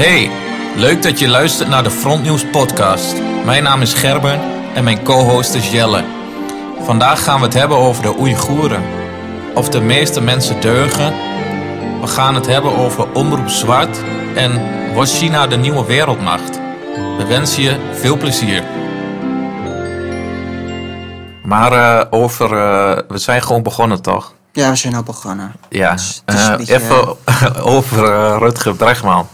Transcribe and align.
Hey, 0.00 0.30
leuk 0.76 1.02
dat 1.02 1.18
je 1.18 1.28
luistert 1.28 1.68
naar 1.68 1.82
de 1.82 1.90
Frontnieuws 1.90 2.44
podcast. 2.50 3.14
Mijn 3.44 3.62
naam 3.62 3.82
is 3.82 3.94
Gerben 3.94 4.40
en 4.74 4.84
mijn 4.84 5.02
co-host 5.04 5.54
is 5.54 5.70
Jelle. 5.70 6.04
Vandaag 6.82 7.22
gaan 7.22 7.38
we 7.38 7.44
het 7.44 7.54
hebben 7.54 7.76
over 7.76 8.02
de 8.02 8.18
Oeigoeren. 8.18 8.82
Of 9.54 9.68
de 9.68 9.80
meeste 9.80 10.20
mensen 10.20 10.60
deugen. 10.60 11.12
We 12.00 12.06
gaan 12.06 12.34
het 12.34 12.46
hebben 12.46 12.76
over 12.76 13.12
Omroep 13.12 13.48
Zwart 13.48 14.00
en 14.34 14.60
wordt 14.94 15.10
China 15.10 15.46
de 15.46 15.56
nieuwe 15.56 15.84
wereldmacht? 15.84 16.60
We 17.16 17.24
wensen 17.28 17.62
je 17.62 17.76
veel 17.92 18.16
plezier. 18.16 18.62
Maar 21.42 21.72
eh, 21.72 22.06
over, 22.10 22.56
eh, 22.56 22.98
we 23.08 23.18
zijn 23.18 23.42
gewoon 23.42 23.62
begonnen 23.62 24.02
toch? 24.02 24.34
Ja, 24.52 24.70
we 24.70 24.76
zijn 24.76 24.94
al 24.94 25.02
begonnen. 25.02 25.52
Ja, 25.68 25.92
Dus 25.92 26.22
Eh, 26.24 26.56
beetje, 26.56 26.74
even 26.74 27.16
over 27.76 28.04
Rutger 28.38 28.74
Bregman. 28.74 29.28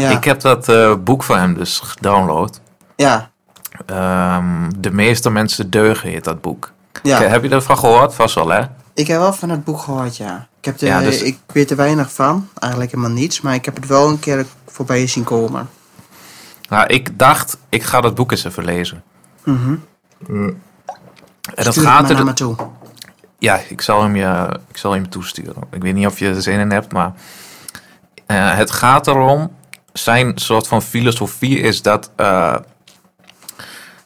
Ja, 0.00 0.10
Ik 0.10 0.24
heb 0.24 0.40
dat 0.40 0.68
eh, 0.68 0.94
boek 1.04 1.22
van 1.22 1.38
hem 1.38 1.54
dus 1.54 1.80
gedownload. 1.80 2.60
ja, 2.96 3.30
Ehm, 3.86 4.70
de 4.78 4.90
meeste 4.90 5.30
mensen 5.30 5.70
deugen 5.70 6.08
heet 6.10 6.24
dat 6.24 6.40
boek. 6.40 6.72
ja. 7.02 7.22
Heb 7.22 7.42
je 7.42 7.48
ervan 7.48 7.78
gehoord? 7.78 8.14
Vast 8.14 8.34
wel, 8.34 8.48
hè? 8.48 8.62
Ik 8.94 9.06
heb 9.06 9.18
wel 9.18 9.32
van 9.32 9.48
het 9.50 9.64
boek 9.64 9.80
gehoord, 9.80 10.16
ja. 10.16 10.48
Ik, 10.58 10.64
heb 10.64 10.80
er, 10.80 10.86
Ja, 10.86 11.00
dus- 11.00 11.22
ik 11.22 11.38
weet 11.52 11.70
er 11.70 11.76
weinig 11.76 12.12
van, 12.12 12.48
eigenlijk 12.58 12.92
helemaal 12.92 13.12
niets, 13.16 13.40
maar 13.40 13.54
ik 13.54 13.64
heb 13.64 13.74
het 13.76 13.86
wel 13.86 14.08
een 14.08 14.18
keer 14.18 14.46
voorbij 14.66 15.06
zien 15.06 15.24
komen. 15.24 15.68
Nou, 16.68 16.86
ik 16.86 17.18
dacht, 17.18 17.56
ik 17.68 17.82
ga 17.82 18.00
dat 18.00 18.14
boek 18.14 18.30
eens 18.30 18.44
even 18.44 18.64
lezen. 18.64 19.02
Mhm. 19.44 19.74
En 20.26 20.54
dat 21.54 21.72
Stuur 21.72 21.84
gaat 21.86 22.10
er... 22.10 22.24
naar 22.24 22.34
toe. 22.34 22.56
Ja, 23.38 23.60
ik 23.68 23.80
zal, 23.80 24.02
hem 24.02 24.16
je, 24.16 24.60
ik 24.68 24.76
zal 24.76 24.92
hem 24.92 25.08
toesturen. 25.08 25.62
Ik 25.70 25.82
weet 25.82 25.94
niet 25.94 26.06
of 26.06 26.18
je 26.18 26.28
er 26.28 26.42
zin 26.42 26.58
in 26.58 26.70
hebt, 26.70 26.92
maar... 26.92 27.12
eh, 28.26 28.54
het 28.56 28.70
gaat 28.70 29.06
erom... 29.06 29.50
Zijn 29.98 30.32
soort 30.38 30.68
van 30.68 30.82
filosofie 30.82 31.60
is 31.60 31.82
dat... 31.82 32.10
eh, 32.16 32.56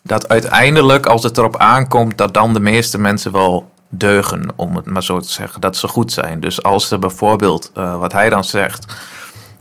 dat 0.03 0.29
uiteindelijk, 0.29 1.07
als 1.07 1.23
het 1.23 1.39
erop 1.39 1.57
aankomt... 1.57 2.19
dat 2.19 2.35
dan 2.35 2.53
de 2.53 2.61
meeste 2.61 2.99
mensen 2.99 3.33
wel 3.33 3.71
deugen, 3.89 4.49
om 4.57 4.77
het 4.77 4.87
maar 4.87 5.03
zo 5.03 5.21
te 5.21 5.29
zeggen. 5.29 5.61
Dat 5.61 5.77
ze 5.77 5.89
goed 5.89 6.13
zijn. 6.13 6.41
Dus 6.41 6.63
als 6.63 6.91
er 6.91 6.99
bijvoorbeeld, 6.99 7.71
eh, 7.75 7.99
wat 7.99 8.13
hij 8.13 8.29
dan 8.29 8.45
zegt... 8.45 8.95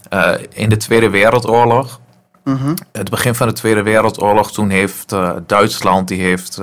eh, 0.10 0.34
in 0.50 0.70
de 0.70 0.78
Tweede 0.78 1.10
Wereldoorlog... 1.10 2.00
Mhm. 2.44 2.76
het 2.92 3.10
begin 3.10 3.36
van 3.36 3.48
de 3.48 3.54
Tweede 3.54 3.84
Wereldoorlog, 3.84 4.52
toen 4.52 4.70
heeft 4.70 5.16
Duitsland, 5.46 6.08
die 6.08 6.22
heeft 6.22 6.58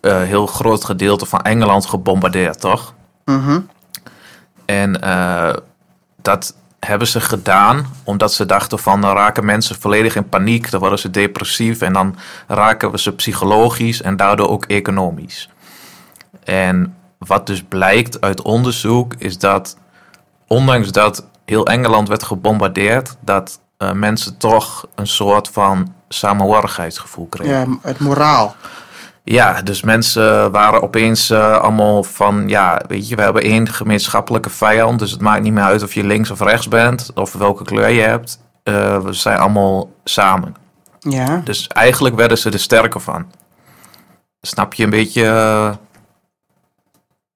een 0.00 0.22
heel 0.22 0.46
groot 0.46 0.84
gedeelte 0.84 1.26
van 1.26 1.40
Engeland 1.42 1.86
gebombardeerd, 1.86 2.60
toch? 2.60 2.94
Mhm. 3.24 3.60
En 4.64 5.00
dat 6.22 6.54
hebben 6.86 7.06
ze 7.06 7.20
gedaan 7.20 7.86
omdat 8.04 8.32
ze 8.32 8.46
dachten 8.46 8.78
van 8.78 9.00
dan 9.00 9.14
raken 9.16 9.44
mensen 9.44 9.80
volledig 9.80 10.16
in 10.16 10.28
paniek, 10.28 10.70
dan 10.70 10.80
worden 10.80 10.98
ze 10.98 11.10
depressief 11.10 11.80
en 11.80 11.92
dan 11.92 12.16
raken 12.46 12.90
we 12.90 12.98
ze 12.98 13.12
psychologisch 13.12 14.02
en 14.02 14.16
daardoor 14.16 14.48
ook 14.48 14.64
economisch. 14.64 15.50
En 16.44 16.96
wat 17.18 17.46
dus 17.46 17.62
blijkt 17.62 18.20
uit 18.20 18.42
onderzoek 18.42 19.14
is 19.18 19.38
dat 19.38 19.76
ondanks 20.46 20.92
dat 20.92 21.26
heel 21.44 21.66
Engeland 21.66 22.08
werd 22.08 22.22
gebombardeerd, 22.22 23.16
dat 23.20 23.60
eh, 23.76 23.92
mensen 23.92 24.36
toch 24.36 24.86
een 24.94 25.06
soort 25.06 25.48
van 25.48 25.94
samenhorigheidsgevoel 26.08 27.26
kregen. 27.26 27.54
Ja, 27.54 27.78
het 27.82 27.98
moraal. 27.98 28.56
Ja, 29.28 29.62
dus 29.62 29.82
mensen 29.82 30.50
waren 30.50 30.82
opeens 30.82 31.30
eh, 31.30 31.56
allemaal 31.58 32.02
van, 32.02 32.48
ja, 32.48 32.82
weet 32.88 33.08
je, 33.08 33.16
we 33.16 33.22
hebben 33.22 33.42
één 33.42 33.68
gemeenschappelijke 33.68 34.50
vijand, 34.50 34.98
dus 34.98 35.10
het 35.10 35.20
maakt 35.20 35.42
niet 35.42 35.52
meer 35.52 35.62
uit 35.62 35.82
of 35.82 35.94
je 35.94 36.04
links 36.04 36.30
of 36.30 36.40
rechts 36.40 36.68
bent, 36.68 37.10
of 37.14 37.32
welke 37.32 37.64
kleur 37.64 37.88
je 37.88 38.00
hebt. 38.00 38.40
Eh, 38.62 39.00
we 39.00 39.12
zijn 39.12 39.38
allemaal 39.38 39.90
samen. 40.04 40.54
Ja, 40.98 41.40
Dus 41.44 41.66
eigenlijk 41.66 42.16
werden 42.16 42.38
ze 42.38 42.50
er 42.50 42.58
sterker 42.58 43.00
van. 43.00 43.26
Snap 44.40 44.74
je 44.74 44.84
een 44.84 44.90
beetje 44.90 45.26
eh, 45.26 45.74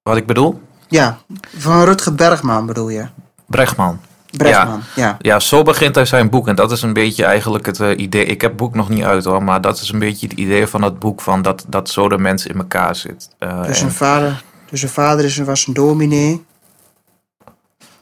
wat 0.03 0.17
ik 0.17 0.25
bedoel? 0.25 0.61
ja. 0.87 1.17
Van 1.57 1.83
Rutger 1.83 2.15
Bergman 2.15 2.65
bedoel 2.65 2.89
je? 2.89 3.05
Bregman. 3.47 3.99
Ja. 4.31 5.17
Ja, 5.19 5.39
zo 5.39 5.63
begint 5.63 5.95
hij 5.95 6.05
zijn 6.05 6.29
boek. 6.29 6.47
En 6.47 6.55
dat 6.55 6.71
is 6.71 6.81
een 6.81 6.93
beetje 6.93 7.25
eigenlijk 7.25 7.65
het 7.65 7.79
eh, 7.79 7.97
idee. 7.99 8.25
Ik 8.25 8.41
heb 8.41 8.51
het 8.51 8.59
boek 8.59 8.75
nog 8.75 8.89
niet 8.89 9.03
uit 9.03 9.23
hoor, 9.25 9.43
maar 9.43 9.61
dat 9.61 9.79
is 9.81 9.89
een 9.91 9.99
beetje 9.99 10.27
het 10.27 10.37
idee 10.37 10.67
van 10.67 10.81
het 10.81 10.99
boek. 10.99 11.21
Van 11.21 11.41
dat, 11.41 11.65
dat 11.67 11.89
zo 11.89 12.09
de 12.09 12.17
mensen 12.17 12.49
in 12.49 12.57
elkaar 12.57 12.95
zit. 12.95 13.29
Eh, 13.39 13.57
Dus 13.57 13.67
en- 13.67 13.75
zijn 13.75 13.91
vader, 13.91 14.43
dus 14.69 14.79
zijn 14.79 14.91
vader 14.91 15.25
is, 15.25 15.37
was 15.37 15.67
een 15.67 15.73
dominee. 15.73 16.43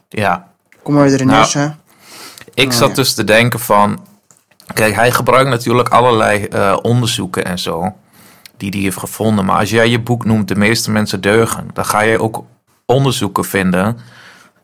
ja, 0.08 0.48
Kom 0.82 0.94
maar 0.94 1.08
weer 1.08 1.20
in 1.20 1.26
Nou. 1.26 1.70
Ik 2.54 2.68
Oh, 2.68 2.72
zat 2.74 2.88
ja. 2.88 2.94
dus 2.94 3.14
te 3.14 3.24
denken 3.24 3.60
van... 3.60 4.00
Kijk, 4.74 4.94
hij 4.94 5.12
gebruikt 5.12 5.50
natuurlijk 5.50 5.88
allerlei 5.88 6.44
eh, 6.44 6.76
onderzoeken 6.82 7.44
en 7.44 7.58
zo... 7.58 7.94
die 8.56 8.70
hij 8.70 8.80
heeft 8.80 8.96
gevonden. 8.98 9.44
Maar 9.44 9.58
als 9.58 9.70
jij 9.70 9.88
je 9.88 10.00
boek 10.00 10.24
noemt 10.24 10.48
De 10.48 10.56
meeste 10.56 10.90
mensen 10.90 11.20
deugen... 11.20 11.68
dan 11.72 11.84
ga 11.84 12.00
je 12.00 12.20
ook 12.20 12.44
onderzoeken 12.86 13.44
vinden... 13.44 13.98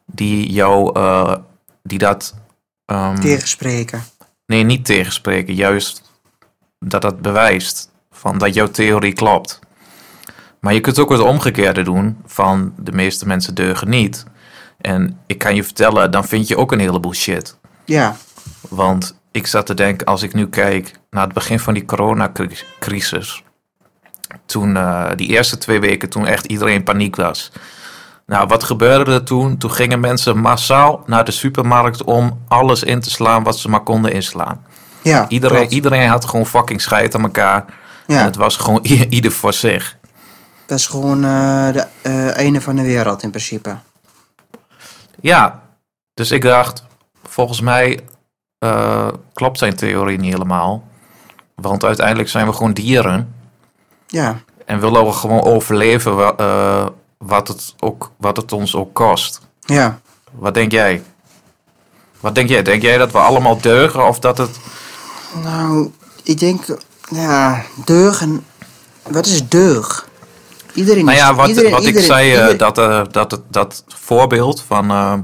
die 0.07 0.53
jou... 0.53 0.99
die 1.87 1.99
dat... 1.99 2.35
ehm, 2.85 3.21
Tegenspreken. 3.21 4.05
nee, 4.47 4.63
niet 4.63 4.85
tegenspreken. 4.85 5.55
Juist 5.55 6.03
dat 6.79 7.03
dat 7.03 7.23
bewijst... 7.23 7.91
van 8.11 8.39
dat 8.39 8.55
jouw 8.55 8.71
theorie 8.71 9.13
klopt. 9.13 9.59
Maar 10.61 10.75
je 10.75 10.81
kunt 10.81 10.99
ook 10.99 11.11
het 11.11 11.21
omgekeerde 11.21 11.83
doen... 11.83 12.17
van 12.27 12.75
de 12.79 12.93
meeste 12.93 13.27
mensen 13.27 13.55
deugen 13.55 13.89
niet... 13.89 14.25
En 14.81 15.21
ik 15.27 15.39
kan 15.39 15.55
je 15.55 15.65
vertellen, 15.65 16.11
dan 16.11 16.25
vind 16.25 16.49
je 16.49 16.57
ook 16.57 16.73
een 16.73 16.79
heleboel 16.79 17.15
shit. 17.15 17.57
Ja, 17.85 18.17
Want 18.69 19.17
ik 19.31 19.47
zat 19.47 19.67
te 19.67 19.75
denken, 19.75 20.07
als 20.07 20.23
ik 20.23 20.35
nu 20.35 20.49
kijk 20.49 20.93
naar 21.11 21.25
het 21.25 21.33
begin 21.33 21.61
van 21.61 21.75
die 21.75 21.85
coronacrisis. 21.85 23.43
Toen, 24.47 24.77
eh, 24.77 25.11
die 25.17 25.29
eerste 25.29 25.59
twee 25.59 25.81
weken, 25.81 26.09
toen 26.09 26.27
echt 26.27 26.45
iedereen 26.47 26.83
paniek 26.83 27.17
was. 27.17 27.53
Nou, 28.27 28.47
wat 28.47 28.65
gebeurde 28.65 29.13
er 29.13 29.25
toen? 29.25 29.59
Toen 29.59 29.71
gingen 29.71 30.01
mensen 30.01 30.39
massaal 30.39 31.03
naar 31.07 31.25
de 31.25 31.31
supermarkt 31.31 32.05
om 32.05 32.41
alles 32.49 32.83
in 32.83 33.01
te 33.01 33.11
slaan 33.11 33.43
wat 33.43 33.59
ze 33.59 33.69
maar 33.69 33.83
konden 33.83 34.13
inslaan. 34.13 34.65
ja. 35.03 35.29
Iedereen, 35.29 35.57
klopt. 35.59 35.73
iedereen 35.73 36.09
had 36.09 36.25
gewoon 36.25 36.47
fucking 36.47 36.81
scheid 36.81 37.15
aan 37.15 37.23
elkaar. 37.23 37.65
Ja. 38.07 38.19
En 38.19 38.25
het 38.25 38.37
was 38.37 38.57
gewoon 38.57 38.85
ieder 39.09 39.33
voor 39.33 39.53
zich. 39.53 39.97
Dat 40.67 40.79
is 40.79 40.87
gewoon 40.87 41.25
eh 41.25 41.73
de 41.73 41.87
eh, 42.03 42.37
einde 42.37 42.61
van 42.61 42.77
de 42.77 42.83
wereld 42.83 43.23
in 43.23 43.31
principe. 43.31 43.77
Ja, 45.21 45.63
dus 46.15 46.31
ik 46.31 46.43
dacht, 46.43 46.85
volgens 47.29 47.61
mij 47.61 48.01
eh, 48.59 49.09
klopt 49.33 49.59
zijn 49.59 49.77
theorie 49.77 50.19
niet 50.19 50.33
helemaal. 50.33 50.85
Want 51.55 51.85
uiteindelijk 51.85 52.29
zijn 52.29 52.47
we 52.47 52.53
gewoon 52.53 52.73
dieren. 52.73 53.35
Ja, 54.07 54.37
En 54.65 54.81
willen 54.81 55.05
we 55.07 55.13
gewoon 55.13 55.43
overleven 55.43 56.17
wat, 57.19 57.49
het 57.49 57.75
ook, 57.81 58.11
wat 58.17 58.37
het 58.37 58.53
ons 58.53 58.75
ook 58.75 58.95
kost. 58.95 59.41
ja. 59.61 60.01
Wat 60.33 60.55
denk 60.55 60.71
jij? 60.73 61.03
Wat 62.21 62.35
denk 62.35 62.49
jij? 62.49 62.63
Denk 62.63 62.83
jij 62.83 62.99
dat 62.99 63.13
we 63.13 63.19
allemaal 63.19 63.61
deugen 63.61 64.07
of 64.09 64.19
dat 64.19 64.39
het... 64.39 64.59
Nou, 65.43 65.93
ik 66.23 66.39
denk, 66.39 66.65
ja, 67.11 67.63
deugen. 67.85 68.47
Wat 69.03 69.27
is 69.27 69.49
deug? 69.49 70.09
Iedereen 70.75 71.05
Nou 71.05 71.17
is- 71.17 71.23
ja, 71.23 71.35
wat, 71.35 71.49
iedereen- 71.49 71.71
wat 71.71 71.85
ik 71.87 71.99
zei, 71.99 72.27
eh, 72.27 72.35
iedereen- 72.35 72.57
dat, 72.57 72.79
eh, 72.79 73.03
dat, 73.11 73.41
dat 73.51 73.85
voorbeeld 73.89 74.63
van 74.63 74.91
eh, 74.91 75.15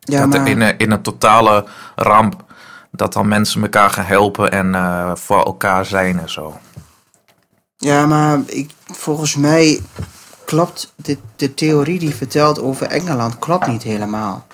ja, 0.00 0.26
dat 0.26 0.28
maar, 0.28 0.48
in, 0.48 0.60
een- 0.60 0.78
in 0.78 0.90
een 0.90 1.02
totale 1.02 1.64
ramp... 1.96 2.44
dat 2.92 3.12
dan 3.12 3.28
mensen 3.28 3.62
elkaar 3.62 3.90
gaan 3.90 4.04
helpen 4.04 4.50
en 4.52 4.74
voor 5.18 5.42
elkaar 5.44 5.84
zijn 5.86 6.18
en 6.20 6.30
zo. 6.30 6.58
ja, 7.76 8.06
maar 8.06 8.38
ik, 8.46 8.70
volgens 8.92 9.36
mij 9.36 9.80
klopt 10.50 10.92
de, 10.96 11.18
de 11.36 11.54
theorie 11.54 11.98
die 11.98 12.14
vertelt 12.14 12.60
over 12.60 12.86
Engeland 12.86 13.38
klopt 13.38 13.66
niet 13.66 13.82
helemaal. 13.82 14.46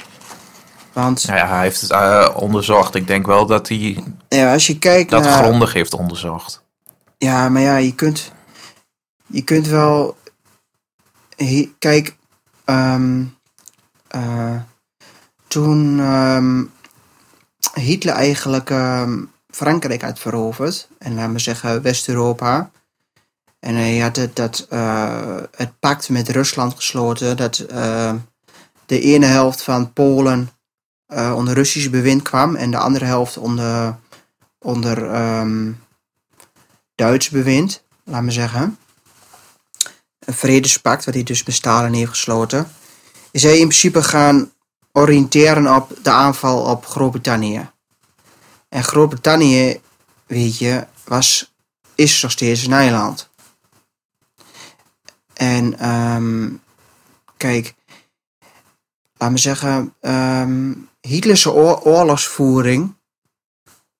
Want 0.93 1.27
Nou 1.27 1.39
ja, 1.39 1.47
hij 1.47 1.63
heeft 1.63 1.81
het 1.81 1.91
eh, 1.91 2.29
onderzocht. 2.35 2.95
Ik 2.95 3.07
denk 3.07 3.27
wel 3.27 3.47
dat 3.47 3.69
hij 3.69 4.05
ja, 4.29 4.53
als 4.53 4.67
je 4.67 4.79
kijkt 4.79 5.11
dat 5.11 5.23
naar... 5.23 5.43
grondig 5.43 5.73
heeft 5.73 5.95
onderzocht. 5.95 6.65
Ja, 7.19 7.49
maar 7.49 7.63
ja, 7.63 7.77
je 7.77 7.95
kunt, 7.95 8.33
je 9.27 9.43
kunt 9.43 9.67
wel. 9.67 10.17
he- 11.37 11.73
kijk, 11.79 12.17
ehm, 12.65 13.25
eh, 14.09 14.57
toen 15.49 16.01
ehm, 16.01 16.65
Hitler 17.75 18.15
eigenlijk 18.15 18.71
ehm, 18.71 19.25
Frankrijk 19.51 20.03
had 20.03 20.19
veroverd, 20.19 20.89
en 20.99 21.15
laten 21.15 21.33
we 21.33 21.39
zeggen 21.39 21.83
West-Europa. 21.83 22.71
En 23.67 23.75
hij 23.75 23.99
had 23.99 24.17
het, 24.17 24.37
dat, 24.37 24.67
eh, 24.71 25.37
het 25.57 25.79
pact 25.79 26.09
met 26.09 26.29
Rusland 26.29 26.75
gesloten 26.75 27.37
dat 27.37 27.59
eh, 27.59 28.15
de 28.87 29.01
ene 29.01 29.27
helft 29.27 29.63
van 29.63 29.93
Polen 29.93 30.51
eh, 31.07 31.33
onder 31.37 31.55
Russisch 31.55 31.91
bewind 31.91 32.23
kwam 32.23 32.57
en 32.57 32.71
de 32.71 32.79
andere 32.79 33.05
helft 33.05 33.37
onder, 33.37 33.99
onder 34.59 35.11
ehm, 35.11 35.73
Duits 36.95 37.29
bewind, 37.29 37.83
laat 38.05 38.23
me 38.23 38.31
zeggen. 38.31 38.79
Een 40.19 40.35
vredespact, 40.35 41.05
wat 41.05 41.15
hij 41.15 41.23
dus 41.23 41.45
met 41.45 41.55
Stalin 41.55 41.93
heeft 41.93 42.11
gesloten. 42.11 42.69
Is 43.31 43.43
hij 43.43 43.59
in 43.59 43.69
principe 43.69 44.03
gaan 44.03 44.53
oriënteren 44.93 45.75
op 45.75 45.99
de 46.03 46.11
aanval 46.11 46.59
op 46.59 46.87
Groot-Brittannië. 46.87 47.71
En 48.69 48.85
Groot-Brittannië, 48.85 49.81
weet 50.27 50.59
je, 50.59 50.87
was, 51.05 51.55
is 51.95 52.23
nog 52.23 52.31
steeds 52.31 52.65
een 52.65 52.73
eiland. 52.73 53.35
En 55.37 55.79
ehm, 55.79 56.49
kijk, 57.37 57.75
laat 59.17 59.31
me 59.31 59.39
zeggen, 59.39 59.95
ehm 60.01 60.73
Hitlers 61.01 61.47
oor- 61.47 61.81
oorlogsvoering 61.81 62.95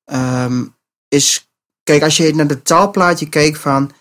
ehm, 0.05 0.65
is. 1.09 1.51
Kijk, 1.83 2.03
als 2.03 2.17
je 2.17 2.35
naar 2.35 2.47
het 2.47 2.65
taalplaatje 2.65 3.29
kijkt 3.29 3.59
van 3.59 3.93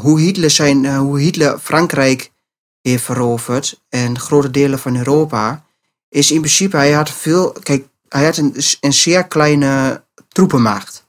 hoe, 0.00 0.20
Hitler 0.20 0.50
zijn, 0.50 0.84
eh, 0.84 0.98
hoe 0.98 1.20
Hitler 1.20 1.58
Frankrijk 1.58 2.32
heeft 2.80 3.04
veroverd 3.04 3.82
en 3.88 4.18
grote 4.18 4.50
delen 4.50 4.78
van 4.78 4.96
Europa, 4.96 5.64
is 6.08 6.30
in 6.30 6.40
principe, 6.40 6.76
hij 6.76 6.92
had 6.92 7.10
veel. 7.10 7.52
Kijk, 7.52 7.88
hij 8.08 8.24
had 8.24 8.36
een, 8.36 8.54
een 8.80 8.92
zeer 8.92 9.26
kleine 9.26 10.04
troepenmacht. 10.28 11.06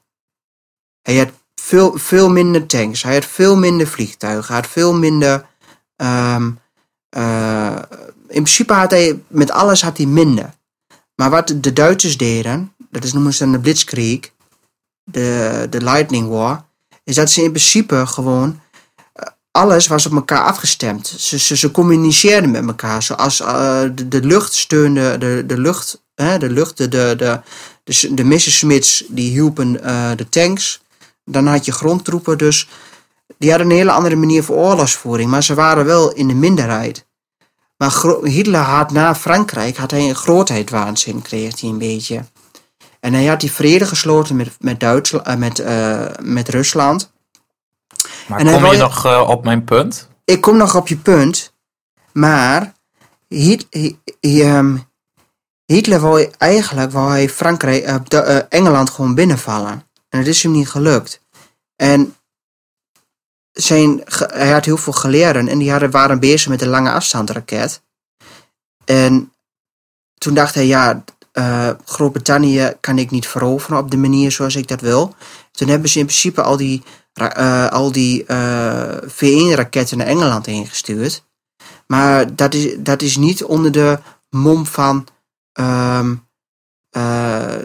Hij 1.02 1.16
had 1.16 1.30
veel, 1.64 1.98
veel 1.98 2.30
minder 2.30 2.66
tanks, 2.66 3.02
hij 3.02 3.14
had 3.14 3.24
veel 3.24 3.56
minder 3.56 3.86
vliegtuigen, 3.86 4.46
hij 4.46 4.62
had 4.62 4.70
veel 4.70 4.94
minder. 4.94 5.46
ehm, 5.96 6.50
eh, 7.08 7.78
in 8.28 8.42
principe 8.42 8.72
had 8.72 8.90
hij 8.90 9.22
met 9.28 9.50
alles 9.50 9.82
had 9.82 9.96
hij 9.96 10.06
minder. 10.06 10.54
Maar 11.14 11.30
wat 11.30 11.54
de 11.56 11.72
Duitsers 11.72 12.16
deden, 12.16 12.72
dat 12.90 13.04
is 13.04 13.12
noemen 13.12 13.32
ze 13.32 13.38
dan 13.44 13.52
de 13.52 13.60
Blitzkrieg, 13.60 14.30
de, 15.04 15.66
de 15.70 15.80
Lightning 15.82 16.28
War, 16.28 16.64
is 17.04 17.14
dat 17.14 17.30
ze 17.30 17.42
in 17.42 17.50
principe 17.50 18.06
gewoon 18.06 18.60
eh, 19.12 19.26
alles 19.50 19.86
was 19.86 20.06
op 20.06 20.12
elkaar 20.12 20.42
afgestemd. 20.42 21.06
Ze, 21.06 21.38
ze, 21.38 21.56
ze 21.56 21.70
communiceerden 21.70 22.50
met 22.50 22.66
elkaar. 22.66 23.02
Zoals 23.02 23.40
eh, 23.40 23.82
de, 23.94 24.08
de 24.08 24.20
lucht 24.20 24.54
steunde, 24.54 25.18
de, 25.18 25.44
de 25.46 25.58
lucht, 25.58 26.02
hè, 26.14 26.38
de 26.38 26.50
lucht, 26.50 26.76
de, 26.76 26.88
de, 26.88 27.14
de, 27.16 27.40
de, 27.84 28.14
de 28.14 29.04
die 29.08 29.30
hielpen 29.30 29.72
de 30.16 30.26
tanks. 30.28 30.83
Dan 31.24 31.46
had 31.46 31.64
je 31.64 31.72
grondtroepen, 31.72 32.38
dus 32.38 32.68
die 33.38 33.50
hadden 33.50 33.70
een 33.70 33.76
hele 33.76 33.90
andere 33.90 34.16
manier 34.16 34.42
voor 34.42 34.56
oorlogsvoering, 34.56 35.30
maar 35.30 35.42
ze 35.42 35.54
waren 35.54 35.84
wel 35.84 36.12
in 36.12 36.28
de 36.28 36.34
minderheid. 36.34 37.06
Maar 37.76 38.04
Hitler 38.22 38.60
had 38.60 38.90
na 38.90 39.14
Frankrijk 39.14 39.76
had 39.76 39.90
hij 39.90 40.08
een 40.08 40.14
grootheidwaanzin, 40.14 41.22
kreeg 41.22 41.60
hij 41.60 41.70
een 41.70 41.78
beetje. 41.78 42.24
En 43.00 43.12
hij 43.12 43.26
had 43.26 43.40
die 43.40 43.52
vrede 43.52 43.86
gesloten 43.86 44.36
met, 44.36 44.56
met, 44.58 44.80
Duitsland, 44.80 45.26
eh, 45.26 45.36
met, 45.36 45.58
eh, 45.58 46.06
met 46.22 46.48
Rusland. 46.48 47.12
Maar 48.28 48.38
En 48.38 48.52
kom 48.52 48.70
je 48.72 48.76
nog 48.76 49.06
eh, 49.06 49.28
op 49.28 49.44
mijn 49.44 49.64
punt? 49.64 50.08
Ik 50.24 50.40
kom 50.40 50.56
nog 50.56 50.76
op 50.76 50.88
je 50.88 50.96
punt, 50.96 51.54
maar 52.12 52.74
Hit, 53.28 53.66
ehm, 54.20 54.76
Hitler 55.66 56.00
wou 56.00 56.30
eigenlijk 56.38 56.92
wou 56.92 57.10
hij 57.10 57.28
Frankrijk, 57.28 57.84
Engeland 58.48 58.90
gewoon 58.90 59.14
binnenvallen. 59.14 59.83
En 60.14 60.20
het 60.20 60.28
is 60.28 60.42
hem 60.42 60.52
niet 60.52 60.68
gelukt. 60.68 61.20
En 61.76 62.16
zijn, 63.52 64.02
hij 64.26 64.50
had 64.50 64.64
heel 64.64 64.76
veel 64.76 64.92
geleerden 64.92 65.48
en 65.48 65.58
die 65.58 65.70
hadden, 65.70 65.90
waren 65.90 66.20
bezig 66.20 66.48
met 66.48 66.62
een 66.62 66.68
lange 66.68 66.90
afstandsraket. 66.92 67.82
En 68.84 69.32
toen 70.14 70.34
dacht 70.34 70.54
hij, 70.54 70.66
ja, 70.66 71.04
eh, 71.32 71.70
Groot-Brittannië 71.84 72.72
kan 72.80 72.98
ik 72.98 73.10
niet 73.10 73.28
veroveren 73.28 73.78
op 73.78 73.90
de 73.90 73.96
manier 73.96 74.32
zoals 74.32 74.56
ik 74.56 74.68
dat 74.68 74.80
wil. 74.80 75.14
Toen 75.50 75.68
hebben 75.68 75.88
ze 75.88 75.98
in 75.98 76.06
principe 76.06 76.42
al 76.42 76.56
die, 76.56 76.82
eh, 77.12 77.68
al 77.68 77.92
die 77.92 78.24
eh, 78.24 78.96
V1-raketten 79.06 79.98
naar 79.98 80.06
Engeland 80.06 80.46
heen 80.46 80.66
gestuurd. 80.66 81.24
Maar 81.86 82.36
dat 82.36 82.54
is, 82.54 82.74
dat 82.78 83.02
is 83.02 83.16
niet 83.16 83.44
onder 83.44 83.72
de 83.72 83.98
mom 84.30 84.66
van. 84.66 85.06
ehm, 85.52 86.10
eh, 86.10 86.23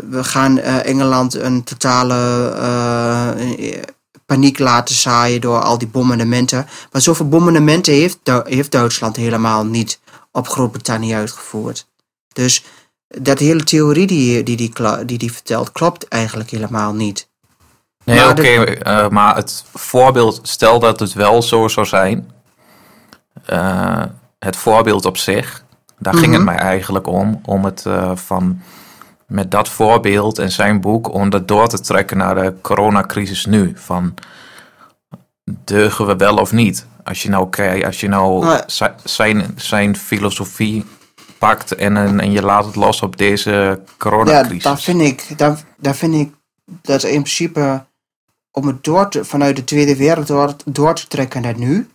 we 0.10 0.20
gaan 0.22 0.58
eh, 0.60 0.86
Engeland 0.86 1.34
een 1.34 1.64
totale 1.64 2.50
eh, 2.50 3.82
paniek 4.26 4.60
laten 4.60 4.96
zaaien 4.96 5.42
door 5.42 5.62
al 5.62 5.78
die 5.78 5.88
bombardementen. 5.88 6.68
Maar 6.92 7.02
zoveel 7.02 7.28
bombardementen 7.30 7.94
heeft, 7.94 8.20
heeft 8.44 8.72
Duitsland 8.72 9.16
helemaal 9.16 9.66
niet 9.66 10.00
op 10.32 10.48
Groot-Brittannië 10.48 11.14
uitgevoerd. 11.16 11.88
Dus 12.34 12.64
dat 13.08 13.40
hele 13.40 13.64
theorie 13.64 14.08
die 14.08 14.44
die, 14.44 14.56
die, 14.58 15.06
die, 15.06 15.18
die 15.18 15.32
vertelt, 15.34 15.72
klopt 15.72 16.08
eigenlijk 16.08 16.50
helemaal 16.50 16.94
niet. 16.94 17.28
Nee, 18.04 18.30
oké, 18.30 18.34
de- 18.42 18.76
eh, 18.78 19.10
maar 19.10 19.36
het 19.36 19.66
voorbeeld, 19.74 20.40
stel 20.44 20.80
dat 20.80 21.00
het 21.00 21.14
wel 21.14 21.42
zo 21.42 21.68
zou 21.68 21.86
zijn. 21.86 22.32
eh, 23.46 24.04
het 24.40 24.56
voorbeeld 24.56 25.06
op 25.06 25.18
zich, 25.18 25.64
daar 25.98 26.14
ging 26.14 26.26
het 26.34 26.42
Mhm. 26.42 26.44
mij 26.44 26.56
eigenlijk 26.58 27.08
om. 27.08 27.42
Om 27.46 27.66
het 27.66 27.86
eh, 27.86 28.12
van, 28.16 28.62
met 29.30 29.52
dat 29.52 29.70
voorbeeld 29.70 30.38
en 30.38 30.52
zijn 30.52 30.82
boek, 30.82 31.14
om 31.14 31.30
dat 31.30 31.48
door 31.48 31.68
te 31.68 31.80
trekken 31.80 32.18
naar 32.18 32.36
de 32.36 32.54
coronacrisis 32.62 33.46
nu. 33.46 33.72
Van, 33.76 34.14
deugen 35.44 36.06
we 36.06 36.16
wel 36.16 36.36
of 36.36 36.52
niet? 36.52 36.86
Als 37.04 37.24
je 37.24 37.30
nou, 37.30 37.50
kijkt, 37.50 37.86
als 37.86 38.00
je 38.00 38.08
nou 38.08 38.60
zijn, 39.04 39.54
zijn 39.56 39.98
filosofie 39.98 40.86
pakt 41.38 41.76
en, 41.76 42.20
en 42.20 42.32
je 42.32 42.42
laat 42.42 42.66
het 42.66 42.76
los 42.76 43.02
op 43.02 43.18
deze 43.18 43.52
Ja, 43.52 43.80
coronacrisis. 43.98 44.64
daar 44.64 44.80
vind 44.80 45.02
ik, 45.02 45.38
daar, 45.38 45.64
daar 45.78 45.96
vind 45.96 46.16
ik 46.16 46.34
dat 46.82 47.04
in 47.04 47.10
principe 47.12 47.86
om 48.52 48.68
het 48.68 48.84
door 48.84 49.10
te, 49.10 49.26
vanuit 49.26 49.56
de 49.56 49.64
Tweede 49.64 49.96
Wereldoorlog 49.96 50.56
door 50.66 50.96
te 50.96 51.08
trekken 51.08 51.42
naar 51.42 51.58
nu, 51.58 51.90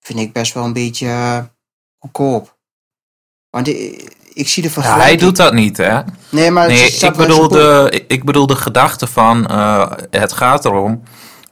vind 0.00 0.18
ik 0.18 0.32
best 0.32 0.54
wel 0.54 0.64
een 0.64 0.72
beetje 0.72 1.06
eh, 1.06 1.44
goedkoop. 1.98 2.58
Want 3.50 3.66
ik, 4.40 4.48
zie 4.48 4.62
de 4.62 4.68
ja, 4.68 4.74
vergelijking. 4.74 5.08
hij 5.08 5.16
doet 5.26 5.36
dat 5.36 5.52
niet, 5.52 5.76
hè? 5.76 6.00
Nee, 6.28 6.50
maar 6.50 6.66
Nee, 6.68 6.90
ik 6.90 7.16
bedoel, 7.16 7.48
de, 7.48 8.04
ik 8.08 8.24
bedoel 8.24 8.46
de 8.46 8.56
gedachte 8.56 9.06
van, 9.06 9.46
eh, 9.46 9.90
het 10.10 10.32
gaat 10.32 10.64
erom, 10.64 11.02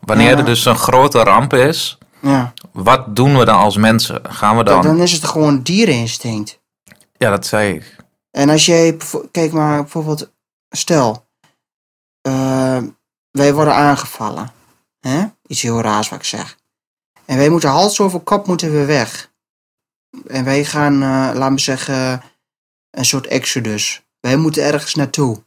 wanneer 0.01 0.31
Ja. 0.31 0.37
er 0.37 0.45
dus 0.45 0.65
een 0.65 0.77
grote 0.79 1.19
ramp 1.23 1.53
is, 1.55 1.99
Ja, 2.21 2.53
wat 2.73 3.17
doen 3.17 3.39
we 3.39 3.45
dan 3.45 3.59
als 3.59 3.77
mensen? 3.77 4.21
Gaan 4.29 4.57
we 4.57 4.65
dan, 4.65 4.83
dan... 4.83 4.97
dan 4.97 5.03
is 5.03 5.13
het 5.13 5.25
gewoon 5.25 5.63
diereninstinct. 5.63 6.61
Ja, 7.17 7.31
dat 7.31 7.47
zei 7.47 7.75
ik. 7.75 7.97
En 8.31 8.49
als 8.51 8.67
jij, 8.67 8.97
kijk 9.31 9.53
maar 9.53 9.81
bijvoorbeeld, 9.83 10.33
stel, 10.71 11.27
eh, 12.21 12.79
wij 13.31 13.55
worden 13.55 13.75
aangevallen. 13.75 14.51
Hè? 15.01 15.25
Iets 15.47 15.63
heel 15.63 15.81
raars 15.81 16.09
wat 16.09 16.19
ik 16.19 16.25
zeg. 16.25 16.57
En 17.25 17.37
wij 17.37 17.49
moeten 17.49 17.69
hals 17.71 18.01
over 18.01 18.21
kop 18.21 18.47
moeten 18.47 18.73
we 18.73 18.85
weg. 18.85 19.31
En 20.27 20.45
wij 20.45 20.65
gaan, 20.65 20.93
eh 21.03 21.31
laten 21.35 21.55
we 21.55 21.61
zeggen, 21.61 22.23
een 22.91 23.05
soort 23.05 23.27
exodus. 23.27 24.03
Wij 24.21 24.37
moeten 24.37 24.63
ergens 24.63 24.95
naartoe. 24.95 25.45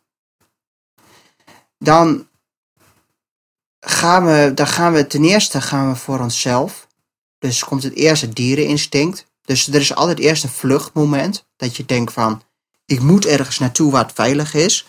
Dan 1.78 2.28
gaan 3.80 4.26
we, 4.26 4.52
dan 4.56 4.68
gaan 4.68 4.94
we 4.94 5.08
ten 5.08 5.24
eerste 5.24 5.62
gaan 5.62 5.90
we 5.90 5.96
voor 5.96 6.20
onszelf. 6.20 6.88
Dus 7.40 7.64
komt 7.64 7.84
het 7.84 7.94
eerste 7.94 8.30
diereninstinct. 8.30 9.26
Dus 9.42 9.68
er 9.68 9.76
is 9.76 9.96
altijd 9.96 10.20
eerst 10.20 10.44
een 10.44 10.50
vluchtmoment. 10.50 11.46
Dat 11.56 11.78
je 11.78 11.86
denkt 11.86 12.14
van, 12.14 12.44
ik 12.86 13.00
moet 13.00 13.26
ergens 13.26 13.60
naartoe 13.60 13.92
waar 13.92 14.06
het 14.06 14.16
veilig 14.16 14.54
is. 14.54 14.88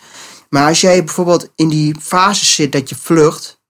Maar 0.49 0.67
als 0.67 0.81
jij 0.81 1.03
bijvoorbeeld 1.03 1.51
in 1.55 1.69
die 1.69 1.95
fase 1.99 2.45
zit 2.45 2.71
dat 2.71 2.89
je 2.89 2.95
vlucht, 2.95 3.61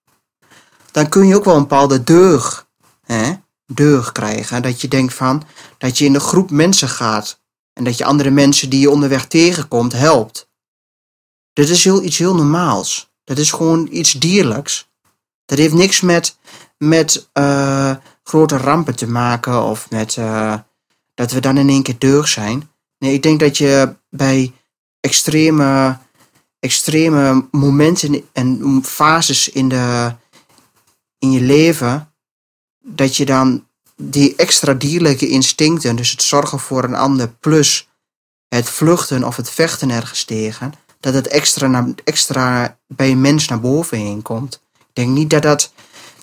dan 0.91 1.09
kun 1.09 1.27
je 1.27 1.35
ook 1.35 1.45
wel 1.45 1.55
een 1.55 1.61
bepaalde 1.61 2.03
deug, 2.03 2.67
hè, 3.01 3.33
deug 3.65 4.11
krijgen. 4.11 4.61
Dat 4.61 4.81
je 4.81 4.87
denkt 4.87 5.13
van, 5.13 5.43
dat 5.77 5.97
je 5.97 6.05
in 6.05 6.15
een 6.15 6.21
groep 6.21 6.51
mensen 6.51 6.89
gaat. 6.89 7.42
En 7.73 7.83
dat 7.83 7.97
je 7.97 8.05
andere 8.05 8.29
mensen 8.29 8.69
die 8.69 8.79
je 8.79 8.89
onderweg 8.89 9.27
tegenkomt 9.27 9.93
helpt. 9.93 10.49
Dat 11.53 11.69
is 11.69 11.83
heel, 11.83 12.03
iets 12.03 12.17
heel 12.17 12.35
normaals. 12.35 13.11
Dat 13.23 13.37
is 13.37 13.51
gewoon 13.51 13.87
iets 13.91 14.11
dierlijks. 14.11 14.91
Dat 15.45 15.57
heeft 15.57 15.73
niks 15.73 16.01
met, 16.01 16.37
met 16.77 17.29
eh, 17.33 17.95
grote 18.23 18.57
rampen 18.57 18.95
te 18.95 19.07
maken 19.07 19.63
of 19.63 19.89
met 19.89 20.17
eh, 20.17 20.55
dat 21.13 21.31
we 21.31 21.39
dan 21.39 21.57
in 21.57 21.69
één 21.69 21.83
keer 21.83 21.99
deug 21.99 22.27
zijn. 22.27 22.69
Nee, 22.97 23.13
ik 23.13 23.23
denk 23.23 23.39
dat 23.39 23.57
je 23.57 23.95
bij 24.09 24.53
extreme, 24.99 25.97
extreme 26.59 27.47
momenten 27.51 28.29
en 28.31 28.81
fases 28.83 29.49
in, 29.49 29.69
de, 29.69 30.15
in 31.17 31.31
je 31.31 31.41
leven, 31.41 32.13
dat 32.79 33.15
je 33.15 33.25
dan 33.25 33.67
die 33.97 34.35
extra 34.35 34.73
dierlijke 34.73 35.27
instincten, 35.27 35.95
dus 35.95 36.11
het 36.11 36.21
zorgen 36.21 36.59
voor 36.59 36.83
een 36.83 36.95
ander 36.95 37.29
plus 37.39 37.87
het 38.47 38.69
vluchten 38.69 39.23
of 39.23 39.35
het 39.35 39.49
vechten 39.49 39.89
ergens 39.91 40.23
tegen, 40.23 40.73
dat 40.99 41.13
het 41.13 41.27
extra, 41.27 41.67
naar, 41.67 41.85
extra 42.03 42.77
bij 42.87 43.11
een 43.11 43.21
mens 43.21 43.47
naar 43.47 43.59
boven 43.59 43.97
heen 43.97 44.21
komt. 44.21 44.61
Ik 44.79 44.85
denk 44.93 45.09
niet 45.09 45.29
dat 45.29 45.41
dat 45.41 45.71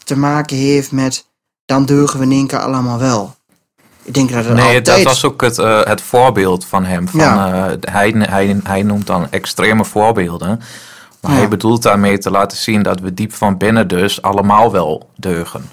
te 0.05 0.17
maken 0.17 0.57
heeft 0.57 0.93
met 0.93 1.29
dan 1.65 1.85
deugen 1.85 2.19
we 2.19 2.25
in 2.25 2.33
één 2.33 2.47
keer 2.47 2.59
allemaal 2.59 2.99
wel. 2.99 3.35
Ik 4.03 4.15
denk 4.15 4.31
dat 4.31 4.45
het 4.45 4.55
Nee, 4.55 4.65
altijd... 4.65 4.85
dat 4.85 5.03
was 5.03 5.25
ook 5.25 5.41
het, 5.41 5.59
eh, 5.59 5.83
het 5.85 6.00
voorbeeld 6.00 6.65
van 6.65 6.85
hem. 6.85 7.09
Van, 7.09 7.21
Ja. 7.21 7.69
eh, 7.71 7.77
hij, 7.81 8.11
hij, 8.11 8.61
hij 8.62 8.83
noemt 8.83 9.07
dan 9.07 9.31
extreme 9.31 9.85
voorbeelden. 9.85 10.61
Maar 11.21 11.31
Ja. 11.33 11.37
hij 11.37 11.49
bedoelt 11.49 11.83
daarmee 11.83 12.19
te 12.19 12.31
laten 12.31 12.59
zien 12.59 12.83
dat 12.83 13.00
we 13.00 13.15
diep 13.15 13.33
van 13.35 13.57
binnen 13.57 13.89
dus 13.89 14.23
allemaal 14.23 14.73
wel 14.73 15.11
deugen. 15.17 15.71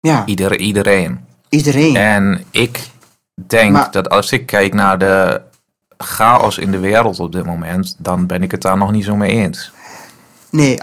Ja, 0.00 0.22
Ieder, 0.26 0.58
iedereen. 0.58 1.24
iedereen. 1.48 1.96
En 1.96 2.44
ik 2.50 2.88
denk 3.34 3.72
Maar- 3.72 3.90
dat 3.90 4.08
als 4.10 4.32
ik 4.32 4.46
kijk 4.46 4.74
naar 4.74 4.98
de 4.98 5.40
chaos 5.98 6.58
in 6.58 6.70
de 6.70 6.78
wereld 6.78 7.20
op 7.20 7.32
dit 7.32 7.44
moment, 7.44 7.94
dan 7.98 8.26
ben 8.26 8.42
ik 8.42 8.50
het 8.50 8.62
daar 8.62 8.76
nog 8.76 8.90
niet 8.92 9.04
zo 9.04 9.16
mee 9.16 9.30
eens. 9.30 9.72
Nee, 10.50 10.78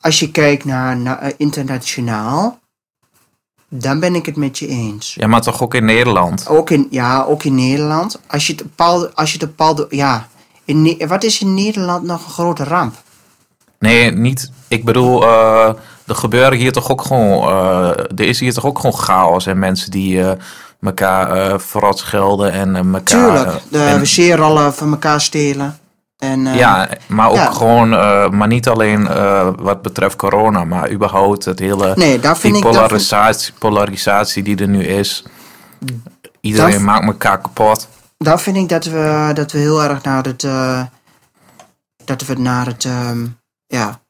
als 0.00 0.18
je 0.18 0.30
kijkt 0.30 0.64
naar, 0.64 0.96
naar 0.96 1.18
eh, 1.18 1.32
internationaal, 1.36 2.58
dan 3.68 4.00
ben 4.00 4.14
ik 4.14 4.26
het 4.26 4.36
met 4.36 4.58
je 4.58 4.66
eens. 4.66 5.14
Ja, 5.14 5.26
maar 5.26 5.40
toch 5.40 5.62
ook 5.62 5.74
in 5.74 5.84
Nederland. 5.84 6.48
Ook 6.48 6.70
in, 6.70 6.86
ja, 6.90 7.22
ook 7.22 7.44
in 7.44 7.54
Nederland. 7.54 8.20
Als 8.26 8.46
je 8.46 8.52
het 8.52 8.62
bepaalde, 8.62 9.10
als 9.14 9.32
je 9.32 9.38
het 9.38 9.46
bepaalde, 9.48 9.86
ja. 9.90 10.28
In, 10.64 11.02
wat 11.08 11.24
is 11.24 11.40
in 11.40 11.54
Nederland 11.54 12.04
nog 12.04 12.24
een 12.24 12.30
grote 12.32 12.64
ramp? 12.64 12.94
Nee, 13.78 14.10
niet. 14.12 14.50
Ik 14.68 14.84
bedoel, 14.84 15.22
eh, 15.22 15.74
er 16.10 16.16
gebeuren 16.16 16.58
hier 16.58 16.72
toch 16.72 16.90
ook 16.90 17.02
gewoon. 17.02 17.48
eh, 17.48 17.88
er 17.98 18.20
is 18.20 18.40
hier 18.40 18.52
toch 18.52 18.64
ook 18.66 18.78
gewoon 18.78 18.96
chaos 19.00 19.46
en 19.46 19.58
mensen 19.58 19.90
die 19.90 20.22
eh, 20.22 20.32
elkaar 20.80 21.30
eh 21.30 21.58
verrot 21.58 21.98
schelden 21.98 22.52
en 22.52 22.76
elkaar. 22.76 23.02
Tuurlijk, 23.04 23.60
de 23.70 23.78
en- 23.78 24.72
van 24.72 24.90
elkaar 24.90 25.20
stelen. 25.20 25.78
En, 26.18 26.44
ja, 26.44 26.88
maar 27.06 27.28
ook 27.28 27.34
ja. 27.36 27.50
gewoon, 27.50 27.88
maar 28.36 28.46
niet 28.48 28.68
alleen 28.68 29.08
wat 29.56 29.82
betreft 29.82 30.16
corona, 30.16 30.64
maar 30.64 30.90
überhaupt 30.90 31.44
het 31.44 31.58
hele. 31.58 31.92
Nee, 31.96 32.20
daar 32.20 32.36
vind 32.36 32.54
die 32.54 32.62
ik... 32.62 32.68
vind- 32.68 32.76
polarisatie, 32.76 33.52
polarisatie 33.58 34.42
die 34.42 34.56
er 34.56 34.68
nu 34.68 34.84
is. 34.84 35.24
Iedereen 36.40 36.84
maakt 36.84 37.04
elkaar 37.06 37.40
kapot. 37.40 37.88
daar 38.18 38.40
vind 38.40 38.56
ik 38.56 38.68
dat 38.68 38.84
we, 38.84 39.30
dat 39.34 39.52
we 39.52 39.58
heel 39.58 39.82
erg 39.82 40.02
naar 40.02 40.24
het... 40.24 40.46
dat 42.04 42.22
we 42.26 42.34
naar 42.34 42.66
het... 42.66 42.84
ehm, 42.84 43.26
ja, 43.66 44.00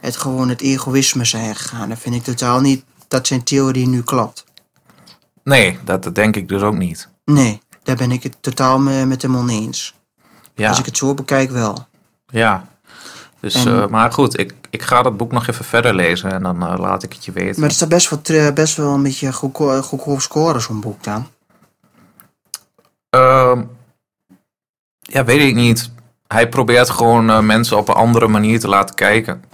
het 0.00 0.16
gewoon 0.16 0.48
het 0.48 0.60
egoïsme 0.60 1.24
zijn 1.24 1.56
gegaan. 1.56 1.88
Dat 1.88 1.98
vind 1.98 2.14
ik 2.14 2.22
totaal 2.24 2.60
niet 2.60 2.84
dat 3.08 3.26
zijn 3.26 3.42
theorie 3.42 3.86
nu 3.88 4.02
klopt. 4.02 4.44
Nee, 5.44 5.78
dat, 5.84 6.14
denk 6.14 6.36
ik 6.36 6.48
dus 6.48 6.62
ook 6.62 6.76
niet. 6.76 7.08
Nee, 7.24 7.60
daar 7.82 7.96
ben 7.96 8.12
ik 8.12 8.22
het 8.22 8.36
totaal 8.40 8.78
me- 8.78 9.04
met 9.06 9.22
hem 9.22 9.36
oneens. 9.36 9.94
Ja, 10.54 10.68
Als 10.68 10.78
ik 10.78 10.84
het 10.86 10.96
zo 10.96 11.14
bekijk 11.14 11.50
wel. 11.50 11.86
ja. 12.26 12.66
Dus, 13.40 13.54
En- 13.64 13.82
eh, 13.82 13.86
maar 13.86 14.12
goed, 14.12 14.38
ik, 14.38 14.54
ik 14.70 14.82
ga 14.82 15.02
dat 15.02 15.16
boek 15.16 15.32
nog 15.32 15.46
even 15.46 15.64
verder 15.64 15.94
lezen 15.94 16.32
en 16.32 16.42
dan 16.42 16.66
eh, 16.66 16.78
laat 16.78 17.02
ik 17.02 17.12
het 17.12 17.24
je 17.24 17.32
weten. 17.32 17.60
Maar 17.60 17.68
het 17.68 17.76
staat 17.78 17.88
best 17.88 18.10
wel, 18.10 18.52
best 18.52 18.76
wel 18.76 18.94
een 18.94 19.02
beetje 19.02 19.32
goedko- 19.32 19.82
goedkoop 19.82 20.20
scoren, 20.20 20.60
zo'n 20.60 20.80
boek 20.80 21.04
dan. 21.04 21.26
Ehm, 23.10 23.62
ja, 25.00 25.24
weet 25.24 25.48
ik 25.48 25.54
niet. 25.54 25.90
Hij 26.26 26.48
probeert 26.48 26.90
gewoon 26.90 27.30
eh, 27.30 27.40
mensen 27.40 27.76
op 27.76 27.88
een 27.88 27.94
andere 27.94 28.28
manier 28.28 28.60
te 28.60 28.68
laten 28.68 28.94
kijken. 28.94 29.44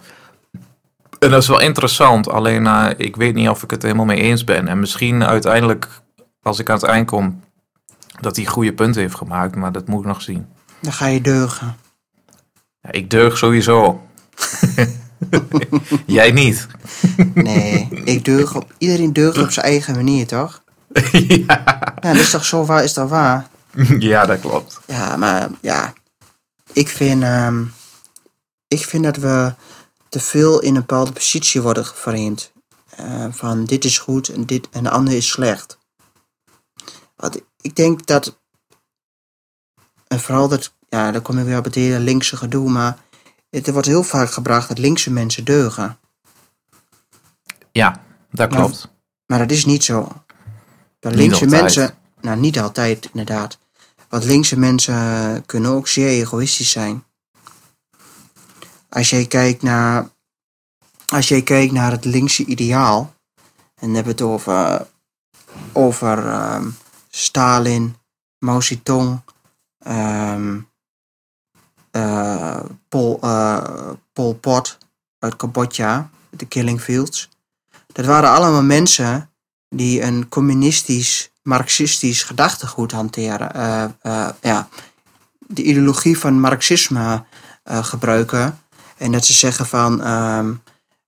En 1.25 1.31
dat 1.31 1.43
is 1.43 1.49
wel 1.49 1.61
interessant, 1.61 2.29
alleen 2.29 2.67
eh, 2.67 2.91
ik 2.97 3.17
weet 3.17 3.35
niet 3.35 3.49
of 3.49 3.63
ik 3.63 3.71
het 3.71 3.83
helemaal 3.83 4.05
mee 4.05 4.21
eens 4.21 4.45
ben. 4.45 4.69
En 4.69 4.81
misschien 4.81 5.25
uiteindelijk, 5.25 5.89
als 6.43 6.59
ik 6.59 6.69
aan 6.69 6.77
het 6.77 6.85
eind 6.85 7.07
kom, 7.07 7.41
dat 8.21 8.37
hij 8.37 8.45
goede 8.45 8.73
punten 8.73 9.01
heeft 9.01 9.15
gemaakt, 9.15 9.57
maar 9.57 9.73
dat 9.73 9.87
moet 9.87 10.01
ik 10.01 10.07
nog 10.07 10.23
zien. 10.23 10.47
Dan 10.81 10.93
ga 10.93 11.07
je 11.07 11.21
deugen. 11.21 11.77
Ja, 12.81 12.93
ik 12.93 13.11
deug 13.11 13.39
sowieso. 13.39 14.07
Jij 16.07 16.33
niet. 16.33 16.67
Nee, 17.35 17.89
ik 18.05 18.25
deug 18.25 18.55
op, 18.55 18.73
iedereen 18.79 19.13
deugt 19.13 19.39
op 19.39 19.51
zijn 19.51 19.67
eigen 19.67 19.95
manier, 19.95 20.27
toch? 20.27 20.63
ja. 21.13 21.59
Ja, 22.01 22.13
dat 22.13 22.17
is 22.17 22.31
toch 22.31 22.45
zo 22.45 22.65
waar, 22.65 22.85
is 22.85 22.95
dat 22.95 23.09
waar? 23.09 23.47
ja, 23.99 24.27
dat 24.27 24.41
klopt. 24.41 24.81
Ja, 24.87 25.17
maar 25.17 25.49
ja, 25.61 25.93
ik 26.73 26.89
vind, 26.89 27.23
ehm, 27.23 27.63
ik 28.69 28.85
vind 28.85 29.05
dat 29.05 29.17
we 29.17 29.55
te 30.15 30.21
veel 30.21 30.61
in 30.61 30.75
een 30.75 30.81
bepaalde 30.81 31.13
positie 31.13 31.63
worden 31.63 31.87
geframed. 31.87 32.53
Eh, 32.97 33.27
van 33.31 33.65
dit 33.65 33.85
is 33.85 33.99
goed 33.99 34.29
en, 34.29 34.47
dit, 34.47 34.69
en 34.71 34.83
de 34.83 34.91
ander 34.91 35.15
is 35.15 35.29
slecht. 35.29 35.79
Want 37.17 37.41
ik 37.61 37.77
denk 37.77 38.07
dat, 38.07 38.39
en 40.07 40.21
vooral 40.21 40.49
dat, 40.49 40.75
ja, 40.89 41.11
dan 41.11 41.23
kom 41.23 41.39
ik 41.39 41.45
weer 41.45 41.59
op 41.59 41.65
het 41.65 41.75
hele 41.75 41.99
linkse 41.99 42.37
gedoe, 42.37 42.71
maar 42.71 42.99
het, 43.51 43.71
wordt 43.71 43.87
heel 43.87 44.03
vaak 44.03 44.31
gebracht 44.31 44.69
dat 44.69 44.79
linkse 44.79 45.11
mensen 45.11 45.45
deugen. 45.45 45.99
Ja, 47.73 48.01
dat 48.31 48.51
Maar- 48.51 48.59
klopt. 48.59 48.89
Maar 49.27 49.39
dat 49.39 49.51
is 49.51 49.65
niet 49.65 49.85
zo. 49.85 50.25
Dat 50.99 51.15
linkse 51.15 51.47
mensen, 51.47 51.95
nou 52.21 52.39
niet 52.39 52.59
altijd 52.61 53.09
inderdaad. 53.13 53.59
Want 54.09 54.25
linkse 54.25 54.59
mensen 54.59 55.47
kunnen 55.47 55.71
ook 55.71 55.89
zeer 55.89 56.09
egoïstisch 56.09 56.71
zijn. 56.71 57.05
Als 58.95 59.11
jij 59.11 59.27
kijkt 59.27 59.63
naar, 59.63 60.09
als 61.07 61.29
jij 61.29 61.43
kijkt 61.43 61.73
naar 61.73 61.91
het 61.91 62.05
linkse 62.05 62.45
ideaal, 62.45 63.15
en 63.75 63.87
dan 63.87 63.95
hebben 63.95 64.17
we 64.17 64.23
het 64.23 64.33
over, 64.33 64.87
over 65.73 66.27
ehm, 66.29 66.69
Stalin, 67.09 67.97
Mao 68.39 68.61
Zedong, 68.61 69.21
ehm, 69.79 70.61
eh, 71.91 72.61
Pol, 72.89 73.19
eh, 73.21 73.91
Pol 74.13 74.35
Pot 74.35 74.79
uit 75.19 75.37
Cambodja, 75.37 76.11
de 76.31 76.47
Killing 76.47 76.81
Fields. 76.81 77.29
Dat 77.93 78.07
waren 78.07 78.31
allemaal 78.31 78.63
mensen 78.63 79.31
die 79.69 80.03
een 80.03 80.29
communistisch, 80.29 81.31
marxistisch 81.43 82.23
gedachtegoed 82.23 82.93
hanteren. 82.93 83.55
eh, 84.01 84.29
ja, 84.41 84.69
de 85.39 85.63
ideologie 85.63 86.19
van 86.19 86.41
marxisme 86.41 87.25
gebruiken. 87.65 88.59
En 88.97 89.13
dat 89.13 89.27
ze 89.27 89.33
zeggen 89.33 89.67
van 89.67 90.03
ehm, 90.03 90.53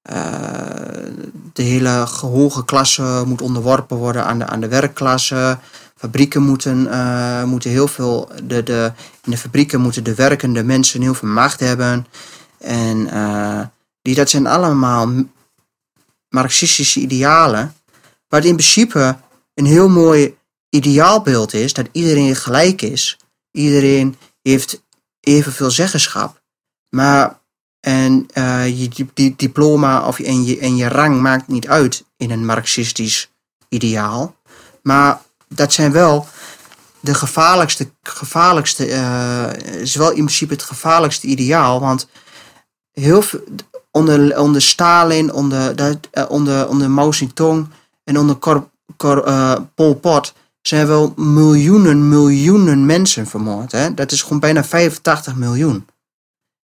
eh, 0.03 1.13
de 1.53 1.63
hele 1.63 2.07
hoge 2.21 2.65
klasse 2.65 3.23
moet 3.27 3.43
onderworpen 3.43 3.97
worden 3.97 4.25
aan 4.25 4.39
de, 4.39 4.47
aan 4.47 4.61
de 4.61 4.69
werkklasse. 4.69 5.59
Fabrieken 5.97 6.43
moeten, 6.43 6.91
eh, 6.91 7.45
moeten 7.45 7.71
heel 7.71 7.89
veel, 7.89 8.31
de, 8.45 8.63
de, 8.63 8.93
in 9.25 9.31
de 9.31 9.39
fabrieken 9.39 9.81
moeten 9.81 10.05
de 10.05 10.15
werkende 10.15 10.63
mensen 10.63 11.03
heel 11.03 11.15
veel 11.15 11.29
macht 11.29 11.61
hebben. 11.61 12.07
En 12.59 13.11
eh, 13.11 13.61
die, 14.03 14.15
dat 14.15 14.31
zijn 14.31 14.47
allemaal 14.47 15.09
marxistische 16.29 17.01
idealen, 17.01 17.75
het 18.29 18.45
in 18.45 18.57
principe 18.57 19.17
een 19.55 19.67
heel 19.67 19.89
mooi 19.89 20.37
ideaalbeeld 20.69 21.55
is, 21.55 21.73
dat 21.73 21.89
iedereen 21.93 22.37
gelijk 22.37 22.83
is. 22.83 23.19
Iedereen 23.51 24.17
heeft 24.43 24.83
evenveel 25.21 25.71
zeggenschap. 25.71 26.41
Maar 26.89 27.39
en, 27.87 28.27
eh, 28.33 28.81
je 28.81 28.89
di- 28.89 29.11
di- 29.15 29.35
diploma 29.37 30.07
of, 30.07 30.19
en, 30.19 30.45
je, 30.45 30.59
en 30.59 30.77
je 30.77 30.89
rang 30.89 31.21
maakt 31.21 31.49
niet 31.49 31.69
uit 31.69 32.05
in 32.17 32.31
een 32.31 32.47
marxistisch 32.47 33.31
ideaal. 33.69 34.35
Maar 34.83 35.21
dat 35.49 35.73
zijn 35.73 35.93
wel 35.93 36.27
de 37.01 37.15
gevaarlijkste, 37.15 37.91
gevaarlijkste 38.03 38.87
eh, 38.87 39.81
is 39.81 39.95
wel 39.95 40.09
in 40.11 40.25
principe 40.25 40.53
het 40.53 40.63
gevaarlijkste 40.63 41.27
ideaal. 41.27 41.81
Want 41.81 42.09
heel 42.93 43.23
veel, 43.23 43.45
onder, 43.91 44.41
onder 44.41 44.63
Stalin, 44.63 45.33
onder, 45.33 45.75
eh, 46.11 46.25
onder, 46.29 46.69
onder 46.69 46.91
Mao 46.91 47.13
Zedong 47.13 47.69
en 48.05 48.19
onder 48.19 48.39
Cor, 48.39 48.69
Cor, 48.97 49.25
Pol 49.75 49.95
Pot 49.95 50.35
zijn 50.63 50.87
wel 50.87 51.13
miljoenen, 51.17 52.09
miljoenen 52.09 52.87
mensen 52.87 53.27
vermoord. 53.27 53.73
Hè? 53.73 53.95
Dat 53.95 54.13
is 54.13 54.23
gewoon 54.23 54.41
bijna 54.41 54.65
85 54.65 55.35
miljoen. 55.35 55.87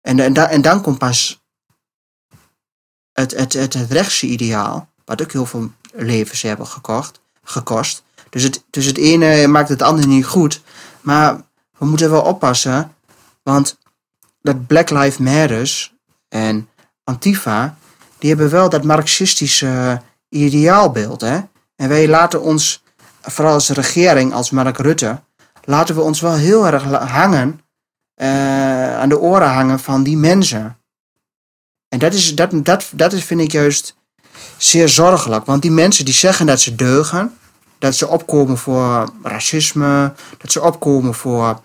En, 0.09 0.19
en, 0.19 0.35
en 0.35 0.63
dan 0.63 0.83
komt 0.83 0.99
pas 0.99 1.43
het, 3.13 3.37
het, 3.37 3.53
het, 3.53 3.75
rechtse 3.75 4.27
ideaal, 4.27 4.89
wat 5.05 5.23
ook 5.23 5.33
heel 5.33 5.47
veel 5.47 5.71
levens 5.93 6.43
hebben 6.43 6.67
gekost. 7.43 8.03
Dus 8.31 8.43
het, 8.43 8.65
dus 8.71 8.85
het 8.85 8.99
ene 8.99 9.47
maakt 9.47 9.69
het 9.69 9.83
andere 9.83 10.09
niet 10.09 10.27
goed. 10.27 10.61
Maar 11.01 11.41
we 11.79 11.87
moeten 11.87 12.11
wel 12.11 12.23
oppassen, 12.23 12.95
want 13.43 13.79
dat 14.41 14.67
Black 14.67 14.91
Lives 14.91 15.17
Matters 15.17 15.95
en 16.29 16.69
Antifa, 17.05 17.77
die 18.19 18.29
hebben 18.29 18.51
wel 18.51 18.69
dat 18.69 18.85
marxistische 18.85 20.03
ideaalbeeld. 20.29 21.21
Hè? 21.21 21.41
En 21.77 21.89
wij 21.89 22.09
laten 22.09 22.43
ons, 22.43 22.83
vooral 23.23 23.53
als 23.53 23.69
regering, 23.69 24.33
als 24.33 24.51
Mark 24.51 24.79
Rutte, 24.79 25.21
laten 25.65 25.95
we 25.95 26.01
ons 26.01 26.21
wel 26.21 26.35
heel 26.35 26.67
erg 26.67 26.83
hangen, 27.11 27.61
eh, 28.19 28.99
aan 28.99 29.09
de 29.09 29.19
oren 29.19 29.49
hangen 29.49 29.79
van 29.79 30.03
die 30.03 30.17
mensen. 30.17 30.79
En 31.89 31.99
dat, 31.99 32.15
is, 32.15 32.35
dat, 32.35 32.65
dat, 32.65 32.91
dat 32.93 33.13
is, 33.13 33.25
vind 33.25 33.41
ik 33.41 33.53
juist 33.53 33.97
zeer 34.57 34.89
zorgelijk. 34.89 35.47
Want 35.47 35.63
die 35.63 35.71
mensen 35.71 36.05
die 36.05 36.15
zeggen 36.15 36.47
dat 36.47 36.61
ze 36.61 36.75
deugen, 36.75 37.39
dat 37.79 37.95
ze 37.95 38.09
opkomen 38.09 38.59
voor 38.59 39.11
racisme, 39.23 40.13
dat 40.39 40.53
ze 40.53 40.63
opkomen 40.63 41.15
voor 41.15 41.61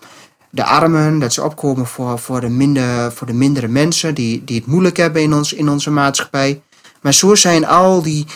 de 0.50 0.64
armen, 0.64 1.18
dat 1.18 1.32
ze 1.32 1.42
opkomen 1.42 1.86
voor, 1.86 2.18
voor, 2.18 2.40
de, 2.40 2.48
minder, 2.48 3.12
voor 3.12 3.26
de 3.26 3.32
mindere 3.32 3.68
mensen 3.68 4.14
die, 4.14 4.44
die 4.44 4.56
het 4.56 4.66
moeilijk 4.66 4.96
hebben 4.96 5.22
in, 5.22 5.34
ons, 5.34 5.52
in 5.52 5.68
onze 5.68 5.90
maatschappij. 5.90 6.62
Maar 7.00 7.14
zo 7.14 7.34
zijn 7.34 7.66
al 7.66 8.02
die 8.02 8.26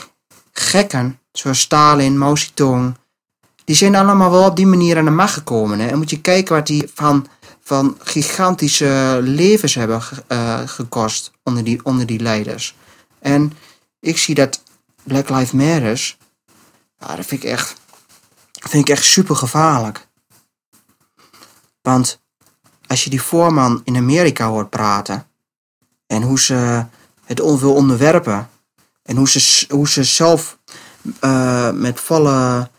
gekken, 0.52 1.18
zoals 1.32 1.60
Stalin, 1.60 2.18
Mao 2.18 2.36
Zedong, 2.36 2.96
die 3.64 3.76
zijn 3.76 3.94
allemaal 3.94 4.30
wel 4.30 4.44
op 4.44 4.56
die 4.56 4.66
manier 4.66 4.98
aan 4.98 5.04
de 5.04 5.10
macht 5.10 5.32
gekomen. 5.32 5.78
Hè? 5.78 5.86
En 5.86 5.98
moet 5.98 6.10
je 6.10 6.20
kijken 6.20 6.54
wat 6.54 6.66
die 6.66 6.90
van, 6.94 7.26
van 7.68 7.96
gigantische 8.02 9.18
levens 9.22 9.74
hebben 9.74 10.02
eh, 10.26 10.60
gekost 10.68 11.30
onder 11.42 11.64
die, 11.64 11.84
onder 11.84 12.06
die 12.06 12.20
leiders. 12.20 12.74
En 13.18 13.52
ik 14.00 14.18
zie 14.18 14.34
dat 14.34 14.62
Black 15.02 15.28
Lives 15.28 15.50
Matters, 15.50 16.16
ja, 16.98 17.16
dat 17.16 17.26
vind 17.26 17.42
ik 17.42 17.50
echt, 17.50 17.74
vind 18.52 18.88
ik 18.88 18.94
echt 18.94 19.04
super 19.04 19.36
gevaarlijk. 19.36 20.06
Want 21.82 22.20
als 22.86 23.04
je 23.04 23.10
die 23.10 23.22
voorman 23.22 23.80
in 23.84 23.96
Amerika 23.96 24.46
hoort 24.46 24.70
praten. 24.70 25.26
En 26.06 26.22
hoe 26.22 26.40
ze 26.40 26.84
het 27.24 27.40
on- 27.40 27.58
wil 27.58 27.74
onderwerpen. 27.74 28.50
En 29.02 29.16
hoe 29.16 29.28
ze, 29.28 29.66
hoe 29.68 29.88
ze 29.88 30.04
zelf 30.04 30.58
eh, 31.20 31.70
met 31.70 32.00
volle, 32.00 32.70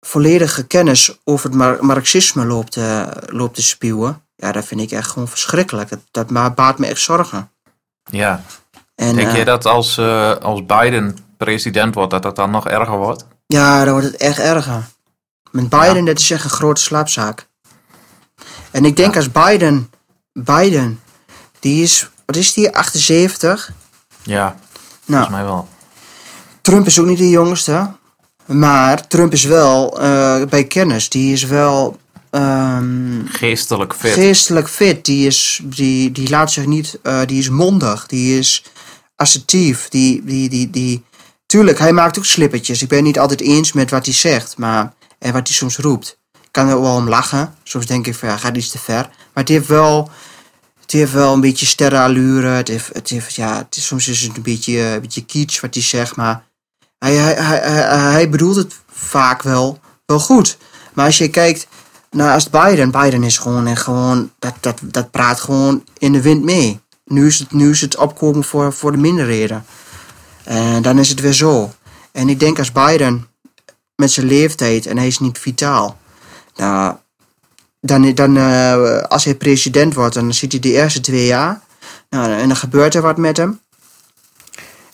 volledige 0.00 0.66
kennis 0.66 1.18
over 1.24 1.48
het 1.48 1.58
mar- 1.58 1.84
marxisme 1.84 2.44
loopt, 2.44 2.76
eh, 2.76 3.06
loopt 3.26 3.54
te 3.54 3.62
spuwen. 3.62 4.22
Ja, 4.36 4.52
dat 4.52 4.64
vind 4.64 4.80
ik 4.80 4.90
echt 4.90 5.10
gewoon 5.10 5.28
verschrikkelijk. 5.28 5.88
Dat, 5.88 6.28
dat 6.28 6.54
baart 6.54 6.78
me 6.78 6.86
echt 6.86 7.00
zorgen. 7.00 7.50
Ja. 8.10 8.42
En, 8.94 9.14
Denk 9.14 9.28
eh, 9.28 9.36
je 9.36 9.44
dat 9.44 9.66
als, 9.66 9.98
eh, 9.98 10.36
als 10.36 10.66
Biden 10.66 11.16
president 11.36 11.94
wordt, 11.94 12.10
dat 12.10 12.22
dat 12.22 12.36
dan 12.36 12.50
nog 12.50 12.68
erger 12.68 12.96
wordt? 12.96 13.26
Ja, 13.46 13.84
dan 13.84 13.92
wordt 13.92 14.06
het 14.06 14.16
echt 14.16 14.38
erger. 14.38 14.82
Met 15.50 15.68
Biden, 15.68 16.04
dat 16.04 16.18
is 16.18 16.30
echt 16.30 16.44
een 16.44 16.50
grote 16.50 16.80
slaapzaak. 16.80 17.48
En 18.70 18.84
ik 18.84 18.96
denk 18.96 19.16
als 19.16 19.30
Biden, 19.32 19.90
Biden, 20.32 21.00
die 21.58 21.82
is, 21.82 22.10
wat 22.26 22.36
is 22.36 22.52
die, 22.52 22.76
78? 22.76 23.72
Ja, 24.22 24.44
Nou, 24.44 24.56
volgens 25.04 25.28
mij 25.28 25.44
wel. 25.44 25.68
Trump 26.60 26.86
is 26.86 26.98
ook 26.98 27.06
niet 27.06 27.18
de 27.18 27.28
jongste. 27.30 27.90
Maar 28.50 29.06
Trump 29.08 29.32
is 29.32 29.44
wel 29.44 30.00
eh, 30.00 30.44
bij 30.44 30.64
kennis. 30.64 31.08
Die 31.08 31.32
is 31.32 31.44
wel 31.44 31.98
ehm, 32.30 33.26
Geestelijk 33.26 33.94
fit. 33.94 34.12
geestelijk 34.12 34.68
fit. 34.68 35.04
Die, 35.04 35.26
is, 35.26 35.60
die, 35.64 36.12
die 36.12 36.28
laat 36.30 36.52
zich 36.52 36.66
niet. 36.66 36.98
eh, 37.02 37.20
die 37.26 37.38
is 37.38 37.48
mondig. 37.48 38.06
Die 38.06 38.38
is 38.38 38.64
assertief. 39.16 39.88
Die, 39.88 40.24
die, 40.24 40.48
die, 40.48 40.70
die. 40.70 41.04
Tuurlijk, 41.46 41.78
hij 41.78 41.92
maakt 41.92 42.18
ook 42.18 42.24
slippertjes. 42.24 42.82
Ik 42.82 42.88
ben 42.88 42.96
het 42.98 43.06
niet 43.06 43.18
altijd 43.18 43.40
eens 43.40 43.72
met 43.72 43.90
wat 43.90 44.04
hij 44.04 44.14
zegt. 44.14 44.56
Maar, 44.58 44.92
en 45.18 45.32
wat 45.32 45.46
hij 45.48 45.56
soms 45.56 45.76
roept. 45.76 46.18
Ik 46.42 46.48
kan 46.50 46.68
er 46.68 46.80
wel 46.80 46.94
om 46.94 47.08
lachen. 47.08 47.54
Soms 47.62 47.86
denk 47.86 48.06
ik 48.06 48.14
van 48.14 48.28
ja, 48.28 48.36
gaat 48.36 48.56
iets 48.56 48.70
te 48.70 48.78
ver. 48.78 49.02
Maar 49.04 49.44
het 49.44 49.48
heeft 49.48 49.66
wel. 49.66 50.10
Het 50.80 50.92
heeft 50.92 51.12
wel 51.12 51.32
een 51.32 51.40
beetje 51.40 51.66
sterrenallure. 51.66 52.46
Het 52.48 52.68
heeft, 52.68 52.90
het 52.92 53.08
heeft, 53.08 53.34
ja, 53.34 53.56
het 53.56 53.76
is, 53.76 53.86
soms 53.86 54.08
is 54.08 54.20
het 54.20 54.36
een 54.36 54.42
beetje, 54.42 54.78
een 54.80 55.00
beetje 55.00 55.24
kitsch 55.24 55.60
wat 55.60 55.74
hij 55.74 55.82
zegt. 55.82 56.16
Maar 56.16 56.42
hij, 57.00 57.14
hij, 57.14 57.34
hij, 57.34 58.10
hij, 58.12 58.28
bedoelt 58.28 58.56
het 58.56 58.74
vaak 58.90 59.42
wel, 59.42 59.78
wel 60.06 60.20
goed. 60.20 60.58
Maar 60.92 61.06
als 61.06 61.18
je 61.18 61.28
kijkt 61.28 61.66
als 62.18 62.50
Biden, 62.50 62.90
Biden 62.90 63.22
is 63.22 63.38
gewoon, 63.38 63.66
en 63.66 63.76
gewoon 63.76 64.30
dat, 64.38 64.54
dat, 64.60 64.78
dat 64.82 65.10
praat 65.10 65.40
gewoon 65.40 65.84
in 65.98 66.12
de 66.12 66.22
wind 66.22 66.44
mee. 66.44 66.80
Nu 67.04 67.26
is 67.26 67.38
het, 67.38 67.52
nu 67.52 67.70
is 67.70 67.80
het 67.80 67.96
opkomen 67.96 68.44
voor, 68.44 68.72
voor 68.72 68.92
de 68.92 68.98
minderheden. 68.98 69.64
En 70.44 70.82
dan 70.82 70.98
is 70.98 71.08
het 71.08 71.20
weer 71.20 71.32
zo. 71.32 71.72
En 72.12 72.28
ik 72.28 72.40
denk 72.40 72.58
als 72.58 72.72
Biden 72.72 73.26
met 73.94 74.10
zijn 74.10 74.26
leeftijd 74.26 74.86
en 74.86 74.96
hij 74.96 75.06
is 75.06 75.18
niet 75.18 75.38
vitaal. 75.38 75.98
Nou, 76.56 76.94
dan, 77.80 78.14
dan 78.14 78.36
eh, 78.36 79.02
als 79.02 79.24
hij 79.24 79.34
president 79.34 79.94
wordt, 79.94 80.14
dan 80.14 80.34
zit 80.34 80.52
hij 80.52 80.60
de 80.60 80.72
eerste 80.72 81.00
twee 81.00 81.26
jaar. 81.26 81.60
Nou, 82.10 82.32
en 82.32 82.48
dan 82.48 82.56
gebeurt 82.56 82.94
er 82.94 83.02
wat 83.02 83.16
met 83.16 83.36
hem. 83.36 83.60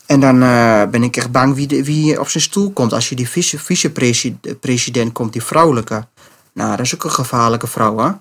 En 0.07 0.21
dan 0.21 0.43
eh, 0.43 0.83
ben 0.91 1.03
ik 1.03 1.17
echt 1.17 1.31
bang 1.31 1.55
wie, 1.55 1.67
de, 1.67 1.85
wie 1.85 2.21
op 2.21 2.29
zijn 2.29 2.43
stoel 2.43 2.71
komt. 2.73 2.93
Als 2.93 3.09
je 3.09 3.15
die 3.15 3.29
vice- 3.29 3.59
vicepresident 3.59 5.13
komt, 5.13 5.33
die 5.33 5.43
vrouwelijke. 5.43 6.07
Nou, 6.53 6.71
dat 6.71 6.87
is 6.87 6.95
ook 6.95 7.05
een 7.05 7.11
gevaarlijke 7.11 7.67
vrouw, 7.67 7.99
hè? 7.99 8.13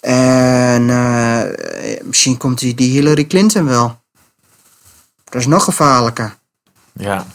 En 0.00 0.90
eh, 0.90 2.04
misschien 2.04 2.36
komt 2.36 2.58
die, 2.58 2.74
die 2.74 2.90
Hillary 2.90 3.26
Clinton 3.26 3.64
wel. 3.64 4.00
Dat 5.24 5.40
is 5.40 5.46
nog 5.46 5.64
gevaarlijker. 5.64 6.38
Ja, 6.92 7.26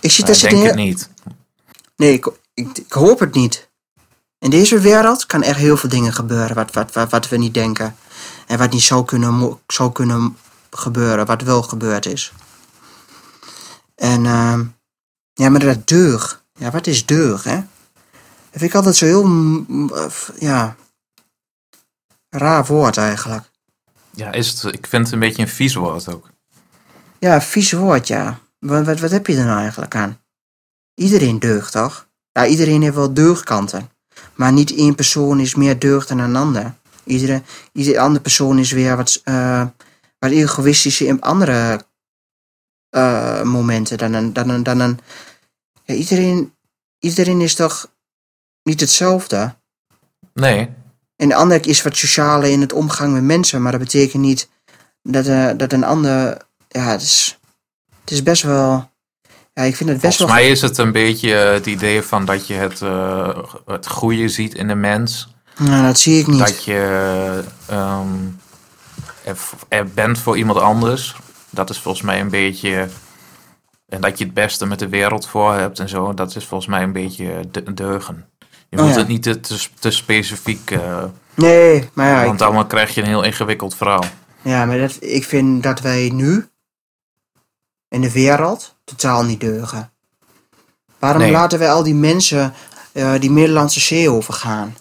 Ik 0.00 0.10
ze 0.10 0.22
denk 0.48 0.66
het 0.66 0.74
niet. 0.74 1.10
Nee, 1.96 2.12
ik, 2.12 2.28
ik, 2.54 2.78
ik 2.78 2.92
hoop 2.92 3.18
het 3.18 3.34
niet. 3.34 3.68
In 4.38 4.50
deze 4.50 4.78
wereld 4.78 5.26
kan 5.26 5.42
er 5.42 5.56
heel 5.56 5.76
veel 5.76 5.88
dingen 5.88 6.12
gebeuren 6.12 6.54
wat, 6.54 6.72
wat, 6.72 6.92
wat, 6.92 7.10
wat 7.10 7.28
we 7.28 7.36
niet 7.36 7.54
denken. 7.54 7.96
En 8.46 8.58
wat 8.58 8.72
niet 8.72 8.82
zou 8.82 9.04
kunnen, 9.04 9.58
zou 9.66 9.92
kunnen 9.92 10.36
gebeuren, 10.70 11.26
wat 11.26 11.42
wel 11.42 11.62
gebeurd 11.62 12.06
is. 12.06 12.32
En 13.94 14.26
ehm, 14.26 14.64
ja, 15.32 15.48
maar 15.48 15.60
dat 15.60 15.88
deug. 15.88 16.44
Ja, 16.52 16.70
wat 16.70 16.86
is 16.86 17.06
deug, 17.06 17.44
hè? 17.44 17.56
Dat 18.50 18.62
vind 18.62 18.70
ik 18.70 18.74
altijd 18.74 18.96
zo 18.96 19.04
heel, 19.06 19.28
ja, 20.38 20.76
raar 22.28 22.66
woord 22.66 22.96
eigenlijk. 22.96 23.50
Ja, 24.10 24.32
is 24.32 24.48
het, 24.48 24.74
ik 24.74 24.86
vind 24.86 25.04
het 25.04 25.12
een 25.12 25.18
beetje 25.18 25.42
een 25.42 25.48
vies 25.48 25.74
woord 25.74 26.12
ook. 26.12 26.28
Ja, 27.18 27.40
vies 27.40 27.72
woord, 27.72 28.06
ja. 28.06 28.38
Wat, 28.58 28.86
wat, 28.86 29.00
wat 29.00 29.10
heb 29.10 29.26
je 29.26 29.36
er 29.36 29.44
nou 29.44 29.58
eigenlijk 29.58 29.94
aan? 29.94 30.20
Iedereen 30.94 31.38
deugt, 31.38 31.72
toch? 31.72 32.08
Ja, 32.32 32.46
iedereen 32.46 32.82
heeft 32.82 32.94
wel 32.94 33.14
deugdkanten. 33.14 33.90
Maar 34.34 34.52
niet 34.52 34.76
één 34.76 34.94
persoon 34.94 35.40
is 35.40 35.54
meer 35.54 35.78
deugd 35.78 36.08
dan 36.08 36.18
een 36.18 36.36
ander. 36.36 36.74
Iedere, 37.04 37.42
iedere 37.72 38.00
andere 38.00 38.20
persoon 38.20 38.58
is 38.58 38.72
weer 38.72 38.96
wat, 38.96 39.20
eh 39.24 39.66
wat 40.18 40.30
egoïstischer 40.30 41.06
in 41.06 41.20
andere 41.20 41.84
eh, 42.94 43.42
momenten 43.42 43.98
dan 43.98 44.12
een... 44.12 44.32
Dan 44.32 44.48
een, 44.48 44.62
dan 44.62 44.80
een 44.80 44.98
ja, 45.84 45.94
iedereen, 45.94 46.54
iedereen 46.98 47.40
is 47.40 47.54
toch 47.54 47.90
niet 48.62 48.80
hetzelfde? 48.80 49.54
Nee, 50.34 50.70
En 51.16 51.28
de 51.28 51.34
ander 51.34 51.66
is 51.66 51.82
wat 51.82 51.96
socialer 51.96 52.50
in 52.50 52.60
het 52.60 52.72
omgang 52.72 53.12
met 53.12 53.22
mensen, 53.22 53.62
maar 53.62 53.72
dat 53.72 53.80
betekent 53.80 54.22
niet 54.22 54.48
dat, 55.02 55.26
eh, 55.26 55.50
dat 55.56 55.72
een 55.72 55.84
ander. 55.84 56.36
Ja, 56.68 56.90
het 56.90 57.02
is, 57.02 57.38
het 58.00 58.10
is 58.10 58.22
best 58.22 58.42
wel. 58.42 58.92
Ja, 59.52 59.62
ik 59.62 59.76
vind 59.76 59.90
het 59.90 60.00
best 60.00 60.16
volgens 60.16 60.36
wel. 60.36 60.44
mij 60.44 60.52
is 60.52 60.60
het 60.60 60.78
een 60.78 60.92
beetje 60.92 61.34
eh, 61.36 61.52
het 61.52 61.66
idee 61.66 62.02
van 62.02 62.24
dat 62.24 62.46
je 62.46 62.54
het, 62.54 62.82
eh, 62.82 63.38
het 63.66 63.86
goede 63.86 64.28
ziet 64.28 64.54
in 64.54 64.68
de 64.68 64.74
mens. 64.74 65.28
Nou, 65.58 65.86
dat 65.86 65.98
zie 65.98 66.18
ik 66.18 66.26
niet. 66.26 66.38
Dat 66.38 66.64
je 66.64 67.44
ehm, 67.66 68.08
er, 69.24 69.36
er 69.68 69.86
bent 69.86 70.18
voor 70.18 70.36
iemand 70.36 70.58
anders. 70.58 71.16
Dat 71.54 71.70
is 71.70 71.78
volgens 71.78 72.04
mij 72.04 72.20
een 72.20 72.30
beetje. 72.30 72.88
En 73.88 74.00
dat 74.00 74.18
je 74.18 74.24
het 74.24 74.34
beste 74.34 74.66
met 74.66 74.78
de 74.78 74.88
wereld 74.88 75.28
voor 75.28 75.54
hebt 75.54 75.78
en 75.78 75.88
zo. 75.88 76.14
Dat 76.14 76.36
is 76.36 76.44
volgens 76.46 76.70
mij 76.70 76.82
een 76.82 76.92
beetje 76.92 77.50
de, 77.50 77.74
deugen. 77.74 78.28
Je 78.68 78.76
Oh 78.78 78.84
moet 78.84 78.92
ja. 78.94 78.98
het 78.98 79.08
niet 79.08 79.22
te, 79.22 79.40
te, 79.78 79.90
specifiek. 79.90 80.70
eh, 80.70 81.04
Nee, 81.34 81.88
maar 81.92 82.06
ja, 82.08 82.24
want 82.24 82.38
dan 82.38 82.66
krijg 82.66 82.94
je 82.94 83.00
een 83.00 83.06
heel 83.06 83.22
ingewikkeld 83.22 83.74
verhaal. 83.76 84.04
ja 84.42 84.64
maar 84.64 84.78
dat, 84.78 84.96
ik 85.00 85.24
vind 85.24 85.62
dat 85.62 85.80
wij 85.80 86.10
nu 86.14 86.48
in 87.88 88.00
de 88.00 88.12
wereld 88.12 88.74
totaal 88.84 89.24
niet 89.24 89.40
deugen. 89.40 89.92
Waarom 90.98 91.22
Nee. 91.22 91.30
laten 91.30 91.58
wij 91.58 91.70
al 91.72 91.82
die 91.82 91.94
mensen 91.94 92.54
eh, 92.92 93.12
die 93.20 93.30
Middellandse 93.30 93.80
Zee 93.80 94.10
overgaan? 94.10 94.76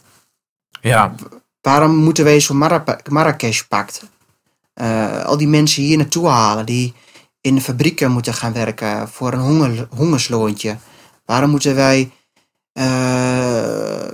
Ja, 0.81 1.15
Waarom 1.61 1.95
moeten 1.95 2.23
wij 2.23 2.39
zo'n 2.39 2.57
Marra- 2.57 2.97
Marrakesh-pact? 3.09 4.03
Eh, 4.73 5.23
al 5.25 5.37
die 5.37 5.47
mensen 5.47 5.83
hier 5.83 5.97
naartoe 5.97 6.27
halen 6.27 6.65
die 6.65 6.93
in 7.41 7.55
de 7.55 7.61
fabrieken 7.61 8.11
moeten 8.11 8.33
gaan 8.33 8.53
werken 8.53 9.09
voor 9.09 9.33
een 9.33 9.39
honger, 9.39 9.87
hongersloontje. 9.95 10.77
Waarom 11.25 11.49
moeten 11.49 11.75
wij 11.75 12.11
eh, 12.71 14.07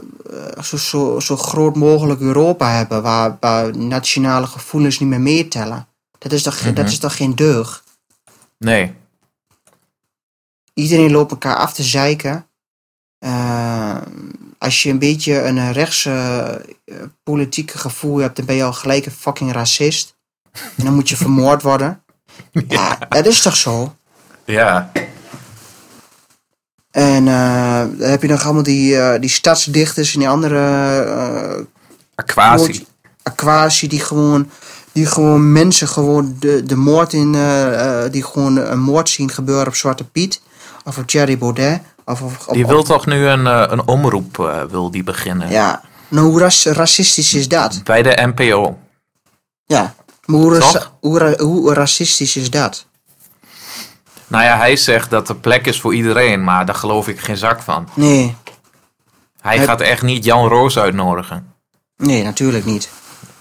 zo, 0.63 0.77
zo, 0.77 1.19
zo 1.19 1.37
groot 1.37 1.75
mogelijk 1.75 2.19
Europa 2.21 2.71
hebben 2.71 3.01
waar, 3.01 3.37
waar 3.39 3.77
nationale 3.77 4.47
gevoelens 4.47 4.99
niet 4.99 5.09
meer 5.09 5.21
meetellen? 5.21 5.87
Dat 6.17 6.31
is 6.31 6.43
toch, 6.43 6.61
Mhm. 6.61 6.73
dat 6.73 6.87
is 6.87 6.99
toch 6.99 7.15
geen 7.15 7.35
deugd? 7.35 7.83
nee. 8.57 8.93
Iedereen 10.73 11.11
loopt 11.11 11.31
elkaar 11.31 11.55
af 11.55 11.73
te 11.73 11.83
zeiken. 11.83 12.47
Eh, 13.17 13.97
als 14.57 14.83
je 14.83 14.89
een 14.89 14.99
beetje 14.99 15.41
een 15.43 15.71
rechtse 15.71 16.65
politieke 17.23 17.77
gevoel 17.77 18.17
hebt, 18.17 18.35
dan 18.35 18.45
ben 18.45 18.55
je 18.55 18.63
al 18.63 18.73
gelijk 18.73 19.05
een 19.05 19.11
fucking 19.11 19.51
racist. 19.51 20.17
En 20.77 20.85
dan 20.85 20.93
moet 20.93 21.09
je 21.09 21.17
vermoord 21.17 21.61
worden. 21.61 22.01
Ja, 22.67 22.97
dat 23.09 23.25
is 23.25 23.41
toch 23.41 23.55
zo? 23.55 23.95
Ja, 24.45 24.91
En 26.91 27.27
eh, 27.27 27.79
dan 27.99 28.09
heb 28.09 28.21
je 28.21 28.27
nog 28.27 28.43
allemaal 28.43 28.63
die, 28.63 28.97
eh, 28.99 29.19
die 29.21 29.29
stadsdichters 29.29 30.13
en 30.13 30.19
die 30.19 30.29
andere 30.29 30.57
eh 31.03 31.65
aquatie. 32.15 32.87
aquatie 33.23 33.89
die 33.89 33.99
gewoon, 33.99 34.49
die 34.91 35.05
gewoon 35.05 35.51
mensen 35.51 35.87
gewoon 35.87 36.35
de, 36.39 36.63
de 36.63 36.75
moord 36.75 37.13
in, 37.13 37.35
eh, 37.35 38.03
eh, 38.05 38.11
die 38.11 38.23
gewoon 38.23 38.57
een 38.57 38.79
moord 38.79 39.09
zien 39.09 39.29
gebeuren 39.31 39.67
op 39.67 39.75
Zwarte 39.75 40.03
Piet. 40.03 40.41
Of 40.85 40.97
op 40.97 41.07
Thierry 41.07 41.37
Baudet. 41.37 41.81
Of, 42.05 42.19
Die 42.51 42.63
op- 42.63 42.69
wil 42.69 42.83
toch 42.83 43.05
nu 43.05 43.25
een, 43.27 43.47
eh, 43.47 43.63
een 43.67 43.87
omroep 43.87 44.39
eh, 44.39 44.63
wil 44.69 44.91
die 44.91 45.03
beginnen. 45.03 45.49
Ja, 45.51 45.81
nou 46.07 46.27
hoe 46.27 46.39
ras- 46.39 46.65
racistisch 46.65 47.33
is 47.33 47.47
dat? 47.47 47.81
Bij 47.83 48.01
de 48.01 48.31
NPO. 48.35 48.77
Ja, 49.65 49.93
maar 50.29 50.39
hoe, 50.39 50.87
hoe, 50.99 51.41
hoe 51.41 51.73
racistisch 51.73 52.35
is 52.35 52.49
dat? 52.49 52.85
Nou 54.27 54.43
ja, 54.43 54.57
hij 54.57 54.75
zegt 54.75 55.09
dat 55.09 55.29
er 55.29 55.35
plek 55.35 55.65
is 55.65 55.81
voor 55.81 55.93
iedereen, 55.95 56.43
maar 56.43 56.65
daar 56.65 56.75
geloof 56.75 57.07
ik 57.07 57.19
geen 57.19 57.37
zak 57.37 57.61
van. 57.61 57.87
Nee, 57.93 58.35
Hij 59.41 59.55
Hij- 59.55 59.65
gaat 59.65 59.81
echt 59.81 60.01
niet 60.01 60.23
Jan 60.25 60.47
Roos 60.47 60.77
uitnodigen. 60.77 61.53
nee, 61.97 62.23
natuurlijk 62.23 62.65
niet. 62.65 62.89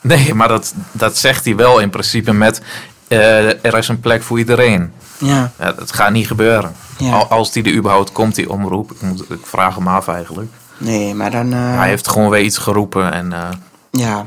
Nee, 0.00 0.34
maar 0.34 0.48
dat, 0.48 0.74
dat 0.92 1.16
zegt 1.18 1.44
hij 1.44 1.56
wel 1.56 1.78
in 1.78 1.90
principe 1.90 2.32
met... 2.32 2.60
eh, 3.08 3.64
er 3.64 3.76
is 3.76 3.88
een 3.88 4.00
plek 4.00 4.22
voor 4.22 4.38
iedereen. 4.38 4.92
Ja, 5.18 5.52
Ja, 5.58 5.72
dat 5.72 5.92
gaat 5.92 6.10
niet 6.12 6.26
gebeuren. 6.26 6.72
Ja. 6.98 7.12
Al- 7.12 7.26
Als 7.28 7.52
die 7.52 7.62
er 7.64 7.74
überhaupt 7.74 8.12
komt, 8.12 8.34
die 8.34 8.50
omroep. 8.50 8.90
Ik, 8.92 9.00
moet, 9.02 9.30
ik 9.30 9.46
vraag 9.46 9.74
hem 9.74 9.88
af 9.88 10.08
eigenlijk. 10.08 10.50
nee, 10.76 11.14
maar 11.14 11.30
dan... 11.30 11.52
eh, 11.52 11.76
Hij 11.76 11.88
heeft 11.88 12.08
gewoon 12.08 12.30
weer 12.30 12.42
iets 12.42 12.58
geroepen. 12.58 13.12
En, 13.12 13.32
eh, 13.32 13.48
ja, 13.90 14.26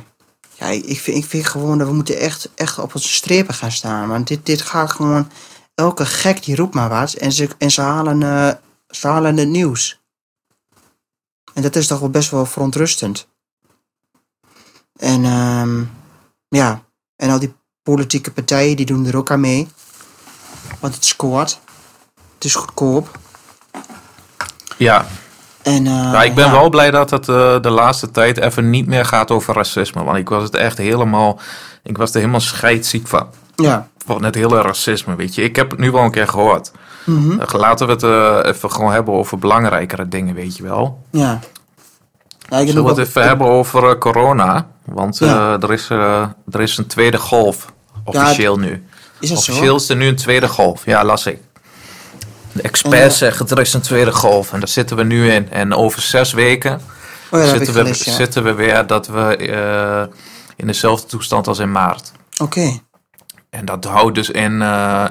ja 0.61 0.67
ik, 0.67 0.99
vind, 0.99 1.17
ik 1.17 1.25
vind 1.25 1.45
gewoon 1.45 1.77
dat 1.77 1.87
we 1.87 1.93
moeten 1.93 2.19
echt, 2.19 2.49
echt 2.55 2.79
op 2.79 2.95
onze 2.95 3.07
strepen 3.07 3.53
gaan 3.53 3.71
staan. 3.71 4.07
Want 4.07 4.27
dit, 4.27 4.45
dit 4.45 4.61
gaat 4.61 4.91
gewoon, 4.91 5.31
elke 5.75 6.05
gek 6.05 6.43
die 6.43 6.55
roept 6.55 6.73
maar 6.73 6.89
wat 6.89 7.13
en 7.13 7.31
ze, 7.31 7.49
en 7.57 7.71
ze, 7.71 7.81
halen, 7.81 8.23
eh, 8.23 8.53
ze 8.87 9.07
halen 9.07 9.37
het 9.37 9.47
nieuws. 9.47 9.99
En 11.53 11.61
dat 11.61 11.75
is 11.75 11.87
toch 11.87 11.99
wel 11.99 12.09
best 12.09 12.31
wel 12.31 12.45
verontrustend. 12.45 13.27
En 14.95 15.25
ehm 15.25 15.83
ja, 16.47 16.83
en 17.15 17.29
al 17.29 17.39
die 17.39 17.53
politieke 17.83 18.31
partijen 18.31 18.75
die 18.75 18.85
doen 18.85 19.05
er 19.05 19.17
ook 19.17 19.31
aan 19.31 19.39
mee. 19.39 19.67
Want 20.79 20.95
het 20.95 21.05
scoort. 21.05 21.59
Het 22.33 22.45
is 22.45 22.55
goedkoop. 22.55 23.19
Ja, 24.77 25.07
En, 25.63 25.85
eh, 25.87 25.91
Ja, 25.93 26.23
ik 26.23 26.35
ben 26.35 26.45
ja. 26.45 26.51
wel 26.51 26.69
blij 26.69 26.91
dat 26.91 27.09
het 27.09 27.29
eh, 27.29 27.61
de 27.61 27.69
laatste 27.69 28.11
tijd 28.11 28.37
even 28.37 28.69
niet 28.69 28.87
meer 28.87 29.05
gaat 29.05 29.31
over 29.31 29.53
racisme. 29.55 30.03
Want 30.03 30.17
ik 30.17 30.29
was 30.29 30.43
het 30.43 30.55
echt 30.55 30.77
helemaal. 30.77 31.39
Ik 31.83 31.97
was 31.97 32.09
er 32.11 32.19
helemaal 32.19 32.39
scheidziek 32.39 33.07
van. 33.07 33.27
Ja. 33.55 33.87
Van 34.05 34.23
het 34.23 34.35
hele 34.35 34.61
racisme, 34.61 35.15
weet 35.15 35.35
je. 35.35 35.41
Ik 35.43 35.55
heb 35.55 35.69
het 35.71 35.79
nu 35.79 35.91
wel 35.91 36.03
een 36.03 36.11
keer 36.11 36.27
gehoord. 36.27 36.71
Eh, 37.05 37.53
Laten 37.53 37.87
we 37.87 37.93
het 37.93 38.45
even 38.55 38.71
gewoon 38.71 38.91
hebben 38.91 39.13
over 39.13 39.37
belangrijkere 39.37 40.07
dingen, 40.07 40.35
weet 40.35 40.57
je 40.57 40.63
wel. 40.63 41.01
Ja. 41.09 41.39
ja 42.49 42.57
ik 42.57 42.67
Zullen 42.67 42.83
we 42.83 42.89
ook- 42.91 42.97
het 42.97 43.07
even 43.07 43.23
hebben 43.23 43.47
over 43.47 43.97
corona? 43.97 44.67
Want 44.85 45.17
Ja. 45.17 45.57
er, 45.59 45.71
is, 45.73 45.89
er 45.89 46.61
is 46.61 46.77
een 46.77 46.87
tweede 46.87 47.17
golf. 47.17 47.73
Officieel 48.03 48.57
nu. 48.57 48.83
Is 49.19 49.29
dat 49.29 49.41
zo? 49.43 49.51
Officieel 49.51 49.75
is 49.75 49.89
er 49.89 49.95
nu 49.95 50.07
een 50.07 50.15
tweede 50.15 50.47
golf. 50.47 50.85
Ja, 50.85 51.03
las 51.03 51.25
ik. 51.25 51.39
De 52.53 52.61
experts 52.61 53.19
Ja. 53.19 53.29
zeggen 53.29 53.47
er 53.47 53.59
is 53.59 53.73
een 53.73 53.81
tweede 53.81 54.11
golf. 54.11 54.53
En 54.53 54.59
daar 54.59 54.67
zitten 54.67 54.97
we 54.97 55.03
nu 55.03 55.31
in. 55.31 55.51
En 55.51 55.73
over 55.73 56.01
zes 56.01 56.33
weken 56.33 56.81
Oh 57.31 57.39
ja, 57.39 57.47
zitten, 57.47 57.73
we, 57.73 57.79
gelezen, 57.79 58.13
zitten 58.13 58.43
we 58.43 58.53
weer 58.53 58.87
dat 58.87 59.07
we 59.07 59.35
eh, 59.37 60.15
in 60.55 60.67
dezelfde 60.67 61.07
toestand 61.07 61.47
als 61.47 61.59
in 61.59 61.71
maart. 61.71 62.11
Oké. 62.41 62.79
En 63.49 63.65
dat 63.65 63.83
houdt 63.85 64.15
dus 64.15 64.29
in, 64.29 64.61
eh, 64.61 65.05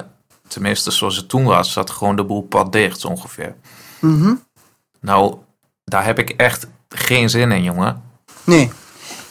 tenminste 0.47 0.91
zoals 0.91 1.15
het 1.15 1.29
toen 1.29 1.43
was, 1.43 1.71
zat 1.71 1.89
gewoon 1.89 2.15
de 2.15 2.23
boel 2.23 2.41
pad 2.41 2.71
dicht 2.71 3.05
ongeveer. 3.05 3.55
Mhm. 3.99 4.33
Nou, 4.99 5.35
daar 5.83 6.05
heb 6.05 6.19
ik 6.19 6.29
echt 6.29 6.67
geen 6.89 7.29
zin 7.29 7.51
in, 7.51 7.63
jongen. 7.63 8.01
Nee. 8.43 8.71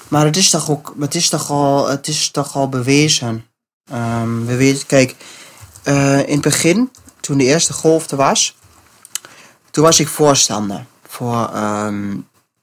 Maar 0.09 0.25
het 0.25 0.37
is 0.37 0.51
toch 0.51 0.71
ook, 0.71 0.95
het 1.01 1.15
is 1.15 1.29
toch 1.29 1.51
al, 1.51 1.89
het 1.89 2.09
is 2.09 2.31
toch 2.31 2.57
al 2.57 2.69
bewezen. 2.69 3.47
Ehm, 3.91 4.45
we 4.45 4.57
weten, 4.57 4.87
kijk, 4.87 5.17
eh, 5.83 6.19
in 6.19 6.33
het 6.33 6.41
begin, 6.41 6.91
toen 7.21 7.39
de 7.39 7.45
eerste 7.45 7.73
golf 7.73 8.11
er 8.11 8.17
was, 8.17 8.57
toen 9.71 9.85
was 9.85 10.01
ik 10.01 10.09
voorstander 10.09 10.87
voor 11.03 11.49
ehm, 11.53 12.19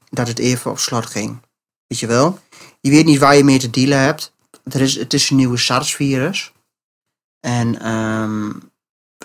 dat 0.10 0.28
het 0.28 0.40
even 0.40 0.72
op 0.72 0.80
slot 0.80 1.06
ging. 1.06 1.42
Weet 1.88 2.00
je 2.00 2.08
wel? 2.08 2.40
Je 2.80 2.90
weet 2.90 3.06
niet 3.06 3.20
waar 3.20 3.36
je 3.36 3.44
mee 3.44 3.60
te 3.60 3.70
dealen 3.70 4.00
hebt. 4.00 4.34
Er 4.64 4.82
is, 4.82 4.96
het 4.96 5.14
is 5.14 5.30
een 5.30 5.36
nieuwe 5.36 5.58
SARS-virus. 5.58 6.52
En 7.40 7.82
ehm, 7.82 8.52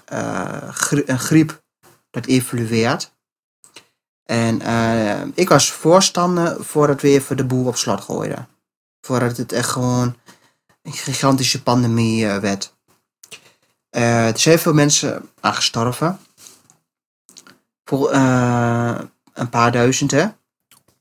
eh, 0.04 0.72
een 1.06 1.18
griep 1.18 1.62
dat 2.10 2.26
evolueert. 2.26 3.12
En 4.24 4.60
eh, 4.60 5.22
ik 5.34 5.48
was 5.48 5.70
voorstander 5.70 6.64
voordat 6.64 7.00
we 7.00 7.08
even 7.08 7.36
de 7.36 7.44
boel 7.44 7.66
op 7.66 7.76
slot 7.76 8.00
gooiden. 8.00 8.48
Voordat 9.00 9.36
het 9.36 9.52
echt 9.52 9.68
gewoon 9.68 10.16
een 10.82 10.92
gigantische 10.92 11.62
pandemie 11.62 12.28
eh, 12.28 12.38
werd. 12.38 12.74
Eh, 13.92 14.26
er 14.28 14.38
zijn 14.38 14.58
veel 14.58 14.72
mensen 14.74 15.30
aan 15.40 15.54
gestorven. 15.54 16.18
Voor 17.84 18.10
eh, 18.10 18.98
een 19.32 19.48
paar 19.48 19.72
duizend, 19.72 20.10
hè? 20.10 20.26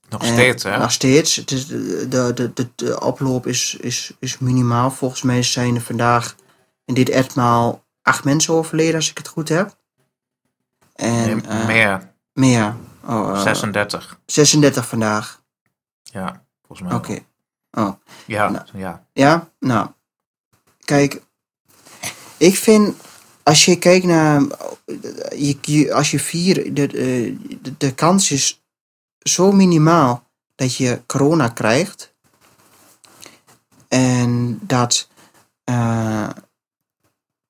Nog 0.10 0.26
steeds, 0.26 0.64
hè? 0.64 0.78
Nog 0.78 0.92
steeds. 0.92 1.36
De, 1.36 2.08
de, 2.08 2.34
de, 2.34 2.54
de, 2.54 2.70
de 2.76 3.00
oploop 3.02 3.48
is, 3.48 3.76
is, 3.80 4.12
is 4.20 4.38
minimaal. 4.38 4.92
Volgens 4.92 5.22
mij 5.22 5.44
zijn 5.44 5.76
er 5.76 5.82
vandaag 5.82 6.36
in 6.86 6.94
dit 6.94 7.10
etmaal 7.10 7.84
acht 8.02 8.24
mensen 8.24 8.54
overleden, 8.54 8.96
als 8.96 9.10
ik 9.10 9.18
het 9.18 9.28
goed 9.28 9.50
heb. 9.50 9.76
En, 10.96 11.26
Nee, 11.26 11.42
eh, 11.42 11.66
meer. 11.66 12.14
meer. 12.34 12.76
Oh, 13.06 13.30
eh, 13.36 13.42
36. 13.42 14.20
36 14.26 14.88
vandaag. 14.88 15.42
Ja, 16.04 16.44
volgens 16.68 16.88
mij. 16.90 16.98
Oké. 16.98 17.20
wel. 17.70 17.86
Oh. 17.88 17.94
Ja, 18.26 18.50
Nou. 18.50 18.66
ja. 18.74 19.06
Ja, 19.14 19.50
nou. 19.60 19.88
Kijk, 20.80 21.22
ik 22.42 22.58
vind, 22.58 22.96
als 23.44 23.66
je 23.66 23.78
kijkt 23.78 24.06
naar, 24.06 24.42
je, 25.36 25.94
als 25.94 26.12
je 26.12 26.20
vier, 26.20 26.74
de, 26.74 26.88
de, 26.88 27.78
de, 27.78 27.94
kans 27.94 28.32
is 28.32 28.62
zo 29.20 29.52
minimaal 29.52 30.30
dat 30.56 30.76
je 30.76 31.02
corona 31.06 31.48
krijgt. 31.48 32.14
En 33.88 34.60
dat 34.62 35.08
eh, 35.64 36.30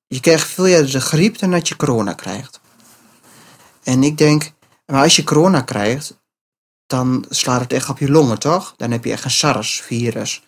je 0.06 0.20
krijgt 0.20 0.48
veel 0.48 0.66
eerder 0.66 0.90
de 0.90 1.00
griep 1.00 1.38
dan 1.38 1.50
dat 1.50 1.68
je 1.68 1.76
corona 1.76 2.12
krijgt. 2.12 2.60
En 3.82 4.02
ik 4.02 4.18
denk, 4.18 4.52
maar 4.86 5.02
als 5.02 5.16
je 5.16 5.24
corona 5.24 5.60
krijgt, 5.60 6.20
dan 6.86 7.24
slaat 7.28 7.60
het 7.60 7.72
echt 7.72 7.88
op 7.88 7.98
je 7.98 8.10
longen, 8.10 8.38
toch? 8.38 8.74
Dan 8.76 8.90
heb 8.90 9.04
je 9.04 9.12
echt 9.12 9.24
een 9.24 9.30
SARS-virus. 9.30 10.42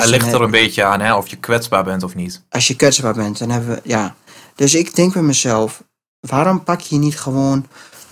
Dus 0.00 0.10
het 0.10 0.10
ligt 0.10 0.32
er 0.32 0.40
een 0.42 0.50
beetje 0.50 0.84
aan, 0.84 1.00
hè, 1.00 1.14
of 1.14 1.26
je 1.28 1.36
kwetsbaar 1.36 1.84
bent 1.84 2.02
of 2.02 2.14
niet. 2.14 2.42
als 2.48 2.66
je 2.68 2.76
kwetsbaar 2.76 3.14
bent, 3.14 3.38
dan 3.38 3.50
hebben 3.50 3.74
we, 3.74 3.80
ja. 3.84 4.14
Dus 4.54 4.74
ik 4.74 4.94
denk 4.94 5.12
bij 5.12 5.22
mezelf, 5.22 5.82
waarom 6.20 6.64
pak 6.64 6.80
je 6.80 6.96
niet 6.96 7.18
gewoon 7.20 7.66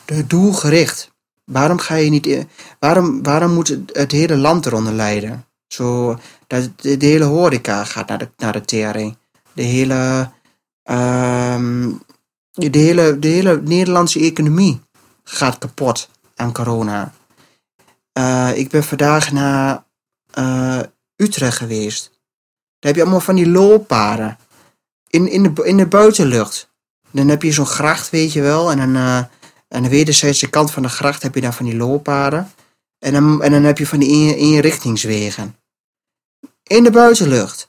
de 0.05 0.27
doelgericht? 0.27 1.11
Waarom 1.45 1.79
ga 1.79 1.95
je 1.95 2.11
niet, 2.11 2.27
i- 2.27 2.47
waarom, 2.79 3.23
waarom 3.23 3.53
moet 3.55 3.69
het, 3.69 3.90
het 3.93 4.12
hele 4.12 4.37
land 4.37 4.66
eronder 4.66 4.93
lijden? 4.93 5.45
Zo, 5.69 6.19
dat 6.47 6.71
de, 6.77 6.97
de 6.97 7.07
hele 7.07 7.25
horeca 7.25 7.85
gaat 7.85 8.09
naar 8.09 8.19
de, 8.19 8.31
naar 8.37 8.53
de 8.53 8.61
tering. 8.61 9.16
De 9.53 9.62
hele, 9.62 10.31
ehm, 10.83 11.88
de 12.53 12.79
hele, 12.79 13.19
de 13.19 13.29
hele 13.29 13.61
Nederlandse 13.64 14.21
economie 14.21 14.81
gaat 15.25 15.59
kapot 15.59 16.09
aan 16.37 16.53
corona. 16.53 17.12
Eh, 18.12 18.51
ik 18.55 18.69
ben 18.71 18.85
vandaag 18.85 19.33
naar 19.33 19.85
eh, 20.31 20.81
Utrecht 21.20 21.56
geweest. 21.56 22.11
Daar 22.78 22.90
heb 22.90 22.94
je 22.94 23.02
allemaal 23.02 23.20
van 23.20 23.35
die 23.35 23.48
looppaden. 23.48 24.38
In, 25.09 25.28
in, 25.28 25.42
de, 25.42 25.64
in 25.64 25.76
de 25.76 25.87
buitenlucht. 25.87 26.68
Dan 27.11 27.28
heb 27.28 27.42
je 27.42 27.52
zo'n 27.52 27.66
gracht, 27.66 28.11
weet 28.11 28.33
je 28.33 28.40
wel. 28.40 28.70
En 28.70 28.78
dan, 28.78 28.96
eh, 28.96 29.24
aan 29.68 29.83
de 29.83 29.88
wederzijdse 29.88 30.50
kant 30.50 30.70
van 30.70 30.83
de 30.83 30.88
gracht 30.88 31.22
heb 31.22 31.35
je 31.35 31.40
dan 31.40 31.52
van 31.52 31.66
die 31.66 31.76
looppaden. 31.76 32.52
En 32.98 33.12
dan, 33.12 33.42
en 33.42 33.50
dan 33.50 33.62
heb 33.62 33.78
je 33.78 33.87
van 33.87 33.98
die 33.98 34.37
eenrichtingswegen. 34.37 35.56
In 36.62 36.85
de 36.85 36.90
buitenlucht. 36.90 37.68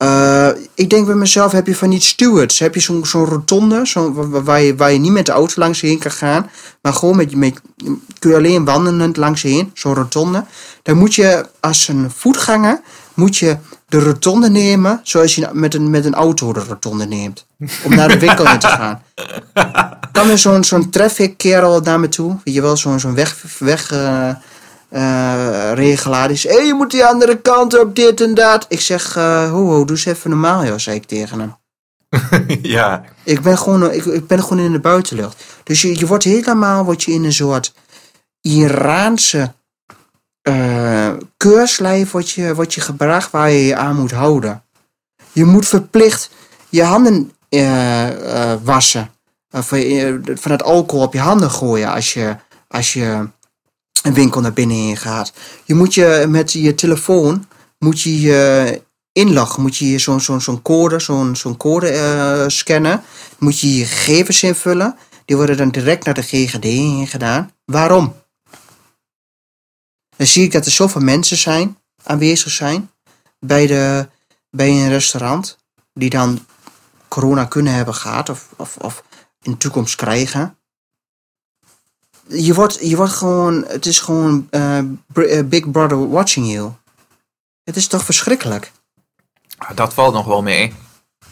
Eh, 0.00 0.48
ik 0.74 0.90
denk 0.90 1.06
bij 1.06 1.14
mezelf, 1.14 1.52
heb 1.52 1.66
je 1.66 1.76
van 1.76 1.90
die 1.90 2.00
stewards, 2.00 2.58
heb 2.58 2.74
je 2.74 2.80
zo'n 2.80 3.06
zo'n 3.06 3.24
rotonde, 3.24 3.82
waar, 4.44 4.60
je, 4.60 4.76
waar 4.76 4.92
je 4.92 4.98
niet 4.98 5.12
met 5.12 5.26
de 5.26 5.32
auto 5.32 5.54
langs 5.56 5.80
heen 5.80 5.98
kan 5.98 6.10
gaan, 6.10 6.50
maar 6.82 6.92
gewoon 6.92 7.16
met, 7.16 7.36
met 7.36 7.60
kun 8.18 8.30
je 8.30 8.36
alleen 8.36 8.64
wandelend 8.64 9.16
langs 9.16 9.42
heen, 9.42 9.70
zo'n 9.74 9.94
rotonde. 9.94 10.44
Dan 10.82 10.96
moet 10.96 11.14
je 11.14 11.46
als 11.60 11.88
een 11.88 12.10
voetganger, 12.16 12.80
moet 13.14 13.36
je 13.36 13.56
de 13.88 13.98
rotonde 13.98 14.50
nemen, 14.50 15.00
zoals 15.02 15.34
je 15.34 15.48
met 15.52 15.74
een, 15.74 15.90
met 15.90 16.04
een 16.04 16.14
auto 16.14 16.52
de 16.52 16.60
rotonde 16.60 17.06
neemt, 17.06 17.46
om 17.84 17.94
naar 17.94 18.08
de 18.08 18.18
winkel 18.18 18.44
in 18.46 18.58
te 18.58 18.66
gaan. 18.78 19.02
kwam 20.12 20.30
er 20.30 20.38
zo'n 20.38 20.64
zo'n 20.64 20.90
traffic 20.90 21.36
kerel 21.36 21.80
naar 21.80 22.00
me 22.00 22.08
toe, 22.08 22.36
weet 22.44 22.54
je 22.54 22.60
wel, 22.60 22.76
zo'n 22.76 23.00
zo'n 23.00 23.14
weg, 23.14 23.44
weg 23.58 23.92
eh, 23.92 24.30
eh, 24.90 25.72
regelaar. 25.74 26.28
Die 26.28 26.36
zei, 26.36 26.54
hey, 26.54 26.66
je 26.66 26.74
moet 26.74 26.90
die 26.90 27.04
andere 27.04 27.40
kant 27.40 27.78
op, 27.78 27.96
dit 27.96 28.20
en 28.20 28.34
dat. 28.34 28.66
Ik 28.68 28.80
zeg, 28.80 29.16
eh 29.16 29.50
ho, 29.50 29.66
ho, 29.66 29.84
doe 29.84 29.96
eens 29.96 30.04
even 30.04 30.30
normaal, 30.30 30.64
joh, 30.64 30.78
zei 30.78 30.96
ik 30.96 31.06
tegen 31.06 31.40
hem. 31.40 31.56
ja, 32.62 33.04
Ik 33.24 33.40
ben 33.40 33.58
gewoon, 33.58 33.92
ik, 33.92 34.04
ik 34.04 34.26
ben 34.26 34.42
gewoon 34.42 34.58
in 34.64 34.72
de 34.72 34.80
buitenlucht. 34.80 35.44
Dus 35.64 35.82
je, 35.82 35.98
je 35.98 36.06
wordt 36.06 36.24
helemaal 36.24 36.84
word 36.84 37.02
je 37.02 37.12
in 37.12 37.24
een 37.24 37.32
soort 37.32 37.74
Iraanse 38.40 39.52
eh 40.42 41.12
keurslijf 41.36 42.10
wordt 42.10 42.30
je, 42.30 42.54
wordt 42.54 42.74
je 42.74 42.80
gebracht 42.80 43.30
waar 43.30 43.50
je 43.50 43.66
je 43.66 43.76
aan 43.76 43.96
moet 43.96 44.10
houden. 44.10 44.62
Je 45.32 45.44
moet 45.44 45.68
verplicht 45.68 46.30
je 46.68 46.82
handen 46.82 47.32
wassen. 48.62 49.10
Eh, 49.50 49.60
van 50.34 50.50
het 50.50 50.62
alcohol 50.62 51.04
op 51.04 51.12
je 51.12 51.20
handen 51.20 51.50
gooien 51.50 51.92
als 51.92 52.12
je, 52.12 52.36
als 52.68 52.92
je 52.92 53.28
een 54.02 54.14
winkel 54.14 54.40
naar 54.40 54.52
binnen 54.52 54.96
gaat. 54.96 55.32
Je 55.64 55.74
moet 55.74 55.94
je 55.94 56.24
met 56.28 56.52
je 56.52 56.74
telefoon 56.74 57.46
moet 57.80 58.00
je 58.00 58.82
inloggen. 59.12 59.62
Moet 59.62 59.76
je 59.76 59.90
je 59.90 59.98
zo'n 59.98 60.20
zo'n 60.20 60.40
zo'n 60.40 60.62
code, 60.62 60.98
zo'n 60.98 61.36
zo'n 61.36 61.56
code 61.56 61.88
eh, 61.88 62.44
scannen. 62.46 63.02
Moet 63.38 63.60
je 63.60 63.76
je 63.76 63.84
gegevens 63.84 64.42
invullen. 64.42 64.96
Die 65.24 65.36
worden 65.36 65.56
dan 65.56 65.68
direct 65.68 66.04
naar 66.04 66.14
de 66.14 66.22
GGD 66.22 66.64
heen 66.64 67.06
gedaan. 67.06 67.52
Waarom? 67.64 68.14
Dan 70.16 70.26
zie 70.26 70.44
ik 70.44 70.52
dat 70.52 70.66
er 70.66 70.72
zoveel 70.72 71.00
mensen 71.00 71.36
zijn, 71.36 71.78
aanwezig 72.02 72.50
zijn 72.50 72.90
bij, 73.38 73.66
de, 73.66 74.08
bij 74.50 74.68
een 74.68 74.88
restaurant. 74.88 75.58
Die 75.94 76.10
dan 76.10 76.46
corona 77.08 77.44
kunnen 77.44 77.72
hebben 77.72 77.94
gehad 77.94 78.28
of, 78.28 78.48
of, 78.56 78.76
of 78.76 79.04
in 79.42 79.50
de 79.50 79.56
toekomst 79.56 79.96
krijgen. 79.96 80.58
Je 82.32 82.54
wordt, 82.54 82.78
je 82.80 82.96
wordt 82.96 83.12
gewoon, 83.12 83.64
het 83.68 83.86
is 83.86 84.00
gewoon 84.00 84.46
eh, 84.50 84.78
eh, 84.78 85.46
Big 85.46 85.70
Brother 85.70 86.08
watching 86.10 86.52
you. 86.52 86.70
Het 87.64 87.76
is 87.76 87.86
toch 87.86 88.04
verschrikkelijk? 88.04 88.72
Dat 89.74 89.94
valt 89.94 90.14
nog 90.14 90.26
wel 90.26 90.42
mee. 90.42 90.72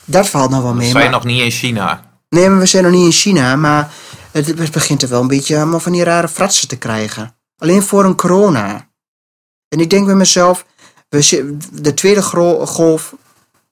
Dat 0.04 0.28
valt 0.28 0.50
nog 0.50 0.62
wel 0.62 0.72
We 0.72 0.76
mee. 0.78 0.90
zijn 0.90 1.02
maar- 1.02 1.12
nog 1.12 1.24
niet 1.24 1.40
in 1.42 1.50
China. 1.50 2.06
Nee, 2.28 2.48
maar 2.48 2.58
we 2.58 2.66
zijn 2.66 2.82
nog 2.82 2.92
niet 2.92 3.04
in 3.04 3.12
China, 3.12 3.56
maar 3.56 3.92
het, 4.30 4.70
begint 4.72 5.02
er 5.02 5.08
wel 5.08 5.20
een 5.20 5.26
beetje 5.28 5.56
allemaal 5.56 5.80
van 5.80 5.92
die 5.92 6.04
rare 6.04 6.28
fratsen 6.28 6.68
te 6.68 6.76
krijgen. 6.76 7.36
Alleen 7.58 7.82
voor 7.82 8.04
een 8.04 8.16
corona. 8.16 8.88
En 9.68 9.80
ik 9.80 9.90
denk 9.90 10.06
bij 10.06 10.14
mezelf, 10.14 10.64
we, 11.08 11.56
de 11.72 11.94
tweede 11.94 12.22
golf, 12.66 13.14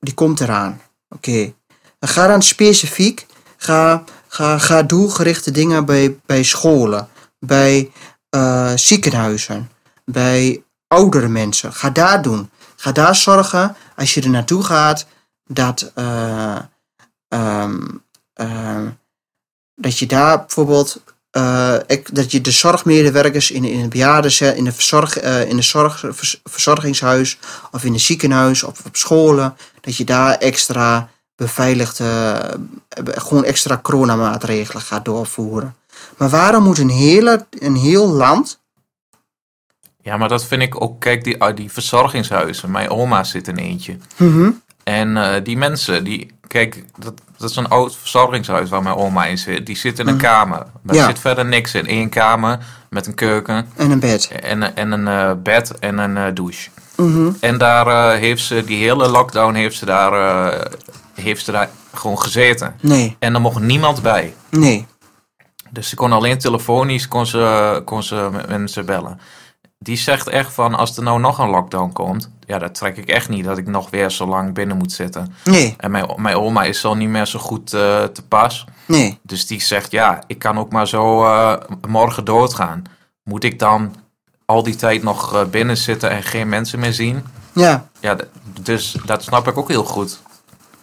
die 0.01 0.15
komt 0.15 0.41
eraan. 0.41 0.81
Oké. 1.09 1.53
Ga 2.01 2.27
dan 2.27 2.43
specifiek, 2.43 3.27
ga, 3.57 4.05
ga, 4.29 4.59
ga 4.59 4.83
doelgerichte 4.83 5.51
dingen 5.51 5.85
bij, 5.85 6.17
bij 6.27 6.43
scholen, 6.43 7.09
bij 7.39 7.91
eh, 8.29 8.73
ziekenhuizen, 8.75 9.71
bij 10.05 10.63
oudere 10.87 11.29
mensen. 11.29 11.73
Ga 11.73 11.91
daar 11.91 12.23
doen. 12.23 12.51
Ga 12.77 12.93
daar 12.93 13.17
zorgen, 13.17 13.77
als 13.97 14.15
je 14.15 14.23
er 14.23 14.31
naartoe 14.31 14.63
gaat, 14.65 15.07
dat, 15.45 15.93
eh, 15.95 16.59
ehm, 17.29 17.85
Ehm, 18.37 18.89
dat 19.75 19.99
je 19.99 20.07
daar 20.07 20.39
bijvoorbeeld 20.39 21.03
eh, 21.31 21.75
ik- 21.87 22.15
dat 22.15 22.31
je 22.31 22.41
de 22.41 22.51
zorgmedewerkers 22.51 23.51
in, 23.51 23.65
in 23.65 23.81
het 23.81 23.91
bejaarden, 23.91 24.57
in 24.57 24.65
de, 24.65 24.73
verzorg, 24.73 25.21
in 25.21 25.57
de 25.57 26.13
verzorgingshuis 26.45 27.39
of 27.71 27.85
in 27.85 27.93
het 27.93 28.03
ziekenhuis 28.03 28.63
of 28.63 28.85
op 28.85 28.97
scholen, 28.97 29.57
dat 29.81 29.97
je 29.97 30.05
daar 30.05 30.35
extra 30.39 31.09
beveiligde, 31.35 32.41
gewoon 33.05 33.45
extra 33.45 33.79
coronamaatregelen 33.83 34.83
gaat 34.83 35.05
doorvoeren. 35.05 35.77
Maar 36.17 36.29
waarom 36.29 36.63
moet 36.65 36.79
een, 36.79 36.89
hele, 36.91 37.47
een 37.51 37.77
heel 37.77 38.09
land, 38.09 38.61
Ja, 40.03 40.17
maar 40.17 40.29
dat 40.29 40.45
vind 40.45 40.63
ik 40.63 40.81
ook. 40.83 41.01
Kijk, 41.01 41.25
die, 41.25 41.41
ah, 41.43 41.57
die 41.57 41.73
verzorgingshuizen. 41.73 42.71
Mijn 42.71 42.91
oma 42.91 43.25
zit 43.25 43.49
in 43.49 43.57
eentje. 43.57 43.97
Mhm. 44.17 44.51
En 44.85 45.17
eh, 45.17 45.45
die 45.45 45.57
mensen, 45.57 46.05
die. 46.05 46.31
Kijk, 46.47 46.85
dat, 46.99 47.15
dat 47.37 47.51
is 47.51 47.57
een 47.57 47.69
oud 47.69 47.97
verzorgingshuis 47.97 48.69
waar 48.71 48.83
mijn 48.83 48.95
oma 48.97 49.25
in 49.25 49.39
zit. 49.39 49.67
Die 49.67 49.77
zit 49.77 49.99
in 49.99 50.09
een 50.09 50.17
kamer. 50.17 50.59
Daar 50.59 50.69
Mhm. 50.83 50.95
Ja. 50.95 51.07
zit 51.07 51.19
verder 51.19 51.47
niks 51.47 51.75
in. 51.75 51.91
Eén 51.91 52.09
kamer 52.09 52.59
met 52.91 53.07
een 53.07 53.15
keuken 53.15 53.69
en 53.77 53.91
een 53.91 54.01
bed? 54.01 54.31
en, 54.43 54.77
en 54.77 54.93
een 54.93 55.09
eh, 55.09 55.33
bed 55.43 55.79
en 55.79 55.99
een 55.99 56.17
eh, 56.17 56.25
douche. 56.35 56.71
Mhm. 56.97 57.31
En 57.41 57.59
daar 57.59 57.87
eh, 57.87 58.19
heeft 58.21 58.43
ze, 58.43 58.65
die 58.65 58.79
hele 58.83 59.09
lockdown 59.09 59.55
heeft 59.55 59.77
ze 59.77 59.85
daar, 59.85 60.13
eh, 60.53 60.61
heeft 61.15 61.45
ze 61.45 61.53
daar 61.53 61.71
gewoon 61.95 62.21
gezeten. 62.21 62.75
Nee, 62.81 63.17
En 63.19 63.35
er 63.35 63.41
mocht 63.41 63.61
niemand 63.61 64.03
bij. 64.03 64.35
nee. 64.51 64.87
Dus 65.71 65.89
ze 65.89 65.97
kon 65.97 66.13
alleen 66.13 66.39
telefonisch 66.39 67.09
kon 67.09 67.27
ze, 67.27 67.83
kon 67.85 68.03
ze 68.03 68.29
met 68.33 68.49
mensen 68.49 68.87
bellen. 68.87 69.21
Die 69.79 69.97
zegt 69.97 70.29
echt 70.29 70.53
van, 70.53 70.75
als 70.75 70.97
er 70.97 71.03
nou 71.03 71.21
nog 71.21 71.39
een 71.39 71.51
lockdown 71.51 71.93
komt... 71.93 72.31
Ja, 72.47 72.59
dat 72.59 72.75
trek 72.75 72.97
ik 72.97 73.09
echt 73.09 73.29
niet, 73.29 73.45
dat 73.45 73.59
ik 73.59 73.67
nog 73.67 73.91
weer 73.91 74.11
zo 74.11 74.27
lang 74.27 74.55
binnen 74.55 74.77
moet 74.77 74.93
zitten. 74.93 75.35
Nee, 75.45 75.75
En 75.79 75.91
mijn, 75.91 76.07
mijn 76.17 76.37
oma 76.37 76.63
is 76.63 76.85
al 76.85 76.97
niet 76.97 77.09
meer 77.09 77.27
zo 77.27 77.39
goed 77.39 77.73
eh, 77.73 78.05
te 78.05 78.23
pas. 78.29 78.65
nee. 78.87 79.19
Dus 79.23 79.47
die 79.47 79.61
zegt, 79.61 79.91
ja, 79.91 80.23
ik 80.27 80.39
kan 80.39 80.59
ook 80.59 80.73
maar 80.73 80.89
zo 80.89 81.25
eh, 81.25 81.55
morgen 81.89 82.25
doodgaan. 82.25 82.83
Moet 83.23 83.45
ik 83.45 83.59
dan 83.59 83.95
al 84.45 84.63
die 84.63 84.77
tijd 84.77 85.03
nog 85.03 85.35
eh, 85.35 85.45
binnen 85.45 85.77
zitten 85.77 86.11
en 86.11 86.23
geen 86.23 86.49
mensen 86.49 86.79
meer 86.79 86.93
zien? 86.93 87.25
Ja, 87.53 87.89
Ja, 88.01 88.17
dus 88.61 88.97
dat 89.05 89.23
snap 89.23 89.49
ik 89.49 89.57
ook 89.57 89.69
heel 89.69 89.85
goed. 89.85 90.21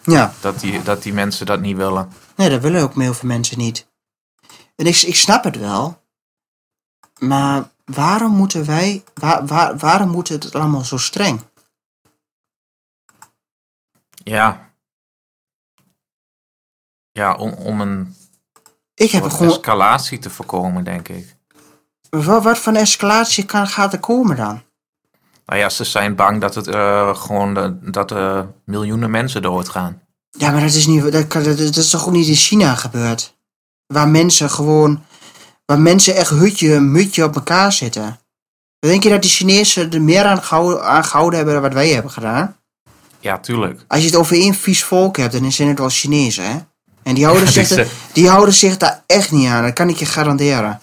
ja. 0.02 0.32
Dat 0.40 0.60
die, 0.60 0.82
dat 0.82 1.02
die 1.02 1.12
mensen 1.12 1.46
dat 1.46 1.60
niet 1.60 1.76
willen. 1.76 2.08
Nee, 2.36 2.50
dat 2.50 2.60
willen 2.60 2.82
ook 2.82 2.94
heel 2.94 3.14
veel 3.14 3.28
mensen 3.28 3.58
niet. 3.58 3.86
En 4.74 4.86
ik, 4.86 5.02
ik 5.02 5.16
snap 5.16 5.44
het 5.44 5.58
wel. 5.58 6.02
Maar 7.18 7.70
waarom 7.84 8.32
moeten 8.32 8.66
wij, 8.66 9.04
waar, 9.14 9.46
waar, 9.46 9.76
waarom 9.76 10.10
moet 10.10 10.28
het 10.28 10.54
allemaal 10.54 10.84
zo 10.84 10.96
streng? 10.96 11.40
Ja. 14.24 14.70
Ja, 17.12 17.34
om, 17.34 17.52
om 17.52 17.80
een 17.80 18.16
Ik 18.94 19.10
heb 19.10 19.22
gewoon, 19.22 19.48
escalatie 19.48 20.18
te 20.18 20.30
voorkomen, 20.30 20.84
denk 20.84 21.08
ik. 21.08 21.36
wat, 22.10 22.42
wat 22.42 22.58
voor 22.58 22.72
escalatie 22.72 23.44
kan, 23.44 23.66
gaat 23.66 23.92
er 23.92 24.00
komen 24.00 24.36
dan? 24.36 24.62
Nou 25.46 25.60
ja, 25.60 25.68
ze 25.68 25.84
zijn 25.84 26.14
bang 26.14 26.40
dat 26.40 26.54
het 26.54 26.66
eh, 26.66 27.16
gewoon 27.16 27.54
de, 27.54 27.90
dat 27.90 28.10
er 28.10 28.54
miljoenen 28.64 29.10
mensen 29.10 29.42
doodgaan. 29.42 30.02
Ja, 30.30 30.50
maar 30.50 30.60
dat 30.60 30.72
is, 30.72 30.86
niet, 30.86 31.02
dat, 31.02 31.32
dat, 31.32 31.44
dat 31.44 31.76
is 31.76 31.90
toch 31.90 32.06
ook 32.06 32.12
niet 32.12 32.26
in 32.28 32.34
China 32.34 32.74
gebeurd? 32.74 33.33
Waar 33.86 34.08
mensen 34.08 34.50
gewoon, 34.50 35.04
waar 35.64 35.80
mensen 35.80 36.16
echt 36.16 36.30
hutje, 36.30 36.80
mutje 36.80 37.24
op 37.24 37.34
elkaar 37.34 37.72
zitten. 37.72 38.18
Denk 38.78 39.02
je 39.02 39.08
dat 39.08 39.22
die 39.22 39.30
Chinezen 39.30 39.92
er 39.92 40.02
meer 40.02 40.24
aan 40.24 40.42
gehouden, 40.42 40.84
aan 40.84 41.04
gehouden 41.04 41.36
hebben 41.36 41.54
dan 41.54 41.62
wat 41.62 41.72
wij 41.72 41.88
hebben 41.88 42.10
gedaan? 42.10 42.56
Ja, 43.20 43.38
tuurlijk. 43.38 43.84
Als 43.88 44.00
je 44.00 44.06
het 44.06 44.16
over 44.16 44.36
één 44.36 44.54
vies 44.54 44.84
volk 44.84 45.16
hebt, 45.16 45.32
dan 45.32 45.52
zijn 45.52 45.68
het 45.68 45.78
wel 45.78 45.88
Chinezen, 45.88 46.44
hè? 46.44 46.56
En 47.02 47.14
die 47.14 47.24
houden, 47.24 47.52
Ja, 47.52 47.64
zich, 47.64 47.88
die 48.12 48.28
houden 48.28 48.54
zich 48.54 48.76
daar 48.76 49.02
echt 49.06 49.30
niet 49.30 49.48
aan, 49.48 49.62
dat 49.62 49.72
kan 49.72 49.88
ik 49.88 49.96
je 49.96 50.06
garanderen. 50.06 50.80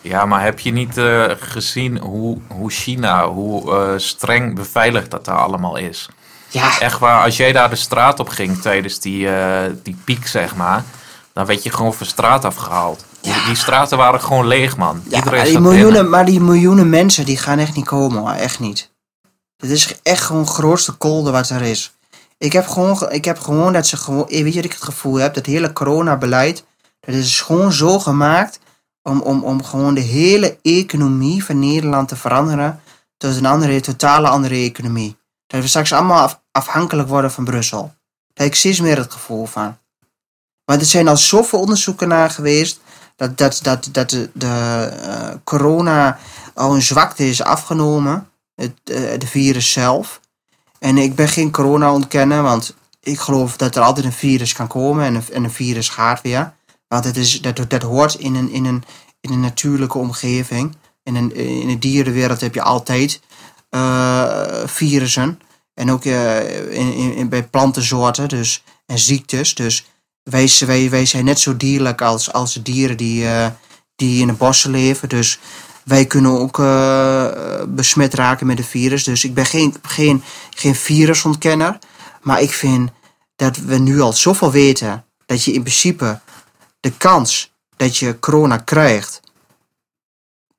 Ja, 0.00 0.26
maar 0.26 0.42
heb 0.42 0.58
je 0.58 0.72
niet 0.72 0.98
eh, 0.98 1.24
gezien 1.38 1.98
hoe, 1.98 2.38
hoe 2.48 2.70
China, 2.70 3.28
hoe 3.28 3.76
eh, 3.76 3.92
streng 3.96 4.54
beveiligd 4.54 5.10
dat 5.10 5.24
daar 5.24 5.36
allemaal 5.38 5.76
is? 5.76 6.08
Ja, 6.48 6.80
Echt 6.80 6.98
waar, 6.98 7.24
als 7.24 7.36
jij 7.36 7.52
daar 7.52 7.70
de 7.70 7.76
straat 7.76 8.20
op 8.20 8.28
ging 8.28 8.60
tijdens 8.60 9.00
die, 9.00 9.28
eh, 9.28 9.70
die 9.82 9.96
piek, 10.04 10.26
zeg 10.26 10.54
maar, 10.54 10.84
dan 11.32 11.46
werd 11.46 11.62
je 11.62 11.70
gewoon 11.70 11.94
van 11.94 12.06
straat 12.06 12.44
afgehaald. 12.44 13.04
Die, 13.20 13.32
Ja. 13.32 13.46
die 13.46 13.54
straten 13.56 13.98
waren 13.98 14.20
gewoon 14.20 14.46
leeg, 14.46 14.76
man. 14.76 15.02
ja 15.08 15.16
Iedereen 15.16 15.38
maar, 15.38 15.46
die 15.50 15.60
miljoenen, 15.60 15.92
binnen. 15.92 16.10
maar 16.10 16.24
die 16.24 16.40
miljoenen 16.40 16.88
mensen, 16.90 17.24
die 17.24 17.36
gaan 17.38 17.58
echt 17.58 17.74
niet 17.76 17.84
komen, 17.84 18.18
hoor. 18.20 18.30
Echt 18.30 18.58
niet. 18.60 18.90
Dit 19.56 19.70
is 19.70 20.00
echt 20.02 20.22
gewoon 20.22 20.42
het 20.42 20.50
grootste 20.50 20.92
kolder 20.92 21.32
wat 21.32 21.48
er 21.48 21.62
is. 21.62 21.92
Ik 22.38 22.52
heb 22.52 22.66
gewoon, 22.68 22.96
ge- 22.98 23.10
ik 23.10 23.24
heb 23.24 23.38
gewoon 23.38 23.72
dat 23.72 23.86
ze 23.86 23.96
gewoon, 23.96 24.28
eh, 24.28 24.42
weet 24.42 24.52
je 24.54 24.60
wat 24.62 24.64
ik 24.70 24.72
het 24.72 24.82
gevoel 24.82 25.14
heb? 25.14 25.34
Dat 25.34 25.46
hele 25.46 25.72
coronabeleid, 25.72 26.64
dat 27.00 27.14
is 27.14 27.40
gewoon 27.40 27.72
zo 27.72 27.98
gemaakt 27.98 28.58
om, 29.02 29.20
om, 29.20 29.44
om 29.44 29.64
gewoon 29.64 29.94
de 29.94 30.00
hele 30.00 30.58
economie 30.62 31.44
van 31.44 31.58
Nederland 31.58 32.08
te 32.08 32.16
veranderen 32.16 32.80
tot 33.16 33.36
een 33.36 33.46
andere, 33.46 33.80
totale 33.80 34.28
andere 34.28 34.54
economie. 34.54 35.16
Dat 35.46 35.60
we 35.60 35.66
straks 35.68 35.92
allemaal 35.92 36.20
af- 36.22 36.40
afhankelijk 36.52 37.08
worden 37.08 37.30
van 37.32 37.44
Brussel. 37.44 37.80
Daar 37.80 37.92
heb 38.34 38.46
ik 38.46 38.54
steeds 38.54 38.80
meer 38.80 38.96
het 38.96 39.12
gevoel 39.12 39.46
van. 39.46 39.76
Want 40.72 40.84
er 40.84 40.90
zijn 40.90 41.08
al 41.08 41.16
zoveel 41.16 41.58
onderzoeken 41.58 42.08
naar 42.08 42.30
geweest 42.30 42.80
dat, 43.16 43.38
dat, 43.38 43.58
dat, 43.62 43.88
dat 43.92 44.10
de, 44.10 44.30
de 44.32 44.46
eh, 45.02 45.28
corona 45.44 46.18
al 46.54 46.74
een 46.74 46.82
zwakte 46.82 47.28
is 47.28 47.42
afgenomen, 47.42 48.28
het, 48.54 48.72
eh, 48.84 49.18
de 49.18 49.26
virus 49.26 49.72
zelf. 49.72 50.20
En 50.78 50.98
ik 50.98 51.14
ben 51.14 51.28
geen 51.28 51.50
corona 51.50 51.92
ontkennen, 51.92 52.42
want 52.42 52.74
ik 53.00 53.18
geloof 53.18 53.56
dat 53.56 53.76
er 53.76 53.82
altijd 53.82 54.06
een 54.06 54.12
virus 54.12 54.52
kan 54.52 54.66
komen 54.66 55.04
en 55.04 55.14
een, 55.14 55.24
en 55.32 55.44
een 55.44 55.50
virus 55.52 55.88
gaat 55.88 56.20
weer. 56.22 56.52
Want 56.88 57.04
het 57.04 57.16
is, 57.16 57.40
dat, 57.40 57.70
dat 57.70 57.82
hoort 57.82 58.14
in 58.14 58.34
een, 58.34 58.50
in, 58.50 58.64
een, 58.64 58.84
in 59.20 59.32
een 59.32 59.40
natuurlijke 59.40 59.98
omgeving. 59.98 60.76
In, 61.02 61.14
een, 61.14 61.34
in 61.36 61.68
de 61.68 61.78
dierenwereld 61.78 62.40
heb 62.40 62.54
je 62.54 62.62
altijd 62.62 63.20
eh, 63.70 64.46
virussen. 64.64 65.40
En 65.74 65.90
ook 65.90 66.04
in, 66.04 66.92
in- 67.14 67.28
bij 67.28 67.42
plantensoorten 67.42 68.28
dus, 68.28 68.64
en 68.86 68.98
ziektes. 68.98 69.54
Dus 69.54 69.86
wij, 70.22 70.52
wij, 70.66 70.90
wij 70.90 71.06
zijn 71.06 71.24
net 71.24 71.40
zo 71.40 71.56
dierlijk 71.56 72.02
als, 72.02 72.32
als 72.32 72.54
de 72.54 72.62
dieren 72.62 72.96
die, 72.96 73.26
eh, 73.26 73.46
die 73.96 74.20
in 74.20 74.26
de 74.26 74.32
bossen 74.32 74.70
leven. 74.70 75.08
Dus 75.08 75.38
wij 75.84 76.06
kunnen 76.06 76.40
ook 76.40 76.58
eh, 76.58 77.62
besmet 77.68 78.14
raken 78.14 78.46
met 78.46 78.56
de 78.56 78.64
virus. 78.64 79.04
Dus 79.04 79.24
ik 79.24 79.34
ben 79.34 79.46
geen, 79.46 79.74
geen, 79.82 80.22
geen 80.50 80.74
virusontkenner. 80.74 81.78
Maar 82.22 82.40
ik 82.40 82.52
vind 82.52 82.90
dat 83.36 83.56
we 83.56 83.78
nu 83.78 84.00
al 84.00 84.12
zoveel 84.12 84.50
weten 84.50 85.04
dat 85.26 85.44
je 85.44 85.52
in 85.52 85.62
principe 85.62 86.20
de 86.80 86.90
kans 86.90 87.52
dat 87.76 87.96
je 87.96 88.18
corona 88.18 88.56
krijgt 88.56 89.22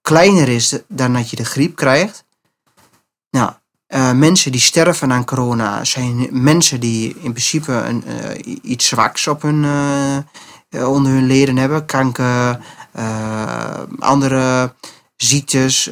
kleiner 0.04 0.50
is 0.50 0.78
dan 0.88 1.14
dat 1.14 1.30
je 1.30 1.36
de 1.36 1.46
griep 1.46 1.76
krijgt. 1.76 2.26
Nou, 3.30 3.54
eh, 3.94 4.12
mensen 4.12 4.52
die 4.52 4.62
sterven 4.62 5.12
aan 5.12 5.26
corona 5.26 5.84
zijn 5.84 6.28
mensen 6.32 6.80
die 6.80 7.16
in 7.22 7.32
principe 7.32 7.72
een, 7.72 8.04
eh, 8.06 8.56
iets 8.62 8.88
zwaks 8.88 9.28
op 9.28 9.42
hun, 9.42 9.66
eh, 10.70 10.90
onder 10.90 11.12
hun 11.12 11.28
leden 11.28 11.58
hebben. 11.58 11.86
Kanker, 11.86 12.60
andere 14.00 14.74
ziektes, 15.16 15.90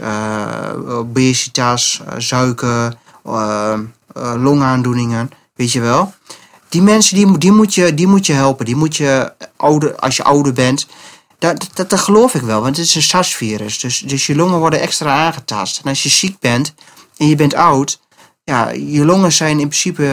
obesitas, 0.87 2.01
suiker, 2.17 2.95
longaandoeningen, 4.15 5.31
weet 5.55 5.71
je 5.71 5.79
wel. 5.79 6.13
Die 6.69 6.81
mensen 6.81 7.15
die, 7.15 7.37
die, 7.37 7.51
moet 7.51 7.73
je, 7.73 7.93
die 7.93 8.07
moet 8.07 8.25
je 8.25 8.33
helpen. 8.33 8.65
Die 8.65 8.75
moet 8.75 8.95
je, 8.95 9.33
ouder, 9.57 9.95
als 9.95 10.15
je 10.15 10.23
ouder 10.23 10.53
bent, 10.53 10.87
dat, 11.39 11.67
dat, 11.73 11.89
dat 11.89 11.99
geloof 11.99 12.33
ik 12.35 12.41
wel, 12.41 12.61
want 12.61 12.77
het 12.77 12.85
is 12.85 12.95
een 12.95 13.01
SARS-virus. 13.01 13.79
Dus, 13.79 13.99
dus 13.99 14.27
je 14.27 14.35
longen 14.35 14.59
worden 14.59 14.81
extra 14.81 15.25
aangetast. 15.25 15.79
En 15.83 15.89
als 15.89 16.03
je 16.03 16.09
ziek 16.09 16.39
bent 16.39 16.73
en 17.21 17.27
je 17.27 17.35
bent 17.35 17.53
oud, 17.53 17.99
ja, 18.43 18.69
je 18.69 19.05
longen 19.05 19.31
zijn 19.31 19.59
in 19.59 19.67
principe, 19.67 20.03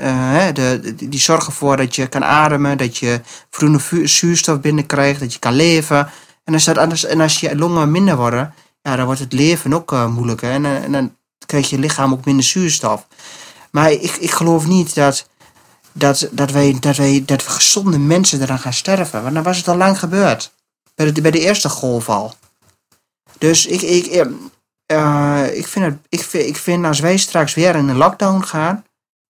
hè, 0.00 0.52
de, 0.52 0.94
die 0.94 1.20
zorgen 1.20 1.46
ervoor 1.46 1.76
dat 1.76 1.94
je 1.94 2.06
kan 2.06 2.24
ademen, 2.24 2.78
dat 2.78 2.96
je 2.96 3.20
voldoende 3.50 4.06
zuurstof 4.08 4.60
binnenkrijgt, 4.60 5.20
dat 5.20 5.32
je 5.32 5.38
kan 5.38 5.52
leven. 5.52 6.10
En 6.44 6.54
als, 6.54 6.64
dat 6.64 6.78
anders, 6.78 7.04
en 7.04 7.20
als 7.20 7.40
je 7.40 7.56
longen 7.56 7.90
minder 7.90 8.16
worden, 8.16 8.54
ja, 8.82 8.96
dan 8.96 9.04
wordt 9.04 9.20
het 9.20 9.32
leven 9.32 9.74
ook 9.74 9.92
eh, 9.92 10.06
moeilijker. 10.06 10.50
En, 10.50 10.64
eh, 10.64 10.84
en 10.84 10.92
dan 10.92 11.16
krijgt 11.46 11.70
je 11.70 11.78
lichaam 11.78 12.12
ook 12.12 12.24
minder 12.24 12.44
zuurstof. 12.44 13.06
Maar 13.70 13.92
ik, 13.92 14.16
ik 14.16 14.30
geloof 14.30 14.66
niet 14.66 14.94
dat, 14.94 15.28
dat, 15.92 16.28
dat, 16.32 16.50
wij, 16.50 16.76
dat, 16.80 16.96
wij, 16.96 17.22
dat 17.26 17.44
we 17.44 17.50
gezonde 17.50 17.98
mensen 17.98 18.42
eraan 18.42 18.58
gaan 18.58 18.72
sterven. 18.72 19.22
Want 19.22 19.34
dan 19.34 19.42
was 19.42 19.56
het 19.56 19.68
al 19.68 19.76
lang 19.76 19.98
gebeurd. 19.98 20.52
Bij 20.94 21.12
de, 21.12 21.20
bij 21.20 21.30
de 21.30 21.40
eerste 21.40 21.68
golf 21.68 22.08
al. 22.08 22.34
Dus 23.38 23.66
ik, 23.66 23.82
ik, 23.82 24.26
eh, 24.90 25.56
ik, 25.56 25.66
vind 25.66 25.84
het, 25.84 25.98
ik, 26.08 26.22
vind, 26.22 26.46
ik 26.46 26.56
vind 26.56 26.84
als 26.84 27.00
wij 27.00 27.16
straks 27.16 27.54
weer 27.54 27.74
in 27.74 27.88
een 27.88 27.96
lockdown 27.96 28.40
gaan. 28.40 28.84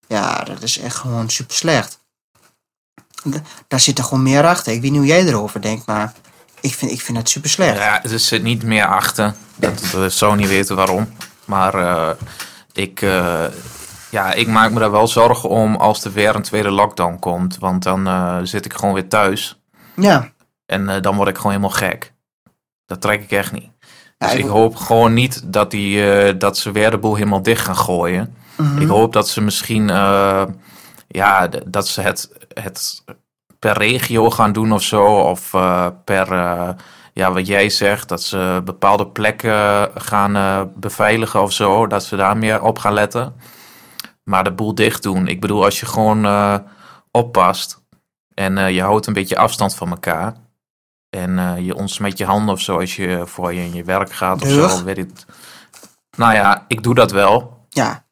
Ja, 0.06 0.44
dat 0.44 0.62
is 0.62 0.78
echt 0.78 0.96
gewoon 0.96 1.30
super 1.30 1.54
slecht. 1.54 2.00
Daar 3.68 3.80
zit 3.80 3.98
er 3.98 4.04
gewoon 4.04 4.22
meer 4.22 4.46
achter. 4.46 4.72
Ik 4.72 4.80
weet 4.80 4.90
niet 4.90 5.00
hoe 5.00 5.08
jij 5.08 5.24
erover 5.24 5.62
denkt, 5.62 5.86
maar 5.86 6.12
ik 6.60 6.74
vind, 6.74 6.90
ik 6.90 7.00
vind 7.00 7.18
het 7.18 7.28
super 7.28 7.50
slecht. 7.50 7.78
Ja, 7.78 8.04
er 8.04 8.18
zit 8.18 8.42
niet 8.42 8.62
meer 8.62 8.86
achter. 8.86 9.34
Dat 9.56 9.90
we 9.90 10.10
zo 10.10 10.34
niet 10.34 10.48
weten 10.48 10.76
waarom. 10.76 11.14
Maar 11.44 11.74
eh, 11.74 12.10
ik, 12.72 13.02
eh, 13.02 13.44
ja, 14.10 14.32
ik 14.32 14.46
maak 14.46 14.70
me 14.70 14.80
daar 14.80 14.90
wel 14.90 15.08
zorgen 15.08 15.48
om 15.48 15.76
als 15.76 16.04
er 16.04 16.12
weer 16.12 16.34
een 16.34 16.42
tweede 16.42 16.70
lockdown 16.70 17.18
komt. 17.18 17.58
Want 17.58 17.82
dan 17.82 18.46
zit 18.46 18.64
ik 18.64 18.72
gewoon 18.72 18.94
weer 18.94 19.08
thuis. 19.08 19.60
Ja, 19.96 20.32
En 20.66 21.02
dan 21.02 21.16
word 21.16 21.28
ik 21.28 21.36
gewoon 21.36 21.52
helemaal 21.52 21.76
gek. 21.76 22.12
Dat 22.86 23.00
trek 23.00 23.22
ik 23.22 23.30
echt 23.30 23.52
niet. 23.52 23.70
Dus 24.28 24.35
ik- 24.35 24.46
hoop 24.46 24.76
gewoon 24.76 25.12
niet 25.12 25.52
dat, 25.52 25.70
die, 25.70 26.12
eh, 26.12 26.35
dat 26.38 26.59
ze 26.59 26.70
weer 26.72 26.90
de 26.90 26.98
boel 26.98 27.14
helemaal 27.14 27.42
dicht 27.42 27.64
gaan 27.64 27.76
gooien. 27.76 28.35
Mhm. 28.56 28.80
Ik 28.80 28.88
hoop 28.88 29.12
dat 29.12 29.28
ze 29.28 29.40
misschien 29.40 29.90
eh, 29.90 30.42
ja, 31.09 31.48
dat 31.66 31.88
ze 31.88 32.00
het, 32.00 32.30
het 32.54 33.04
per 33.59 33.72
regio 33.78 34.30
gaan 34.30 34.52
doen 34.52 34.72
of 34.72 34.83
zo. 34.83 35.04
Of 35.06 35.54
eh, 35.54 35.87
per, 36.04 36.35
ja, 37.12 37.33
wat 37.33 37.46
jij 37.46 37.68
zegt, 37.70 38.09
dat 38.09 38.22
ze 38.22 38.61
bepaalde 38.64 39.06
plekken 39.06 39.90
gaan 39.94 40.70
beveiligen 40.76 41.42
of 41.42 41.52
zo. 41.52 41.87
Dat 41.87 42.04
ze 42.04 42.16
daar 42.16 42.37
meer 42.37 42.62
op 42.62 42.78
gaan 42.78 42.92
letten. 42.92 43.35
Maar 44.24 44.44
de 44.44 44.52
boel 44.52 44.74
dicht 44.74 45.02
doen. 45.02 45.28
Ik 45.28 45.40
bedoel, 45.40 45.64
als 45.64 45.80
je 45.80 45.87
gewoon 45.87 46.26
oppast 47.11 47.80
en 48.35 48.72
je 48.74 48.83
houdt 48.83 49.06
een 49.06 49.12
beetje 49.12 49.37
afstand 49.38 49.74
van 49.74 49.90
elkaar. 49.90 50.35
En 51.10 51.38
eh, 51.38 51.58
je 51.66 51.74
ons 51.74 51.98
met 51.98 52.18
je 52.18 52.24
handen 52.24 52.54
of 52.54 52.60
zo 52.60 52.78
als 52.78 52.96
je 52.96 53.22
voor 53.26 53.54
je 53.54 53.60
in 53.60 53.74
je 53.74 53.84
werk 53.84 54.12
gaat 54.12 54.42
of 54.42 54.48
zo. 54.48 54.84
Weet 54.84 54.98
ik. 54.98 55.08
het. 55.08 55.26
Nou 56.16 56.34
ja, 56.34 56.64
ik 56.68 56.82
doe 56.82 56.94
dat 56.94 57.10
wel. 57.10 57.66
ja. 57.68 58.08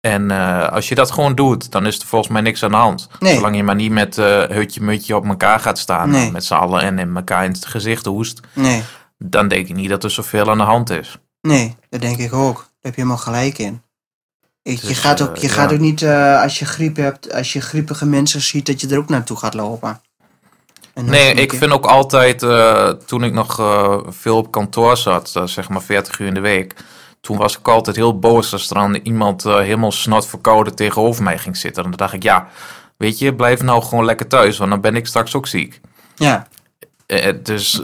En 0.00 0.30
eh, 0.30 0.68
als 0.68 0.88
je 0.88 0.94
dat 0.94 1.10
gewoon 1.10 1.34
doet, 1.34 1.70
dan 1.72 1.86
is 1.86 1.98
er 2.00 2.06
volgens 2.06 2.32
mij 2.32 2.42
niks 2.42 2.62
aan 2.62 2.70
de 2.70 2.76
hand. 2.76 3.08
Nee. 3.20 3.34
Zolang 3.34 3.56
je 3.56 3.62
maar 3.62 3.74
niet 3.74 3.90
met 3.90 4.18
eh 4.18 4.42
hutje-mutje 4.42 5.16
op 5.16 5.24
elkaar 5.26 5.60
gaat 5.60 5.78
staan, 5.78 6.10
Nee. 6.10 6.30
met 6.30 6.44
z'n 6.44 6.54
allen 6.54 6.80
en 6.80 6.98
in 6.98 7.16
elkaar 7.16 7.44
in 7.44 7.50
het 7.52 7.66
gezicht 7.66 8.04
hoest, 8.04 8.40
Nee, 8.52 8.82
dan 9.18 9.48
denk 9.48 9.68
ik 9.68 9.74
niet 9.74 9.88
dat 9.88 10.04
er 10.04 10.10
zoveel 10.10 10.50
aan 10.50 10.58
de 10.58 10.64
hand 10.64 10.90
is. 10.90 11.18
nee, 11.40 11.76
dat 11.88 12.00
denk 12.00 12.18
ik 12.18 12.32
ook. 12.32 12.56
Daar 12.56 12.66
heb 12.80 12.94
je 12.94 13.00
helemaal 13.00 13.22
gelijk 13.22 13.58
in. 13.58 13.82
Ik, 14.62 14.80
je 14.80 14.86
Dus, 14.86 14.98
gaat 14.98 15.22
ook, 15.22 15.36
je 15.36 15.46
ja. 15.46 15.52
gaat 15.52 15.72
ook 15.72 15.78
niet, 15.78 16.04
als 16.42 16.58
je 16.58 16.64
griep 16.64 16.96
hebt, 16.96 17.32
als 17.32 17.52
je 17.52 17.60
griepige 17.60 18.06
mensen 18.06 18.40
ziet, 18.40 18.66
dat 18.66 18.80
je 18.80 18.88
er 18.88 18.98
ook 18.98 19.08
naartoe 19.08 19.36
gaat 19.36 19.54
lopen. 19.54 20.00
Nee, 20.94 21.34
ik 21.34 21.52
vind 21.54 21.72
ook 21.72 21.86
altijd, 21.86 22.42
eh, 22.42 22.88
toen 22.88 23.24
ik 23.24 23.32
nog 23.32 23.58
eh, 23.58 23.98
veel 24.08 24.36
op 24.36 24.50
kantoor 24.50 24.96
zat, 24.96 25.32
eh, 25.36 25.46
zeg 25.46 25.68
maar 25.68 25.82
40 25.82 26.18
uur 26.18 26.26
in 26.26 26.34
de 26.34 26.40
week, 26.40 26.74
toen 27.20 27.36
was 27.36 27.58
ik 27.58 27.68
altijd 27.68 27.96
heel 27.96 28.18
boos 28.18 28.52
als 28.52 28.68
er 28.68 28.74
dan 28.74 28.94
iemand 28.94 29.42
helemaal 29.42 29.92
snot 29.92 30.26
verkouden 30.26 30.74
tegenover 30.74 31.22
mij 31.22 31.38
ging 31.38 31.56
zitten. 31.56 31.84
En 31.84 31.88
dan 31.90 31.98
dacht 31.98 32.12
ik, 32.12 32.22
ja, 32.22 32.48
weet 32.96 33.18
je, 33.18 33.34
blijf 33.34 33.62
nou 33.62 33.82
gewoon 33.82 34.04
lekker 34.04 34.26
thuis, 34.28 34.58
want 34.58 34.70
dan 34.70 34.80
ben 34.80 34.96
ik 34.96 35.06
straks 35.06 35.34
ook 35.34 35.46
ziek. 35.46 35.80
Ja, 36.16 36.46
dus 37.42 37.80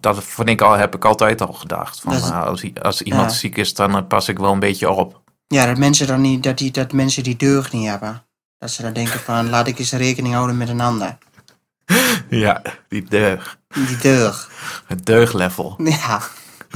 dat 0.00 0.24
vind 0.24 0.48
ik 0.48 0.60
al, 0.60 0.72
heb 0.72 0.94
ik 0.94 1.04
altijd 1.04 1.40
al 1.40 1.52
gedacht. 1.52 2.00
Van, 2.00 2.12
is- 2.12 2.30
als, 2.30 2.64
als 2.82 3.02
iemand 3.02 3.30
Ja. 3.30 3.36
ziek 3.36 3.56
is, 3.56 3.74
dan 3.74 4.06
pas 4.06 4.28
ik 4.28 4.38
wel 4.38 4.52
een 4.52 4.58
beetje 4.58 4.90
op. 4.90 5.20
ja 5.46 5.66
dat 5.66 5.78
mensen 5.78 6.06
dan 6.06 6.20
niet, 6.20 6.42
dat, 6.42 6.58
die, 6.58 6.70
dat 6.70 6.92
mensen 6.92 7.22
die 7.22 7.36
deugd 7.36 7.72
niet 7.72 7.88
hebben. 7.88 8.22
Dat 8.58 8.70
ze 8.70 8.82
dan 8.82 8.92
denken 8.92 9.20
van, 9.20 9.50
laat 9.50 9.66
ik 9.66 9.78
eens 9.78 9.92
rekening 9.92 10.34
houden 10.34 10.56
met 10.56 10.68
een 10.68 10.80
ander. 10.80 11.18
Ja, 12.44 12.62
die 12.88 13.04
deug. 13.08 13.58
Die 13.68 13.96
deugd. 13.96 14.48
Het 14.86 15.06
deuglevel. 15.06 15.74
Ja, 15.78 16.20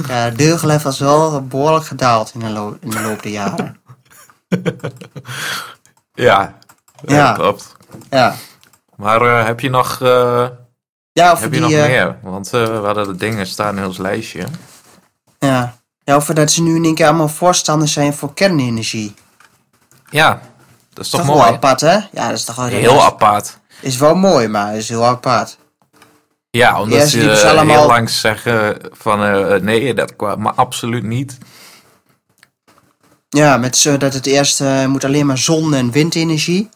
ja 0.07 0.13
het 0.13 0.37
deugdlevel 0.37 0.89
is 0.89 0.99
wel 0.99 1.47
behoorlijk 1.47 1.85
gedaald 1.85 2.31
in 2.33 2.39
de, 2.39 2.49
loop, 2.49 2.77
in 2.81 2.89
de 2.89 3.01
loop 3.01 3.23
der 3.23 3.31
jaren. 3.31 3.77
Ja, 6.13 6.57
Ja. 7.05 7.33
klopt. 7.33 7.75
Ja, 8.09 8.35
Maar 8.95 9.21
eh, 9.21 9.45
heb 9.45 9.59
je 9.59 9.69
nog, 9.69 10.01
eh, 10.01 10.47
ja 11.11 11.31
of 11.31 11.39
heb 11.41 11.53
je 11.53 11.59
nog 11.59 11.71
eh, 11.71 11.85
meer? 11.85 12.17
Want 12.21 12.49
we 12.49 12.81
hadden 12.85 13.07
de 13.07 13.15
dingen 13.15 13.47
staan 13.47 13.77
in 13.77 13.85
ons 13.85 13.97
lijstje. 13.97 14.45
Ja. 15.39 15.75
ja, 16.03 16.15
of 16.15 16.25
dat 16.25 16.51
ze 16.51 16.61
nu 16.61 16.75
in 16.75 16.83
één 16.83 16.95
keer 16.95 17.07
allemaal 17.07 17.27
voorstanders 17.27 17.93
zijn 17.93 18.13
voor 18.13 18.33
kernenergie. 18.33 19.13
Ja, 20.09 20.41
dat 20.93 21.05
is 21.05 21.09
toch, 21.11 21.19
Toch 21.21 21.29
wel 21.29 21.39
mooi? 21.39 21.51
apart, 21.53 21.81
hè? 21.81 21.93
Ja, 21.93 22.27
dat 22.27 22.31
is 22.37 22.43
toch 22.45 22.55
wel 22.55 22.65
Heel 22.65 23.03
apart. 23.03 23.57
Is 23.79 23.97
wel 23.97 24.15
mooi, 24.15 24.47
maar 24.47 24.75
is 24.75 24.89
heel 24.89 25.05
apart. 25.05 25.57
Ja, 26.49 26.81
omdat 26.81 26.99
Eerst 26.99 27.11
ze 27.11 27.31
eh, 27.31 27.49
allemaal- 27.49 27.77
heel 27.77 27.87
lang 27.87 28.09
zeggen 28.09 28.77
van 28.91 29.23
eh, 29.23 29.61
nee, 29.61 29.93
dat 29.93 30.15
kwam 30.15 30.41
maar 30.41 30.53
absoluut 30.53 31.03
niet. 31.03 31.37
Ja, 33.29 33.57
met 33.57 33.77
zo 33.77 33.97
dat 33.97 34.13
het 34.13 34.25
eerst 34.25 34.61
eh, 34.61 34.85
moet 34.85 35.03
alleen 35.03 35.25
maar 35.25 35.37
zon- 35.37 35.73
en 35.73 35.91
windenergie. 35.91 36.69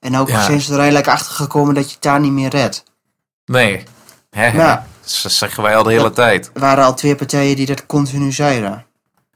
En 0.00 0.16
ook 0.16 0.28
Ja. 0.28 0.42
zijn 0.44 0.60
ze 0.60 0.70
er 0.72 0.78
eigenlijk 0.78 1.08
achter 1.08 1.32
gekomen 1.34 1.74
dat 1.74 1.84
je 1.86 1.92
het 1.92 2.02
daar 2.02 2.20
niet 2.20 2.32
meer 2.32 2.50
redt. 2.50 2.82
Nee. 3.44 3.84
Hè. 4.30 4.50
Dat 5.22 5.32
zeggen 5.32 5.62
wij 5.62 5.76
al 5.76 5.82
de 5.82 5.90
hele 5.90 6.02
Dat- 6.02 6.14
tijd. 6.14 6.50
Er 6.54 6.60
waren 6.60 6.84
al 6.84 6.94
twee 6.94 7.14
partijen 7.14 7.56
die 7.56 7.66
dat 7.66 7.86
continu 7.86 8.32
zeiden. 8.32 8.84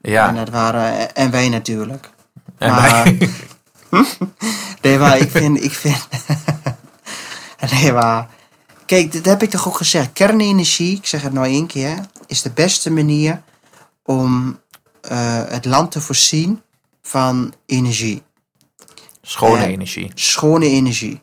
En 0.01 0.11
Ja. 0.11 0.31
dat 0.31 0.49
waren, 0.49 1.15
en 1.15 1.31
wij 1.31 1.49
natuurlijk. 1.49 2.09
En 2.57 2.69
maar- 2.71 3.03
wij- 3.03 3.29
Nee, 4.81 4.97
maar 4.97 5.17
ik 5.17 5.31
vind, 5.31 5.63
ik 5.63 5.71
vind... 5.71 6.07
nee, 7.71 7.91
maar... 7.93 8.29
Kijk, 8.85 9.13
dat 9.13 9.25
heb 9.25 9.43
ik 9.43 9.49
toch 9.49 9.67
ook 9.67 9.77
gezegd. 9.77 10.13
Kernenergie, 10.13 10.97
ik 10.97 11.05
zeg 11.05 11.21
het 11.21 11.33
nou 11.33 11.45
één 11.45 11.67
keer, 11.67 12.05
is 12.27 12.41
de 12.41 12.49
beste 12.49 12.91
manier 12.91 13.41
om 14.03 14.59
eh, 15.01 15.43
het 15.47 15.65
land 15.65 15.91
te 15.91 16.01
voorzien 16.01 16.61
van 17.01 17.53
energie. 17.65 18.21
Schone 19.21 19.65
energie. 19.65 20.11
Schone 20.15 20.65
energie. 20.65 21.21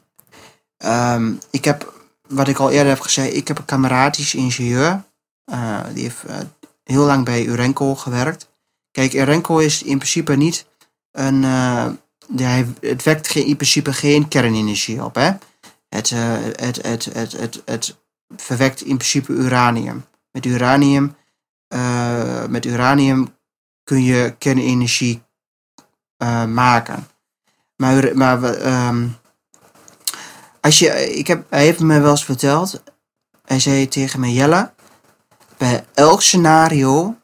Ehm, 0.76 1.32
ik 1.50 1.64
heb, 1.64 1.92
wat 2.28 2.48
ik 2.48 2.58
al 2.58 2.70
eerder 2.70 2.88
heb 2.88 3.00
gezegd, 3.00 3.34
ik 3.34 3.48
heb 3.48 3.58
een 3.58 3.64
kameraad, 3.64 4.14
die 4.14 4.24
is 4.24 4.34
ingenieur. 4.34 5.02
Eh, 5.44 5.80
die 5.92 6.02
heeft 6.02 6.22
eh, 6.26 6.36
heel 6.84 7.04
lang 7.04 7.24
bij 7.24 7.44
Urenco 7.44 7.94
gewerkt. 7.94 8.48
Kijk, 8.90 9.12
Urenco 9.12 9.58
is 9.58 9.82
in 9.82 9.98
principe 9.98 10.36
niet 10.36 10.66
een... 11.12 11.42
hij- 12.36 12.66
het 12.80 13.02
wekt 13.02 13.28
geen, 13.28 13.46
in 13.46 13.56
principe 13.56 13.92
geen 13.92 14.28
kernenergie 14.28 15.04
op, 15.04 15.14
hè. 15.14 15.30
Het, 15.88 16.10
eh, 16.10 16.34
het, 16.42 16.82
het, 16.82 17.04
het, 17.04 17.32
het, 17.32 17.62
het 17.64 17.98
verwekt 18.36 18.80
in 18.80 18.96
principe 18.96 19.32
uranium. 19.32 20.04
Met 20.30 20.46
uranium, 20.46 21.16
eh, 21.68 22.46
met 22.46 22.64
uranium 22.64 23.36
kun 23.84 24.02
je 24.02 24.34
kernenergie 24.38 25.22
eh, 26.16 26.44
maken. 26.44 27.08
Maar, 27.76 28.16
maar 28.16 28.42
ehm, 28.44 29.08
als 30.60 30.78
je, 30.78 31.14
ik 31.14 31.26
heb, 31.26 31.50
hij 31.50 31.64
heeft 31.64 31.80
me 31.80 32.00
wel 32.00 32.10
eens 32.10 32.24
verteld. 32.24 32.82
Hij 33.44 33.60
zei 33.60 33.88
tegen 33.88 34.20
me, 34.20 34.32
Jelle, 34.32 34.72
bij 35.56 35.84
elk 35.94 36.22
scenario 36.22 37.16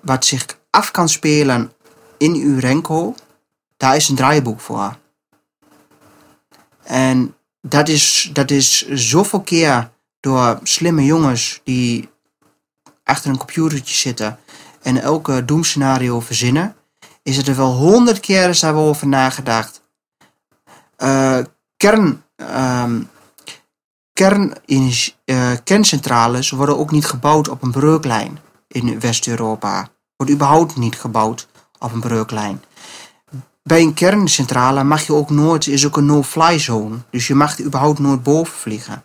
wat 0.00 0.24
zich 0.24 0.46
af 0.70 0.90
kan 0.90 1.08
spelen 1.08 1.72
in 2.16 2.34
Urenco, 2.34 3.14
daar 3.76 3.96
is 3.96 4.08
een 4.08 4.16
draaiboek 4.16 4.60
voor. 4.60 4.96
En 6.82 7.36
dat 7.62 7.88
is, 7.88 8.30
dat 8.32 8.50
is 8.50 8.88
zoveel 8.88 9.40
keer 9.40 9.90
door 10.20 10.58
slimme 10.62 11.04
jongens 11.04 11.60
die 11.64 12.10
achter 13.04 13.30
een 13.30 13.36
computertje 13.36 13.94
zitten 13.94 14.38
en 14.82 15.02
elke 15.02 15.44
doemscenario 15.44 16.20
verzinnen, 16.20 16.76
is 17.22 17.36
het 17.36 17.48
er 17.48 17.56
wel 17.56 17.72
honderd 17.72 18.20
keer 18.20 18.58
hebben 18.60 18.82
we 18.82 18.88
over 18.88 19.08
nagedacht. 19.08 19.82
Eh, 20.96 21.38
kern, 21.76 22.24
ehm, 22.36 23.02
kernenergie- 24.12 25.14
eh, 25.24 25.52
kerncentrales 25.64 26.50
worden 26.50 26.78
ook 26.78 26.90
niet 26.90 27.06
gebouwd 27.06 27.48
op 27.48 27.62
een 27.62 27.70
breuklijn 27.70 28.38
in 28.68 29.00
West-Europa. 29.00 29.88
Wordt 30.16 30.32
überhaupt 30.32 30.76
niet 30.76 30.96
gebouwd 30.96 31.48
op 31.78 31.92
een 31.92 32.00
breuklijn. 32.00 32.62
Bij 33.62 33.80
een 33.80 33.94
kerncentrale 33.94 34.84
mag 34.84 35.06
je 35.06 35.14
ook 35.14 35.30
nooit, 35.30 35.66
is 35.66 35.86
ook 35.86 35.96
een 35.96 36.06
no-fly 36.06 36.58
zone. 36.58 36.96
Dus 37.10 37.26
je 37.26 37.34
mag 37.34 37.58
er 37.58 37.64
überhaupt 37.64 37.98
nooit 37.98 38.22
boven 38.22 38.54
vliegen. 38.54 39.04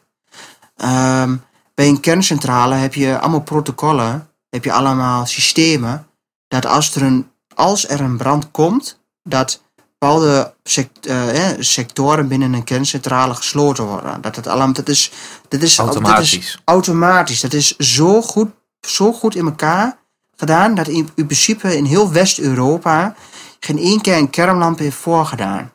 Ehm, 0.75 1.35
bij 1.73 1.87
een 1.87 1.99
kerncentrale 1.99 2.75
heb 2.75 2.93
je 2.93 3.19
allemaal 3.19 3.41
protocollen, 3.41 4.29
heb 4.49 4.63
je 4.63 4.71
allemaal 4.71 5.25
systemen, 5.25 6.07
dat 6.47 6.65
als 6.65 6.95
er 6.95 7.01
een, 7.01 7.27
als 7.55 7.87
er 7.89 8.01
een 8.01 8.17
brand 8.17 8.51
komt, 8.51 8.99
dat 9.23 9.61
bepaalde 9.99 10.53
sect- 10.63 11.05
eh, 11.05 11.49
eh, 11.49 11.57
sectoren 11.59 12.27
binnen 12.27 12.53
een 12.53 12.63
kerncentrale 12.63 13.33
gesloten 13.33 13.85
worden. 13.85 14.21
Dat, 14.21 14.35
het 14.35 14.47
allemaal, 14.47 14.73
dat, 14.73 14.89
is, 14.89 15.11
dat, 15.47 15.61
is, 15.61 15.75
dat 15.75 15.87
is 15.87 15.95
Automatisch. 15.95 16.61
automatisch. 16.65 17.41
Dat 17.41 17.53
is 17.53 17.75
zo 17.77 18.21
goed, 18.21 18.49
zo 18.87 19.13
goed 19.13 19.35
in 19.35 19.45
elkaar 19.45 19.97
gedaan 20.35 20.75
dat 20.75 20.87
in, 20.87 21.09
in 21.15 21.25
principe 21.25 21.77
in 21.77 21.85
heel 21.85 22.11
West-Europa 22.11 23.15
geen 23.59 23.77
één 23.77 24.01
keer 24.01 24.17
een 24.17 24.29
kernlamp 24.29 24.79
heeft 24.79 24.97
voorgedaan. 24.97 25.71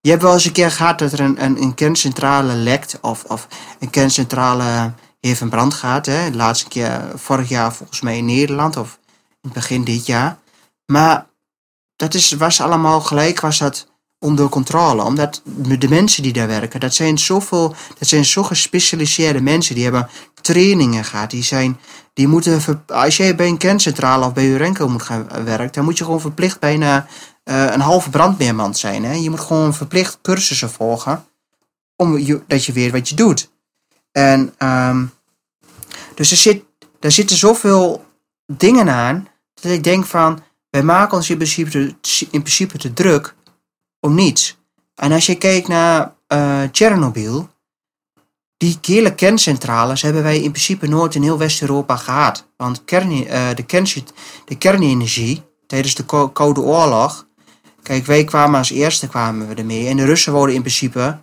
Je 0.00 0.10
hebt 0.10 0.22
wel 0.22 0.32
eens 0.32 0.44
een 0.44 0.52
keer 0.52 0.70
gehad 0.70 0.98
dat 0.98 1.12
er 1.12 1.20
een, 1.20 1.44
een, 1.44 1.62
een 1.62 1.74
kerncentrale 1.74 2.54
lekt 2.54 2.98
of, 3.00 3.24
of 3.24 3.48
een 3.78 3.90
kerncentrale 3.90 4.92
heeft 5.20 5.40
in 5.40 5.48
brand 5.48 5.74
gaat. 5.74 6.06
Hè. 6.06 6.30
De 6.30 6.36
laatste 6.36 6.68
keer 6.68 7.12
vorig 7.14 7.48
jaar 7.48 7.74
volgens 7.74 8.00
mij 8.00 8.16
in 8.16 8.24
Nederland 8.24 8.76
of 8.76 8.98
in 9.28 9.38
het 9.40 9.52
begin 9.52 9.84
dit 9.84 10.06
jaar. 10.06 10.38
Maar 10.86 11.26
dat 11.96 12.14
is, 12.14 12.32
was 12.32 12.60
allemaal 12.60 13.00
gelijk, 13.00 13.40
was 13.40 13.58
dat 13.58 13.86
onder 14.24 14.48
controle. 14.48 15.02
Omdat 15.02 15.42
de 15.78 15.88
mensen 15.88 16.22
die 16.22 16.32
daar 16.32 16.46
werken, 16.46 16.80
dat 16.80 16.94
zijn 16.94 17.18
zoveel, 17.18 17.74
dat 17.98 18.08
zijn 18.08 18.24
zo 18.24 18.42
gespecialiseerde 18.42 19.40
mensen. 19.40 19.74
Die 19.74 19.84
hebben 19.84 20.08
trainingen 20.40 21.04
gehad. 21.04 21.30
Die 21.30 21.42
zijn, 21.42 21.78
die 22.12 22.28
moeten, 22.28 22.84
als 22.86 23.16
jij 23.16 23.34
bij 23.34 23.48
een 23.48 23.56
kerncentrale 23.56 24.26
of 24.26 24.32
bij 24.32 24.46
Urenco 24.46 24.88
moet 24.88 25.02
gaan 25.02 25.28
werken, 25.44 25.72
dan 25.72 25.84
moet 25.84 25.98
je 25.98 26.04
gewoon 26.04 26.20
verplicht 26.20 26.60
bijna 26.60 27.06
uh, 27.44 27.72
een 27.72 27.80
halve 27.80 28.10
brandweerman 28.10 28.74
zijn. 28.74 29.04
Hè? 29.04 29.12
Je 29.12 29.30
moet 29.30 29.40
gewoon 29.40 29.74
verplicht 29.74 30.18
cursussen 30.22 30.70
volgen. 30.70 31.24
Om 31.96 32.18
je, 32.18 32.42
dat 32.46 32.64
je 32.64 32.72
weet 32.72 32.92
wat 32.92 33.08
je 33.08 33.14
doet. 33.14 33.50
En 34.12 34.54
um, 34.58 35.12
dus 36.14 36.30
er, 36.30 36.36
zit, 36.36 36.64
er 37.00 37.12
zitten 37.12 37.36
zoveel 37.36 38.04
dingen 38.46 38.88
aan. 38.88 39.28
Dat 39.54 39.72
ik 39.72 39.84
denk 39.84 40.06
van. 40.06 40.42
Wij 40.70 40.82
maken 40.82 41.16
ons 41.16 41.30
in 41.30 41.36
principe, 41.36 41.94
in 42.30 42.42
principe 42.42 42.78
te 42.78 42.92
druk 42.92 43.34
om 44.04 44.14
niets. 44.14 44.56
En 44.94 45.12
als 45.12 45.26
je 45.26 45.34
kijkt 45.34 45.68
naar 45.68 46.14
uh, 46.28 46.62
Tsjernobyl. 46.70 47.48
Die 48.56 48.78
hele 48.82 49.14
kerncentrales 49.14 50.02
hebben 50.02 50.22
wij 50.22 50.40
in 50.40 50.50
principe 50.50 50.86
nooit 50.86 51.14
in 51.14 51.22
heel 51.22 51.38
West-Europa 51.38 51.96
gehad. 51.96 52.46
Want 52.56 52.82
uh, 52.92 53.54
de, 53.54 53.62
kern, 53.66 53.86
de 54.44 54.54
kernenergie 54.58 55.42
tijdens 55.66 55.94
de 55.94 56.04
Koude 56.32 56.60
Oorlog 56.60 57.26
Kijk, 57.82 58.06
wij 58.06 58.24
kwamen 58.24 58.58
als 58.58 58.70
eerste 58.70 59.08
kwamen 59.08 59.48
we 59.48 59.54
ermee. 59.54 59.88
En 59.88 59.96
de 59.96 60.04
Russen 60.04 60.32
wilden 60.32 60.54
in 60.54 60.60
principe 60.60 61.18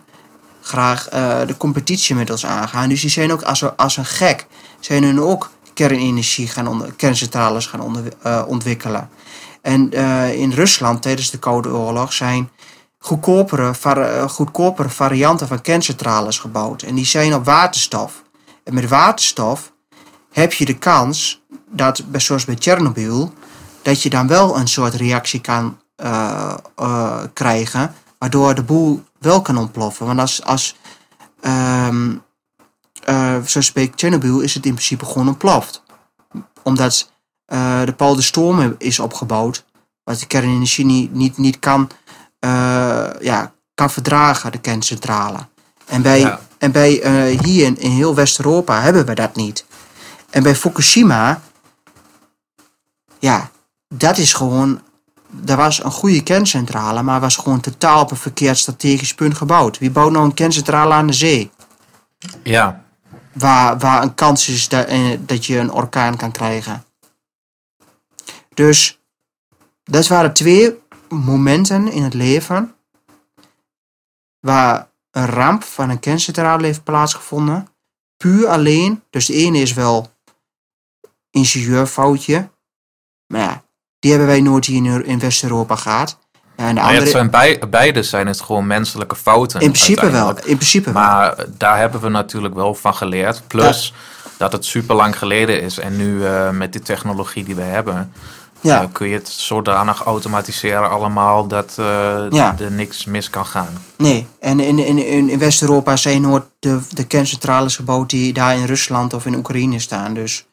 graag 0.61 1.13
uh, 1.13 1.39
de 1.47 1.57
competitie 1.57 2.15
met 2.15 2.29
ons 2.29 2.45
aangaan. 2.45 2.89
Dus 2.89 3.01
die 3.01 3.09
zijn 3.09 3.31
ook 3.31 3.41
als, 3.41 3.77
als 3.77 3.97
een 3.97 4.05
gek, 4.05 4.47
zijn 4.79 5.03
hun 5.03 5.21
ook 5.21 5.51
kernenergie 5.73 6.47
gaan 6.47 6.67
onder, 6.67 6.93
kerncentrales 6.93 7.65
gaan 7.65 7.81
onder, 7.81 8.03
ontwikkelen. 8.47 9.09
En 9.61 9.91
in 10.33 10.51
Rusland 10.51 11.01
tijdens 11.01 11.29
de 11.31 11.39
Koude 11.39 11.69
Oorlog 11.69 12.13
zijn 12.13 12.49
goedkopere, 13.03 13.73
var, 13.73 14.29
goedkopere 14.29 14.89
varianten 14.89 15.47
van 15.47 15.61
kerncentrales 15.61 16.39
gebouwd. 16.39 16.81
En 16.81 16.95
die 16.95 17.05
zijn 17.05 17.33
op 17.33 17.45
waterstof. 17.45 18.23
En 18.63 18.73
met 18.73 18.89
waterstof 18.89 19.71
heb 20.31 20.53
je 20.53 20.65
de 20.65 20.77
kans 20.77 21.41
dat, 21.69 22.03
zoals 22.11 22.45
bij 22.45 22.55
Tsjernobyl, 22.55 23.33
dat 23.81 24.01
je 24.01 24.09
dan 24.09 24.27
wel 24.27 24.57
een 24.57 24.67
soort 24.67 24.93
reactie 24.93 25.41
kan 25.41 25.79
uh, 26.03 26.53
uh, 26.79 27.23
krijgen, 27.33 27.95
waardoor 28.17 28.55
de 28.55 28.63
boel 28.63 29.03
wel 29.19 29.41
kan 29.41 29.57
ontploffen. 29.57 30.05
Want 30.05 30.19
als, 30.19 30.43
als 30.43 30.75
uh, 31.41 33.37
zoals 33.45 33.71
bij 33.71 33.91
Chernobyl 33.95 34.39
is 34.39 34.53
het 34.53 34.65
in 34.65 34.73
principe 34.73 35.05
gewoon 35.05 35.27
ontploft. 35.27 35.83
Omdat 36.63 37.11
de 37.45 37.81
bepaalde 37.85 38.21
storm 38.21 38.75
is 38.77 38.99
opgebouwd, 38.99 39.65
wat 40.03 40.19
de 40.19 40.25
kernenergie 40.25 40.85
niet, 41.11 41.37
niet 41.37 41.59
kan, 41.59 41.89
ja, 43.19 43.51
kan 43.75 43.89
verdragen, 43.89 44.51
de 44.51 44.57
kerncentrale. 44.57 45.37
En 45.85 46.01
bij, 46.01 46.37
en 46.57 46.71
bij 46.71 46.91
hier 47.43 47.65
in, 47.65 47.77
in 47.77 47.91
heel 47.91 48.15
West-Europa 48.15 48.81
hebben 48.81 49.05
we 49.05 49.13
dat 49.13 49.35
niet. 49.35 49.65
En 50.29 50.43
bij 50.43 50.55
Fukushima, 50.55 51.41
ja, 53.19 53.49
dat 53.87 54.17
is 54.17 54.33
gewoon 54.33 54.81
er 55.45 55.55
was 55.55 55.83
een 55.83 55.91
goede 55.91 56.23
kerncentrale, 56.23 57.01
maar 57.01 57.19
was 57.19 57.35
gewoon 57.35 57.59
totaal 57.59 58.01
op 58.01 58.11
een 58.11 58.17
verkeerd 58.17 58.57
strategisch 58.57 59.13
punt 59.13 59.37
gebouwd. 59.37 59.77
Wie 59.77 59.91
bouwt 59.91 60.11
nou 60.11 60.25
een 60.25 60.33
kerncentrale 60.33 60.93
aan 60.93 61.07
de 61.07 61.13
zee? 61.13 61.51
Ja. 62.43 62.83
Waar, 63.33 63.77
waar 63.77 64.03
een 64.03 64.15
kans 64.15 64.47
is 64.47 64.67
dat, 64.67 64.85
eh, 64.85 65.17
dat 65.19 65.45
je 65.45 65.57
een 65.57 65.71
orkaan 65.71 66.17
kan 66.17 66.31
krijgen. 66.31 66.83
Dus 68.53 68.99
dat 69.83 70.07
waren 70.07 70.33
twee 70.33 70.79
momenten 71.11 71.91
in 71.91 72.03
het 72.03 72.13
leven 72.13 72.75
waar 74.39 74.89
een 75.11 75.25
ramp 75.25 75.63
van 75.63 75.89
een 75.89 75.99
kerncentrale 75.99 76.65
heeft 76.65 76.83
plaatsgevonden. 76.83 77.67
Puur 78.17 78.47
alleen, 78.47 79.03
dus 79.09 79.25
de 79.25 79.33
ene 79.33 79.57
is 79.57 79.73
wel 79.73 80.11
ingenieurfoutje. 81.29 82.49
Maar 83.27 83.41
ja, 83.41 83.63
die 83.99 84.11
hebben 84.11 84.29
wij 84.29 84.41
nooit 84.41 84.65
hier 84.65 85.05
in 85.05 85.19
West-Europa 85.19 85.75
gehad. 85.75 86.19
En 86.55 86.75
de 86.75 86.81
andere... 86.81 87.07
zijn 87.07 87.29
bij, 87.29 87.59
beide 87.69 88.03
zijn 88.03 88.27
het 88.27 88.41
gewoon 88.41 88.67
menselijke 88.67 89.15
fouten. 89.15 89.61
In 89.61 89.71
principe 89.71 90.09
wel. 90.09 90.29
In 90.29 90.55
principe 90.55 90.91
maar 90.91 91.45
daar 91.57 91.77
hebben 91.77 92.01
we 92.01 92.09
natuurlijk 92.09 92.53
wel 92.53 92.75
van 92.75 92.95
geleerd. 92.95 93.47
Plus 93.47 93.93
dat 94.37 94.51
het 94.51 94.65
super 94.65 94.95
lang 94.95 95.17
geleden 95.17 95.61
is. 95.61 95.79
En 95.79 95.95
nu 95.95 96.17
uh, 96.17 96.49
met 96.49 96.71
die 96.71 96.81
technologie 96.81 97.43
die 97.43 97.55
we 97.55 97.61
hebben, 97.61 98.13
ja. 98.61 98.89
Kun 98.91 99.07
je 99.07 99.13
het 99.13 99.27
zodanig 99.27 100.03
automatiseren 100.03 100.89
allemaal 100.89 101.47
dat 101.47 101.73
ja. 102.29 102.55
er 102.59 102.71
niks 102.71 103.05
mis 103.05 103.29
kan 103.29 103.45
gaan. 103.45 103.83
Nee, 103.97 104.27
en 104.39 104.59
in, 104.59 104.79
in, 104.79 105.29
in 105.29 105.39
West-Europa 105.39 105.95
zijn 105.95 106.21
nooit 106.21 106.43
de, 106.59 106.79
de 106.89 107.03
kerncentrales 107.03 107.75
gebouwd 107.75 108.09
die 108.09 108.33
daar 108.33 108.55
in 108.55 108.65
Rusland 108.65 109.13
of 109.13 109.25
in 109.25 109.35
Oekraïne 109.35 109.79
staan. 109.79 110.13
Dus 110.13 110.45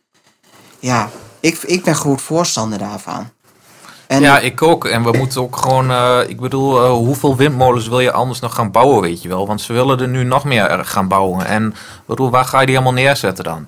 ja, 0.79 1.11
ik, 1.41 1.63
ik 1.63 1.85
ben 1.85 1.95
groot 1.95 2.21
voorstander 2.21 2.79
daarvan. 2.79 3.31
En 4.07 4.21
ja, 4.21 4.39
ik 4.39 4.63
ook. 4.63 4.85
En 4.85 5.03
we 5.03 5.13
moeten 5.19 5.41
ook 5.41 5.57
gewoon, 5.57 5.91
uh, 5.91 6.19
ik 6.27 6.41
bedoel, 6.41 6.85
uh, 6.85 6.91
hoeveel 6.91 7.37
windmolens 7.37 7.89
wil 7.89 8.01
je 8.01 8.13
anders 8.13 8.41
nog 8.41 8.55
gaan 8.55 8.71
bouwen, 8.71 9.01
weet 9.01 9.23
je 9.23 9.29
wel? 9.29 9.47
Want 9.47 9.61
ze 9.61 9.73
willen 9.73 10.01
er 10.01 10.09
nu 10.09 10.25
nog 10.25 10.45
meer 10.45 10.85
gaan 10.85 11.09
bouwen. 11.09 11.47
En 11.47 11.75
bedoel, 12.07 12.31
waar 12.31 12.45
ga 12.45 12.61
je 12.61 12.67
die 12.67 12.75
allemaal 12.75 12.93
neerzetten 12.93 13.45
dan? 13.45 13.65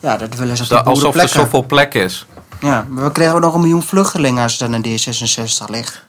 Ja, 0.00 0.16
dat 0.16 0.34
willen 0.34 0.56
ze 0.56 0.62
op 0.62 0.68
de 0.68 0.82
Alsof 0.82 1.16
er 1.16 1.28
zoveel 1.28 1.64
plek 1.64 1.94
is. 1.94 2.26
Ja, 2.64 2.86
maar 2.88 3.04
we 3.04 3.12
krijgen 3.12 3.40
nog 3.40 3.54
een 3.54 3.60
miljoen 3.60 3.82
vluchtelingen 3.82 4.42
als 4.42 4.60
er 4.60 4.70
dan 4.70 4.82
een 4.82 4.98
D66 4.98 5.64
ligt. 5.66 6.04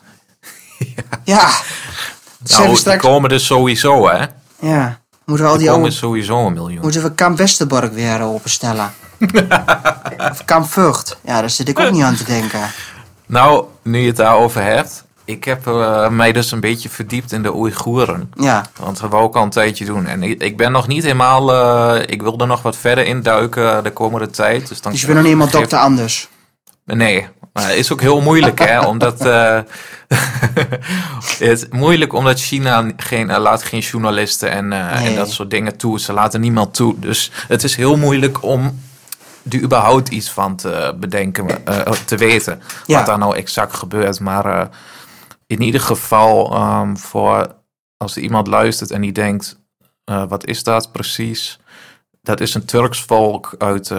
ja. 0.78 1.03
ja. 1.24 1.49
Nou, 2.58 2.76
straks... 2.76 3.01
die 3.01 3.12
komen 3.12 3.30
dus 3.30 3.45
sowieso, 3.45 4.08
hè? 4.10 4.26
Ja. 4.60 4.99
Moeten 5.26 5.45
we 5.45 5.51
al 5.51 5.58
die 5.58 5.68
komen 5.68 5.82
oude... 5.82 5.95
sowieso 5.95 6.45
een 6.45 6.53
miljoen. 6.53 6.82
Moeten 6.82 7.03
we 7.03 7.12
Kamp 7.12 7.38
Westerbork 7.38 7.93
weer 7.93 8.22
openstellen? 8.22 8.93
of 10.32 10.45
Kamp 10.45 10.70
Vught? 10.70 11.18
Ja, 11.22 11.39
daar 11.39 11.49
zit 11.49 11.70
ik 11.70 11.80
ook 11.80 11.91
niet 11.91 12.03
aan 12.03 12.16
te 12.16 12.24
denken. 12.24 12.72
Nou, 13.26 13.66
nu 13.82 13.99
je 13.99 14.08
het 14.08 14.16
daarover 14.16 14.64
hebt. 14.64 15.03
Ik 15.26 15.43
heb 15.43 15.68
uh, 15.68 16.10
mij 16.10 16.32
dus 16.32 16.51
een 16.51 16.60
beetje 16.60 16.89
verdiept 16.89 17.32
in 17.32 17.43
de 17.43 17.56
Oeigoeren. 17.56 18.32
Ja. 18.34 18.66
Want 18.80 18.99
dat 18.99 19.10
wou 19.10 19.28
ik 19.28 19.36
al 19.36 19.43
een 19.43 19.49
tijdje 19.49 19.86
doen. 19.86 20.06
En 20.06 20.24
ik, 20.24 20.41
ik 20.41 20.58
ben 20.58 20.72
nog 20.72 20.88
niet 20.88 21.03
helemaal... 21.03 21.53
Uh, 21.53 22.01
ik 22.06 22.22
wil 22.22 22.38
er 22.38 22.47
nog 22.47 22.62
wat 22.62 22.78
verder 22.78 23.06
induiken 23.06 23.84
de 23.84 23.91
komende 23.91 24.30
tijd. 24.30 24.68
Dus, 24.68 24.82
dan 24.82 24.91
dus 24.91 25.01
je 25.01 25.08
bent 25.08 25.20
nog 25.20 25.28
niet 25.28 25.38
helemaal 25.38 25.62
dokter 25.62 25.80
Anders? 25.80 26.30
Nee, 26.86 27.27
maar 27.53 27.67
het 27.67 27.77
is 27.77 27.91
ook 27.91 28.01
heel 28.01 28.21
moeilijk, 28.21 28.59
hè. 28.59 28.79
Omdat... 28.79 29.25
Uh, 29.25 29.59
het 31.38 31.41
is 31.41 31.67
moeilijk 31.69 32.13
omdat 32.13 32.39
China 32.39 32.91
geen, 32.97 33.38
laat 33.38 33.63
geen 33.63 33.79
journalisten 33.79 34.51
en, 34.51 34.67
nee. 34.67 34.79
en 34.81 35.15
dat 35.15 35.31
soort 35.31 35.49
dingen 35.49 35.77
toe. 35.77 35.99
Ze 35.99 36.13
laten 36.13 36.41
niemand 36.41 36.73
toe. 36.73 36.99
Dus 36.99 37.31
het 37.47 37.63
is 37.63 37.75
heel 37.75 37.97
moeilijk 37.97 38.43
om 38.43 38.79
die 39.43 39.61
überhaupt 39.61 40.09
iets 40.09 40.29
van 40.29 40.55
te 40.55 40.95
bedenken, 40.99 41.45
uh, 41.69 41.81
te 41.91 42.17
weten 42.17 42.61
wat 42.86 43.05
daar 43.05 43.17
nou 43.17 43.36
exact 43.36 43.75
gebeurt. 43.75 44.19
Maar 44.19 44.69
in 45.47 45.61
ieder 45.61 45.81
geval, 45.81 46.57
um, 46.57 46.97
voor 46.97 47.55
als 47.97 48.15
er 48.15 48.21
iemand 48.21 48.47
luistert 48.47 48.91
en 48.91 49.01
die 49.01 49.11
denkt, 49.11 49.59
wat 50.05 50.45
is 50.45 50.63
dat 50.63 50.91
precies? 50.91 51.59
Dat 52.21 52.39
is 52.39 52.53
een 52.53 52.65
Turks 52.65 53.01
volk 53.01 53.55
uit, 53.57 53.91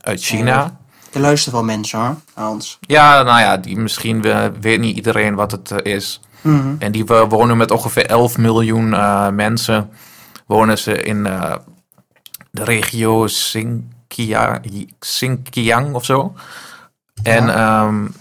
uit 0.00 0.22
China. 0.22 0.78
Er 1.12 1.20
luisteren 1.20 1.58
wel 1.58 1.68
mensen 1.68 1.98
hoor, 1.98 2.16
Hans. 2.34 2.78
Ja, 2.80 3.22
nou 3.22 3.40
ja, 3.40 3.56
die, 3.56 3.78
misschien 3.78 4.20
weet 4.60 4.80
niet 4.80 4.96
iedereen 4.96 5.34
wat 5.34 5.50
het 5.50 5.72
is. 5.82 6.20
Mm 6.40 6.60
-hmm. 6.60 6.76
En 6.78 6.92
die 6.92 7.04
wonen 7.04 7.56
met 7.56 7.70
ongeveer 7.70 8.06
11 8.06 8.38
miljoen 8.38 8.88
mensen. 9.34 9.90
Wonen 10.46 10.78
ze 10.78 11.02
in 11.02 11.22
de 12.50 12.64
regio 12.64 13.26
Xinjiang 14.98 15.94
of 15.94 16.04
zo. 16.04 16.34
En 17.22 17.46
ja, 17.46 17.86
um, 17.86 18.14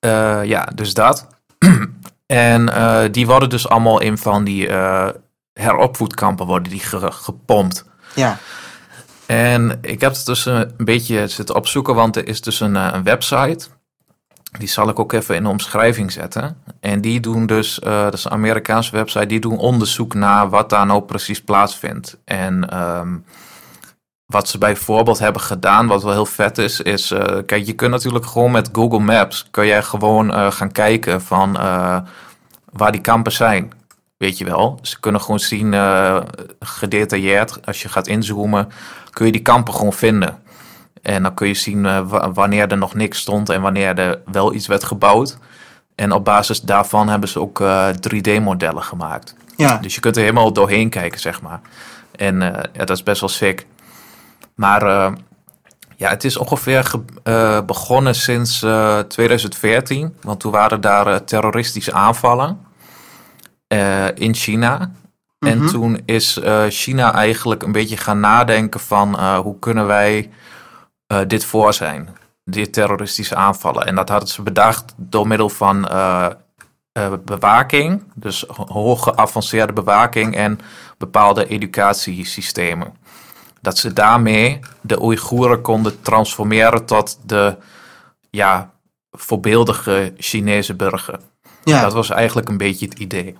uh, 0.00 0.44
ja 0.44 0.68
dus 0.74 0.94
dat. 0.94 1.26
en 2.26 3.12
die 3.12 3.26
worden 3.26 3.50
dus 3.50 3.68
allemaal 3.68 4.00
in 4.00 4.18
van 4.18 4.44
die 4.44 4.68
heropvoedkampen 5.52 6.46
worden 6.46 6.70
die 6.70 6.80
ge 6.80 7.10
gepompt. 7.12 7.84
Ja. 8.14 8.38
En 9.28 9.78
ik 9.80 10.00
heb 10.00 10.12
het 10.12 10.26
dus 10.26 10.46
een 10.46 10.72
beetje 10.76 11.28
zitten 11.28 11.54
opzoeken, 11.54 11.94
want 11.94 12.16
er 12.16 12.28
is 12.28 12.40
dus 12.40 12.60
een, 12.60 12.74
een 12.74 13.02
website. 13.02 13.66
Die 14.58 14.68
zal 14.68 14.88
ik 14.88 14.98
ook 14.98 15.12
even 15.12 15.34
in 15.34 15.42
de 15.42 15.48
omschrijving 15.48 16.12
zetten. 16.12 16.62
En 16.80 17.00
die 17.00 17.20
doen 17.20 17.46
dus, 17.46 17.80
uh, 17.84 18.02
dat 18.02 18.14
is 18.14 18.24
een 18.24 18.30
Amerikaanse 18.30 18.90
website, 18.90 19.26
die 19.26 19.40
doen 19.40 19.58
onderzoek 19.58 20.14
naar 20.14 20.48
wat 20.48 20.70
daar 20.70 20.86
nou 20.86 21.02
precies 21.02 21.42
plaatsvindt. 21.42 22.16
En 22.24 22.78
um, 22.82 23.24
wat 24.26 24.48
ze 24.48 24.58
bijvoorbeeld 24.58 25.18
hebben 25.18 25.42
gedaan, 25.42 25.86
wat 25.86 26.02
wel 26.02 26.12
heel 26.12 26.26
vet 26.26 26.58
is, 26.58 26.80
is... 26.80 27.10
eh, 27.10 27.38
kijk, 27.46 27.66
je 27.66 27.72
kunt 27.72 27.90
natuurlijk 27.90 28.26
gewoon 28.26 28.50
met 28.50 28.68
Google 28.72 28.98
Maps... 28.98 29.46
kun 29.50 29.66
jij 29.66 29.82
gewoon 29.82 30.32
eh, 30.32 30.50
gaan 30.50 30.72
kijken 30.72 31.22
van 31.22 31.56
eh, 31.58 31.98
waar 32.72 32.92
die 32.92 33.00
kampen 33.00 33.32
zijn. 33.32 33.72
Weet 34.16 34.38
je 34.38 34.44
wel? 34.44 34.78
Ze 34.82 35.00
kunnen 35.00 35.20
gewoon 35.20 35.40
zien, 35.40 35.74
eh, 35.74 36.20
gedetailleerd, 36.60 37.66
als 37.66 37.82
je 37.82 37.88
gaat 37.88 38.06
inzoomen... 38.06 38.68
kun 39.18 39.26
je 39.26 39.32
die 39.32 39.42
kampen 39.42 39.74
gewoon 39.74 39.92
vinden. 39.92 40.38
En 41.02 41.22
dan 41.22 41.34
kun 41.34 41.48
je 41.48 41.54
zien 41.54 41.86
eh, 41.86 42.00
wa- 42.08 42.32
wanneer 42.32 42.70
er 42.70 42.76
nog 42.78 42.94
niks 42.94 43.18
stond... 43.18 43.48
en 43.48 43.60
wanneer 43.60 43.98
er 43.98 44.20
wel 44.32 44.54
iets 44.54 44.66
werd 44.66 44.84
gebouwd. 44.84 45.38
En 45.94 46.12
op 46.12 46.24
basis 46.24 46.60
daarvan 46.60 47.08
hebben 47.08 47.28
ze 47.28 47.40
ook 47.40 47.60
eh, 47.60 47.88
3D-modellen 47.88 48.82
gemaakt. 48.82 49.34
Ja, 49.56 49.76
Dus 49.76 49.94
je 49.94 50.00
kunt 50.00 50.16
er 50.16 50.22
helemaal 50.22 50.52
doorheen 50.52 50.88
kijken, 50.88 51.20
zeg 51.20 51.42
maar. 51.42 51.60
En 52.16 52.42
eh, 52.42 52.62
ja, 52.72 52.84
dat 52.84 52.96
is 52.96 53.02
best 53.02 53.20
wel 53.20 53.28
sick. 53.28 53.66
Maar 54.54 54.82
eh, 54.82 55.12
ja, 55.96 56.08
het 56.10 56.24
is 56.24 56.36
ongeveer 56.36 56.84
ge- 56.84 57.04
eh, 57.22 57.60
begonnen 57.66 58.14
sinds 58.14 58.62
eh, 58.62 58.98
2014. 58.98 60.16
Want 60.22 60.40
toen 60.40 60.52
waren 60.52 60.80
daar 60.80 61.06
eh, 61.06 61.16
terroristische 61.16 61.92
aanvallen 61.92 62.60
eh, 63.68 64.06
in 64.14 64.34
China. 64.34 64.90
En 65.38 65.58
Mhm. 65.58 65.68
toen 65.68 66.00
is 66.04 66.36
eh, 66.38 66.64
China 66.68 67.12
eigenlijk 67.14 67.62
een 67.62 67.72
beetje 67.72 67.96
gaan 67.96 68.20
nadenken 68.20 68.80
van 68.80 69.18
eh, 69.18 69.38
hoe 69.38 69.58
kunnen 69.58 69.86
wij 69.86 70.30
eh, 71.06 71.20
dit 71.26 71.44
voor 71.44 71.72
zijn. 71.74 72.08
Dit 72.44 72.72
terroristische 72.72 73.34
aanvallen. 73.34 73.86
En 73.86 73.94
dat 73.94 74.08
hadden 74.08 74.28
ze 74.28 74.42
bedacht 74.42 74.94
door 74.96 75.26
middel 75.26 75.48
van 75.48 75.88
bewaking. 77.24 78.02
Dus 78.14 78.44
ho- 78.48 78.66
hoog 78.68 79.02
geavanceerde 79.02 79.72
bewaking 79.72 80.36
en 80.36 80.60
bepaalde 80.98 81.46
educatiesystemen. 81.46 82.94
Dat 83.60 83.78
ze 83.78 83.92
daarmee 83.92 84.60
de 84.80 85.02
Oeigoeren 85.02 85.60
konden 85.62 86.02
transformeren 86.02 86.84
tot 86.84 87.18
de 87.26 87.56
ja, 88.30 88.70
voorbeeldige 89.10 90.12
Chinese 90.16 90.74
burger. 90.74 91.18
ja. 91.64 91.80
Dat 91.82 91.92
was 91.92 92.10
eigenlijk 92.10 92.48
een 92.48 92.56
beetje 92.58 92.86
het 92.88 92.98
idee. 92.98 93.36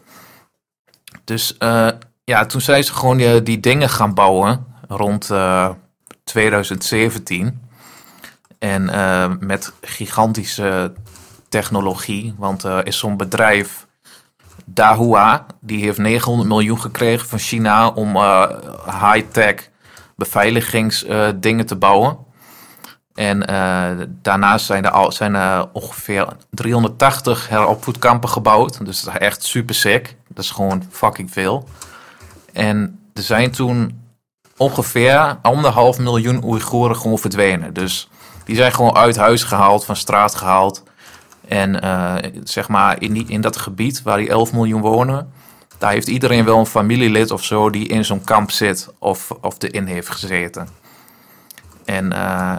Dus 1.29 1.57
eh, 1.59 1.89
ja, 2.25 2.47
toen 2.47 2.61
zijn 2.61 2.85
ze 2.85 2.95
gewoon 2.95 3.45
die, 3.45 3.61
dingen 3.61 3.89
gaan 3.89 4.15
bouwen 4.15 4.67
rond 4.89 5.31
eh, 5.31 5.71
2017. 6.25 7.67
En 8.59 8.89
eh, 8.89 9.33
met 9.41 9.73
gigantische 9.81 10.93
technologie. 11.49 12.35
Want 12.37 12.63
er 12.63 12.87
is 12.87 12.99
zo'n 12.99 13.17
bedrijf, 13.17 13.87
Dahua, 14.65 15.47
die 15.61 15.83
heeft 15.83 15.99
900 15.99 16.49
miljoen 16.49 16.81
gekregen 16.81 17.29
van 17.29 17.39
China 17.39 17.89
om 17.89 18.17
eh, 18.17 18.51
high-tech 18.85 19.71
beveiligingsdingen 20.17 21.67
te 21.67 21.77
bouwen. 21.77 22.19
En 23.19 23.47
eh, 23.47 24.07
daarnaast 24.23 24.67
zijn 24.67 24.85
er, 24.85 24.91
al, 24.91 25.13
zijn 25.13 25.35
er 25.35 25.69
ongeveer 25.73 26.27
380 26.51 27.49
heropvoedkampen 27.49 28.29
gebouwd. 28.29 28.85
Dus 28.85 29.03
dat 29.03 29.15
is 29.15 29.21
echt 29.21 29.45
super 29.45 29.75
sick. 29.75 30.17
Dat 30.29 30.45
is 30.45 30.51
gewoon 30.51 30.85
fucking 30.91 31.31
veel. 31.33 31.69
En 32.53 33.01
er 33.15 33.23
zijn 33.23 33.51
toen 33.51 34.03
ongeveer 34.57 35.39
anderhalf 35.43 35.99
miljoen 35.99 36.45
Oeigoeren 36.45 36.97
gewoon 36.97 37.19
verdwenen. 37.19 37.75
Dus 37.75 38.09
die 38.45 38.57
zijn 38.57 38.73
gewoon 38.73 38.97
uit 38.97 39.17
huis 39.17 39.43
gehaald, 39.43 39.85
van 39.85 39.97
straat 39.97 40.35
gehaald. 40.35 40.83
En 41.49 41.81
eh, 41.81 42.31
zeg 42.45 42.69
maar 42.69 43.03
in, 43.03 43.13
die, 43.13 43.25
in 43.29 43.41
dat 43.41 43.57
gebied 43.57 44.03
waar 44.03 44.19
die 44.19 44.29
11 44.29 44.53
miljoen 44.53 44.81
wonen, 44.81 45.33
daar 45.79 45.93
heeft 45.93 46.09
iedereen 46.09 46.45
wel 46.45 46.59
een 46.59 46.67
familielid 46.67 47.31
of 47.31 47.45
zo 47.45 47.71
die 47.71 47.89
in 47.89 48.05
zo'n 48.05 48.25
kamp 48.25 48.51
zit 48.51 48.89
of, 48.99 49.31
of 49.41 49.55
erin 49.63 49.87
heeft 49.87 50.09
gezeten. 50.09 50.69
En 51.85 52.13
eh, 52.13 52.57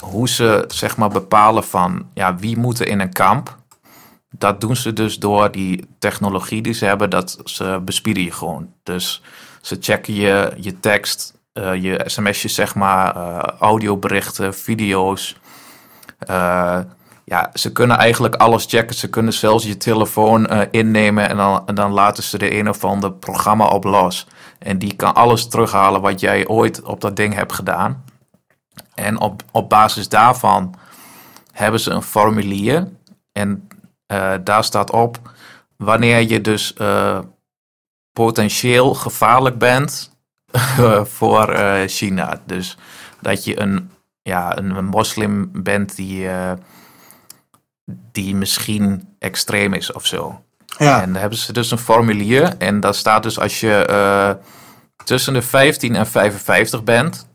hoe 0.00 0.28
ze 0.28 0.64
zeg 0.68 0.96
maar 0.96 1.08
bepalen 1.08 1.64
van 1.64 2.06
ja, 2.14 2.36
wie 2.36 2.58
moet 2.58 2.80
er 2.80 2.88
in 2.88 3.00
een 3.00 3.12
kamp, 3.12 3.56
dat 4.30 4.60
doen 4.60 4.76
ze 4.76 4.92
dus 4.92 5.18
door 5.18 5.50
die 5.50 5.86
technologie 5.98 6.62
die 6.62 6.72
ze 6.72 6.84
hebben, 6.84 7.10
dat 7.10 7.38
ze 7.44 7.80
bespieden 7.84 8.22
je 8.22 8.32
gewoon. 8.32 8.72
Dus 8.82 9.22
ze 9.60 9.76
checken 9.80 10.14
je, 10.14 10.52
je 10.56 10.80
tekst, 10.80 11.34
eh, 11.52 11.74
je 11.74 12.02
sms'jes 12.04 12.54
zeg 12.54 12.74
maar, 12.74 13.16
eh, 13.16 13.38
audioberichten, 13.58 14.54
video's. 14.54 15.36
Eh, 16.18 16.78
ja, 17.24 17.50
ze 17.54 17.72
kunnen 17.72 17.96
eigenlijk 17.96 18.34
alles 18.34 18.64
checken. 18.64 18.94
Ze 18.94 19.10
kunnen 19.10 19.32
zelfs 19.32 19.64
je 19.64 19.76
telefoon 19.76 20.46
innemen 20.70 21.28
en 21.28 21.36
dan, 21.36 21.62
en 21.66 21.74
dan 21.74 21.92
laten 21.92 22.22
ze 22.22 22.38
er 22.38 22.58
een 22.58 22.68
of 22.68 22.84
ander 22.84 23.12
programma 23.12 23.66
op 23.66 23.84
los. 23.84 24.26
En 24.58 24.78
die 24.78 24.94
kan 24.96 25.14
alles 25.14 25.48
terughalen 25.48 26.00
wat 26.00 26.20
jij 26.20 26.46
ooit 26.46 26.82
op 26.82 27.00
dat 27.00 27.16
ding 27.16 27.34
hebt 27.34 27.52
gedaan. 27.52 28.04
En 28.94 29.20
op, 29.20 29.42
op 29.50 29.68
basis 29.68 30.08
daarvan 30.08 30.74
hebben 31.52 31.80
ze 31.80 31.90
een 31.90 32.02
formulier. 32.02 32.88
En 33.32 33.68
eh, 34.06 34.34
daar 34.44 34.64
staat 34.64 34.90
op 34.90 35.18
wanneer 35.76 36.20
je 36.20 36.40
dus 36.40 36.74
eh, 36.74 37.18
potentieel 38.12 38.94
gevaarlijk 38.94 39.58
bent 39.58 40.16
eh, 40.52 41.04
voor 41.04 41.56
China. 41.86 42.40
Dus 42.46 42.76
dat 43.20 43.44
je 43.44 43.60
een, 43.60 43.90
ja, 44.22 44.58
een, 44.58 44.84
moslim 44.84 45.50
bent 45.62 45.96
die, 45.96 46.28
die 48.12 48.34
misschien 48.34 49.14
extreem 49.18 49.72
is 49.74 49.92
of 49.92 50.06
zo. 50.06 50.42
ja. 50.78 51.02
En 51.02 51.12
daar 51.12 51.20
hebben 51.20 51.38
ze 51.38 51.52
dus 51.52 51.70
een 51.70 51.78
formulier. 51.78 52.56
En 52.58 52.80
daar 52.80 52.94
staat 52.94 53.22
dus 53.22 53.38
als 53.38 53.60
je 53.60 54.38
tussen 55.04 55.32
de 55.32 55.42
15 55.42 55.94
en 55.96 56.06
55 56.06 56.84
bent, 56.84 57.27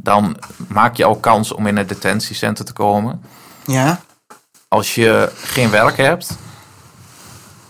dan 0.00 0.36
maak 0.68 0.96
je 0.96 1.04
al 1.04 1.16
kans 1.16 1.52
om 1.52 1.66
in 1.66 1.76
een 1.76 1.86
detentiecentrum 1.86 2.66
te 2.66 2.72
komen. 2.72 3.22
ja. 3.64 4.00
Als 4.68 4.94
je 4.94 5.32
geen 5.42 5.70
werk 5.70 5.96
hebt, 5.96 6.36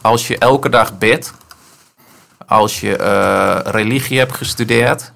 als 0.00 0.26
je 0.26 0.38
elke 0.38 0.68
dag 0.68 0.98
bidt, 0.98 1.32
als 2.46 2.80
je 2.80 2.96
eh, 2.96 3.72
religie 3.72 4.18
hebt 4.18 4.36
gestudeerd. 4.36 5.12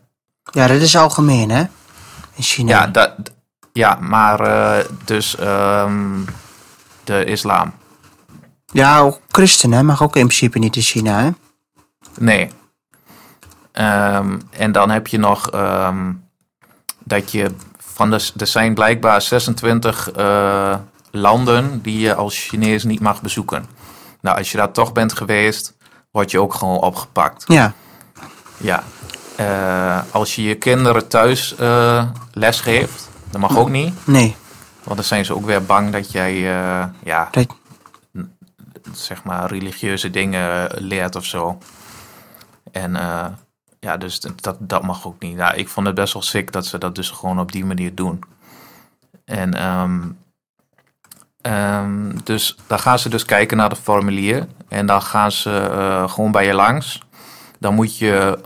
Ja, 0.50 0.66
dat 0.66 0.80
is 0.80 0.96
algemeen, 0.96 1.50
hè? 1.50 1.60
In 2.34 2.42
China. 2.42 2.70
Ja, 2.70 2.86
dat, 2.86 3.14
ja 3.72 3.94
maar 4.00 4.40
eh, 4.40 4.84
dus 5.04 5.36
ehm, 5.36 6.20
de 7.04 7.24
islam. 7.24 7.72
Ja, 8.66 8.98
ook 8.98 9.20
christenen 9.30 9.86
mag 9.86 10.02
ook 10.02 10.16
in 10.16 10.26
principe 10.26 10.58
niet 10.58 10.76
in 10.76 10.82
China, 10.82 11.20
hè? 11.22 11.30
Nee. 12.18 12.50
Ehm, 13.72 14.38
en 14.50 14.72
dan 14.72 14.90
heb 14.90 15.06
je 15.06 15.18
nog 15.18 15.50
ehm, 15.50 16.12
dat 17.04 17.32
je 17.32 17.50
van 17.78 18.10
de, 18.10 18.30
er 18.36 18.46
zijn 18.46 18.74
blijkbaar 18.74 19.22
26 19.22 20.10
eh, 20.10 20.74
landen 21.10 21.82
die 21.82 21.98
je 21.98 22.14
als 22.14 22.38
Chinees 22.38 22.84
niet 22.84 23.00
mag 23.00 23.22
bezoeken. 23.22 23.64
Nou, 24.20 24.38
als 24.38 24.50
je 24.50 24.56
daar 24.56 24.72
toch 24.72 24.92
bent 24.92 25.12
geweest, 25.12 25.74
word 26.10 26.30
je 26.30 26.40
ook 26.40 26.54
gewoon 26.54 26.78
opgepakt. 26.78 27.44
Ja. 27.46 27.72
Ja. 28.56 28.82
Eh, 29.36 30.00
als 30.10 30.34
je 30.34 30.42
je 30.42 30.54
kinderen 30.54 31.08
thuis 31.08 31.54
eh 31.56 32.04
les 32.32 32.60
geeft, 32.60 33.08
dat 33.30 33.40
mag 33.40 33.56
ook 33.56 33.70
niet. 33.70 33.94
Nee. 34.06 34.36
Want 34.82 34.96
dan 34.96 35.06
zijn 35.06 35.24
ze 35.24 35.34
ook 35.34 35.46
weer 35.46 35.64
bang 35.64 35.92
dat 35.92 36.12
jij, 36.12 36.34
ja, 37.04 37.28
Dat, 37.32 37.46
zeg 38.92 39.24
maar, 39.24 39.50
religieuze 39.50 40.10
dingen 40.10 40.70
leert 40.78 41.16
of 41.16 41.24
zo. 41.24 41.58
En 42.72 42.96
eh, 42.96 43.26
ja, 43.84 43.96
dus 43.96 44.20
dat, 44.20 44.56
dat 44.58 44.82
mag 44.82 45.06
ook 45.06 45.18
niet. 45.18 45.36
Ja, 45.36 45.52
ik 45.52 45.68
vond 45.68 45.86
het 45.86 45.94
best 45.94 46.12
wel 46.12 46.22
sick 46.22 46.52
dat 46.52 46.66
ze 46.66 46.78
dat 46.78 46.94
dus 46.94 47.10
gewoon 47.10 47.40
op 47.40 47.52
die 47.52 47.64
manier 47.64 47.94
doen. 47.94 48.20
En 49.24 49.54
ehm, 49.54 50.00
ehm, 51.40 52.18
dus 52.24 52.56
dan 52.66 52.78
gaan 52.78 52.98
ze 52.98 53.08
dus 53.08 53.24
kijken 53.24 53.56
naar 53.56 53.68
de 53.68 53.76
formulier. 53.76 54.46
En 54.68 54.86
dan 54.86 55.02
gaan 55.02 55.32
ze 55.32 55.50
eh, 55.50 56.10
gewoon 56.10 56.32
bij 56.32 56.46
je 56.46 56.54
langs. 56.54 57.02
Dan 57.58 57.74
moet 57.74 57.98
je 57.98 58.38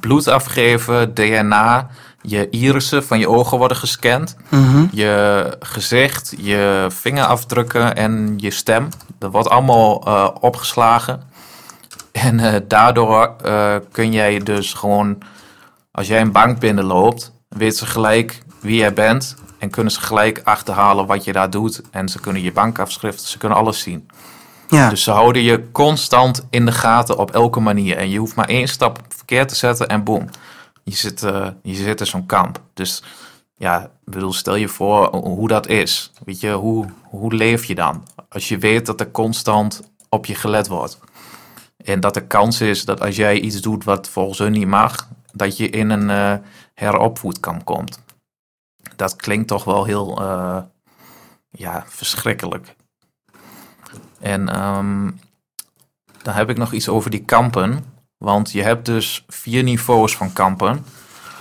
bloed 0.00 0.28
afgeven, 0.28 1.14
DNA, 1.14 1.88
je 2.22 2.50
irissen 2.50 3.04
van 3.04 3.18
je 3.18 3.28
ogen 3.28 3.58
worden 3.58 3.76
gescand 3.76 4.36
mhm. 4.48 4.86
je 4.90 5.56
gezicht, 5.60 6.34
je 6.38 6.86
vingerafdrukken 6.88 7.96
en 7.96 8.34
je 8.36 8.50
stem. 8.50 8.88
Dat 9.18 9.32
wordt 9.32 9.48
allemaal 9.48 10.06
eh, 10.06 10.28
opgeslagen. 10.40 11.22
En 12.12 12.40
eh, 12.40 12.60
daardoor 12.68 13.34
eh, 13.44 13.76
kun 13.92 14.12
jij 14.12 14.38
dus 14.38 14.72
gewoon, 14.72 15.18
als 15.90 16.06
jij 16.06 16.20
een 16.20 16.32
bank 16.32 16.58
binnenloopt, 16.58 17.32
weten 17.48 17.78
ze 17.78 17.86
gelijk 17.86 18.42
wie 18.60 18.76
jij 18.76 18.92
bent. 18.92 19.36
En 19.58 19.70
kunnen 19.70 19.92
ze 19.92 20.00
gelijk 20.00 20.40
achterhalen 20.44 21.06
wat 21.06 21.24
je 21.24 21.32
daar 21.32 21.50
doet. 21.50 21.80
En 21.90 22.08
ze 22.08 22.20
kunnen 22.20 22.42
je 22.42 22.52
bankafschrift, 22.52 23.22
ze 23.22 23.38
kunnen 23.38 23.58
alles 23.58 23.80
zien. 23.80 24.08
Ja. 24.68 24.88
Dus 24.88 25.02
ze 25.02 25.10
houden 25.10 25.42
je 25.42 25.70
constant 25.72 26.46
in 26.50 26.66
de 26.66 26.72
gaten 26.72 27.18
op 27.18 27.30
elke 27.30 27.60
manier. 27.60 27.96
En 27.96 28.10
je 28.10 28.18
hoeft 28.18 28.34
maar 28.34 28.48
één 28.48 28.68
stap 28.68 28.98
verkeerd 29.08 29.48
te 29.48 29.54
zetten 29.54 29.88
en 29.88 30.04
boem. 30.04 30.28
Je 30.84 30.96
zit, 30.96 31.22
eh, 31.22 31.46
je 31.62 31.74
zit 31.74 32.00
in 32.00 32.06
zo'n 32.06 32.26
kamp. 32.26 32.60
Dus 32.74 33.02
ja, 33.56 33.90
bedoel, 34.04 34.32
stel 34.32 34.54
je 34.54 34.68
voor 34.68 35.16
hoe 35.16 35.48
dat 35.48 35.66
is. 35.66 36.12
Weet 36.24 36.40
je, 36.40 36.52
hoe, 36.52 36.86
hoe 37.02 37.34
leef 37.34 37.64
je 37.64 37.74
dan? 37.74 38.06
Als 38.28 38.48
je 38.48 38.58
weet 38.58 38.86
dat 38.86 39.00
er 39.00 39.10
constant 39.10 39.82
op 40.08 40.26
je 40.26 40.34
gelet 40.34 40.68
wordt. 40.68 40.98
En 41.90 42.00
dat 42.00 42.14
de 42.14 42.26
kans 42.26 42.60
is 42.60 42.84
dat 42.84 43.00
als 43.00 43.16
jij 43.16 43.40
iets 43.40 43.60
doet 43.60 43.84
wat 43.84 44.08
volgens 44.08 44.38
hun 44.38 44.52
niet 44.52 44.66
mag, 44.66 45.08
dat 45.32 45.56
je 45.56 45.70
in 45.70 45.90
een 45.90 46.08
uh, 46.08 46.46
heropvoedkamp 46.74 47.64
komt. 47.64 48.00
Dat 48.96 49.16
klinkt 49.16 49.48
toch 49.48 49.64
wel 49.64 49.84
heel 49.84 50.22
uh, 50.22 50.58
ja, 51.50 51.84
verschrikkelijk. 51.86 52.74
En 54.20 54.64
um, 54.64 55.20
dan 56.22 56.34
heb 56.34 56.50
ik 56.50 56.58
nog 56.58 56.72
iets 56.72 56.88
over 56.88 57.10
die 57.10 57.24
kampen. 57.24 57.84
Want 58.18 58.52
je 58.52 58.62
hebt 58.62 58.86
dus 58.86 59.24
vier 59.28 59.62
niveaus 59.62 60.16
van 60.16 60.32
kampen. 60.32 60.84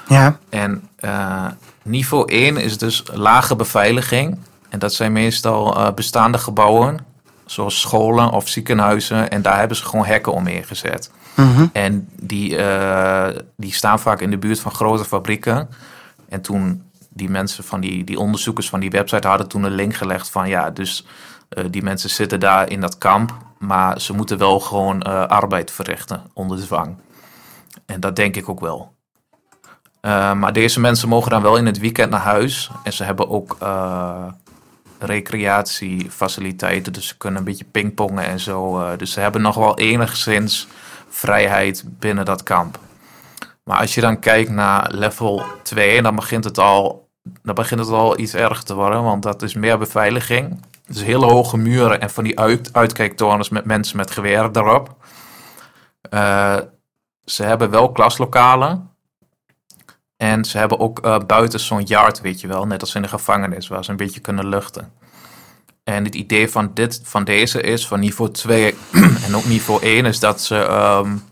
Ja. 0.08 0.40
En 0.50 0.90
uh, 1.00 1.48
niveau 1.84 2.32
1 2.32 2.58
is 2.58 2.78
dus 2.78 3.04
lage 3.14 3.56
beveiliging. 3.56 4.40
En 4.70 4.80
dat 4.80 4.94
zijn 4.94 5.12
meestal 5.12 5.94
bestaande 5.94 6.38
gebouwen, 6.38 7.06
zoals 7.52 7.80
scholen 7.80 8.32
of 8.32 8.48
ziekenhuizen. 8.48 9.30
En 9.30 9.42
daar 9.42 9.60
hebben 9.60 9.78
ze 9.78 9.86
gewoon 9.86 10.06
hekken 10.06 10.34
omheen 10.34 10.64
gezet. 10.64 11.12
Mm 11.36 11.56
-hmm. 11.56 11.70
En 11.74 12.10
die, 12.22 12.58
uh, 12.58 13.28
die 13.58 13.74
staan 13.74 14.00
vaak 14.00 14.22
in 14.22 14.32
de 14.32 14.38
buurt 14.38 14.60
van 14.60 14.72
grote 14.72 15.06
fabrieken. 15.06 15.70
En 16.30 16.42
toen 16.42 16.84
die 17.10 17.30
mensen 17.30 17.64
van 17.64 17.80
die, 17.80 18.04
die 18.04 18.20
onderzoekers 18.20 18.70
van 18.70 18.80
die 18.80 18.90
website 18.90 19.28
hadden 19.28 19.48
toen 19.48 19.64
een 19.64 19.72
link 19.72 19.96
gelegd 19.96 20.30
van 20.30 20.48
ja, 20.48 20.70
dus 20.70 21.06
uh, 21.58 21.66
die 21.70 21.84
mensen 21.84 22.10
zitten 22.10 22.40
daar 22.40 22.70
in 22.70 22.82
dat 22.82 22.98
kamp, 22.98 23.38
maar 23.58 24.02
ze 24.02 24.14
moeten 24.14 24.38
wel 24.38 24.60
gewoon 24.60 25.04
uh, 25.08 25.26
arbeid 25.26 25.72
verrichten 25.72 26.24
onder 26.34 26.58
dwang. 26.58 26.98
En 27.86 28.00
dat 28.00 28.16
denk 28.16 28.36
ik 28.36 28.50
ook 28.50 28.60
wel. 28.60 28.98
Maar 30.02 30.54
deze 30.54 30.80
mensen 30.80 31.10
mogen 31.10 31.32
dan 31.32 31.42
wel 31.42 31.58
in 31.58 31.66
het 31.66 31.80
weekend 31.80 32.10
naar 32.10 32.20
huis. 32.20 32.72
En 32.84 32.94
ze 32.94 33.04
hebben 33.04 33.30
ook 33.30 33.58
recreatiefaciliteiten. 35.00 36.94
Dus 36.94 37.08
ze 37.08 37.18
kunnen 37.18 37.40
een 37.40 37.46
beetje 37.46 37.66
pingpongen 37.72 38.24
en 38.24 38.40
zo. 38.40 38.96
dus 38.96 39.12
ze 39.12 39.20
hebben 39.20 39.42
nog 39.42 39.56
wel 39.56 39.78
enigszins 39.78 40.68
vrijheid 41.10 41.84
binnen 41.88 42.26
dat 42.26 42.44
kamp. 42.44 42.80
Maar 43.64 43.80
als 43.80 43.96
je 43.96 44.02
dan 44.02 44.20
kijkt 44.20 44.50
naar 44.50 44.92
level 44.92 45.44
2, 45.64 46.02
dan 46.02 46.16
begint 46.16 46.44
het 46.44 46.58
al, 46.58 47.10
dan 47.44 47.56
begint 47.56 47.80
het 47.80 47.90
al 47.90 48.20
iets 48.20 48.34
erg 48.34 48.64
te 48.64 48.76
worden. 48.76 49.04
Want 49.04 49.24
dat 49.24 49.42
is 49.42 49.54
meer 49.54 49.78
beveiliging. 49.78 50.66
Dus 50.88 51.04
hele 51.04 51.26
hoge 51.26 51.58
muren 51.58 52.02
en 52.02 52.10
van 52.10 52.24
die 52.24 52.40
uit, 52.40 52.70
uitkijktorens 52.74 53.50
met 53.50 53.66
mensen 53.66 53.98
met 53.98 54.12
geweren 54.12 54.56
erop. 54.56 54.96
Uh, 56.14 56.58
ze 57.26 57.44
hebben 57.44 57.70
wel 57.70 57.92
klaslokalen. 57.92 58.90
En 60.22 60.46
ze 60.46 60.58
hebben 60.58 60.80
ook 60.80 61.06
uh, 61.06 61.18
buiten 61.28 61.60
zo'n 61.60 61.84
yard, 61.84 62.22
weet 62.22 62.42
je 62.42 62.48
wel, 62.48 62.68
net 62.68 62.82
als 62.82 62.96
in 62.96 63.02
de 63.02 63.08
gevangenis, 63.08 63.68
waar 63.68 63.84
ze 63.84 63.92
een 63.92 63.98
beetje 63.98 64.20
kunnen 64.20 64.48
luchten. 64.50 64.92
En 65.84 66.04
het 66.04 66.16
idee 66.16 66.50
van, 66.50 66.72
dit, 66.74 67.02
van 67.04 67.24
deze 67.24 67.62
is, 67.62 67.88
van 67.88 68.00
niveau 68.00 68.32
2 68.32 68.76
en 69.26 69.36
ook 69.36 69.46
niveau 69.46 69.82
1, 69.84 70.06
is 70.06 70.20
dat 70.20 70.42
ze, 70.42 70.56
um, 70.56 71.24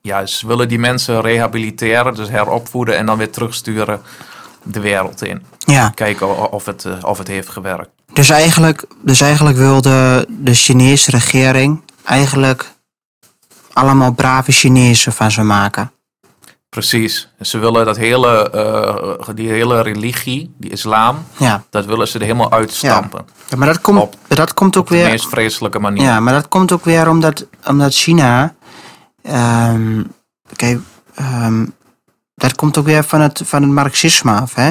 ja, 0.00 0.26
ze 0.26 0.46
willen 0.46 0.68
die 0.68 0.78
mensen 0.78 1.20
rehabiliteren, 1.20 2.14
dus 2.14 2.28
heropvoeden 2.28 2.96
en 2.96 3.06
dan 3.06 3.18
weer 3.18 3.30
terugsturen 3.30 4.00
de 4.62 4.80
wereld 4.80 5.22
in. 5.22 5.42
Ja. 5.58 5.88
Kijken 5.94 6.52
of 6.52 6.64
het, 6.64 6.84
uh, 6.84 6.92
of 7.02 7.18
het 7.18 7.28
heeft 7.28 7.48
gewerkt. 7.48 7.90
Dus 8.12 8.30
eigenlijk, 8.30 8.84
dus 9.02 9.20
eigenlijk 9.20 9.56
wilde 9.56 10.26
de 10.28 10.54
Chinese 10.54 11.10
regering 11.10 11.82
eigenlijk 12.04 12.72
allemaal 13.72 14.12
brave 14.12 14.52
Chinezen 14.52 15.12
van 15.12 15.30
ze 15.30 15.42
maken. 15.42 15.92
Precies. 16.68 17.28
Ze 17.40 17.58
willen 17.58 17.84
dat 17.84 17.96
hele, 17.96 18.52
uh, 19.28 19.34
die 19.34 19.48
hele 19.48 19.82
religie, 19.82 20.54
die 20.58 20.70
islam, 20.70 21.24
ja. 21.36 21.64
dat 21.70 21.84
willen 21.84 22.08
ze 22.08 22.18
er 22.18 22.24
helemaal 22.24 22.52
uitstampen. 22.52 23.24
Ja. 23.26 23.44
ja 23.48 23.56
maar 23.56 23.66
dat 23.66 23.80
komt, 23.80 24.00
op, 24.00 24.16
dat 24.28 24.54
komt 24.54 24.76
ook 24.76 24.82
op 24.82 24.88
de 24.88 24.94
weer. 24.94 25.08
meest 25.08 25.28
vreselijke 25.28 25.78
manier. 25.78 26.02
Ja, 26.02 26.20
maar 26.20 26.32
dat 26.32 26.48
komt 26.48 26.72
ook 26.72 26.84
weer 26.84 27.08
omdat, 27.08 27.46
omdat 27.66 27.94
China. 27.94 28.54
Um, 29.22 30.16
Kijk, 30.56 30.78
um, 31.20 31.74
dat 32.34 32.54
komt 32.54 32.78
ook 32.78 32.84
weer 32.84 33.04
van 33.04 33.20
het, 33.20 33.40
van 33.44 33.62
het 33.62 33.70
marxisme 33.70 34.32
af. 34.32 34.54
Hè? 34.54 34.70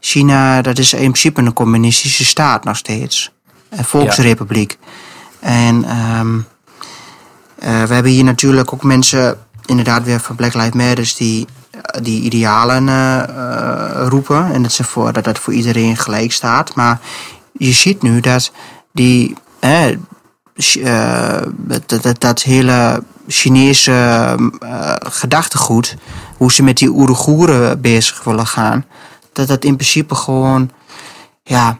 China, 0.00 0.62
dat 0.62 0.78
is 0.78 0.92
in 0.92 0.98
principe 0.98 1.40
een 1.40 1.52
communistische 1.52 2.24
staat 2.24 2.64
nog 2.64 2.76
steeds. 2.76 3.32
Een 3.68 3.84
volksrepubliek. 3.84 4.78
Ja. 5.40 5.48
En 5.48 5.98
um, 6.18 6.46
uh, 7.58 7.82
we 7.82 7.94
hebben 7.94 8.12
hier 8.12 8.24
natuurlijk 8.24 8.72
ook 8.72 8.82
mensen, 8.82 9.43
inderdaad 9.66 10.04
weer 10.04 10.20
van 10.20 10.36
Black 10.36 10.54
Lives 10.54 10.72
Matter, 10.72 11.14
die, 11.16 11.46
die 12.02 12.22
idealen 12.22 12.86
uh, 12.86 13.22
uh, 13.28 14.06
roepen. 14.08 14.52
En 14.52 14.62
dat, 14.62 14.72
ze 14.72 14.84
voor, 14.84 15.12
dat 15.12 15.24
dat 15.24 15.38
voor 15.38 15.52
iedereen 15.52 15.96
gelijk 15.96 16.32
staat. 16.32 16.74
Maar 16.74 17.00
je 17.52 17.72
ziet 17.72 18.02
nu 18.02 18.20
dat 18.20 18.52
die, 18.92 19.36
uh, 19.60 19.86
dat, 21.56 22.20
dat, 22.20 22.42
hele 22.42 23.02
Chinese 23.28 24.36
gedachtegoed, 24.98 25.96
hoe 26.36 26.52
ze 26.52 26.62
met 26.62 26.76
die 26.76 26.90
Oeigoeren 26.90 27.80
bezig 27.80 28.24
willen 28.24 28.46
gaan, 28.46 28.84
dat 29.32 29.48
dat 29.48 29.64
in 29.64 29.76
principe 29.76 30.14
gewoon, 30.14 30.70
ja, 31.42 31.78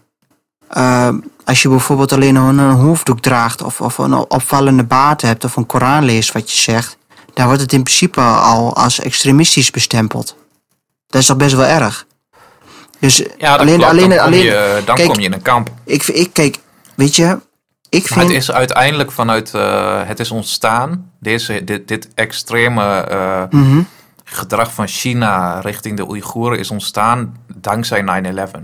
als 1.45 1.63
je 1.63 1.69
bijvoorbeeld 1.69 2.13
alleen 2.13 2.37
een, 2.37 2.59
een 2.59 2.75
hoofddoek 2.75 3.21
draagt 3.21 3.63
of, 3.63 3.81
of 3.81 3.99
een 3.99 4.15
opvallende 4.15 4.85
baard 4.85 5.23
hebt 5.23 5.45
of 5.45 5.57
een 5.57 5.67
Koran 5.67 6.05
leest 6.05 6.33
wat 6.33 6.53
je 6.53 6.59
zegt, 6.59 6.97
dan 7.35 7.47
wordt 7.47 7.61
het 7.61 7.73
in 7.73 7.83
principe 7.83 8.21
al 8.21 8.77
als 8.77 9.01
extremistisch 9.01 9.71
bestempeld. 9.71 10.37
Dat 11.07 11.21
is 11.21 11.27
toch 11.27 11.37
best 11.37 11.55
wel 11.55 11.67
erg. 11.67 12.07
Dus 12.99 13.23
ja, 13.39 13.57
alleen, 13.57 13.77
klopt. 13.77 13.91
alleen, 13.91 14.09
dan, 14.09 14.19
kom, 14.19 14.27
alleen, 14.27 14.45
je, 14.45 14.83
dan 14.85 14.97
kijk, 14.97 15.09
kom 15.09 15.19
je 15.21 15.27
in 15.27 15.33
een 15.33 15.43
kamp. 15.43 15.71
Ik, 15.85 16.07
ik 16.07 16.33
kijk, 16.33 16.59
weet 16.95 17.17
je, 17.17 17.39
ik 17.89 18.07
vind... 18.07 18.21
Het 18.21 18.31
is 18.31 18.53
uiteindelijk 18.53 19.13
vanuit, 19.13 19.53
uh, 19.55 20.01
het 20.05 20.21
is 20.21 20.31
ontstaan, 20.31 21.11
deze, 21.21 21.65
dit, 21.65 21.89
dit 21.89 22.09
extreme 22.15 23.09
uh, 23.11 23.43
mm 23.51 23.71
-hmm. 23.71 23.87
gedrag 24.25 24.75
van 24.75 24.87
China 24.87 25.61
richting 25.61 25.97
de 25.97 26.09
Oeigoeren 26.09 26.59
is 26.59 26.71
ontstaan 26.71 27.37
dankzij 27.57 28.25
9-11. 28.47 28.61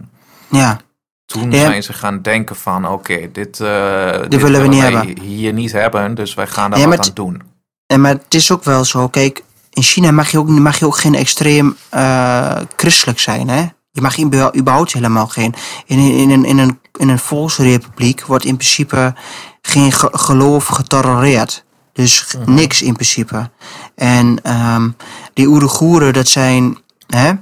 Ja. 0.48 0.80
Toen 1.26 1.50
Ja. 1.50 1.58
zijn 1.60 1.82
ze 1.82 1.92
gaan 1.92 2.22
denken 2.22 2.56
van, 2.56 2.88
oké, 2.88 3.30
dit, 3.32 3.60
uh, 3.60 4.12
dit, 4.28 4.42
willen 4.42 4.62
we 4.62 4.68
niet 4.68 4.82
hebben. 4.82 5.20
hier 5.20 5.52
niet 5.52 5.72
hebben, 5.72 6.14
dus 6.14 6.34
wij 6.34 6.46
gaan 6.46 6.70
daar 6.70 6.80
Ja, 6.80 6.88
wat 6.88 7.08
aan 7.08 7.14
doen. 7.14 7.42
En 7.90 8.00
maar 8.00 8.12
het 8.12 8.34
is 8.34 8.50
ook 8.50 8.64
wel 8.64 8.84
zo, 8.84 9.08
kijk, 9.08 9.42
in 9.70 9.82
China 9.82 10.10
mag 10.10 10.30
je 10.30 10.38
ook, 10.38 10.48
mag 10.48 10.78
je 10.78 10.86
ook 10.86 10.96
geen 10.96 11.14
extreem 11.14 11.76
uh, 11.94 12.56
christelijk 12.76 13.18
zijn, 13.20 13.48
hè? 13.48 13.60
Je 13.92 14.00
mag 14.00 14.20
überhaupt 14.20 14.56
überhaupt 14.56 14.92
helemaal 14.92 15.26
geen. 15.26 15.54
In, 15.86 15.98
in, 15.98 16.12
in, 16.18 16.30
een, 16.30 16.44
in, 16.44 16.58
een, 16.58 16.78
in 16.98 17.08
een 17.08 17.18
volksrepubliek 17.18 18.24
wordt 18.26 18.44
in 18.44 18.56
principe 18.56 19.14
geen 19.62 19.92
ge- 19.92 20.08
geloof 20.12 20.66
getolereerd. 20.66 21.64
Dus 21.92 22.34
Mhm. 22.38 22.54
niks 22.54 22.82
in 22.82 22.92
principe. 22.94 23.50
En 23.94 24.38
um, 24.74 24.96
die 25.34 25.48
Oeigoeren, 25.48 26.12
dat 26.12 26.28
zijn. 26.28 26.78
Hè, 27.06 27.32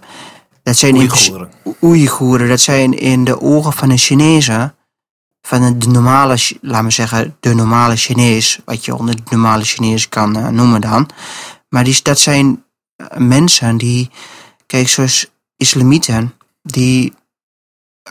dat 0.63 0.77
zijn 0.77 0.95
Oeigoeren. 0.97 1.51
Oeigoeren, 1.83 2.49
dat 2.49 2.61
zijn 2.61 2.99
in 2.99 3.25
de 3.25 3.41
ogen 3.41 3.73
van 3.73 3.91
een 3.91 3.99
Chinezen, 3.99 4.75
van 5.43 5.79
de 5.79 5.89
normale, 5.89 6.39
laten 6.61 6.85
we 6.87 6.91
zeggen, 6.93 7.37
de 7.41 7.55
normale 7.55 7.97
Chinees, 7.97 8.59
wat 8.65 8.85
je 8.85 8.95
onder 8.95 9.17
de 9.17 9.23
normale 9.31 9.65
Chinees 9.65 10.09
kan 10.09 10.39
uh, 10.39 10.49
noemen 10.49 10.81
dan. 10.81 11.09
Maar 11.69 11.85
die, 11.85 12.01
dat 12.03 12.19
zijn 12.19 12.65
uh, 12.97 13.07
mensen 13.17 13.77
die, 13.77 14.11
kijk, 14.67 14.89
zoals 14.89 15.27
islamieten, 15.57 16.35
die, 16.63 17.15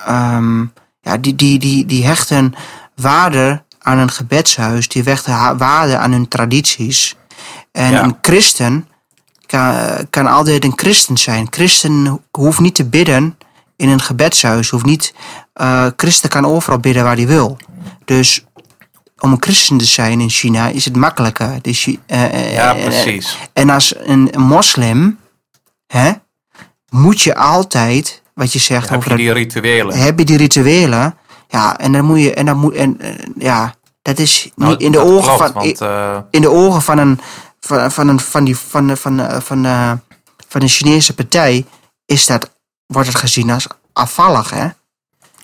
um, 0.09 0.73
ja, 1.01 1.17
die, 1.17 1.35
die, 1.35 1.59
die, 1.59 1.85
die 1.85 2.05
hechten 2.05 2.53
waarde 2.95 3.63
aan 3.79 3.97
een 3.97 4.11
gebedshuis, 4.11 4.87
die 4.87 5.03
hechten 5.03 5.57
waarde 5.57 5.97
aan 5.97 6.11
hun 6.11 6.27
tradities. 6.27 7.15
En 7.71 7.91
Ja. 7.91 8.03
een 8.03 8.17
christen 8.21 8.87
kan, 9.45 9.87
kan 10.09 10.27
altijd 10.27 10.63
een 10.63 10.73
christen 10.77 11.17
zijn. 11.17 11.47
Christen 11.49 12.21
hoeft 12.31 12.59
niet 12.59 12.75
te 12.75 12.85
bidden 12.85 13.37
in 13.75 13.89
een 13.89 14.01
gebedshuis. 14.01 14.69
Hoeft 14.69 14.85
niet, 14.85 15.13
uh, 15.61 15.87
christen 15.95 16.29
kan 16.29 16.45
overal 16.45 16.79
bidden 16.79 17.03
waar 17.03 17.15
hij 17.15 17.27
wil. 17.27 17.57
Dus 18.05 18.45
om 19.19 19.31
een 19.31 19.37
christen 19.41 19.77
te 19.77 19.85
zijn 19.85 20.21
in 20.21 20.29
China 20.29 20.67
is 20.67 20.85
het 20.85 20.95
makkelijker. 20.95 21.59
Dus, 21.61 21.85
uh, 21.87 22.53
Ja, 22.53 22.73
precies. 22.73 23.37
en 23.53 23.69
als 23.69 23.93
een, 23.97 24.31
moslim, 24.37 25.19
hè, 25.87 26.11
moet 26.89 27.21
je 27.21 27.35
altijd, 27.35 28.21
wat 28.33 28.53
je 28.53 28.59
zegt 28.59 28.89
Heb 28.89 28.97
over 28.97 29.11
je 29.11 29.25
dat 29.25 29.35
die 29.35 29.43
rituelen? 29.43 29.97
heb 29.97 30.19
je 30.19 30.25
die 30.25 30.37
rituelen. 30.37 31.17
Ja, 31.47 31.77
en 31.77 31.91
dan 31.91 32.05
moet 32.05 32.19
je, 32.19 32.33
en 32.33 32.45
dan 32.45 32.57
moet, 32.57 32.73
en, 32.73 32.99
ja, 33.37 33.75
dat 34.01 34.19
is 34.19 34.51
Nou, 34.55 34.71
niet 34.71 34.81
in 34.81 34.91
de 34.91 34.99
ogen 34.99 35.35
klopt, 35.35 35.51
van, 35.51 35.53
want, 35.53 35.81
uh, 35.81 36.17
in 36.29 36.41
de 36.41 36.49
ogen 36.49 36.81
van 36.81 36.97
een, 36.97 37.19
van, 37.59 37.91
van 37.91 38.07
een, 38.07 38.19
van 38.19 38.43
die, 38.43 38.57
van, 38.57 38.97
van, 38.97 39.17
van, 39.17 39.41
van, 39.41 39.65
uh, 39.65 39.91
van 40.47 40.61
een 40.61 40.69
Chinese 40.69 41.13
partij 41.13 41.65
is 42.05 42.25
dat, 42.25 42.51
wordt 42.85 43.07
het 43.07 43.17
gezien 43.17 43.49
als 43.49 43.67
afvallig, 43.93 44.49
hè? 44.49 44.67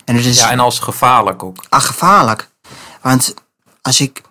En 0.05 0.15
het 0.15 0.25
is 0.25 0.37
ja, 0.39 0.49
en 0.51 0.59
als 0.59 0.79
gevaarlijk 0.79 1.43
ook. 1.43 1.63
ah, 1.69 1.81
gevaarlijk. 1.81 2.49
Want 3.01 3.33
als 3.81 4.01
ik, 4.01 4.21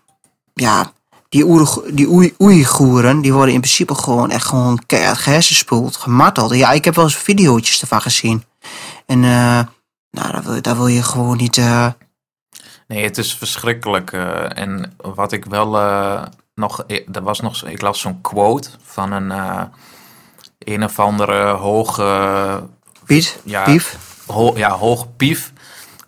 ja, 0.54 0.92
die, 1.28 1.44
Oeigo- 1.46 1.84
die 1.92 2.08
Oei- 2.10 2.34
Oeigoeren, 2.38 3.20
die 3.20 3.32
worden 3.32 3.54
in 3.54 3.60
principe 3.60 3.94
gewoon 3.94 4.30
echt 4.30 4.46
gewoon 4.46 4.82
keihard 4.86 5.18
gehersenspoeld, 5.18 5.96
gemarteld. 5.96 6.54
Ja, 6.54 6.70
ik 6.72 6.84
heb 6.84 6.94
wel 6.94 7.04
eens 7.04 7.16
videootjes 7.16 7.80
ervan 7.80 8.00
gezien. 8.02 8.44
En, 9.06 9.24
eh, 9.24 9.60
nou, 10.10 10.32
daar 10.32 10.42
wil, 10.42 10.62
daar 10.62 10.76
wil 10.76 10.86
je 10.86 11.02
gewoon 11.02 11.36
niet, 11.36 11.58
eh, 11.58 11.86
Nee, 12.88 13.04
het 13.04 13.18
is 13.18 13.34
verschrikkelijk. 13.36 14.12
eh, 14.12 14.58
en 14.58 14.96
wat 14.96 15.32
ik 15.32 15.44
wel 15.44 15.66
nog, 16.54 16.84
er 17.12 17.22
was 17.22 17.40
nog, 17.40 17.64
ik 17.64 17.80
las 17.80 18.00
zo'n 18.00 18.20
quote 18.20 18.70
van 18.84 19.12
een, 19.12 19.32
een 20.58 20.84
of 20.84 20.98
andere 20.98 21.50
hoge, 21.50 22.68
Piet? 23.04 23.38
Ja. 23.44 23.64
Pief? 23.64 23.98
ho, 24.26 24.52
ja, 24.56 24.70
hoge 24.70 25.06
pief 25.06 25.52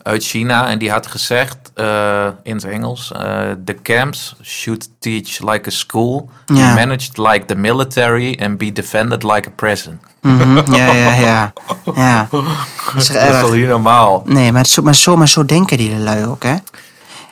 uit 0.05 0.25
China. 0.25 0.69
En 0.69 0.79
die 0.79 0.91
had 0.91 1.07
gezegd 1.07 1.57
eh, 1.75 2.27
in 2.43 2.55
het 2.55 2.65
Engels: 2.65 3.13
eh, 3.13 3.21
The 3.65 3.75
camps 3.83 4.37
should 4.43 4.89
teach 4.99 5.39
like 5.51 5.69
a 5.69 5.73
school, 5.73 6.29
be 6.47 6.55
Ja. 6.55 6.75
managed 6.75 7.19
like 7.19 7.45
the 7.45 7.55
military, 7.55 8.39
and 8.43 8.59
be 8.59 8.73
defended 8.73 9.23
like 9.23 9.49
a 9.49 9.53
prison. 9.57 10.01
Mhm, 10.21 10.75
Ja, 10.75 10.93
ja, 10.93 11.15
ja. 11.15 11.53
Ja. 11.95 12.29
Dat 12.31 12.43
is 12.97 13.07
Dat 13.09 13.35
is 13.35 13.41
toch 13.41 13.53
niet 13.55 13.67
normaal? 13.67 14.23
Nee, 14.25 14.53
maar 14.53 14.67
zo, 14.67 14.83
maar, 14.83 14.95
zo, 14.95 15.17
maar 15.17 15.29
zo 15.29 15.45
denken 15.45 15.77
die 15.77 15.97
lui 15.99 16.25
ook, 16.27 16.43
hè? 16.43 16.55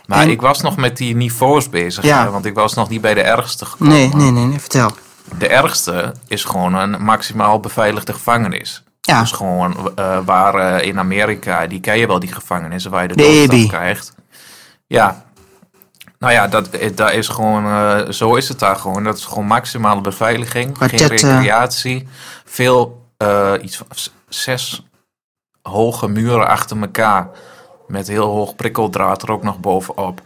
Maar 0.07 0.23
En- 0.23 0.31
ik 0.31 0.41
was 0.41 0.61
nog 0.61 0.77
met 0.77 0.97
die 0.97 1.17
niveaus 1.17 1.69
bezig, 1.69 2.05
Ja. 2.05 2.25
hè, 2.25 2.31
want 2.31 2.45
ik 2.45 2.55
was 2.55 2.75
nog 2.75 2.89
niet 2.89 3.01
bij 3.01 3.15
de 3.15 3.23
ergste 3.23 3.65
gekomen. 3.65 3.95
Nee, 3.95 4.09
nee, 4.15 4.31
nee, 4.31 4.45
nee, 4.45 4.59
vertel. 4.61 4.91
De 5.39 5.49
ergste 5.49 6.15
is 6.27 6.45
gewoon 6.45 6.75
een 6.75 7.03
maximaal 7.03 7.61
beveiligde 7.61 8.13
gevangenis. 8.13 8.83
Ja. 9.07 9.21
Dus 9.21 9.33
gewoon 9.33 9.93
eh, 9.97 10.19
waar 10.25 10.55
eh, 10.55 10.87
in 10.87 10.99
Amerika, 10.99 11.67
die 11.67 11.81
ken 11.81 11.99
je 11.99 12.07
wel, 12.07 12.19
die 12.19 12.33
gevangenissen 12.33 12.91
waar 12.91 13.03
je 13.03 13.09
de, 13.09 13.15
De 13.15 13.23
doodstraf 13.23 13.61
EB. 13.61 13.69
krijgt. 13.69 14.15
Ja. 14.87 15.25
Nou 16.19 16.33
ja, 16.33 16.49
dat, 16.49 16.69
eh, 16.69 16.91
dat 16.95 17.13
is 17.13 17.29
gewoon, 17.29 18.13
zo 18.13 18.35
is 18.35 18.49
het 18.49 18.59
daar 18.59 18.77
gewoon. 18.77 19.05
Dat 19.05 19.17
is 19.17 19.25
gewoon 19.25 19.47
maximale 19.47 20.01
beveiliging, 20.01 20.79
geen 20.79 21.09
recreatie. 21.09 22.09
Veel, 22.45 23.11
iets 23.63 23.77
van 23.77 23.87
zes 24.29 24.87
hoge 25.63 26.09
muren 26.09 26.47
achter 26.47 26.81
elkaar. 26.81 27.29
Met 27.87 28.09
heel 28.09 28.27
hoog 28.27 28.57
prikkeldraad 28.57 29.23
er 29.23 29.33
ook 29.33 29.43
nog 29.43 29.59
bovenop. 29.59 30.23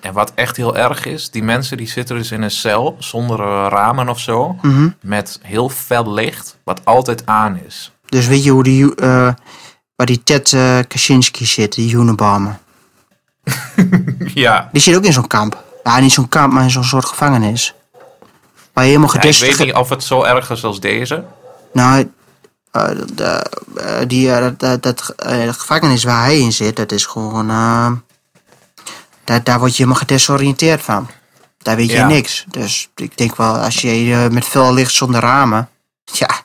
En 0.00 0.12
wat 0.12 0.32
echt 0.34 0.56
heel 0.56 0.76
erg 0.76 1.04
is, 1.04 1.30
die 1.30 1.42
mensen 1.42 1.76
die 1.76 1.88
zitten 1.88 2.16
dus 2.16 2.30
in 2.30 2.42
een 2.42 2.50
cel 2.50 2.96
zonder 2.98 3.38
ramen 3.68 4.08
of 4.08 4.18
zo. 4.18 4.56
Mhm. 4.62 4.88
Met 5.00 5.40
heel 5.42 5.68
fel 5.68 6.12
licht, 6.12 6.58
wat 6.64 6.84
altijd 6.84 7.26
aan 7.26 7.60
is. 7.66 7.92
Dus 8.08 8.26
weet 8.26 8.44
je 8.44 8.50
hoe 8.50 8.62
die, 8.62 8.94
eh, 8.94 9.32
waar 9.96 10.06
die 10.06 10.22
Ted 10.22 10.52
eh, 10.52 10.78
Kaczynski 10.88 11.46
zit, 11.46 11.74
die 11.74 11.94
Unabomber? 11.96 12.58
Ja, 14.34 14.68
Die 14.72 14.82
zit 14.82 14.96
ook 14.96 15.04
in 15.04 15.12
zo'n 15.12 15.26
kamp. 15.26 15.64
Ja, 15.84 15.98
niet 15.98 16.12
zo'n 16.12 16.28
kamp, 16.28 16.52
maar 16.52 16.62
in 16.62 16.70
zo'n 16.70 16.84
soort 16.84 17.04
gevangenis. 17.04 17.74
Waar 18.72 18.84
je 18.84 18.90
helemaal 18.90 19.14
Ja, 19.14 19.22
ik 19.22 19.36
weet 19.56 19.58
niet 19.58 19.74
of 19.74 19.88
het 19.88 20.04
zo 20.04 20.22
erg 20.22 20.50
is 20.50 20.64
als 20.64 20.80
deze. 20.80 21.24
Nou, 21.72 22.10
eh, 22.70 22.88
de, 23.14 23.46
die, 24.06 24.30
dat, 24.56 24.82
dat, 24.82 25.14
gevangenis 25.48 26.04
waar 26.04 26.24
hij 26.24 26.38
in 26.38 26.52
zit, 26.52 26.76
dat 26.76 26.92
is 26.92 27.06
gewoon... 27.06 27.46
daar, 29.24 29.42
daar 29.44 29.58
word 29.58 29.70
je 29.70 29.76
helemaal 29.76 30.00
gedesoriënteerd 30.00 30.82
van. 30.82 31.08
Daar 31.58 31.76
weet 31.76 31.90
je 31.90 31.96
Ja. 31.96 32.06
niks. 32.06 32.44
Dus 32.48 32.88
ik 32.94 33.16
denk 33.16 33.36
wel, 33.36 33.56
als 33.56 33.80
je 33.80 34.28
met 34.30 34.44
veel 34.46 34.74
licht 34.74 34.92
zonder 34.94 35.20
ramen... 35.20 35.68
Ja, 36.12 36.37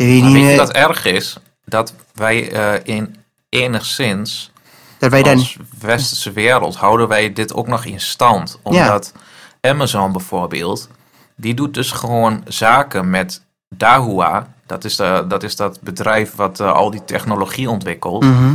dan 0.00 0.08
weet 0.08 0.16
je 0.16 0.22
Maar 0.22 0.30
niet 0.32 0.42
weet 0.42 0.50
je 0.50 0.56
dat 0.56 0.72
erg 0.72 1.04
is? 1.04 1.36
Dat 1.64 1.94
wij 2.14 2.52
eh, 2.52 2.96
in 2.96 3.16
enigszins, 3.48 4.52
dat 4.98 5.10
wij 5.10 5.22
dan... 5.22 5.36
als 5.36 5.56
westerse 5.80 6.32
wereld, 6.32 6.76
houden 6.76 7.08
wij 7.08 7.32
dit 7.32 7.54
ook 7.54 7.66
nog 7.66 7.84
in 7.84 8.00
stand. 8.00 8.58
Omdat 8.62 9.12
Amazon 9.60 10.12
bijvoorbeeld, 10.12 10.88
die 11.36 11.54
doet 11.54 11.74
dus 11.74 11.90
gewoon 11.90 12.42
zaken 12.48 13.10
met 13.10 13.42
Dahua. 13.68 14.54
Dat 14.66 14.84
is, 14.84 14.96
de, 14.96 15.24
dat, 15.28 15.42
is 15.42 15.56
dat 15.56 15.80
bedrijf 15.80 16.34
wat 16.34 16.60
eh, 16.60 16.72
al 16.72 16.90
die 16.90 17.04
technologie 17.04 17.70
ontwikkelt. 17.70 18.22
Mhm. 18.22 18.54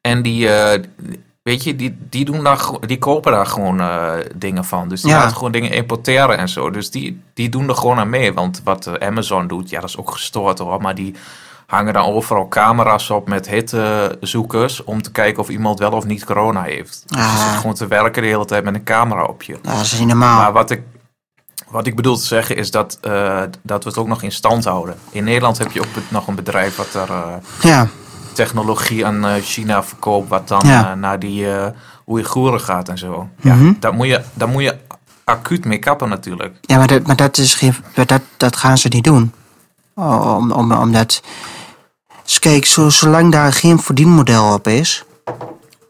En 0.00 0.22
die, 0.22 0.48
eh, 0.48 0.82
weet 1.42 1.64
je, 1.64 1.76
die, 1.76 1.96
die, 2.10 2.24
doen 2.24 2.44
daar, 2.44 2.60
die 2.86 2.98
kopen 2.98 3.32
daar 3.32 3.46
gewoon 3.46 3.80
eh, 3.80 4.12
dingen 4.34 4.64
van. 4.64 4.88
Dus 4.88 5.00
die 5.02 5.10
Ja. 5.10 5.18
laten 5.18 5.36
gewoon 5.36 5.52
dingen 5.52 5.70
importeren 5.70 6.38
en 6.38 6.48
zo. 6.48 6.70
Dus 6.70 6.90
die, 6.90 7.22
die 7.34 7.48
doen 7.48 7.68
er 7.68 7.76
gewoon 7.76 7.98
aan 7.98 8.10
mee. 8.10 8.32
Want 8.34 8.60
wat 8.64 8.86
eh, 8.86 9.08
Amazon 9.08 9.46
doet, 9.46 9.70
ja, 9.70 9.80
dat 9.80 9.88
is 9.88 9.96
ook 9.98 10.10
gestoord 10.10 10.58
hoor. 10.58 10.80
Maar 10.80 10.94
die 10.94 11.14
hangen 11.66 11.92
dan 11.92 12.04
overal 12.04 12.48
camera's 12.48 13.10
op 13.10 13.28
met 13.28 13.48
hittezoekers. 13.48 14.84
Om 14.84 15.02
te 15.02 15.10
kijken 15.12 15.42
of 15.42 15.48
iemand 15.48 15.78
wel 15.78 15.90
of 15.90 16.04
niet 16.04 16.24
corona 16.24 16.62
heeft. 16.62 17.02
Dus 17.06 17.18
je 17.18 17.24
Ah. 17.24 17.48
zit 17.48 17.56
gewoon 17.60 17.74
te 17.74 17.86
werken 17.86 18.22
de 18.22 18.28
hele 18.28 18.44
tijd 18.44 18.64
met 18.64 18.74
een 18.74 18.84
camera 18.84 19.24
op 19.24 19.42
je. 19.42 19.58
Ja, 19.62 19.72
dat 19.72 19.80
is 19.80 19.98
niet 19.98 20.08
normaal. 20.08 20.38
Maar 20.40 20.52
wat 20.52 20.70
ik, 20.70 20.82
wat 21.68 21.86
ik 21.86 21.96
bedoel 21.96 22.16
te 22.16 22.24
zeggen 22.26 22.56
is 22.56 22.70
dat, 22.70 22.98
eh, 23.00 23.40
dat 23.62 23.82
we 23.84 23.88
het 23.90 23.98
ook 23.98 24.06
nog 24.06 24.22
in 24.22 24.32
stand 24.32 24.64
houden. 24.64 24.94
In 25.10 25.24
Nederland 25.24 25.58
heb 25.58 25.72
je 25.72 25.80
ook 25.80 25.86
nog 26.08 26.26
een 26.26 26.34
bedrijf 26.34 26.76
wat 26.76 26.94
er... 26.94 27.08
ja, 27.60 27.88
technologie 28.32 29.06
aan 29.06 29.24
eh, 29.26 29.42
China 29.42 29.82
verkoopt, 29.82 30.28
wat 30.28 30.48
dan 30.48 30.60
Ja. 30.66 30.90
eh, 30.90 30.96
naar 30.96 31.18
die 31.18 31.52
eh 31.54 31.66
Oeigoeren 32.06 32.60
gaat 32.60 32.88
en 32.88 32.98
zo. 32.98 33.28
Ja, 33.40 33.54
Mhm. 33.54 33.72
daar, 33.80 33.94
moet 33.94 34.06
je, 34.06 34.20
daar 34.34 34.48
moet 34.48 34.62
je 34.62 34.76
acuut 35.24 35.64
mee 35.64 35.78
kappen 35.78 36.08
natuurlijk. 36.08 36.56
ja 36.60 36.76
maar, 36.76 36.86
dat, 36.86 37.06
maar 37.06 37.16
dat, 37.16 37.38
is 37.38 37.54
geen, 37.54 37.74
maar 37.96 38.06
dat, 38.06 38.22
dat 38.36 38.56
gaan 38.56 38.78
ze 38.78 38.88
niet 38.88 39.04
doen. 39.04 39.32
Om, 39.94 40.52
om, 40.52 40.72
omdat... 40.72 41.22
Dus 42.24 42.38
kijk, 42.38 42.64
zo, 42.66 42.88
zolang 42.88 43.32
daar 43.32 43.52
geen 43.52 43.78
verdienmodel 43.78 44.52
op 44.52 44.66
is... 44.68 45.04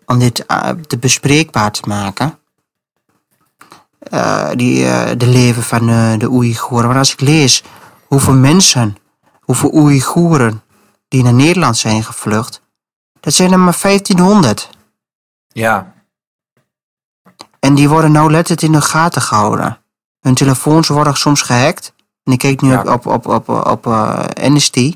om 0.07 0.19
dit 0.19 0.45
te 0.87 0.99
bespreekbaar 1.01 1.71
te 1.73 1.83
maken... 1.89 2.39
eh, 3.99 4.49
die, 4.55 4.85
de 5.17 5.27
leven 5.27 5.63
van 5.63 5.89
eh, 5.89 6.13
de 6.19 6.31
Oeigoeren. 6.31 6.87
Want 6.87 6.99
als 6.99 7.13
ik 7.13 7.21
lees 7.21 7.63
hoeveel 8.07 8.35
mensen, 8.35 8.97
hoeveel 9.41 9.71
Oeigoeren... 9.75 10.62
die 11.13 11.23
naar 11.23 11.33
Nederland 11.35 11.77
zijn 11.77 12.05
gevlucht... 12.05 12.63
dat 13.21 13.33
zijn 13.35 13.53
er 13.53 13.59
maar 13.59 13.79
1500. 13.83 14.71
Ja, 15.49 15.93
En 17.61 17.75
die 17.75 17.89
worden 17.89 18.13
nou 18.13 18.31
letterlijk 18.31 18.63
in 18.67 18.73
de 18.73 18.81
gaten 18.81 19.23
gehouden. 19.23 19.79
Hun 20.21 20.35
telefoons 20.35 20.89
worden 20.89 21.17
soms 21.17 21.43
gehackt. 21.43 21.93
En 22.25 22.33
ik 22.33 22.39
kijk 22.39 22.61
nu 22.61 22.71
Ja. 22.71 22.83
op, 22.83 23.07
op, 23.07 23.27
op, 23.27 23.49
op, 23.49 23.67
op 23.67 23.87
eh, 23.87 24.25
Amnesty. 24.45 24.95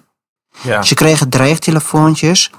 ja. 0.62 0.82
Ze 0.82 0.94
kregen 0.94 1.28
dreigtelefoontjes. 1.28 2.50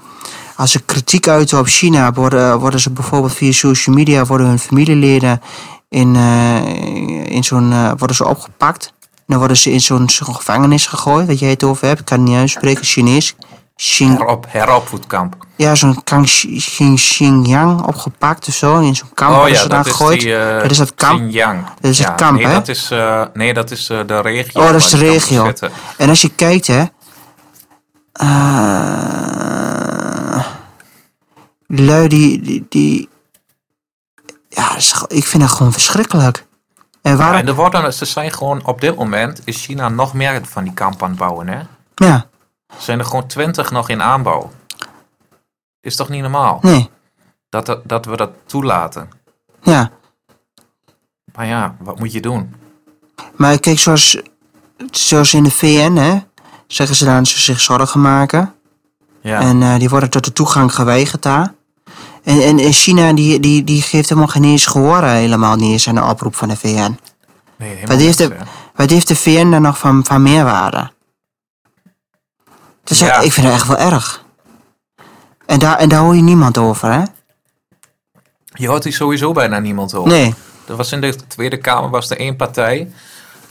Als 0.56 0.70
ze 0.72 0.80
kritiek 0.82 1.28
uiten 1.28 1.58
op 1.58 1.66
China, 1.66 2.12
worden, 2.12 2.58
worden 2.60 2.80
ze 2.80 2.90
bijvoorbeeld 2.90 3.34
via 3.34 3.52
social 3.52 3.96
media, 3.96 4.24
worden 4.24 4.46
hun 4.46 4.58
familieleden 4.58 5.40
in, 5.88 6.16
eh, 6.16 7.26
in 7.34 7.44
zo'n, 7.44 7.72
eh, 7.72 7.92
worden 7.96 8.16
ze 8.16 8.26
opgepakt. 8.26 8.92
Dan 9.26 9.38
worden 9.38 9.56
ze 9.56 9.70
in 9.72 9.80
zo'n 9.80 10.08
zo'n 10.08 10.34
gevangenis 10.34 10.86
gegooid, 10.86 11.26
wat 11.26 11.38
jij 11.38 11.50
het 11.50 11.64
over 11.64 11.86
hebt. 11.86 12.00
Ik 12.00 12.04
kan 12.06 12.18
het 12.20 12.28
niet 12.28 12.36
uitspreken, 12.38 12.84
Chinees. 12.84 13.34
Xing, 13.78 14.18
Herop, 14.18 14.46
heropvoedkamp. 14.48 15.36
ja, 15.56 15.74
zo'n 15.74 16.02
Xinjiang 16.94 17.82
opgepakt 17.86 18.48
of 18.48 18.54
zo. 18.54 18.78
In 18.78 18.96
zo'n 18.96 19.10
kamp 19.14 19.36
Oh 19.36 19.48
ja, 19.48 19.54
ze 19.62 19.68
dat 19.68 19.86
is 19.86 19.92
gegooid. 19.92 20.20
die 20.20 20.36
eh, 20.36 20.62
dat 20.62 20.70
is 20.70 20.76
dat 20.78 20.94
kamp. 20.94 21.18
Xinjiang. 21.18 21.64
Dat 21.80 21.90
is 21.90 21.98
het 21.98 22.06
ja, 22.06 22.14
kamp, 22.14 22.36
nee, 22.36 22.46
hè? 22.46 22.52
Dat 22.52 22.68
is, 22.68 22.90
eh, 22.90 23.22
nee, 23.34 23.54
dat 23.54 23.70
is 23.70 23.88
eh, 23.90 24.00
de 24.06 24.20
regio. 24.20 24.60
Oh, 24.60 24.66
dat 24.66 24.76
is 24.80 24.90
de 24.90 24.96
regio. 24.96 25.52
En 25.96 26.08
als 26.08 26.20
je 26.20 26.28
kijkt, 26.34 26.66
hè. 26.66 26.84
eh 28.12 30.44
lui 31.66 32.08
die, 32.08 32.40
die, 32.40 32.66
die- 32.68 33.08
Ja, 34.48 34.76
is 34.76 34.94
ik 35.08 35.24
vind 35.24 35.42
dat 35.42 35.52
gewoon 35.52 35.72
verschrikkelijk. 35.72 36.46
En 37.02 37.10
Ja, 37.10 37.16
waarom... 37.16 37.36
en 37.40 37.46
er 37.46 37.54
worden, 37.54 37.94
ze 37.94 38.04
zijn 38.04 38.32
gewoon 38.32 38.66
op 38.66 38.80
dit 38.80 38.96
moment, 38.96 39.40
is 39.44 39.64
China 39.64 39.88
nog 39.88 40.14
meer 40.14 40.40
van 40.44 40.64
die 40.64 40.72
kamp 40.72 41.02
aan 41.02 41.08
het 41.08 41.18
bouwen. 41.18 41.48
Hè? 41.48 41.58
Ja, 41.94 42.26
zijn 42.76 42.98
er 42.98 43.04
gewoon 43.04 43.26
twintig 43.26 43.70
nog 43.70 43.88
in 43.88 44.02
aanbouw. 44.02 44.50
Is 45.80 45.96
toch 45.96 46.08
niet 46.08 46.22
normaal 46.22 46.58
nee. 46.62 46.90
dat, 47.48 47.80
dat, 47.84 48.04
we 48.04 48.16
dat 48.16 48.30
toelaten? 48.46 49.08
Ja. 49.62 49.90
Maar 51.34 51.46
ja, 51.46 51.76
wat 51.78 51.98
moet 51.98 52.12
je 52.12 52.20
doen? 52.20 52.54
Maar 53.36 53.58
kijk, 53.58 53.78
zoals, 53.78 54.18
zoals 54.90 55.34
in 55.34 55.42
de 55.42 55.50
VN, 55.50 55.96
hè. 55.96 56.18
Zeggen 56.66 56.96
ze 56.96 57.04
dan 57.04 57.16
dat 57.16 57.26
ze 57.26 57.40
zich 57.40 57.60
zorgen 57.60 58.00
maken. 58.00 58.54
Ja. 59.20 59.40
En 59.40 59.62
eh, 59.62 59.78
die 59.78 59.88
worden 59.88 60.10
tot 60.10 60.24
de 60.24 60.32
toegang 60.32 60.74
geweigerd 60.74 61.22
daar. 61.22 61.54
En, 62.22 62.42
en, 62.42 62.58
en 62.58 62.72
China, 62.72 63.12
die, 63.12 63.40
die, 63.40 63.64
die 63.64 63.82
geeft 63.82 64.08
helemaal 64.08 64.30
geen 64.30 64.44
eens 64.44 64.66
gehoor 64.66 65.02
eh, 65.02 65.10
helemaal 65.10 65.56
niet 65.56 65.72
eens 65.72 65.88
aan 65.88 65.94
de 65.94 66.02
oproep 66.02 66.34
van 66.34 66.48
de 66.48 66.56
VN. 66.56 66.68
nee, 66.68 66.98
helemaal 67.56 67.86
Wat 67.86 67.98
heeft, 67.98 68.18
de, 68.18 68.36
wat 68.74 68.90
heeft 68.90 69.08
de 69.08 69.16
VN 69.16 69.50
dan 69.50 69.62
nog 69.62 69.78
van, 69.78 70.04
van 70.04 70.22
meerwaarde? 70.22 70.90
Dus 72.88 72.98
Ja. 72.98 73.20
ik 73.20 73.32
vind 73.32 73.46
het 73.46 73.54
echt 73.54 73.66
wel 73.66 73.78
erg. 73.78 74.24
En 75.46 75.58
daar, 75.58 75.76
en 75.78 75.88
daar 75.88 76.00
hoor 76.00 76.16
je 76.16 76.22
niemand 76.22 76.58
over, 76.58 76.92
hè? 76.92 77.02
Je 78.54 78.68
hoort 78.68 78.84
hier 78.84 78.92
sowieso 78.92 79.32
bijna 79.32 79.58
niemand 79.58 79.94
over. 79.94 80.10
Nee. 80.10 80.34
Er 80.68 80.76
was 80.76 80.92
in 80.92 81.00
de 81.00 81.16
Tweede 81.26 81.56
Kamer 81.58 81.90
was 81.90 82.10
er 82.10 82.18
één 82.18 82.36
partij. 82.36 82.90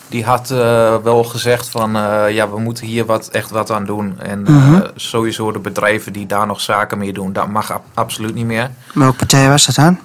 Die 0.09 0.25
had 0.25 0.51
eh, 0.51 0.95
wel 1.03 1.23
gezegd 1.23 1.69
van 1.69 1.95
eh, 1.95 2.31
ja, 2.33 2.49
we 2.49 2.59
moeten 2.59 2.85
hier 2.85 3.05
wat, 3.05 3.27
echt 3.27 3.49
wat 3.49 3.71
aan 3.71 3.85
doen. 3.85 4.19
En 4.19 4.45
eh, 4.47 4.53
Mhm. 4.53 4.87
sowieso 4.95 5.51
de 5.51 5.59
bedrijven 5.59 6.13
die 6.13 6.25
daar 6.25 6.47
nog 6.47 6.61
zaken 6.61 6.97
mee 6.97 7.13
doen, 7.13 7.33
dat 7.33 7.47
mag 7.47 7.71
ab- 7.71 7.85
absoluut 7.93 8.33
niet 8.33 8.45
meer. 8.45 8.71
Welke 8.93 9.15
partij 9.17 9.49
was 9.49 9.65
dat 9.65 9.75
dan? 9.75 9.99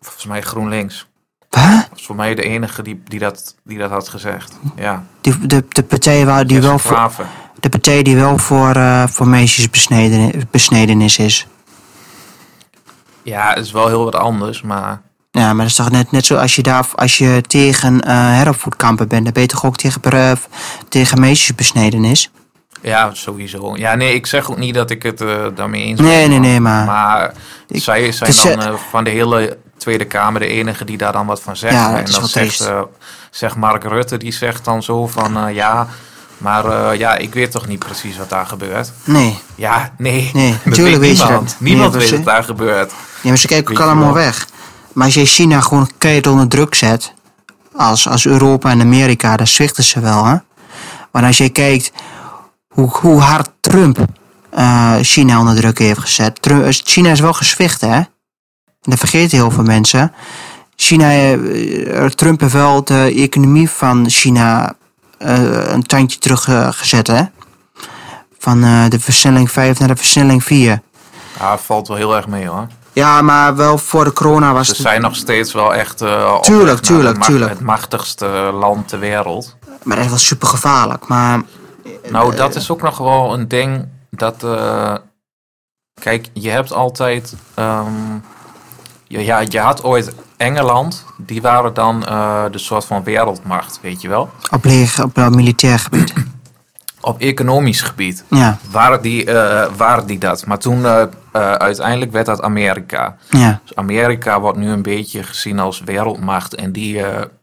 Volgens 0.00 0.24
mij 0.26 0.42
GroenLinks. 0.42 1.06
Wat? 1.50 1.62
Dat 1.62 1.86
was 1.90 2.06
voor 2.06 2.16
mij 2.16 2.34
de 2.34 2.42
enige 2.42 2.82
die, 2.82 3.02
die, 3.04 3.18
dat, 3.18 3.54
die 3.64 3.78
dat 3.78 3.90
had 3.90 4.08
gezegd. 4.08 4.52
Ja, 4.76 5.04
Die, 5.20 5.46
de, 5.46 5.64
de 5.68 5.82
partij 5.82 6.26
waar 6.26 6.46
die 6.46 6.60
wel 6.60 6.78
voor. 6.78 7.10
De 7.60 7.68
partij 7.68 8.02
die 8.02 8.16
wel 8.16 8.38
voor, 8.38 8.74
eh 8.76 9.06
voor 9.06 9.28
meisjes 9.28 9.70
besneden, 9.70 10.48
besnedenis 10.50 11.18
is. 11.18 11.46
Ja, 13.22 13.48
het 13.54 13.64
is 13.64 13.72
wel 13.72 13.86
heel 13.88 14.04
wat 14.04 14.14
anders, 14.14 14.62
maar 14.62 15.00
Ja, 15.30 15.46
maar 15.46 15.56
dat 15.56 15.66
is 15.66 15.74
toch 15.74 15.90
net, 15.90 16.10
net 16.12 16.26
zo 16.26 16.36
als 16.36 16.54
je, 16.54 16.62
daar, 16.62 16.86
als 16.94 17.18
je 17.18 17.40
tegen 17.46 18.08
heropvoedkampen 18.08 19.08
bent, 19.08 19.24
dan 19.24 19.32
ben 19.32 19.42
je 19.42 19.48
toch 19.48 19.64
ook 19.64 19.76
tegen, 19.76 20.02
eh, 20.02 20.32
tegen 20.88 21.20
meisjesbesnedenis? 21.20 22.30
Ja, 22.82 23.10
sowieso. 23.14 23.76
Ja, 23.76 23.94
nee, 23.94 24.14
ik 24.14 24.26
zeg 24.26 24.50
ook 24.50 24.58
niet 24.58 24.74
dat 24.74 24.90
ik 24.90 25.02
het 25.02 25.20
eh, 25.20 25.44
daarmee 25.54 25.82
eens 25.84 26.00
Nee, 26.00 26.20
ben. 26.20 26.30
nee, 26.30 26.38
nee, 26.50 26.60
maar- 26.60 26.84
Maar 26.86 27.32
Ik- 27.68 27.82
zij 27.82 28.12
zijn 28.12 28.58
dan 28.58 28.78
van 28.90 29.04
de 29.04 29.10
hele 29.10 29.58
Tweede 29.76 30.04
Kamer 30.04 30.40
de 30.40 30.46
enige 30.46 30.84
die 30.84 30.96
daar 30.96 31.12
dan 31.12 31.26
wat 31.26 31.42
van 31.42 31.56
zegt. 31.56 31.72
Ja, 31.74 31.90
dat 31.90 32.06
en 32.06 32.12
dan 32.12 32.28
zegt, 32.28 32.60
eh, 32.60 32.80
zegt 33.30 33.56
Mark 33.56 33.84
Rutte, 33.84 34.16
die 34.16 34.32
zegt 34.32 34.64
dan 34.64 34.82
zo 34.82 35.06
van 35.06 35.54
ja, 35.54 35.86
maar 36.38 36.64
eh, 36.64 36.98
ja, 36.98 37.16
ik 37.16 37.34
weet 37.34 37.50
toch 37.50 37.66
niet 37.66 37.78
precies 37.78 38.16
wat 38.16 38.28
daar 38.28 38.46
gebeurt. 38.46 38.92
Nee. 39.04 39.38
Ja, 39.54 39.92
nee, 39.98 40.30
Nee, 40.34 40.54
natuurlijk 40.64 40.98
weet 40.98 41.18
je 41.20 41.26
dat. 41.26 41.56
Niemand 41.58 41.92
Nee, 41.92 42.00
weet 42.00 42.10
wat 42.10 42.24
daar 42.24 42.44
gebeurt. 42.44 42.92
Ja, 43.22 43.28
maar 43.28 43.38
ze 43.38 43.46
kijken 43.46 43.74
ook 43.74 43.80
allemaal 43.80 44.14
wel. 44.14 44.22
weg. 44.24 44.48
Maar 44.92 45.04
als 45.04 45.14
je 45.14 45.24
China 45.26 45.60
gewoon 45.60 45.90
keihard 45.98 46.26
onder 46.26 46.48
druk 46.48 46.74
zet, 46.74 47.14
als, 47.76 48.08
als 48.08 48.26
Europa 48.26 48.70
en 48.70 48.80
Amerika, 48.80 49.36
dan 49.36 49.46
zwichten 49.46 49.84
ze 49.84 50.00
wel. 50.00 50.24
Hè? 50.24 50.36
Maar 51.10 51.24
als 51.24 51.36
je 51.36 51.48
kijkt 51.48 51.92
hoe, 52.68 52.88
hoe 52.90 53.20
hard 53.20 53.50
Trump 53.60 53.98
eh, 54.50 54.96
China 55.00 55.40
onder 55.40 55.54
druk 55.54 55.78
heeft 55.78 56.00
gezet. 56.00 56.42
Trump, 56.42 56.64
China 56.68 57.10
is 57.10 57.20
wel 57.20 57.32
gezwicht, 57.32 57.80
hè? 57.80 57.94
En 57.94 58.90
dat 58.90 58.98
vergeten 58.98 59.38
heel 59.38 59.50
veel 59.50 59.62
mensen. 59.62 60.12
China, 60.76 61.12
eh, 61.12 62.04
Trump 62.04 62.40
heeft 62.40 62.52
wel 62.52 62.84
de 62.84 63.12
economie 63.16 63.70
van 63.70 64.10
China 64.10 64.68
eh, 64.68 64.74
een 65.18 65.82
tandje 65.82 66.18
teruggezet, 66.18 66.74
gezet, 66.74 67.06
hè? 67.06 67.22
Van 68.38 68.62
eh, 68.64 68.88
de 68.88 69.00
versnelling 69.00 69.50
5 69.50 69.78
naar 69.78 69.88
de 69.88 69.96
versnelling 69.96 70.44
4. 70.44 70.80
Ja, 71.38 71.58
valt 71.58 71.88
wel 71.88 71.96
heel 71.96 72.16
erg 72.16 72.26
mee 72.26 72.46
hoor. 72.46 72.66
Ja, 72.92 73.22
maar 73.22 73.56
wel 73.56 73.78
voor 73.78 74.04
de 74.04 74.12
corona 74.12 74.52
was 74.52 74.66
Ze 74.66 74.72
het... 74.72 74.82
zijn 74.82 75.00
nog 75.00 75.16
steeds 75.16 75.52
wel 75.52 75.74
echt 75.74 76.00
eh, 76.00 76.32
op 76.36 76.42
Tuurlijk, 76.42 76.80
tuurlijk, 76.80 77.16
het 77.16 77.26
tuurlijk. 77.26 77.50
het 77.50 77.60
machtigste 77.60 78.26
land 78.52 78.88
ter 78.88 78.98
wereld. 78.98 79.56
Maar 79.82 79.96
dat 79.96 80.04
wel 80.10 80.18
super 80.18 80.48
gevaarlijk. 80.48 81.08
Maar 81.08 81.42
Nou, 82.10 82.36
dat 82.36 82.54
is 82.54 82.70
ook 82.70 82.82
nog 82.82 82.98
wel 82.98 83.32
een 83.34 83.48
ding 83.48 83.88
dat. 84.10 84.42
eh, 84.44 84.94
kijk, 86.00 86.28
je 86.32 86.50
hebt 86.50 86.72
altijd. 86.72 87.34
ehm, 87.54 88.18
ja, 89.08 89.44
je 89.48 89.58
had 89.58 89.82
ooit 89.82 90.14
Engeland, 90.36 91.04
die 91.16 91.42
waren 91.42 91.74
dan 91.74 92.06
eh, 92.06 92.44
de 92.50 92.58
soort 92.58 92.84
van 92.84 93.04
wereldmacht, 93.04 93.78
weet 93.82 94.00
je 94.00 94.08
wel. 94.08 94.30
op, 94.50 94.64
leger, 94.64 95.04
op 95.04 95.18
eh, 95.18 95.28
militair 95.28 95.78
gebied. 95.78 96.12
Op 97.00 97.20
economisch 97.20 97.80
gebied 97.80 98.24
Ja, 98.28 98.58
waren 98.70 99.02
die, 99.02 99.24
eh, 99.24 99.72
waren 99.76 100.06
die 100.06 100.18
dat. 100.18 100.46
Maar 100.46 100.58
toen 100.58 100.86
uiteindelijk 101.32 102.12
werd 102.12 102.26
dat 102.26 102.42
Amerika. 102.42 103.16
ja, 103.30 103.60
Dus 103.64 103.76
Amerika 103.76 104.40
wordt 104.40 104.58
nu 104.58 104.70
een 104.70 104.82
beetje 104.82 105.22
gezien 105.22 105.58
als 105.58 105.80
wereldmacht. 105.80 106.54
En 106.54 106.72
die, 106.72 106.96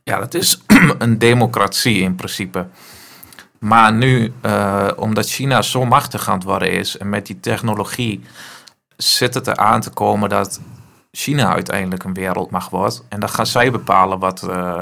ja, 0.03 0.20
dat 0.20 0.34
is 0.34 0.62
een 0.97 1.18
democratie 1.18 2.01
in 2.01 2.16
principe. 2.16 2.68
Maar 3.59 3.93
nu, 3.93 4.34
omdat 4.95 5.28
China 5.30 5.62
zo 5.62 5.86
machtig 5.86 6.30
aan 6.30 6.36
het 6.36 6.43
worden 6.43 6.72
is 6.72 6.97
en 6.97 7.09
met 7.09 7.26
die 7.26 7.39
technologie, 7.39 8.24
zit 8.97 9.34
het 9.34 9.47
eraan 9.47 9.82
te 9.82 9.89
komen 9.89 10.30
dat 10.30 10.59
China 11.12 11.53
uiteindelijk 11.53 12.03
een 12.03 12.14
wereldmacht 12.14 12.70
wordt. 12.72 13.03
En 13.09 13.20
dan 13.20 13.30
gaan 13.30 13.45
zij 13.45 13.72
bepalen 13.72 14.20
wat, 14.20 14.43
eh, 14.43 14.80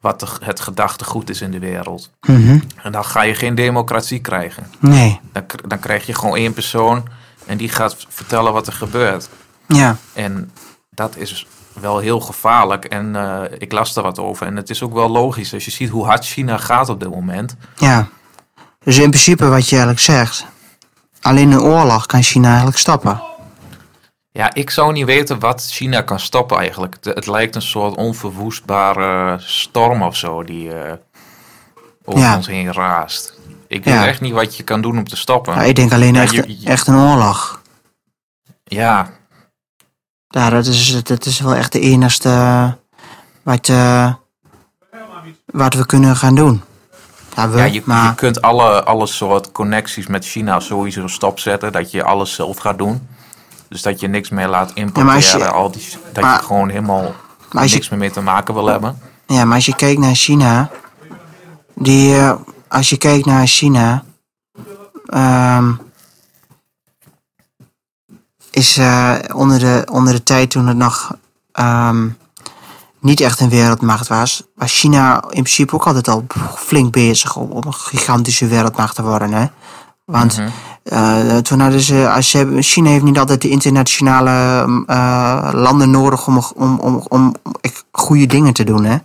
wat 0.00 0.20
de- 0.20 0.26
het 0.44 0.60
gedachtegoed 0.60 1.30
is 1.30 1.40
in 1.40 1.50
de 1.50 1.58
wereld. 1.58 2.10
mhm. 2.20 2.58
En 2.82 2.92
dan 2.92 3.04
ga 3.04 3.22
je 3.22 3.34
geen 3.34 3.54
democratie 3.54 4.20
krijgen. 4.20 4.66
nee, 4.78 5.20
Dan, 5.32 5.44
dan 5.66 5.78
krijg 5.78 6.06
je 6.06 6.14
gewoon 6.14 6.36
één 6.36 6.52
persoon 6.52 7.08
en 7.46 7.56
die 7.56 7.68
gaat 7.68 7.96
vertellen 8.08 8.52
wat 8.52 8.66
er 8.66 8.72
gebeurt. 8.72 9.28
ja, 9.66 9.96
En 10.12 10.52
dat 10.90 11.16
is 11.16 11.46
wel 11.80 11.98
heel 11.98 12.20
gevaarlijk. 12.20 12.84
En 12.84 13.16
eh, 13.16 13.40
ik 13.58 13.72
las 13.72 13.96
er 13.96 14.02
wat 14.02 14.18
over. 14.18 14.46
En 14.46 14.56
het 14.56 14.70
is 14.70 14.82
ook 14.82 14.92
wel 14.92 15.08
logisch 15.08 15.54
als 15.54 15.64
je 15.64 15.70
ziet 15.70 15.88
hoe 15.90 16.04
hard 16.06 16.24
China 16.26 16.56
gaat 16.56 16.88
op 16.88 17.00
dit 17.00 17.10
moment. 17.10 17.56
ja. 17.76 18.08
Dus 18.84 18.98
in 18.98 19.08
principe 19.10 19.48
wat 19.48 19.64
je 19.64 19.70
eigenlijk 19.76 20.00
zegt. 20.04 20.46
Alleen 21.20 21.50
een 21.50 21.60
oorlog 21.60 22.06
kan 22.06 22.22
China 22.22 22.48
eigenlijk 22.48 22.78
stoppen. 22.78 23.22
Ja, 24.32 24.54
ik 24.54 24.70
zou 24.70 24.92
niet 24.92 25.04
weten 25.04 25.38
wat 25.38 25.66
China 25.70 26.02
kan 26.02 26.20
stoppen 26.20 26.58
eigenlijk. 26.58 26.96
Het, 27.00 27.14
het 27.14 27.26
lijkt 27.26 27.54
een 27.54 27.62
soort 27.62 27.96
onverwoestbare 27.96 29.36
storm 29.40 30.02
of 30.02 30.16
zo 30.16 30.44
die 30.44 30.72
eh, 30.74 30.92
over 32.04 32.20
Ja. 32.20 32.36
ons 32.36 32.46
heen 32.46 32.72
raast. 32.72 33.38
Ik 33.66 33.84
Ja. 33.84 33.98
weet 33.98 34.08
echt 34.08 34.20
niet 34.20 34.32
wat 34.32 34.56
je 34.56 34.62
kan 34.62 34.80
doen 34.80 34.98
om 34.98 35.08
te 35.08 35.16
stoppen. 35.16 35.54
Ja, 35.54 35.62
ik 35.62 35.76
denk 35.76 35.92
alleen 35.92 36.16
echt, 36.16 36.32
je- 36.32 36.60
je- 36.60 36.68
echt 36.68 36.86
een 36.86 36.96
oorlog. 36.96 37.62
Ja, 38.64 39.10
Ja, 40.32 40.50
dat 40.50 40.66
is, 40.66 41.02
dat 41.02 41.26
is 41.26 41.40
wel 41.40 41.54
echt 41.54 41.72
de 41.72 41.80
enige 41.80 42.76
wat, 43.42 43.68
eh, 43.68 44.12
wat 45.46 45.74
we 45.74 45.86
kunnen 45.86 46.16
gaan 46.16 46.34
doen. 46.34 46.62
Ja, 47.36 47.48
we, 47.50 47.58
ja 47.58 47.64
je, 47.64 47.82
maar, 47.84 48.08
je 48.08 48.14
kunt 48.14 48.42
alle, 48.42 48.84
alle 48.84 49.06
soort 49.06 49.52
connecties 49.52 50.06
met 50.06 50.24
China 50.26 50.60
sowieso 50.60 51.06
stopzetten. 51.06 51.72
Dat 51.72 51.90
je 51.90 52.04
alles 52.04 52.34
zelf 52.34 52.58
gaat 52.58 52.78
doen. 52.78 53.08
Dus 53.70 53.82
dat 53.82 54.00
je 54.00 54.08
niks 54.08 54.28
meer 54.30 54.48
laat 54.48 54.70
importeren. 54.74 55.38
je- 55.38 55.48
al 55.50 55.70
die, 55.70 55.88
dat 56.12 56.22
maar- 56.24 56.40
je 56.40 56.46
gewoon 56.46 56.68
helemaal 56.68 57.14
maar 57.52 57.62
als 57.62 57.70
je- 57.70 57.76
niks 57.76 57.88
meer 57.88 57.98
mee 57.98 58.10
te 58.10 58.20
maken 58.20 58.54
wil 58.54 58.66
hebben. 58.66 58.98
Ja, 59.26 59.44
maar 59.44 59.54
als 59.54 59.66
je 59.66 59.76
kijkt 59.76 60.00
naar 60.00 60.14
China, 60.14 60.70
die, 61.74 62.16
eh, 62.16 62.32
als 62.68 62.88
je 62.88 62.96
kijkt 62.96 63.26
naar 63.26 63.46
China, 63.46 64.04
ehm, 65.06 65.72
is 68.50 68.76
eh, 68.76 69.14
onder, 69.34 69.58
de, 69.58 69.86
onder 69.92 70.12
de 70.12 70.22
tijd 70.22 70.50
toen 70.50 70.66
het 70.66 70.76
nog 70.76 71.14
ehm, 71.52 72.08
niet 72.98 73.20
echt 73.20 73.40
een 73.40 73.48
wereldmacht 73.48 74.08
was, 74.08 74.42
was 74.54 74.78
China 74.80 75.14
in 75.22 75.28
principe 75.42 75.74
ook 75.74 75.86
altijd 75.86 76.08
al 76.08 76.26
flink 76.56 76.92
bezig 76.92 77.36
om, 77.36 77.50
om 77.50 77.62
een 77.66 77.74
gigantische 77.74 78.46
wereldmacht 78.46 78.94
te 78.94 79.02
worden. 79.02 79.32
Hè? 79.32 79.46
Want 80.04 80.36
Mhm. 80.36 80.48
Eh, 80.82 81.36
toen 81.36 81.60
hadden 81.60 81.80
ze, 81.80 82.10
als 82.14 82.30
ze, 82.30 82.56
China 82.60 82.88
heeft 82.90 83.04
niet 83.04 83.18
altijd 83.18 83.42
de 83.42 83.48
internationale 83.48 84.30
eh, 84.86 85.48
landen 85.52 85.90
nodig 85.90 86.26
om, 86.26 86.42
om, 86.54 86.78
om, 86.78 87.04
om 87.08 87.34
goede 87.92 88.26
dingen 88.26 88.52
te 88.52 88.64
doen. 88.64 88.84
Hè? 88.84 88.96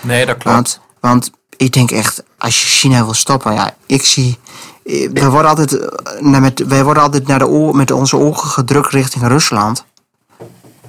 Nee, 0.00 0.26
dat 0.26 0.36
klopt. 0.36 0.54
Want, 0.56 0.80
want 1.00 1.30
ik 1.56 1.72
denk 1.72 1.90
echt, 1.90 2.22
als 2.38 2.60
je 2.60 2.66
China 2.66 3.04
wil 3.04 3.14
stoppen, 3.14 3.52
ja, 3.54 3.70
ik 3.86 4.04
zie. 4.04 4.38
eh, 4.84 5.10
Wij 5.12 5.28
worden 5.30 5.50
altijd, 5.50 5.78
naar 6.20 6.40
met, 6.40 6.64
wij 6.66 6.84
worden 6.84 7.02
altijd 7.02 7.26
naar 7.26 7.38
de 7.38 7.48
oor, 7.48 7.76
met 7.76 7.90
onze 7.90 8.16
ogen 8.16 8.48
gedrukt 8.48 8.90
richting 8.90 9.26
Rusland. 9.26 9.84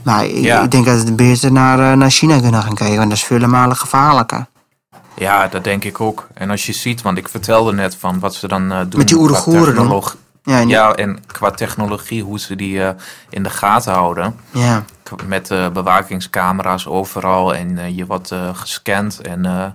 Maar 0.04 0.26
ik, 0.26 0.44
Ja. 0.44 0.62
ik 0.64 0.72
denk 0.72 0.86
dat 0.86 1.04
we 1.04 1.14
beter 1.14 1.52
naar, 1.52 1.98
naar 1.98 2.10
China 2.10 2.40
kunnen 2.40 2.64
gaan 2.64 2.76
kijken, 2.76 2.98
want 2.98 3.10
dat 3.10 3.18
is 3.18 3.24
vele 3.24 3.48
malen 3.48 3.76
gevaarlijker. 3.78 4.46
Ja, 5.16 5.48
dat 5.48 5.64
denk 5.64 5.84
ik 5.84 6.02
ook. 6.02 6.28
En 6.34 6.50
als 6.50 6.66
je 6.66 6.74
ziet, 6.74 7.02
want 7.02 7.18
ik 7.18 7.30
vertelde 7.30 7.74
net 7.74 7.96
van 7.96 8.20
wat 8.20 8.36
ze 8.36 8.48
dan 8.48 8.72
eh, 8.72 8.78
doen. 8.90 9.00
Met 9.00 9.08
die 9.08 9.18
Oeigoeren 9.18 9.76
dan? 9.76 10.04
Ja, 10.44 10.60
en- 10.60 10.68
Ja, 10.68 10.94
en 10.96 11.24
qua 11.28 11.52
technologie, 11.52 12.24
hoe 12.24 12.40
ze 12.40 12.56
die 12.56 12.84
eh, 12.84 12.90
in 13.30 13.44
de 13.44 13.50
gaten 13.50 13.94
houden. 13.94 14.36
ja, 14.52 14.84
Met 15.28 15.52
eh, 15.52 15.70
bewakingscamera's 15.70 16.88
overal 16.88 17.56
en 17.56 17.96
je 17.96 18.06
wordt 18.06 18.32
gescand. 18.54 19.22
En 19.22 19.74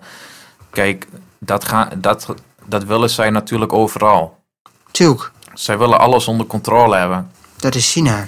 kijk, 0.70 1.07
dat, 1.38 1.64
gaan, 1.64 1.88
dat, 1.97 2.34
dat 2.64 2.84
willen 2.84 3.11
zij 3.11 3.30
natuurlijk 3.30 3.72
overal. 3.72 4.38
tuurlijk, 4.91 5.30
Zij 5.55 5.78
willen 5.78 5.99
alles 5.99 6.28
onder 6.28 6.47
controle 6.47 6.97
hebben. 6.97 7.30
dat 7.57 7.74
is 7.74 7.93
China. 7.93 8.26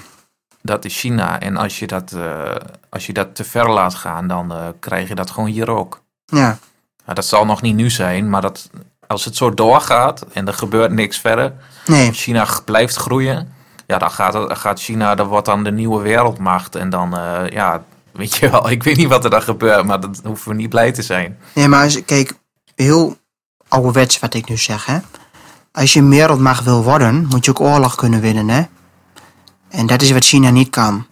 Dat 0.63 0.85
is 0.85 0.99
China. 1.01 1.41
En 1.41 1.57
als 1.57 1.79
je 1.79 1.87
dat, 1.87 2.15
als 2.91 3.07
je 3.07 3.13
dat 3.13 3.35
te 3.35 3.45
ver 3.45 3.71
laat 3.71 3.95
gaan, 3.95 4.29
dan 4.29 4.53
krijg 4.81 5.09
je 5.09 5.15
dat 5.15 5.31
gewoon 5.31 5.49
hier 5.49 5.71
ook. 5.71 6.01
Ja, 6.27 6.59
Nou, 7.05 7.15
dat 7.15 7.27
zal 7.27 7.45
nog 7.45 7.63
niet 7.63 7.75
nu 7.75 7.91
zijn, 7.91 8.31
maar 8.31 8.43
dat, 8.43 8.71
als 9.07 9.25
het 9.25 9.37
zo 9.37 9.55
doorgaat 9.55 10.25
en 10.33 10.47
er 10.47 10.55
gebeurt 10.55 10.93
niks 10.93 11.19
verder, 11.19 11.53
nee, 11.87 12.13
China 12.13 12.47
blijft 12.65 12.97
groeien, 12.97 13.53
ja, 13.87 13.99
dan 13.99 14.11
gaat, 14.11 14.59
gaat 14.59 14.81
China, 14.81 15.15
dat 15.15 15.27
wordt 15.27 15.47
dan 15.47 15.65
de 15.65 15.73
nieuwe 15.73 16.03
wereldmacht. 16.03 16.75
En 16.75 16.91
dan, 16.91 17.17
eh, 17.17 17.49
ja, 17.51 17.85
weet 18.13 18.37
je 18.37 18.51
wel, 18.51 18.71
ik 18.77 18.83
weet 18.83 18.97
niet 18.97 19.09
wat 19.09 19.25
er 19.25 19.31
dan 19.31 19.43
gebeurt, 19.43 19.85
maar 19.85 20.01
dat 20.01 20.21
hoeven 20.25 20.49
we 20.49 20.57
niet 20.57 20.69
blij 20.69 20.93
te 20.93 21.03
zijn. 21.03 21.39
nee, 21.55 21.69
maar 21.69 21.83
als, 21.83 22.05
kijk, 22.05 22.33
heel 22.75 23.17
ouderwets 23.69 24.19
wat 24.19 24.35
ik 24.35 24.49
nu 24.49 24.57
zeg, 24.57 24.87
hè. 24.87 24.99
Als 25.73 25.93
je 25.93 26.01
een 26.01 26.11
wereldmacht 26.11 26.65
wil 26.65 26.83
worden, 26.83 27.27
moet 27.31 27.45
je 27.45 27.51
ook 27.51 27.61
oorlog 27.61 27.95
kunnen 27.95 28.21
winnen, 28.21 28.49
hè. 28.49 28.63
En 29.69 29.87
dat 29.87 30.03
is 30.03 30.11
wat 30.11 30.25
China 30.25 30.51
niet 30.51 30.71
kan. 30.71 31.07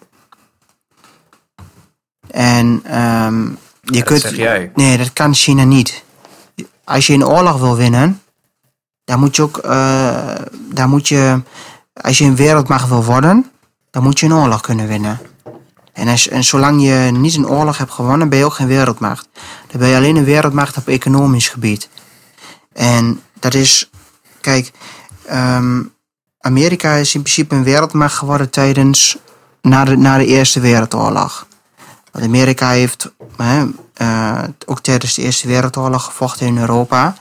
En 2.30 2.80
ehm, 2.84 3.49
je 3.93 3.99
dat 3.99 4.09
kunt. 4.09 4.20
zeg 4.20 4.36
jij. 4.36 4.70
Nee, 4.74 4.99
dat 4.99 5.12
kan 5.12 5.34
China 5.34 5.64
niet. 5.64 6.03
Als 6.84 7.07
je 7.07 7.14
een 7.14 7.26
oorlog 7.26 7.59
wil 7.59 7.76
winnen, 7.76 8.22
dan 9.05 9.18
moet 9.20 9.36
je 9.36 9.43
ook. 9.43 9.59
eh, 9.59 10.34
dan 10.72 10.88
moet 10.91 11.09
je. 11.09 11.43
Als 11.93 12.18
je 12.18 12.24
een 12.24 12.36
wereldmacht 12.36 12.88
wil 12.88 13.05
worden, 13.05 13.51
dan 13.91 14.03
moet 14.03 14.20
je 14.20 14.26
een 14.26 14.34
oorlog 14.34 14.61
kunnen 14.61 14.86
winnen. 14.88 15.20
En, 15.93 16.09
als, 16.09 16.28
en 16.28 16.45
zolang 16.45 16.82
je 16.82 17.11
niet 17.12 17.34
een 17.34 17.49
oorlog 17.49 17.78
hebt 17.78 17.93
gewonnen, 17.93 18.28
ben 18.28 18.38
je 18.38 18.45
ook 18.45 18.55
geen 18.55 18.66
wereldmacht. 18.66 19.28
Dan 19.66 19.80
ben 19.80 19.88
je 19.88 19.97
alleen 19.97 20.16
een 20.16 20.24
wereldmacht 20.24 20.76
op 20.76 20.88
economisch 20.88 21.49
gebied. 21.49 21.88
En 22.72 23.22
dat 23.41 23.55
is. 23.55 23.91
Kijk, 24.41 24.70
ehm, 25.26 25.82
Amerika 26.41 26.93
is 26.95 27.14
in 27.14 27.22
principe 27.22 27.55
een 27.55 27.64
wereldmacht 27.64 28.14
geworden 28.16 28.51
tijdens. 28.51 29.16
na 29.62 29.84
de, 29.84 29.97
na 29.97 30.18
de 30.18 30.26
Eerste 30.26 30.61
Wereldoorlog. 30.61 31.47
Want 32.13 32.25
Amerika 32.25 32.71
heeft 32.71 33.13
hè, 33.37 33.67
eh, 33.95 34.43
ook 34.67 34.81
tijdens 34.81 35.15
de 35.15 35.23
Eerste 35.23 35.49
Wereldoorlog 35.49 36.05
gevochten 36.05 36.47
in 36.47 36.59
Europa. 36.59 37.15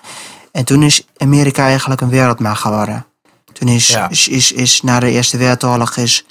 En 0.51 0.65
toen 0.65 0.83
is 0.83 1.07
Amerika 1.17 1.63
eigenlijk 1.65 2.01
een 2.01 2.09
wereldmacht 2.09 2.61
geworden. 2.61 3.05
Toen 3.53 3.67
is, 3.67 3.87
Ja. 3.87 4.09
is, 4.09 4.27
is, 4.27 4.51
is 4.51 4.81
na 4.81 4.99
de 4.99 5.11
Eerste 5.11 5.37
Wereldoorlog 5.37 5.95
is, 5.95 6.25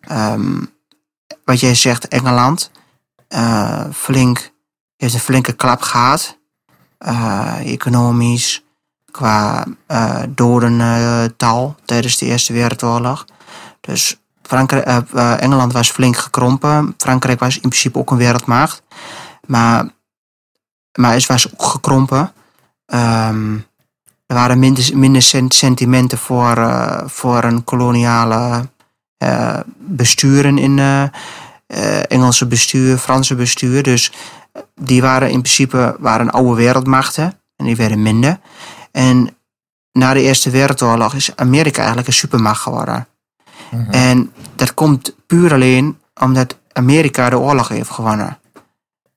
ehm, 0.00 0.60
wat 1.44 1.60
jij 1.60 1.74
zegt, 1.74 2.08
Engeland 2.08 2.70
eh, 3.28 3.84
flink, 3.92 4.50
heeft 4.96 5.14
een 5.14 5.20
flinke 5.20 5.52
klap 5.52 5.82
gehad. 5.82 6.38
Eh, 6.98 7.72
economisch, 7.72 8.62
qua 9.10 9.64
dodental 10.28 11.76
tijdens 11.84 12.18
de 12.18 12.26
Eerste 12.26 12.52
Wereldoorlog. 12.52 13.24
Dus 13.80 14.16
Frankrijk, 14.52 14.84
eh, 14.84 14.96
eh, 15.14 15.42
Engeland 15.42 15.72
was 15.72 15.90
flink 15.90 16.16
gekrompen. 16.16 16.94
Frankrijk 16.96 17.40
was 17.40 17.54
in 17.54 17.60
principe 17.68 17.98
ook 17.98 18.10
een 18.10 18.16
wereldmacht. 18.16 18.82
Maar, 19.46 19.88
maar 20.98 21.12
het 21.12 21.26
was 21.26 21.52
ook 21.52 21.62
gekrompen. 21.62 22.32
Ehm, 22.86 23.54
er 24.26 24.34
waren 24.34 24.58
minder, 24.58 24.90
minder 24.94 25.22
sen- 25.22 25.50
sentimenten 25.50 26.18
voor, 26.18 26.56
eh, 26.56 27.02
voor 27.06 27.44
een 27.44 27.64
koloniale 27.64 28.70
besturen 29.78 30.58
in 30.58 30.78
Engelse 32.08 32.46
bestuur, 32.46 32.98
Franse 32.98 33.34
bestuur. 33.34 33.82
Dus 33.82 34.12
die 34.74 35.02
waren 35.02 35.30
in 35.30 35.40
principe 35.40 35.96
waren 35.98 36.30
oude 36.30 36.54
wereldmachten 36.54 37.38
en 37.56 37.64
die 37.64 37.76
werden 37.76 38.02
minder. 38.02 38.40
En 38.92 39.36
na 39.92 40.12
de 40.12 40.22
Eerste 40.22 40.50
Wereldoorlog 40.50 41.14
is 41.14 41.36
Amerika 41.36 41.78
eigenlijk 41.78 42.08
een 42.08 42.14
supermacht 42.14 42.60
geworden. 42.60 43.06
Mhm. 43.72 43.90
En 43.90 44.32
dat 44.56 44.74
komt 44.74 45.14
puur 45.26 45.52
alleen 45.52 45.98
omdat 46.20 46.56
Amerika 46.72 47.30
de 47.30 47.38
oorlog 47.38 47.68
heeft 47.68 47.90
gewonnen. 47.90 48.38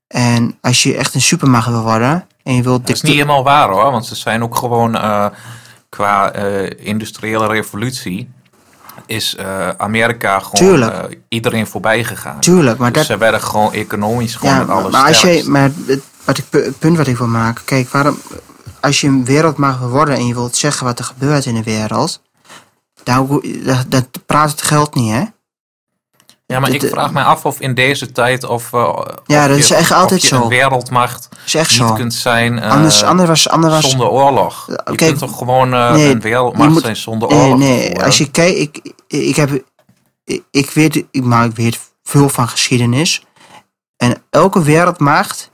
En 0.07 0.57
als 0.61 0.83
je 0.83 0.95
echt 0.95 1.13
een 1.13 1.21
supermacht 1.21 1.67
wil 1.67 1.81
worden 1.81 2.27
en 2.43 2.55
je 2.55 2.61
wilt 2.61 2.87
Dat 2.87 2.95
is 2.95 3.01
niet 3.01 3.13
helemaal 3.13 3.43
waar 3.43 3.69
hoor, 3.69 3.91
want 3.91 4.05
ze 4.05 4.15
zijn 4.15 4.43
ook 4.43 4.55
gewoon 4.55 4.95
eh, 4.95 5.25
qua 5.89 6.31
eh, 6.31 6.87
industriële 6.87 7.47
revolutie 7.47 8.29
is 9.05 9.35
eh, 9.35 9.69
Amerika 9.69 10.39
gewoon 10.39 10.89
iedereen 11.27 11.67
voorbij 11.67 12.03
gegaan. 12.03 12.39
Tuurlijk, 12.39 12.77
maar 12.77 12.91
dus 12.91 13.07
dat, 13.07 13.11
ze 13.11 13.23
werden 13.23 13.41
gewoon 13.41 13.73
economisch 13.73 14.35
gewoon 14.35 14.55
ja, 14.55 14.63
maar, 14.63 14.75
alles 14.75 14.91
maar 14.91 15.07
als 15.07 15.21
je, 15.21 15.43
maar 15.47 15.71
het, 15.85 16.03
wat 16.23 16.37
ik, 16.37 16.45
het 16.49 16.79
punt 16.79 16.97
wat 16.97 17.07
ik 17.07 17.17
wil 17.17 17.27
maken, 17.27 17.65
kijk, 17.65 17.89
waarom, 17.89 18.19
als 18.79 19.01
je 19.01 19.07
een 19.07 19.25
wereldmacht 19.25 19.79
wil 19.79 19.89
worden 19.89 20.15
en 20.15 20.27
je 20.27 20.33
wilt 20.33 20.55
zeggen 20.55 20.85
wat 20.85 20.99
er 20.99 21.05
gebeurt 21.05 21.45
in 21.45 21.55
de 21.55 21.63
wereld, 21.63 22.21
dan, 23.05 23.43
dat, 23.63 23.85
dat 23.87 24.07
praat 24.25 24.51
het 24.51 24.61
geld 24.61 24.95
niet, 24.95 25.11
hè? 25.11 25.23
Ja, 26.47 26.59
maar 26.59 26.69
ik 26.69 26.81
vraag 26.83 27.11
mij 27.11 27.23
af 27.23 27.45
of 27.45 27.59
in 27.59 27.73
deze 27.73 28.11
tijd 28.11 28.43
of, 28.43 28.73
eh, 28.73 28.79
Ja, 29.25 29.41
of 29.43 29.47
dat 29.49 29.57
is 29.57 29.67
je- 29.67 29.75
echt 29.75 29.91
of 29.91 29.97
altijd 29.97 30.21
je 30.21 30.27
zo. 30.27 30.41
een 30.41 30.47
wereldmacht 30.47 31.29
is 31.45 31.55
echt 31.55 31.69
niet 31.69 31.79
zo. 31.87 31.93
kunt 31.93 32.13
zijn 32.13 32.59
eh, 32.59 32.71
Anders, 32.71 33.03
anders 33.03 33.29
was, 33.29 33.49
anders 33.49 33.73
was 33.73 33.89
zonder 33.89 34.09
oorlog. 34.09 34.65
Je 34.67 34.75
kijk, 34.83 34.97
kunt 34.97 35.17
toch 35.17 35.37
gewoon 35.37 35.73
eh, 35.73 35.91
nee, 35.91 36.09
een 36.11 36.21
wereldmacht 36.21 36.69
moet- 36.71 36.81
zijn 36.81 36.95
zonder 36.95 37.29
Nee, 37.29 37.39
oorlog 37.39 37.57
nee. 37.57 37.85
voeren? 37.85 38.03
Als 38.05 38.17
je 38.17 38.31
kijkt, 38.31 38.57
ik, 38.59 38.93
ik 39.07 39.35
heb, 39.35 39.63
ik, 40.23 40.43
ik 40.51 40.69
weet, 40.69 40.95
ik, 41.11 41.23
maar 41.23 41.45
ik 41.45 41.55
weet 41.55 41.79
veel 42.03 42.29
van 42.29 42.47
geschiedenis. 42.47 43.25
En 43.97 44.23
elke 44.29 44.61
wereldmacht 44.63 45.51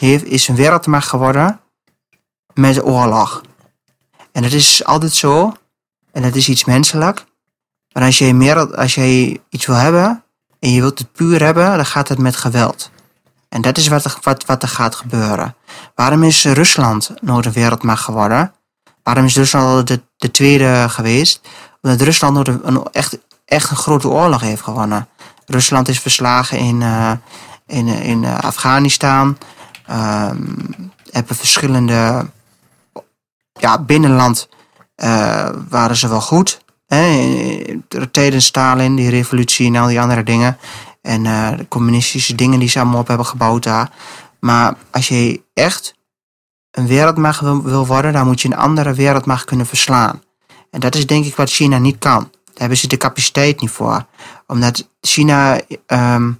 heeft, 0.00 0.24
is 0.24 0.48
een 0.48 0.56
wereldmacht 0.56 1.08
geworden 1.08 1.60
met 2.54 2.84
oorlog. 2.84 3.40
En 4.32 4.42
dat 4.42 4.52
is 4.52 4.84
altijd 4.84 5.12
zo. 5.12 5.52
En 6.12 6.22
dat 6.22 6.34
is 6.34 6.48
iets 6.48 6.64
menselijk. 6.64 7.24
Maar 7.92 8.02
als 8.02 8.18
je, 8.18 8.34
meer, 8.34 8.76
als 8.76 8.94
je 8.94 9.40
iets 9.48 9.66
wil 9.66 9.76
hebben 9.76 10.24
en 10.60 10.72
je 10.72 10.80
wilt 10.80 10.98
het 10.98 11.12
puur 11.12 11.42
hebben, 11.42 11.76
dan 11.76 11.86
gaat 11.86 12.08
het 12.08 12.18
met 12.18 12.36
geweld. 12.36 12.90
En 13.48 13.62
dat 13.62 13.76
is 13.76 13.88
wat 13.88 14.04
er, 14.04 14.18
wat, 14.22 14.44
wat 14.44 14.62
er 14.62 14.68
gaat 14.68 14.94
gebeuren. 14.94 15.54
Waarom 15.94 16.22
is 16.22 16.44
Rusland 16.44 17.14
nooit 17.20 17.46
een 17.46 17.52
wereldmacht 17.52 18.04
geworden? 18.04 18.52
Waarom 19.02 19.24
is 19.24 19.36
Rusland 19.36 19.66
altijd 19.66 19.88
de, 19.88 20.00
de 20.16 20.30
tweede 20.30 20.86
geweest? 20.88 21.40
Omdat 21.80 22.00
Rusland 22.00 22.48
een, 22.48 22.60
een 22.62 22.82
echt, 22.92 23.18
echt 23.44 23.70
een 23.70 23.76
grote 23.76 24.08
oorlog 24.08 24.40
heeft 24.40 24.62
gewonnen. 24.62 25.08
Rusland 25.46 25.88
is 25.88 26.00
verslagen 26.00 26.58
in, 26.58 26.82
eh, 26.82 27.12
in, 27.66 27.86
in 27.86 28.24
eh, 28.24 28.38
Afghanistan. 28.38 29.38
Ehm 29.86 30.40
hebben 31.12 31.36
verschillende... 31.36 32.26
Ja, 33.52 33.78
binnenland 33.78 34.48
eh, 35.02 35.48
waren 35.68 35.96
ze 35.96 36.08
wel 36.08 36.20
goed. 36.20 36.64
Hè? 36.86 37.80
Tijdens 38.10 38.46
Stalin, 38.46 38.94
die 38.94 39.10
revolutie 39.10 39.66
en 39.66 39.76
al 39.76 39.86
die 39.86 40.00
andere 40.00 40.22
dingen. 40.22 40.58
En 41.00 41.26
eh, 41.26 41.56
de 41.56 41.68
communistische 41.68 42.34
dingen 42.34 42.58
die 42.58 42.68
ze 42.68 42.80
allemaal 42.80 43.00
op 43.00 43.08
hebben 43.08 43.26
gebouwd 43.26 43.62
daar. 43.62 43.90
Maar 44.40 44.74
als 44.90 45.08
je 45.08 45.42
echt 45.54 45.94
een 46.70 46.86
wereldmacht 46.86 47.40
wil, 47.40 47.62
wil 47.62 47.86
worden, 47.86 48.12
dan 48.12 48.26
moet 48.26 48.40
je 48.40 48.48
een 48.48 48.56
andere 48.56 48.94
wereldmacht 48.94 49.44
kunnen 49.44 49.66
verslaan. 49.66 50.22
En 50.70 50.80
dat 50.80 50.94
is 50.94 51.06
denk 51.06 51.24
ik 51.24 51.36
wat 51.36 51.50
China 51.50 51.78
niet 51.78 51.98
kan. 51.98 52.20
Daar 52.20 52.54
hebben 52.54 52.78
ze 52.78 52.86
de 52.86 52.96
capaciteit 52.96 53.60
niet 53.60 53.70
voor. 53.70 54.06
Omdat 54.46 54.88
China 55.00 55.60
ehm, 55.86 56.32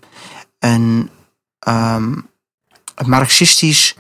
een, 0.59 1.11
ehm, 1.59 2.13
een 2.95 3.09
marxistisch... 3.09 3.97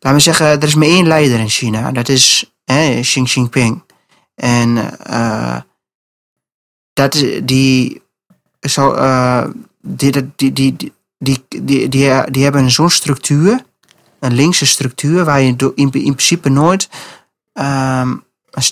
Laten 0.00 0.18
we 0.18 0.24
zeggen, 0.24 0.46
er 0.46 0.62
is 0.62 0.74
maar 0.74 0.86
één 0.86 1.06
leider 1.06 1.38
in 1.38 1.48
China. 1.48 1.92
Dat 1.92 2.08
is 2.08 2.52
Xi 3.00 3.22
Jinping. 3.22 3.82
En 4.40 4.98
eh, 4.98 5.56
dat 6.92 7.14
is 7.14 7.40
die, 7.42 8.02
zo, 8.60 8.92
eh, 8.92 9.44
die, 9.80 10.32
die, 10.36 10.52
die, 10.52 10.74
die, 11.18 11.44
die, 11.48 11.88
die, 11.88 12.30
die 12.30 12.42
hebben 12.42 12.70
zo'n 12.70 12.90
structuur, 12.90 13.64
een 14.20 14.32
linkse 14.32 14.66
structuur, 14.66 15.24
waar 15.24 15.40
je 15.40 15.72
in, 15.74 15.90
principe 15.90 16.48
nooit 16.48 16.88
ehm, 17.52 18.14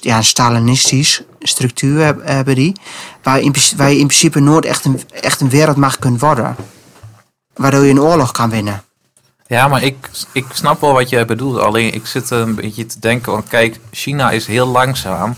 ja, 0.01 0.17
een 0.17 0.25
Stalinistisch 0.25 1.23
structuur 1.41 2.05
hebben 2.23 2.55
die, 2.55 2.77
waar, 3.23 3.41
in, 3.41 3.55
waar 3.77 3.91
je 3.91 3.99
in 3.99 4.07
principe 4.07 4.41
nooit 4.41 4.65
echt 4.65 4.85
een, 4.85 5.01
echt 5.13 5.41
een 5.41 5.51
wereldmacht 5.51 5.99
kunt 5.99 6.21
worden. 6.21 6.57
Waardoor 7.55 7.85
je 7.85 7.91
een 7.91 8.01
oorlog 8.01 8.31
kan 8.31 8.51
winnen. 8.51 8.83
Ja, 9.47 9.69
maar 9.69 9.83
ik, 9.83 10.11
ik 10.33 10.45
snap 10.53 10.81
wel 10.81 10.93
wat 10.93 11.09
je 11.09 11.25
bedoelt. 11.25 11.59
Alleen 11.59 11.95
ik 11.95 12.07
zit 12.07 12.31
een 12.31 12.55
beetje 12.55 12.87
te 12.87 13.01
denken, 13.01 13.33
want 13.33 13.49
kijk, 13.49 13.81
China 13.91 14.31
is 14.31 14.47
heel 14.47 14.67
langzaam 14.67 15.35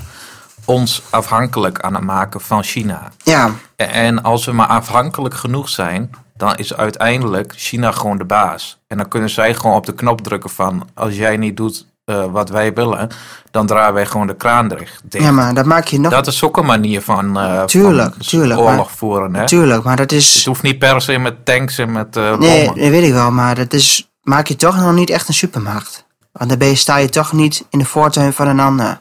ons 0.70 1.02
afhankelijk 1.10 1.80
aan 1.80 1.94
het 1.94 2.04
maken 2.04 2.40
van 2.40 2.62
China. 2.62 3.12
Ja, 3.24 3.50
En 3.76 4.22
als 4.22 4.44
we 4.44 4.52
maar 4.52 4.66
afhankelijk 4.66 5.34
genoeg 5.34 5.68
zijn, 5.68 6.10
dan 6.36 6.56
is 6.56 6.74
uiteindelijk 6.74 7.52
China 7.56 7.92
gewoon 7.92 8.18
de 8.18 8.24
baas. 8.24 8.78
En 8.86 8.96
dan 8.96 9.08
kunnen 9.08 9.30
zij 9.30 9.54
gewoon 9.54 9.76
op 9.76 9.86
de 9.86 9.94
knop 9.94 10.20
drukken 10.20 10.50
van, 10.50 10.88
als 10.94 11.16
jij 11.16 11.36
niet 11.36 11.56
doet 11.56 11.86
eh, 12.04 12.24
wat 12.32 12.48
wij 12.48 12.72
willen, 12.74 13.08
dan 13.50 13.66
draaien 13.66 13.94
wij 13.94 14.06
gewoon 14.06 14.26
de 14.26 14.36
kraan 14.36 14.68
dicht. 14.68 15.02
ja, 15.08 15.30
maar 15.30 15.54
dat 15.54 15.64
maak 15.66 15.86
je 15.86 16.00
nog... 16.00 16.12
Dat 16.12 16.26
is 16.26 16.42
ook 16.42 16.56
een 16.56 16.66
manier 16.66 17.02
van, 17.02 17.38
eh, 17.38 17.64
Tuurlijk, 17.64 18.14
van 18.14 18.26
tuurlijk, 18.26 18.60
oorlog 18.60 18.76
maar- 18.76 18.86
voeren. 18.96 19.34
Hè? 19.34 19.46
Tuurlijk, 19.46 19.82
maar 19.84 19.96
dat 19.96 20.10
Het 20.10 20.20
is... 20.20 20.44
hoeft 20.46 20.62
niet 20.62 20.78
per 20.78 21.00
se 21.00 21.18
met 21.18 21.44
tanks 21.44 21.78
en 21.78 21.92
met 21.92 22.16
eh 22.16 22.38
Nee, 22.38 22.66
dat 22.66 22.74
weet 22.74 23.04
ik 23.04 23.12
wel, 23.12 23.30
maar 23.30 23.54
dat 23.54 23.72
is... 23.72 24.10
Maak 24.22 24.46
je 24.46 24.56
toch 24.56 24.76
nog 24.76 24.94
niet 24.94 25.10
echt 25.10 25.28
een 25.28 25.34
supermacht. 25.34 26.04
Want 26.32 26.54
je, 26.58 26.74
sta 26.74 26.96
je 26.96 27.08
toch 27.08 27.32
niet 27.32 27.64
in 27.70 27.78
de 27.78 27.84
voortuin 27.84 28.32
van 28.32 28.48
een 28.48 28.60
ander. 28.60 29.00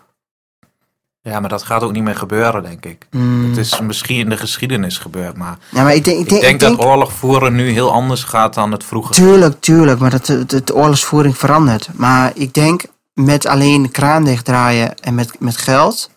Ja, 1.22 1.40
maar 1.40 1.50
dat 1.50 1.64
gaat 1.64 1.84
ook 1.84 1.92
niet 1.92 2.04
meer 2.04 2.16
gebeuren, 2.16 2.64
denk 2.64 2.86
ik. 2.86 3.08
Het 3.48 3.58
is 3.58 3.80
misschien 3.82 4.20
in 4.20 4.30
de 4.30 4.38
geschiedenis 4.38 4.98
gebeurd, 4.98 5.38
maar 5.38 5.58
Ja, 5.72 5.84
maar 5.84 5.96
ik 5.96 6.04
denk... 6.04 6.18
Ik 6.18 6.24
ik 6.24 6.30
denk, 6.30 6.42
denk, 6.42 6.54
ik 6.54 6.60
denk 6.60 6.78
dat 6.78 6.88
oorlog 6.88 7.14
voeren 7.14 7.56
nu 7.56 7.70
heel 7.70 7.92
anders 7.92 8.24
gaat 8.24 8.54
dan 8.54 8.72
het 8.72 8.84
vroeger. 8.84 9.16
Tuurlijk, 9.16 9.62
tuurlijk, 9.62 10.00
maar 10.00 10.10
dat, 10.10 10.26
dat, 10.26 10.50
dat 10.50 10.68
de 10.68 10.76
oorlogsvoering 10.76 11.38
verandert. 11.38 11.90
Maar 11.94 12.32
ik 12.36 12.54
denk, 12.54 12.84
met 13.14 13.46
alleen 13.48 13.82
de 13.82 13.90
kraan 13.90 14.24
dichtdraaien 14.24 15.00
en 15.00 15.16
met, 15.16 15.40
met 15.40 15.58
geld, 15.58 16.10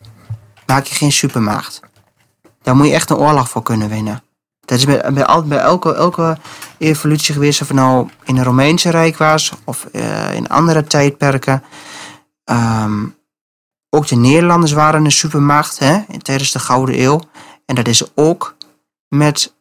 maak 0.66 0.84
je 0.84 0.94
geen 0.94 1.12
supermacht. 1.12 1.80
Daar 2.62 2.76
moet 2.76 2.86
je 2.86 2.92
echt 2.94 3.10
een 3.10 3.16
oorlog 3.16 3.48
voor 3.48 3.62
kunnen 3.62 3.88
winnen. 3.88 4.22
Dat 4.60 4.78
is 4.78 4.84
bij, 4.84 5.12
bij, 5.12 5.24
al- 5.24 5.42
bij 5.42 5.58
elke, 5.58 5.94
elke 5.94 6.36
evolutie 6.78 7.34
geweest, 7.34 7.60
of 7.60 7.68
het 7.68 7.76
nou 7.76 8.08
in 8.24 8.36
het 8.36 8.46
Romeinse 8.46 8.90
Rijk 8.90 9.16
was, 9.16 9.52
of 9.64 9.84
eh, 9.92 10.34
in 10.34 10.48
andere 10.48 10.84
tijdperken. 10.84 11.62
Ehm, 12.44 13.04
ook 13.94 14.06
de 14.06 14.16
Nederlanders 14.16 14.72
waren 14.72 15.04
een 15.04 15.12
supermacht 15.12 15.78
hè, 15.78 15.98
tijdens 16.22 16.52
de 16.52 16.58
Gouden 16.58 17.00
Eeuw. 17.00 17.20
En 17.66 17.74
dat 17.74 17.88
is 17.88 18.02
ook 18.14 18.54
met 19.08 19.54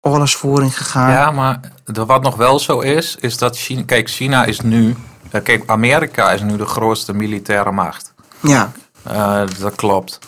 oorlogsvoering 0.00 0.76
gegaan. 0.76 1.10
Ja, 1.10 1.30
maar 1.30 1.60
wat 2.06 2.22
nog 2.22 2.36
wel 2.36 2.58
zo 2.58 2.80
is, 2.80 3.16
is 3.20 3.38
dat 3.38 3.56
China... 3.58 3.82
Kijk, 3.86 4.10
China 4.10 4.44
is 4.44 4.60
nu... 4.60 4.96
eh, 5.30 5.42
Kijk, 5.42 5.62
Amerika 5.70 6.30
is 6.32 6.40
nu 6.42 6.56
de 6.56 6.66
grootste 6.66 7.12
militaire 7.14 7.72
macht. 7.72 8.14
ja. 8.40 8.72
Eh, 9.02 9.42
dat 9.58 9.74
klopt. 9.74 10.18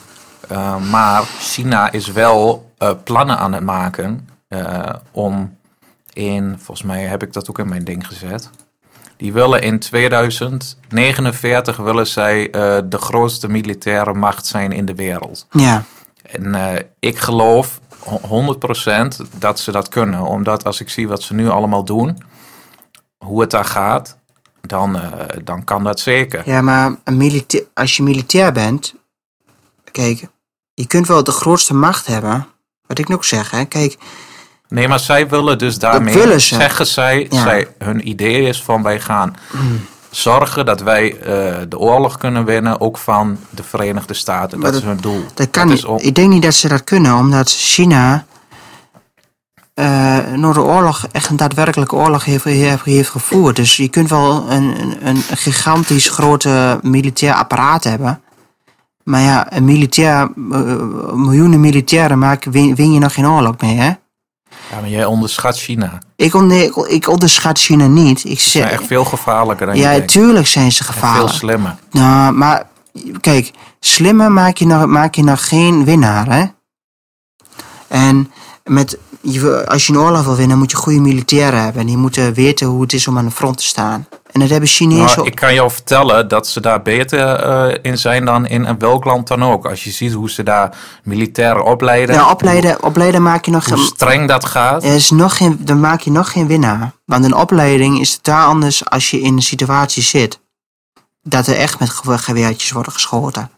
Eh, 0.48 0.76
maar 0.90 1.22
China 1.22 1.90
is 1.92 2.06
wel 2.12 2.72
plannen 3.04 3.38
aan 3.38 3.52
het 3.52 3.64
maken 3.64 4.28
om 5.10 5.56
in, 6.12 6.54
volgens 6.58 6.86
mij 6.86 7.02
heb 7.02 7.22
ik 7.22 7.32
dat 7.32 7.50
ook 7.50 7.58
in 7.58 7.68
mijn 7.68 7.84
ding 7.84 8.06
gezet. 8.06 8.50
Die 9.18 9.32
willen 9.32 9.62
in 9.62 9.78
2049 9.78 11.76
willen 11.76 12.06
zij 12.06 12.50
eh, 12.50 12.78
de 12.84 12.98
grootste 12.98 13.48
militaire 13.48 14.14
macht 14.14 14.46
zijn 14.46 14.72
in 14.72 14.84
de 14.84 14.94
wereld. 14.94 15.46
ja. 15.50 15.84
En 16.22 16.54
eh, 16.54 16.82
ik 16.98 17.18
geloof 17.18 17.80
ho- 18.04 18.54
100% 18.54 19.16
dat 19.38 19.60
ze 19.60 19.72
dat 19.72 19.88
kunnen. 19.88 20.20
Omdat 20.22 20.64
als 20.64 20.80
ik 20.80 20.88
zie 20.88 21.08
wat 21.08 21.22
ze 21.22 21.34
nu 21.34 21.48
allemaal 21.48 21.84
doen, 21.84 22.18
hoe 23.24 23.40
het 23.40 23.50
daar 23.50 23.64
gaat, 23.64 24.16
dan, 24.60 24.96
eh, 25.00 25.10
dan 25.44 25.64
kan 25.64 25.84
dat 25.84 26.00
zeker. 26.00 26.42
Ja, 26.48 26.60
maar 26.62 26.96
een 27.04 27.44
als 27.74 27.96
je 27.96 28.02
militair 28.02 28.52
bent. 28.52 28.94
Kijk, 29.92 30.26
je 30.74 30.86
kunt 30.86 31.06
wel 31.06 31.24
de 31.24 31.30
grootste 31.32 31.74
macht 31.74 32.06
hebben. 32.06 32.46
Wat 32.86 32.98
ik 32.98 33.10
ook 33.10 33.24
zeg, 33.24 33.50
hè. 33.50 33.64
Kijk, 33.64 33.96
Nee, 34.68 34.88
maar 34.88 35.00
zij 35.00 35.28
willen 35.28 35.58
dus 35.58 35.78
daarmee 35.78 36.14
willen 36.14 36.40
ze. 36.40 36.54
zeggen 36.54 36.86
zij, 36.86 37.26
Ja. 37.30 37.42
zij, 37.42 37.68
hun 37.78 38.08
idee 38.08 38.42
is 38.42 38.62
van 38.62 38.82
wij 38.82 39.00
gaan 39.00 39.36
zorgen 40.10 40.66
dat 40.66 40.80
wij 40.80 41.20
eh, 41.20 41.56
de 41.68 41.78
oorlog 41.78 42.18
kunnen 42.18 42.44
winnen, 42.44 42.80
ook 42.80 42.98
van 42.98 43.38
de 43.50 43.62
Verenigde 43.62 44.14
Staten. 44.14 44.60
Dat 44.60 44.74
is 44.74 44.82
hun 44.82 44.98
doel. 45.00 45.24
dat 45.34 45.50
kan 45.50 45.72
is 45.72 45.84
Ik 45.96 46.14
denk 46.14 46.30
niet 46.30 46.42
dat 46.42 46.54
ze 46.54 46.68
dat 46.68 46.84
kunnen, 46.84 47.14
omdat 47.14 47.50
China 47.50 48.26
de 50.52 50.62
oorlog 50.62 51.06
echt 51.12 51.28
een 51.28 51.36
daadwerkelijke 51.36 51.94
oorlog 51.94 52.24
heeft, 52.24 52.44
heeft, 52.44 52.84
heeft 52.84 53.10
gevoerd. 53.10 53.56
Dus 53.56 53.76
je 53.76 53.88
kunt 53.88 54.10
wel 54.10 54.50
een, 54.50 54.80
een, 54.80 54.96
een 55.02 55.22
gigantisch 55.36 56.08
grote 56.08 56.78
militair 56.82 57.34
apparaat 57.34 57.84
hebben. 57.84 58.20
Maar 59.02 59.20
ja, 59.20 59.52
een 59.52 59.64
militair, 59.64 60.20
eh, 60.50 61.12
miljoenen 61.12 61.60
militairen 61.60 62.18
maken, 62.18 62.52
win, 62.52 62.74
win 62.74 62.92
je 62.92 62.98
nog 62.98 63.14
geen 63.14 63.28
oorlog 63.28 63.54
mee, 63.60 63.76
hè? 63.76 63.92
Ja, 64.70 64.80
maar 64.80 64.88
jij 64.88 65.04
onderschat 65.04 65.58
China. 65.58 65.98
Ik, 66.16 66.34
on, 66.34 66.46
nee, 66.46 66.64
ik, 66.66 66.76
ik 66.76 67.08
onderschat 67.08 67.58
China 67.58 67.86
niet. 67.86 68.24
Ik 68.24 68.40
Ze 68.40 68.50
zijn 68.50 68.68
echt 68.68 68.86
veel 68.86 69.04
gevaarlijker 69.04 69.66
dan 69.66 69.76
je 69.76 69.82
ja, 69.82 70.00
tuurlijk 70.00 70.46
zijn 70.46 70.72
ze 70.72 70.78
En 70.78 70.84
veel 70.84 71.00
gevaarlijk. 71.02 71.34
slimmer. 71.34 71.76
Nou, 71.90 72.32
maar 72.32 72.66
kijk, 73.20 73.50
slimmer 73.80 74.32
maak 74.32 74.56
je 74.56 74.66
nog, 74.66 74.86
maak 74.86 75.14
je 75.14 75.22
nog 75.24 75.48
geen 75.48 75.84
winnaar, 75.84 76.26
hè? 76.30 76.44
En 77.88 78.32
met, 78.64 78.98
je- 79.20 79.66
als 79.68 79.86
je 79.86 79.92
een 79.92 79.98
oorlog 79.98 80.24
wil 80.24 80.36
winnen, 80.36 80.58
moet 80.58 80.70
je 80.70 80.76
goede 80.76 81.00
militairen 81.00 81.62
hebben. 81.62 81.80
En 81.80 81.86
die 81.86 81.96
moeten 81.96 82.32
weten 82.34 82.66
hoe 82.66 82.82
het 82.82 82.92
is 82.92 83.08
om 83.08 83.18
aan 83.18 83.24
de 83.24 83.30
front 83.30 83.56
te 83.58 83.64
staan. 83.64 84.06
En 84.32 84.40
dat 84.40 84.48
hebben 84.48 84.68
Chinezen 84.68 85.16
Nou, 85.16 85.26
ik 85.26 85.34
kan 85.34 85.54
jou 85.54 85.70
vertellen 85.70 86.28
dat 86.28 86.46
ze 86.46 86.60
daar 86.60 86.82
beter 86.82 87.28
eh, 87.34 87.78
in 87.82 87.98
zijn 87.98 88.24
dan 88.24 88.46
in 88.46 88.78
welk 88.78 89.04
land 89.04 89.28
dan 89.28 89.44
ook. 89.44 89.66
Als 89.66 89.84
je 89.84 89.90
ziet 89.90 90.12
hoe 90.12 90.30
ze 90.30 90.42
daar 90.42 90.76
militairen 91.02 91.64
opleiden, 91.64 92.14
Ja, 92.14 92.30
opleiden, 92.30 92.82
opleiden 92.82 93.22
maak 93.22 93.44
je 93.44 93.50
nog 93.50 93.66
hoe 93.68 93.78
streng 93.78 94.28
dat 94.28 94.44
gaat. 94.44 94.84
Er 94.84 94.94
is 94.94 95.10
nog 95.10 95.36
geen, 95.36 95.58
dan 95.60 95.80
maak 95.80 96.00
je 96.00 96.10
nog 96.10 96.32
geen 96.32 96.46
winnaar. 96.46 96.92
Want 97.04 97.24
een 97.24 97.34
opleiding 97.34 98.00
is 98.00 98.14
totaal 98.16 98.48
anders 98.48 98.84
als 98.90 99.10
je 99.10 99.20
in 99.20 99.34
een 99.36 99.42
situatie 99.42 100.02
zit. 100.02 100.40
Dat 101.22 101.46
er 101.46 101.56
echt 101.56 101.78
met 101.80 101.90
gewe- 101.90 102.18
geweertjes 102.18 102.70
worden 102.70 102.92
geschoten. 102.92 103.50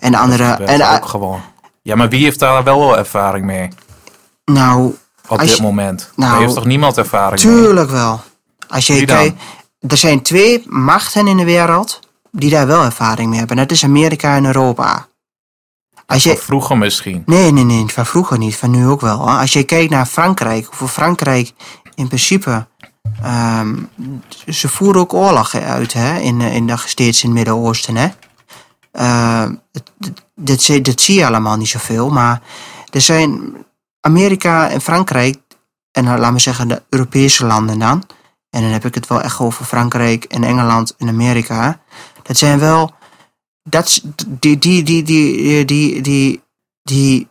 En 0.00 0.10
de 0.10 0.18
andere... 0.18 0.44
En, 0.52 0.86
ook 0.94 1.06
gewoon. 1.06 1.40
Ja, 1.82 1.96
maar 1.96 2.08
wie 2.08 2.24
heeft 2.24 2.38
daar 2.38 2.64
wel 2.64 2.98
ervaring 2.98 3.44
mee 3.46 3.68
nou, 4.52 4.94
op 5.28 5.38
dit 5.38 5.56
je- 5.56 5.62
moment? 5.62 6.10
nou, 6.16 6.30
Daar 6.32 6.40
heeft 6.40 6.54
toch 6.54 6.64
niemand 6.64 6.96
ervaring 6.98 7.44
mee? 7.44 7.52
Tuurlijk 7.54 7.90
wel. 7.90 8.20
Als 8.68 8.86
je 8.86 8.92
Wie 8.92 9.06
dan? 9.06 9.16
kijkt, 9.16 9.42
er 9.80 9.96
zijn 9.96 10.22
twee 10.22 10.62
machten 10.68 11.26
in 11.26 11.36
de 11.36 11.44
wereld 11.44 12.00
die 12.30 12.50
daar 12.50 12.66
wel 12.66 12.82
ervaring 12.84 13.28
mee 13.30 13.38
hebben. 13.38 13.56
Dat 13.56 13.70
is 13.70 13.84
Amerika 13.84 14.36
en 14.36 14.44
Europa. 14.44 15.06
Als 16.06 16.22
je, 16.22 16.36
vroeger 16.36 16.78
misschien. 16.78 17.22
nee, 17.26 17.52
nee, 17.52 17.64
nee, 17.64 17.86
van 17.86 18.06
vroeger 18.06 18.38
niet, 18.38 18.56
van 18.56 18.70
nu 18.70 18.86
ook 18.86 19.00
wel. 19.00 19.30
Als 19.30 19.52
je 19.52 19.62
kijkt 19.62 19.90
naar 19.90 20.06
Frankrijk, 20.06 20.64
hoeveel 20.66 20.88
Frankrijk 20.88 21.52
in 21.94 22.06
principe. 22.08 22.66
ehm, 23.22 23.74
ze 24.48 24.68
voeren 24.68 25.00
ook 25.00 25.12
oorlog 25.14 25.54
uit 25.54 25.92
hè, 25.92 26.18
in, 26.18 26.40
eh, 26.40 26.54
in, 26.54 26.78
steeds 26.84 27.22
in 27.22 27.28
het 27.28 27.36
Midden-Oosten. 27.38 27.96
Hè. 27.96 28.08
Het- 29.72 29.90
dat, 30.34 30.62
zie- 30.62 30.80
dat 30.80 31.00
zie 31.00 31.14
je 31.18 31.26
allemaal 31.26 31.56
niet 31.56 31.68
zoveel, 31.68 32.10
maar 32.10 32.42
er 32.90 33.00
zijn 33.00 33.54
Amerika 34.06 34.68
en 34.70 34.80
Frankrijk, 34.80 35.36
en 35.92 36.04
nou, 36.04 36.18
laten 36.18 36.34
we 36.34 36.40
zeggen 36.40 36.68
de 36.68 36.82
Europese 36.88 37.46
landen 37.46 37.78
dan, 37.78 38.02
en 38.50 38.62
dan 38.62 38.70
heb 38.70 38.84
ik 38.84 38.94
het 38.94 39.06
wel 39.06 39.20
echt 39.20 39.38
over 39.40 39.64
Frankrijk 39.64 40.24
en 40.24 40.44
Engeland 40.44 40.94
en 40.96 41.08
Amerika, 41.08 41.80
dat 42.22 42.36
zijn 42.36 42.58
wel, 42.58 42.94
dat, 43.62 43.86
is- 43.86 44.02
die, 44.26 44.58
die, 44.58 44.82
die, 44.82 45.02
die, 45.02 45.64
die, 45.64 46.02
die, 46.02 46.42
die, 46.82 47.28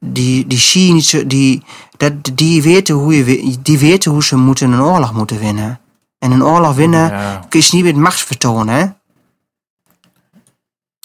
die, 0.00 0.46
die 0.46 1.26
die, 1.26 1.62
dat, 1.96 2.12
die, 2.34 2.62
weten 2.62 2.94
hoe 2.94 3.16
je, 3.16 3.56
die 3.62 3.78
weten 3.78 4.10
hoe 4.12 4.24
ze 4.24 4.36
moeten 4.36 4.72
een 4.72 4.82
oorlog 4.82 5.12
moeten 5.12 5.38
winnen. 5.38 5.80
En 6.18 6.30
een 6.30 6.44
oorlog 6.44 6.74
winnen 6.74 7.10
Ja. 7.10 7.46
is 7.50 7.72
niet 7.72 7.84
met 7.84 7.96
machtsvertoon, 7.96 8.68
hè? 8.68 8.86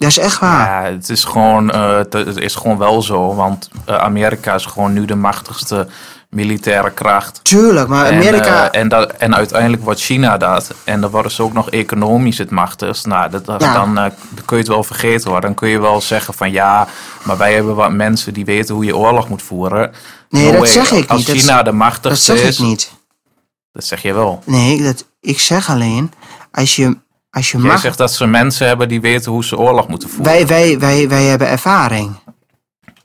Dat 0.02 0.10
is 0.10 0.18
echt 0.18 0.38
waar. 0.38 0.84
Ja, 0.84 0.90
het 0.92 1.08
is 1.08 1.24
gewoon, 1.24 1.70
eh, 1.70 1.96
het 1.96 2.36
is 2.36 2.54
gewoon 2.54 2.78
wel 2.78 3.02
zo, 3.02 3.34
want 3.34 3.70
eh, 3.84 3.96
Amerika 3.96 4.54
is 4.54 4.66
gewoon 4.66 4.92
nu 4.92 5.04
de 5.04 5.14
machtigste 5.14 5.86
militaire 6.30 6.90
kracht. 6.90 7.40
Tuurlijk, 7.44 7.88
maar 7.88 8.06
Amerika... 8.06 8.64
En, 8.64 8.72
eh, 8.72 8.80
en, 8.80 8.88
dat, 8.88 9.12
en 9.12 9.34
uiteindelijk 9.34 9.82
wordt 9.82 10.00
China 10.00 10.36
dat. 10.36 10.74
En 10.84 11.00
dan 11.00 11.10
worden 11.10 11.32
ze 11.32 11.42
ook 11.42 11.52
nog 11.52 11.70
economisch 11.70 12.38
het 12.38 12.50
machtigst. 12.50 13.06
Nou, 13.06 13.30
dat, 13.30 13.44
dat- 13.44 13.60
Ja. 13.62 13.72
dan, 13.72 13.94
kun 14.44 14.56
je 14.56 14.62
het 14.62 14.72
wel 14.72 14.84
vergeten 14.84 15.30
hoor. 15.30 15.40
Dan 15.40 15.54
kun 15.54 15.68
je 15.68 15.80
wel 15.80 16.00
zeggen 16.00 16.34
van 16.34 16.50
ja, 16.52 16.86
maar 17.22 17.36
wij 17.36 17.54
hebben 17.54 17.74
wat 17.74 17.92
mensen 17.92 18.32
die 18.34 18.44
weten 18.44 18.74
hoe 18.74 18.84
je 18.84 18.96
oorlog 18.96 19.28
moet 19.28 19.42
voeren. 19.42 19.92
Nee, 20.30 20.44
No 20.44 20.50
dat 20.50 20.60
way. 20.60 20.70
zeg 20.70 20.90
ik 20.92 21.08
Als 21.10 21.18
niet. 21.18 21.26
Dat 21.26 21.36
China 21.36 21.58
de 21.58 21.64
dat 21.64 21.74
machtigste 21.74 22.36
zeg 22.36 22.46
is, 22.48 22.58
ik 22.58 22.64
niet. 22.66 22.92
dat 23.72 23.84
zeg 23.84 24.02
je 24.02 24.12
wel. 24.14 24.42
Nee, 24.46 24.82
dat, 24.82 25.04
ik 25.20 25.40
zeg 25.40 25.70
alleen, 25.70 26.12
als 26.52 26.76
je, 26.76 26.96
als 27.32 27.50
je 27.50 27.58
Jij 27.58 27.66
mag... 27.66 27.80
zegt 27.80 27.98
dat 27.98 28.12
ze 28.12 28.26
mensen 28.26 28.66
hebben 28.66 28.88
die 28.88 29.00
weten 29.00 29.32
hoe 29.32 29.44
ze 29.44 29.58
oorlog 29.58 29.88
moeten 29.88 30.08
voeren. 30.08 30.32
Wij, 30.32 30.46
wij, 30.46 30.78
wij, 30.78 31.08
wij 31.08 31.24
hebben 31.24 31.48
ervaring. 31.48 32.16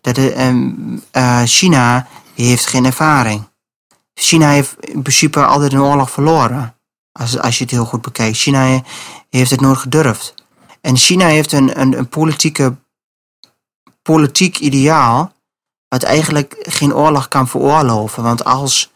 Dat 0.01 0.15
de, 0.15 0.31
ehm, 0.33 0.71
eh, 1.11 1.41
China 1.43 2.07
heeft 2.35 2.65
geen 2.65 2.85
ervaring. 2.85 3.47
China 4.13 4.49
heeft 4.49 4.75
in 4.79 5.01
principe 5.01 5.45
altijd 5.45 5.73
een 5.73 5.81
oorlog 5.81 6.11
verloren. 6.11 6.75
Als, 7.11 7.39
als 7.39 7.57
je 7.57 7.63
het 7.63 7.73
heel 7.73 7.85
goed 7.85 8.01
bekijkt. 8.01 8.37
China 8.37 8.83
heeft 9.29 9.51
het 9.51 9.61
nooit 9.61 9.77
gedurfd. 9.77 10.33
En 10.81 10.97
China 10.97 11.27
heeft 11.27 11.51
een, 11.51 11.79
een, 11.79 11.97
een 11.97 12.09
politieke, 12.09 12.75
politiek 14.01 14.59
ideaal. 14.59 15.33
wat 15.87 16.03
eigenlijk 16.03 16.55
geen 16.59 16.95
oorlog 16.95 17.27
kan 17.27 17.47
veroorloven. 17.47 18.23
Want 18.23 18.43
als 18.43 18.91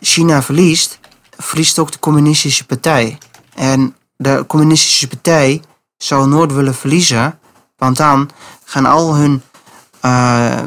China 0.00 0.42
verliest, 0.42 0.98
verliest 1.36 1.78
ook 1.78 1.92
de 1.92 1.98
communistische 1.98 2.66
partij. 2.66 3.18
En 3.54 3.96
de 4.24 4.44
communistische 4.48 5.08
partij 5.08 5.62
zou 5.96 6.28
nooit 6.28 6.52
willen 6.52 6.74
verliezen. 6.74 7.38
Want 7.76 7.96
dan 7.96 8.30
gaan 8.64 8.86
al 8.86 9.14
hun, 9.14 9.42
eh, 10.00 10.62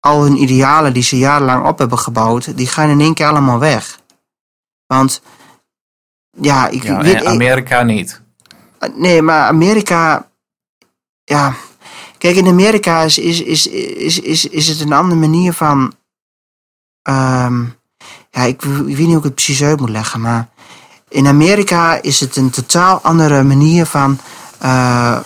al 0.00 0.22
hun 0.22 0.42
idealen 0.42 0.92
die 0.92 1.02
ze 1.02 1.18
jarenlang 1.18 1.66
op 1.66 1.78
hebben 1.78 1.98
gebouwd, 1.98 2.56
die 2.56 2.66
gaan 2.66 2.88
in 2.88 3.00
één 3.00 3.14
keer 3.14 3.26
allemaal 3.26 3.58
weg. 3.58 4.00
Want, 4.86 5.22
ja, 6.30 6.68
ik 6.68 6.82
ja, 6.82 7.02
weet... 7.02 7.20
ik- 7.20 7.24
Amerika 7.26 7.82
niet. 7.82 8.20
Nee, 8.94 9.22
maar 9.22 9.46
Amerika. 9.48 10.28
Ja. 11.24 11.54
Kijk, 12.18 12.36
in 12.36 12.46
Amerika 12.48 13.02
is, 13.02 13.18
is, 13.18 13.40
is, 13.40 13.66
is, 13.66 14.20
is, 14.20 14.48
is 14.48 14.68
het 14.68 14.80
een 14.80 14.92
andere 14.92 15.20
manier 15.20 15.52
van. 15.52 15.92
ehm, 17.02 17.64
ja, 18.30 18.42
ik, 18.42 18.62
ik 18.62 18.96
weet 18.96 18.98
niet 18.98 19.06
hoe 19.06 19.16
ik 19.16 19.22
het 19.22 19.34
precies 19.34 19.62
uit 19.62 19.80
moet 19.80 19.88
leggen, 19.90 20.20
maar. 20.20 20.48
In 21.16 21.26
Amerika 21.26 22.02
is 22.02 22.20
het 22.20 22.36
een 22.36 22.50
totaal 22.50 23.00
andere 23.02 23.42
manier 23.42 23.86
van. 23.86 24.18
eh, 24.58 25.18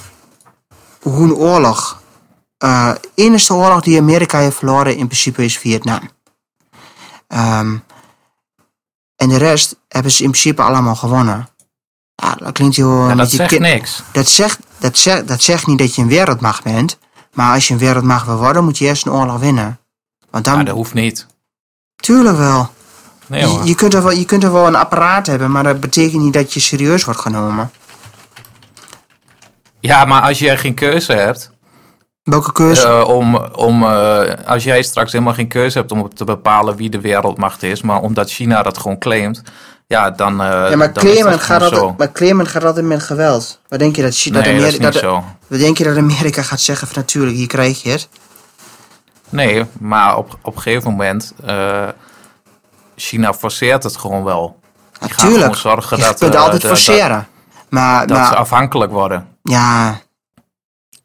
hoe 1.01 1.25
een 1.25 1.35
oorlog. 1.35 2.03
eh 2.59 2.93
de 3.01 3.11
enige 3.15 3.55
oorlog 3.55 3.81
die 3.83 3.99
Amerika 3.99 4.39
heeft 4.39 4.57
verloren 4.57 4.97
in 4.97 5.07
principe 5.07 5.45
is 5.45 5.59
Vietnam. 5.59 6.11
Ehm, 7.27 7.77
en 9.17 9.29
de 9.29 9.37
rest 9.39 9.77
hebben 9.89 10.13
ze 10.13 10.23
in 10.23 10.31
principe 10.31 10.63
allemaal 10.63 10.97
gewonnen. 10.97 11.49
Ja, 12.15 12.35
dat 12.35 12.53
klinkt 12.53 12.77
heel... 12.77 13.09
Ja, 13.09 13.15
dat 13.15 13.31
zegt 13.31 13.59
niks. 13.59 14.03
dat 14.13 14.29
zegt, 14.29 14.59
dat, 14.79 14.97
zegt, 14.99 15.29
dat 15.29 15.43
zegt 15.43 15.67
niet 15.67 15.79
dat 15.79 15.95
je 15.95 16.03
een 16.03 16.09
wereldmacht 16.09 16.63
bent. 16.63 16.99
Maar 17.33 17.55
als 17.55 17.69
je 17.69 17.73
een 17.75 17.81
wereldmacht 17.81 18.27
wil 18.27 18.37
worden, 18.37 18.65
moet 18.65 18.79
je 18.79 18.85
eerst 18.85 19.07
een 19.07 19.13
oorlog 19.13 19.39
winnen. 19.39 19.79
Want 20.31 20.45
dan, 20.45 20.55
Maar 20.57 20.65
dat 20.65 20.75
hoeft 20.75 20.95
niet. 20.95 21.27
tuurlijk 21.97 22.37
wel. 22.37 22.71
Nee 23.31 23.41
Je, 23.41 23.61
je, 23.65 23.75
kunt 23.75 23.95
er 23.95 24.03
wel. 24.03 24.13
je 24.13 24.25
kunt 24.25 24.45
er 24.45 24.53
wel 24.53 24.67
een 24.67 24.75
apparaat 24.75 25.27
hebben, 25.27 25.51
maar 25.51 25.63
dat 25.63 25.81
betekent 25.81 26.23
niet 26.23 26.33
dat 26.33 26.53
je 26.55 26.61
serieus 26.61 27.05
wordt 27.05 27.21
genomen. 27.21 27.71
Ja, 29.81 30.05
maar 30.05 30.23
als 30.23 30.39
jij 30.39 30.57
geen 30.59 30.75
keuze 30.75 31.13
hebt, 31.13 31.51
Welke 32.23 32.53
keuze? 32.53 32.87
eh, 32.87 33.09
om, 33.09 33.37
om, 33.37 33.83
eh, 33.83 34.23
als 34.47 34.65
jij 34.65 34.83
straks 34.83 35.13
helemaal 35.13 35.35
geen 35.35 35.49
keuze 35.49 35.79
hebt 35.79 35.93
om 35.93 36.15
te 36.15 36.25
bepalen 36.25 36.77
wie 36.77 36.91
de 36.91 37.01
wereldmacht 37.01 37.63
is, 37.63 37.83
maar 37.83 38.01
omdat 38.01 38.31
China 38.31 38.63
dat 38.63 38.79
gewoon 38.79 38.99
claimt, 38.99 39.43
ja, 39.87 40.11
dan. 40.11 40.41
eh 40.43 40.47
ja, 40.71 40.77
maar 40.77 40.93
dan 40.93 41.03
claimen, 41.05 41.31
dat 41.31 41.41
gaat 41.41 41.63
altijd, 41.63 41.99
maar 41.99 42.13
claimen 42.13 42.47
gaat 42.47 42.65
altijd 42.65 42.87
met 42.87 43.03
geweld. 43.03 43.61
Wat 43.69 43.79
denk 43.79 43.97
je 43.97 44.03
dat, 44.03 44.15
Chi- 44.15 44.29
zo. 44.29 44.35
dat, 44.35 44.45
Nee, 44.45 44.53
dat 44.59 44.63
is 44.63 44.67
Amerika, 44.79 44.85
niet 44.85 44.93
dat, 45.03 45.03
zo. 45.03 45.25
wat 45.47 45.59
denk 45.59 45.79
je 45.79 45.85
dat 45.85 45.97
Amerika 45.97 46.43
gaat 46.43 46.61
zeggen 46.61 46.89
van 46.89 46.97
natuurlijk, 46.99 47.37
hier 47.37 47.47
krijg 47.47 47.83
je 47.83 47.91
het? 47.91 48.09
Nee, 49.29 49.65
maar 49.81 50.17
op, 50.17 50.39
op 50.43 50.57
een 50.57 50.63
gegeven 50.63 50.91
moment, 50.91 51.33
China 53.01 53.33
forceert 53.35 53.83
het 53.83 53.97
gewoon 53.97 54.25
wel. 54.25 54.59
Die 55.01 55.09
Natuurlijk. 55.09 55.55
zorgen 55.55 55.97
Je 55.97 56.03
dat, 56.03 56.19
kunt 56.19 56.35
eh, 56.35 56.41
altijd 56.43 56.63
de- 56.63 56.69
forceren. 56.69 57.29
maar, 57.69 57.99
dat, 57.99 58.09
dat 58.09 58.17
maar 58.19 58.27
ze 58.27 58.35
afhankelijk 58.37 58.93
worden. 58.93 59.29
ja, 59.43 60.01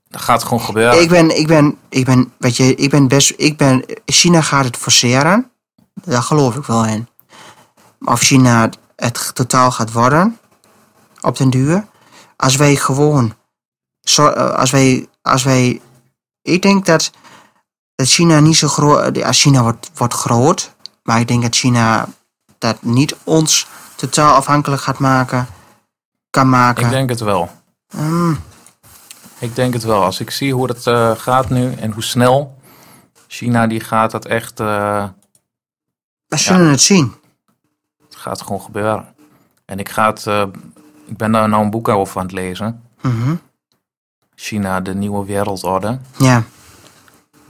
Dat 0.07 0.21
gaat 0.21 0.43
gewoon 0.43 0.61
gebeuren. 0.61 1.01
Ik 1.01 1.09
ben, 1.09 1.37
ik 1.37 1.47
ben, 1.47 1.77
ik 1.89 2.05
ben, 2.05 2.33
weet 2.37 2.57
je, 2.57 2.75
ik 2.75 2.89
ben 2.89 3.07
best, 3.07 3.33
ik 3.37 3.57
ben, 3.57 3.85
China 4.05 4.41
gaat 4.41 4.65
het 4.65 4.77
forceren. 4.77 5.51
Daar 5.93 6.21
geloof 6.21 6.55
ik 6.55 6.63
wel 6.65 6.85
in. 6.85 7.07
Of 7.99 8.19
China 8.21 8.69
het 8.95 9.31
totaal 9.35 9.71
gaat 9.71 9.91
worden, 9.91 10.39
op 11.21 11.37
den 11.37 11.49
duur. 11.49 11.85
Als 12.35 12.55
wij 12.55 12.75
gewoon, 12.75 13.33
eh, 14.15 14.25
als 14.55 14.71
wij, 14.71 15.07
als 15.21 15.43
wij 15.43 15.81
ik 16.41 16.61
denk 16.61 16.85
dat, 16.85 17.11
dat 17.95 18.07
China 18.07 18.39
niet 18.39 18.57
zo 18.57 18.67
groot... 18.67 19.15
Ja, 19.15 19.31
China 19.31 19.61
wordt, 19.61 19.91
wordt 19.95 20.13
groot. 20.13 20.74
Maar 21.05 21.19
ik 21.19 21.27
denk 21.27 21.41
dat 21.41 21.55
China 21.55 22.07
dat 22.57 22.81
niet 22.83 23.15
ons 23.23 23.67
totaal 23.95 24.33
afhankelijk 24.35 24.81
gaat 24.81 24.99
maken. 24.99 25.47
Kan 26.29 26.49
maken. 26.49 26.83
Ik 26.83 26.89
denk 26.89 27.09
het 27.09 27.19
wel. 27.19 27.49
Hmm, 27.89 28.39
Ik 29.39 29.55
denk 29.55 29.73
het 29.73 29.83
wel. 29.83 30.03
Als 30.03 30.19
ik 30.19 30.29
zie 30.31 30.53
hoe 30.53 30.67
het 30.67 30.87
eh, 30.87 31.11
gaat 31.11 31.49
nu 31.49 31.73
en 31.73 31.91
hoe 31.91 32.03
snel. 32.03 32.57
China 33.27 33.67
die 33.67 33.79
gaat 33.79 34.11
het 34.11 34.25
echt... 34.25 34.59
eh, 34.59 35.07
we 36.27 36.37
zullen 36.37 36.69
het 36.69 36.81
zien. 36.81 37.15
het 38.05 38.15
gaat 38.15 38.41
gewoon 38.41 38.61
gebeuren. 38.61 39.15
En 39.65 39.79
ik 39.79 39.89
ga 39.89 40.05
het... 40.09 40.27
eh, 40.27 40.43
ik 41.05 41.17
ben 41.17 41.31
daar 41.31 41.49
nou 41.49 41.63
een 41.63 41.69
boek 41.69 41.87
over 41.87 42.17
aan 42.19 42.25
het 42.25 42.35
lezen. 42.35 42.83
Mhm. 43.01 43.35
China, 44.35 44.81
de 44.81 44.95
nieuwe 44.95 45.25
wereldorde. 45.25 45.99
Ja, 46.17 46.43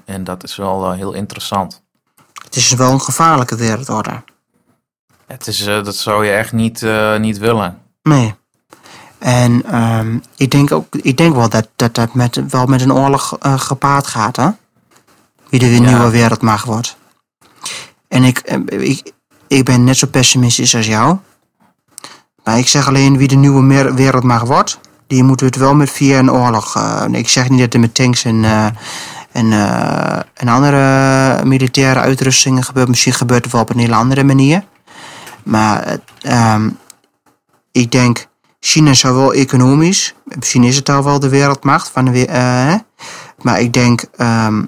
En 0.06 0.24
dat 0.24 0.44
is 0.44 0.56
wel 0.56 0.92
heel 0.92 1.14
interessant. 1.14 1.84
Het 2.56 2.64
is 2.64 2.72
wel 2.74 2.92
een 2.92 3.02
gevaarlijke 3.02 3.56
wereldorde. 3.56 4.24
Het 5.28 5.48
is, 5.48 5.66
eh, 5.66 5.84
dat 5.84 5.96
zou 5.96 6.26
je 6.26 6.32
echt 6.32 6.52
niet, 6.52 6.84
eh, 6.84 7.18
niet 7.18 7.38
willen. 7.38 7.82
Nee. 8.04 8.36
En 9.18 9.64
ehm, 9.66 10.18
ik, 10.36 10.52
denk 10.52 10.72
ook, 10.72 10.96
ik 10.96 11.18
denk 11.18 11.36
wel 11.36 11.50
dat 11.50 11.68
dat, 11.76 11.96
dat 11.96 12.14
met, 12.14 12.40
wel 12.50 12.66
met 12.66 12.82
een 12.82 12.94
oorlog 12.94 13.38
eh, 13.40 13.60
gepaard 13.60 14.08
gaat, 14.08 14.36
hè? 14.36 14.50
Wie 15.50 15.60
de 15.60 15.72
Ja. 15.72 15.80
nieuwe 15.80 16.10
wereldmacht 16.10 16.66
wordt. 16.66 16.98
En 18.08 18.24
ik, 18.24 18.40
ik, 18.66 19.12
ik 19.48 19.66
ben 19.66 19.84
net 19.84 19.98
zo 19.98 20.08
pessimistisch 20.08 20.76
als 20.76 20.86
jou. 20.88 21.18
Maar 22.44 22.58
ik 22.58 22.68
zeg 22.68 22.88
alleen 22.88 23.18
wie 23.18 23.28
de 23.28 23.36
nieuwe 23.36 23.62
meer- 23.62 23.94
wereldmacht 23.96 24.48
wordt, 24.48 24.80
die 25.08 25.24
moeten 25.24 25.46
we 25.46 25.52
het 25.54 25.62
wel 25.62 25.76
met 25.76 25.90
via 25.92 26.20
een 26.20 26.32
oorlog. 26.32 26.76
ik 27.12 27.30
zeg 27.30 27.50
niet 27.50 27.60
dat 27.60 27.74
er 27.74 27.80
met 27.80 27.96
tanks 27.96 28.24
en, 28.24 28.44
en, 29.36 29.52
eh, 29.52 30.20
en 30.34 30.48
andere 30.48 31.46
militaire 31.46 32.00
uitrustingen 32.00 32.64
gebeurt. 32.64 32.88
Misschien 32.88 33.14
gebeurt 33.14 33.44
het 33.44 33.54
wel 33.54 33.62
op 33.62 33.70
een 33.70 33.80
hele 33.80 33.96
andere 33.96 34.24
manier. 34.24 34.64
Maar 35.44 35.98
ehm, 36.22 36.70
ik 37.72 37.92
denk, 37.92 38.28
China 38.60 38.94
zou 38.94 39.16
wel 39.16 39.34
economisch, 39.34 40.14
misschien 40.24 40.64
is 40.64 40.76
het 40.76 40.90
al 40.90 41.04
wel 41.04 41.20
de 41.20 41.30
wereldmacht 41.30 41.90
van 41.90 42.06
de 42.06 42.20
hè? 42.32 42.76
maar 43.42 43.60
ik 43.60 43.74
denk 43.74 44.06
ehm, 44.16 44.64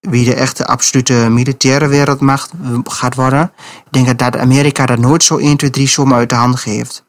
wie 0.00 0.24
de 0.24 0.34
echte 0.34 0.66
absolute 0.66 1.14
militaire 1.14 1.86
wereldmacht 1.88 2.50
gaat 2.84 3.14
worden, 3.14 3.52
ik 3.84 3.92
denk 4.04 4.18
dat, 4.18 4.36
Amerika 4.36 4.86
dat 4.86 4.98
nooit 4.98 5.22
zo 5.22 5.36
1, 5.36 5.56
2, 5.56 5.70
3 5.70 5.88
zomaar 5.88 6.18
uit 6.18 6.28
de 6.28 6.34
hand 6.34 6.58
geeft. 6.58 7.04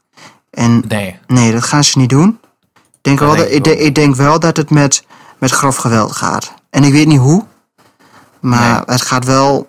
En 0.49 0.83
Nee. 0.87 1.19
nee, 1.27 1.51
dat 1.51 1.63
gaan 1.63 1.83
ze 1.83 1.97
niet 1.97 2.09
doen. 2.09 2.39
Ik 2.73 2.79
denk, 3.01 3.19
Dat 3.19 3.27
wel 3.27 3.47
denk 3.47 3.63
dat, 3.63 3.73
ik 3.73 3.79
ik 3.79 3.95
denk 3.95 4.15
wel 4.15 4.39
dat 4.39 4.57
het 4.57 4.69
met, 4.69 5.03
met 5.37 5.51
grof 5.51 5.75
geweld 5.75 6.11
gaat. 6.11 6.53
En 6.73 6.83
ik 6.83 6.91
weet 6.91 7.07
niet 7.07 7.19
hoe, 7.19 7.43
maar 8.39 8.71
Nee. 8.73 8.81
het 8.85 9.01
gaat 9.01 9.25
wel, 9.25 9.67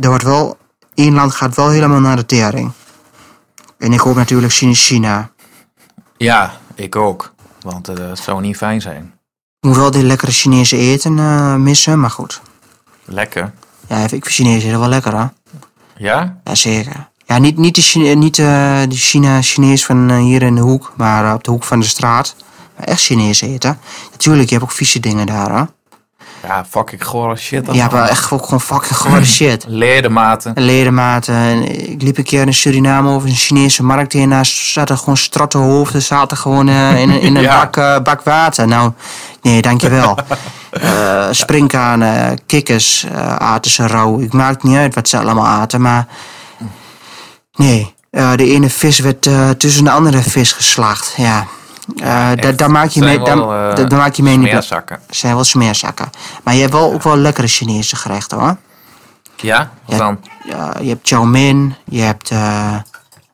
er 0.00 0.08
wordt 0.08 0.24
wel, 0.24 0.56
één 0.94 1.14
land 1.14 1.34
gaat 1.34 1.56
wel 1.56 1.68
helemaal 1.70 2.00
naar 2.00 2.16
de 2.16 2.26
tering. 2.26 2.70
En 3.78 3.92
ik 3.92 4.00
hoop 4.00 4.16
natuurlijk 4.16 4.52
China. 4.52 4.72
China. 4.74 5.30
Ja, 6.16 6.52
ik 6.74 6.96
ook. 6.96 7.32
Want 7.60 7.88
eh, 7.88 8.08
het 8.08 8.18
zou 8.18 8.40
niet 8.40 8.56
fijn 8.56 8.80
zijn. 8.80 9.12
Ik 9.60 9.68
moet 9.68 9.76
wel 9.76 9.90
die 9.90 10.02
lekkere 10.02 10.32
Chinese 10.32 10.76
eten 10.76 11.18
eh, 11.18 11.54
missen, 11.54 12.00
maar 12.00 12.10
goed. 12.10 12.40
Lekker. 13.04 13.52
Ja, 13.86 13.96
ik 14.02 14.08
vind 14.08 14.26
Chinees 14.26 14.64
eten 14.64 14.78
wel 14.80 14.88
lekker, 14.88 15.16
hè? 15.18 15.26
Ja? 15.96 16.38
Jazeker. 16.44 17.08
Ja, 17.26 17.38
niet, 17.38 17.56
niet, 17.56 17.74
de, 17.74 17.80
Chine, 17.82 18.14
niet 18.14 18.38
eh, 18.38 18.80
de 18.88 18.96
China 18.96 19.42
Chinees 19.42 19.84
van 19.84 20.10
eh, 20.10 20.16
hier 20.18 20.42
in 20.42 20.54
de 20.54 20.60
hoek, 20.60 20.92
maar 20.96 21.24
eh, 21.24 21.32
op 21.34 21.44
de 21.44 21.50
hoek 21.50 21.64
van 21.64 21.80
de 21.80 21.86
straat. 21.86 22.34
Maar 22.76 22.86
echt 22.86 23.00
Chinees 23.00 23.40
eten. 23.40 23.78
Natuurlijk, 24.10 24.48
je 24.48 24.54
hebt 24.54 24.66
ook 24.66 24.76
vieze 24.76 25.00
dingen 25.00 25.26
daar, 25.26 25.56
hè? 25.58 25.64
Ja, 26.48 26.64
fucking 26.70 27.04
gore 27.04 27.36
shit. 27.36 27.68
Je 27.72 27.80
hebt 27.80 27.92
wel 27.92 28.04
echt 28.06 28.24
gewoon 28.24 28.60
fucking 28.60 28.96
gore 28.96 29.24
shit. 29.36 29.64
Ledematen. 29.68 30.52
Ledematen. 30.54 31.34
En 31.34 31.62
Ik 31.90 32.02
liep 32.02 32.18
een 32.18 32.24
keer 32.24 32.46
in 32.46 32.54
Suriname 32.54 33.10
over 33.10 33.28
een 33.28 33.34
Chinese 33.34 33.82
markt 33.82 34.12
heen. 34.12 34.30
Daar 34.30 34.46
zaten 34.46 34.98
gewoon 34.98 35.16
stratte 35.16 35.58
hoofden. 35.58 36.02
zaten 36.02 36.36
gewoon 36.36 36.68
eh, 36.68 37.00
in, 37.00 37.10
een- 37.10 37.20
in 37.20 37.36
een 37.36 37.42
Ja. 37.42 37.58
bak, 37.60 37.76
eh, 37.76 37.98
bak 38.02 38.22
water. 38.22 38.66
Nou, 38.68 38.92
nee, 39.42 39.62
dankjewel. 39.62 40.18
Eh 40.70 41.26
springkanen, 41.30 42.38
kikkers 42.46 43.04
eh, 43.14 43.34
aten 43.36 43.70
ze 43.70 43.86
rauw. 43.86 44.20
Ik 44.20 44.32
maakt 44.32 44.62
niet 44.62 44.76
uit 44.76 44.94
wat 44.94 45.08
ze 45.08 45.18
allemaal 45.18 45.46
aten, 45.46 45.80
maar... 45.80 46.06
Nee, 47.56 47.94
eh, 48.10 48.32
de 48.36 48.44
ene 48.52 48.70
vis 48.70 48.98
werd 48.98 49.26
eh, 49.26 49.50
tussen 49.50 49.84
de 49.84 49.90
andere 49.90 50.22
vis 50.22 50.52
geslacht. 50.52 51.14
Ja, 51.16 51.46
Eh, 51.96 52.32
echt. 52.32 52.58
daar, 52.58 52.70
maak 52.70 52.88
je 52.88 53.00
mee, 53.00 53.18
wel, 53.20 53.52
eh, 53.54 53.74
daar- 53.76 53.88
daar 53.88 53.98
maak 53.98 54.14
je 54.14 54.22
mee 54.22 54.36
niet... 54.36 54.48
Smeerzakken. 54.48 55.00
zijn 55.10 55.34
wel 55.34 55.44
smeerzakken. 55.44 56.10
Maar 56.42 56.54
je 56.54 56.60
hebt 56.60 56.72
wel 56.72 56.92
ook 56.92 57.02
wel 57.02 57.16
lekkere 57.16 57.46
Chinese 57.46 57.96
gerechten, 57.96 58.38
hoor. 58.38 58.56
Ja? 59.36 59.70
Wat 59.86 59.96
Ja. 59.98 60.04
dan? 60.04 60.18
Ja, 60.44 60.74
je 60.80 60.88
hebt 60.88 61.08
chow 61.08 61.24
mein, 61.24 61.76
je 61.84 62.00
hebt 62.00 62.30
eh, 62.30 62.74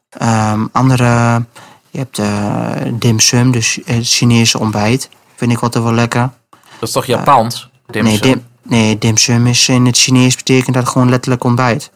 ehm, 0.08 0.66
andere, 0.72 1.44
je 1.90 1.98
hebt 1.98 2.18
eh, 2.18 2.70
dim 2.92 3.18
sum, 3.20 3.50
dus 3.52 3.78
het 3.84 4.06
Chinese 4.08 4.58
ontbijt. 4.58 5.08
Vind 5.36 5.52
ik 5.52 5.60
altijd 5.60 5.84
wel 5.84 5.92
lekker. 5.92 6.30
Dat 6.78 6.88
is 6.88 6.90
toch 6.92 7.06
Japans? 7.06 7.70
Nee, 7.86 8.02
Dimsum? 8.02 8.20
dim, 8.20 8.44
nee, 8.62 8.98
dim 8.98 9.16
sum 9.16 9.46
is 9.46 9.68
in 9.68 9.86
het 9.86 9.98
Chinees 9.98 10.36
betekent 10.36 10.74
dat 10.74 10.88
gewoon 10.88 11.10
letterlijk 11.10 11.44
ontbijt. 11.44 11.90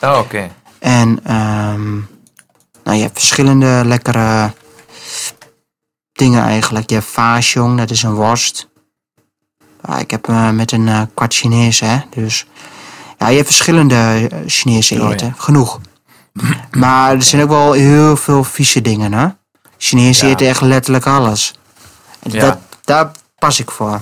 Oh, 0.00 0.18
oké. 0.18 0.50
En 0.78 1.20
ehm, 1.24 1.92
nou, 2.84 2.96
je 2.96 3.02
hebt 3.02 3.18
verschillende 3.18 3.82
lekkere 3.84 4.52
dingen 6.14 6.42
eigenlijk. 6.42 6.88
Je 6.90 6.94
hebt 6.94 7.06
fasiong, 7.06 7.78
dat 7.78 7.90
is 7.90 8.02
een 8.02 8.14
worst. 8.14 8.68
Ja, 9.88 9.98
ik 9.98 10.10
heb 10.10 10.28
eh, 10.28 10.50
met 10.50 10.72
een 10.72 10.88
eh, 10.88 11.02
kwart 11.14 11.34
Chinees, 11.34 11.80
hè. 11.80 11.98
Dus 12.10 12.46
ja, 13.18 13.28
je 13.28 13.34
hebt 13.34 13.46
verschillende 13.46 13.94
eh, 14.30 14.38
Chinese 14.46 14.94
Oh, 14.94 15.00
ja. 15.00 15.12
eten. 15.12 15.34
Genoeg. 15.36 15.80
Maar 16.70 17.12
er 17.14 17.22
zijn 17.22 17.42
ook 17.42 17.48
wel 17.48 17.72
heel 17.72 18.16
veel 18.16 18.44
vieze 18.44 18.80
dingen, 18.80 19.12
hè. 19.12 19.26
Chinezen 19.78 20.26
Ja. 20.28 20.32
eten 20.32 20.46
echt 20.46 20.60
letterlijk 20.60 21.06
alles. 21.06 21.54
Dat, 22.20 22.58
daar 22.84 23.10
pas 23.38 23.60
ik 23.60 23.70
voor. 23.70 24.00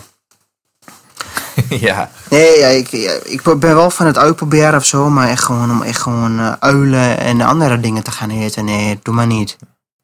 ja. 1.68 2.10
Nee, 2.30 2.58
ja, 2.58 2.66
ik, 2.66 2.92
ik 3.24 3.42
ben 3.42 3.74
wel 3.74 3.90
van 3.90 4.06
het 4.06 4.18
uitproberen 4.18 4.74
of 4.78 4.84
zo, 4.84 5.10
maar 5.10 5.28
echt 5.28 5.42
gewoon 5.44 5.70
om 5.70 5.82
echt 5.82 6.00
gewoon 6.00 6.60
uilen 6.60 7.18
en 7.18 7.40
andere 7.40 7.80
dingen 7.80 8.02
te 8.02 8.10
gaan 8.10 8.30
eten. 8.30 8.64
Nee, 8.64 8.98
doe 9.02 9.14
maar 9.14 9.26
niet. 9.26 9.56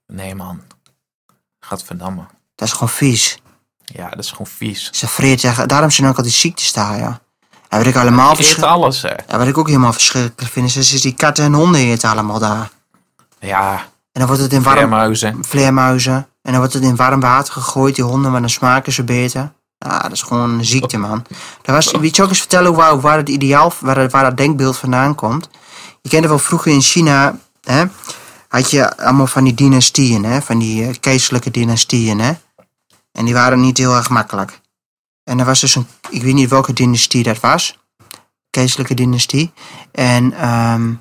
Nee, 0.06 0.34
man. 0.34 0.60
Gadverdamme. 1.68 2.22
Dat 2.54 2.66
is 2.68 2.72
gewoon 2.72 2.88
vies. 2.88 3.38
Ja, 3.84 4.08
dat 4.08 4.18
is 4.24 4.30
gewoon 4.30 4.46
vies. 4.46 4.90
Ze 4.92 5.08
vreet 5.08 5.40
zeggen, 5.40 5.68
daarom 5.68 5.90
zijn 5.90 6.08
ook 6.08 6.16
al 6.16 6.22
die 6.22 6.32
ziektes 6.32 6.72
daar, 6.72 6.98
ja. 6.98 7.20
En 7.68 7.78
wat 7.78 7.86
ik 7.86 7.96
allemaal 7.96 8.34
verschrikkelijk, 8.34 8.72
alles, 8.72 9.02
hè. 9.02 9.08
ja, 9.28 9.38
wat 9.38 9.46
ik 9.46 9.58
ook 9.58 9.66
helemaal 9.66 9.92
verschrikkelijk 9.92 10.52
vind, 10.52 10.76
is, 10.76 10.92
is 10.92 11.00
die 11.00 11.14
katten 11.14 11.44
en 11.44 11.52
honden 11.52 11.80
eten 11.80 12.10
allemaal 12.10 12.38
daar. 12.38 12.70
Ja, 13.40 13.72
En 14.12 14.20
dan 14.20 14.26
wordt 14.26 14.42
het 14.42 14.52
in 14.52 14.62
warm, 14.62 14.76
vleermuizen. 14.76 15.44
vleermuizen. 15.44 16.14
En 16.14 16.26
dan 16.52 16.56
wordt 16.56 16.72
het 16.72 16.82
in 16.82 16.96
warm 16.96 17.20
water 17.20 17.52
gegooid, 17.52 17.94
die 17.94 18.04
honden, 18.04 18.30
maar 18.30 18.40
dan 18.40 18.50
smaken 18.50 18.92
ze 18.92 19.04
beter. 19.04 19.52
Ja, 19.78 19.98
dat 19.98 20.12
is 20.12 20.22
gewoon 20.22 20.50
een 20.50 20.64
ziekte, 20.64 20.98
man. 20.98 21.24
Dat 21.62 21.74
was, 21.74 21.90
weet 22.00 22.16
je 22.16 22.22
ook 22.22 22.28
eens 22.28 22.38
vertellen 22.38 22.74
waar, 22.74 23.00
waar 23.00 23.16
het 23.16 23.28
ideaal, 23.28 23.72
waar, 23.80 23.96
het- 23.96 24.12
waar 24.12 24.22
dat 24.24 24.36
denkbeeld 24.36 24.76
vandaan 24.76 25.14
komt? 25.14 25.48
Je 26.02 26.08
kende 26.08 26.28
wel 26.28 26.38
vroeger 26.38 26.72
in 26.72 26.80
China, 26.80 27.38
hè, 27.62 27.84
had 28.48 28.70
je 28.70 28.96
allemaal 28.96 29.26
van 29.26 29.44
die 29.44 29.54
dynastieën, 29.54 30.24
hè, 30.24 30.42
van 30.42 30.58
die 30.58 30.86
eh, 30.86 30.94
keizerlijke 31.00 31.50
dynastieën, 31.50 32.18
hè. 32.18 32.32
En 33.12 33.24
die 33.24 33.34
waren 33.34 33.60
niet 33.60 33.78
heel 33.78 33.94
erg 33.94 34.08
makkelijk. 34.08 34.60
En 35.24 35.38
er 35.38 35.44
was 35.44 35.60
dus 35.60 35.74
een, 35.74 35.86
ik 36.10 36.22
weet 36.22 36.34
niet 36.34 36.50
welke 36.50 36.72
dynastie 36.72 37.22
dat 37.22 37.40
was, 37.40 37.78
keizerlijke 38.50 38.94
dynastie. 38.94 39.52
En 39.92 40.32
ehm, 40.32 40.92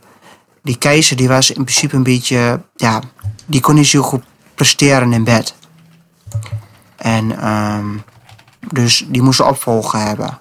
die 0.63 0.77
keizer 0.77 1.17
die 1.17 1.27
was 1.27 1.49
in 1.49 1.63
principe 1.63 1.95
een 1.95 2.03
beetje, 2.03 2.61
ja, 2.75 3.01
die 3.45 3.61
kon 3.61 3.75
niet 3.75 3.87
zo 3.87 4.01
goed 4.01 4.23
presteren 4.55 5.13
in 5.13 5.23
bed. 5.23 5.55
En 6.95 7.39
ehm, 7.39 7.97
dus 8.71 9.05
die 9.07 9.21
moest 9.21 9.39
een 9.39 9.45
opvolger 9.45 9.99
hebben. 9.99 10.39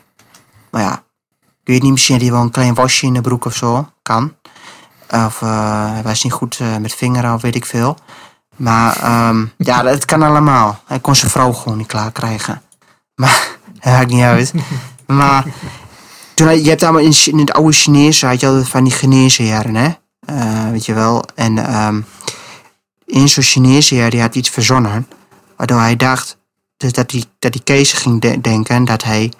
Maar 0.71 0.83
ja, 0.83 1.05
ik 1.41 1.73
weet 1.73 1.83
niet, 1.83 1.93
misschien 1.93 2.15
had 2.15 2.25
hij 2.25 2.33
wel 2.33 2.43
een 2.43 2.51
klein 2.51 2.75
wasje 2.75 3.07
in 3.07 3.13
de 3.13 3.21
broek 3.21 3.45
of 3.45 3.57
zo. 3.57 3.91
Kan. 4.03 4.35
Of 5.11 5.43
eh, 5.43 5.93
hij 5.93 6.03
was 6.03 6.23
niet 6.23 6.33
goed 6.33 6.59
eh, 6.61 6.77
met 6.77 6.95
vingeren 6.95 7.35
of 7.35 7.43
weet 7.43 7.55
ik 7.55 7.67
veel. 7.67 7.97
Maar 8.57 8.97
ehm, 8.97 9.45
ja, 9.57 9.83
dat 9.93 10.05
kan 10.05 10.23
allemaal. 10.23 10.81
Hij 10.87 11.01
kon 11.01 11.15
zijn 11.15 11.31
vrouw 11.31 11.53
gewoon 11.53 11.79
niet 11.79 11.87
klaar 11.87 12.13
krijgen. 12.13 12.63
Maar 13.15 13.49
dat 13.81 13.93
maakt 13.93 14.11
niet 14.11 14.23
uit. 14.23 14.53
Maar 15.07 15.45
toen, 16.35 16.63
je 16.63 16.69
hebt 16.69 16.83
allemaal 16.83 17.03
in, 17.03 17.15
in 17.25 17.39
het 17.39 17.53
oude 17.53 17.73
Chinese 17.73 18.27
had 18.27 18.41
je 18.41 18.47
altijd 18.47 18.69
van 18.69 18.85
die 18.85 18.93
geneesheren, 18.93 19.75
hè? 19.75 19.89
Eh, 20.27 20.71
weet 20.71 20.87
je 20.87 20.95
wel. 20.95 21.25
En 21.35 21.59
ehm 21.67 22.01
in 23.07 23.29
zo'n 23.29 23.43
Chineesheer 23.43 24.11
die 24.11 24.21
had 24.21 24.35
iets 24.35 24.49
verzonnen. 24.49 25.09
Waardoor 25.57 25.79
hij 25.79 25.97
dacht 25.97 26.37
dus 26.77 26.93
dat, 26.93 27.11
die, 27.11 27.25
dat 27.39 27.53
die 27.53 27.63
keizer 27.63 27.99
ging 27.99 28.21
de- 28.21 28.41
denken 28.41 28.85
dat 28.85 29.03
hij 29.05 29.33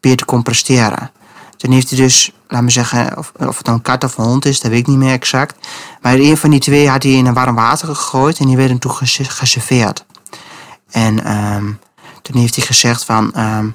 beter 0.00 0.26
kon 0.26 0.42
presteren. 0.42 1.10
Toen 1.56 1.72
heeft 1.72 1.90
hij 1.90 1.98
dus, 1.98 2.32
laat 2.48 2.62
me 2.62 2.70
zeggen, 2.70 3.18
of, 3.18 3.32
of 3.38 3.56
het 3.56 3.66
nou 3.66 3.76
een 3.76 3.82
kat 3.82 4.04
of 4.04 4.18
een 4.18 4.24
hond 4.24 4.44
is, 4.44 4.60
dat 4.60 4.70
weet 4.70 4.80
ik 4.80 4.86
niet 4.86 4.98
meer 4.98 5.12
exact. 5.12 5.66
Maar 6.02 6.14
een 6.14 6.36
van 6.36 6.50
die 6.50 6.60
twee 6.60 6.88
had 6.88 7.02
hij 7.02 7.12
in 7.12 7.26
een 7.26 7.34
warm 7.34 7.54
water 7.54 7.88
gegooid 7.88 8.38
en 8.38 8.46
die 8.46 8.56
werden 8.56 8.78
toen 8.78 8.90
gese- 8.92 9.24
geserveerd. 9.24 10.04
En 10.90 11.24
ehm, 11.24 11.64
toen 12.22 12.40
heeft 12.40 12.56
hij 12.56 12.64
gezegd 12.64 13.04
van, 13.04 13.32
ehm, 13.34 13.66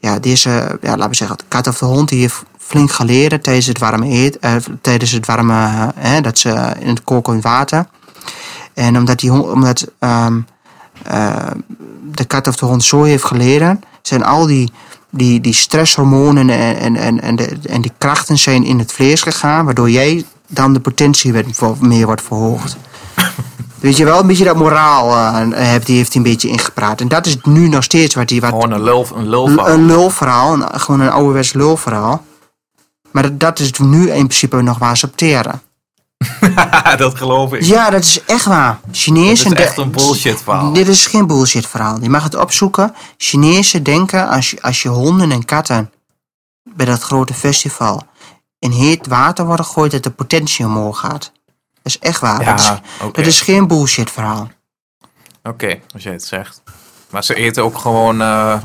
ja, 0.00 0.18
deze, 0.18 0.78
ja, 0.82 0.90
laten 0.90 1.08
we 1.08 1.16
zeggen, 1.16 1.36
de 1.36 1.44
kat 1.48 1.66
of 1.66 1.78
de 1.78 1.84
hond, 1.84 2.08
die 2.08 2.20
heeft 2.20 2.42
flink 2.58 2.90
geleden 2.92 3.40
tijdens 3.40 3.66
het 3.66 3.78
warme 3.78 4.06
eet, 4.08 4.38
eh, 4.38 4.56
tijdens 4.80 5.10
het 5.10 5.26
warme, 5.26 5.92
dat 6.20 6.38
ze 6.38 6.72
in 6.78 6.88
het 6.88 7.04
kokend 7.04 7.42
water. 7.42 7.86
En 8.74 8.96
omdat, 8.96 9.18
die 9.18 9.32
omdat 9.32 9.86
ehm, 9.98 10.40
eh, 11.02 11.50
de 12.04 12.24
kat 12.24 12.46
of 12.46 12.56
de 12.56 12.66
hond 12.66 12.84
zo 12.84 13.02
heeft 13.02 13.24
geleden, 13.24 13.82
zijn 14.02 14.24
al 14.24 14.46
die, 14.46 14.72
die, 15.10 15.40
die 15.40 15.54
stresshormonen 15.54 16.50
en, 16.50 16.76
en, 16.76 16.96
en, 16.96 17.20
en, 17.20 17.36
de, 17.36 17.56
en 17.62 17.80
die 17.80 17.92
krachten 17.98 18.38
zijn 18.38 18.64
in 18.64 18.78
het 18.78 18.92
vlees 18.92 19.22
gegaan, 19.22 19.64
waardoor 19.64 19.90
jij 19.90 20.24
dan 20.46 20.72
de 20.72 20.80
potentie 20.80 21.32
werd, 21.32 21.80
meer 21.80 22.06
wordt 22.06 22.22
verhoogd. 22.22 22.76
Weet 23.80 23.96
je 23.96 24.04
wel, 24.04 24.20
een 24.20 24.26
beetje 24.26 24.44
dat 24.44 24.56
moraal 24.56 25.10
uh, 25.10 25.58
heeft, 25.58 25.86
die 25.86 25.96
heeft 25.96 26.12
hij 26.12 26.22
een 26.22 26.30
beetje 26.30 26.48
ingepraat. 26.48 27.00
En 27.00 27.08
dat 27.08 27.26
is 27.26 27.36
nu 27.42 27.68
nog 27.68 27.84
steeds 27.84 28.14
wat 28.14 28.30
hij... 28.30 28.40
Wat, 28.40 28.50
Gewoon 28.50 28.72
een 28.72 28.82
lul, 28.82 29.06
een 29.14 29.28
lulverhaal. 29.28 29.74
een 29.74 29.86
lulverhaal, 29.86 30.52
een, 30.52 30.80
gewoon 30.80 31.00
een 31.00 31.10
ouderwets 31.10 31.52
lulverhaal. 31.52 32.24
Maar 33.10 33.22
dat, 33.22 33.40
dat 33.40 33.58
is 33.58 33.72
nu 33.78 34.10
in 34.10 34.26
principe 34.26 34.62
nog 34.62 34.78
waar 34.78 34.96
ze 34.96 35.06
opteren. 35.06 35.62
dat 36.96 37.16
geloof 37.16 37.52
ik. 37.52 37.62
Ja, 37.62 37.90
dat 37.90 38.04
is 38.04 38.24
echt 38.24 38.44
waar. 38.44 38.80
Chinezen... 38.90 39.48
Dat 39.48 39.58
is 39.58 39.64
echt 39.64 39.76
een 39.76 39.90
bullshit 39.90 40.42
verhaal. 40.42 40.72
Dit 40.72 40.88
is 40.88 41.06
geen 41.06 41.26
bullshit 41.26 41.66
verhaal. 41.66 42.02
Je 42.02 42.08
mag 42.08 42.22
het 42.22 42.34
opzoeken. 42.34 42.94
Chinezen 43.16 43.82
denken 43.82 44.28
als 44.28 44.50
je, 44.50 44.62
als 44.62 44.82
je 44.82 44.88
honden 44.88 45.32
en 45.32 45.44
katten 45.44 45.92
bij 46.62 46.86
dat 46.86 47.02
grote 47.02 47.34
festival 47.34 48.06
in 48.58 48.70
heet 48.70 49.06
water 49.06 49.46
worden 49.46 49.64
gegooid, 49.64 49.90
dat 49.90 50.02
de 50.02 50.10
potentie 50.10 50.66
omhoog 50.66 50.98
gaat. 50.98 51.32
Dat 51.82 51.82
is 51.82 51.98
echt 51.98 52.20
waar. 52.20 52.42
Ja, 52.42 52.50
dat, 52.50 52.60
is, 52.60 52.70
oké. 53.02 53.12
dat 53.12 53.26
is 53.26 53.40
geen 53.40 53.66
bullshit 53.66 54.10
verhaal. 54.10 54.50
Oké, 55.42 55.80
als 55.94 56.02
jij 56.02 56.12
het 56.12 56.24
zegt. 56.24 56.62
Maar 57.10 57.24
ze 57.24 57.34
eten 57.34 57.64
ook 57.64 57.78
gewoon 57.78 58.20
eh, 58.20 58.60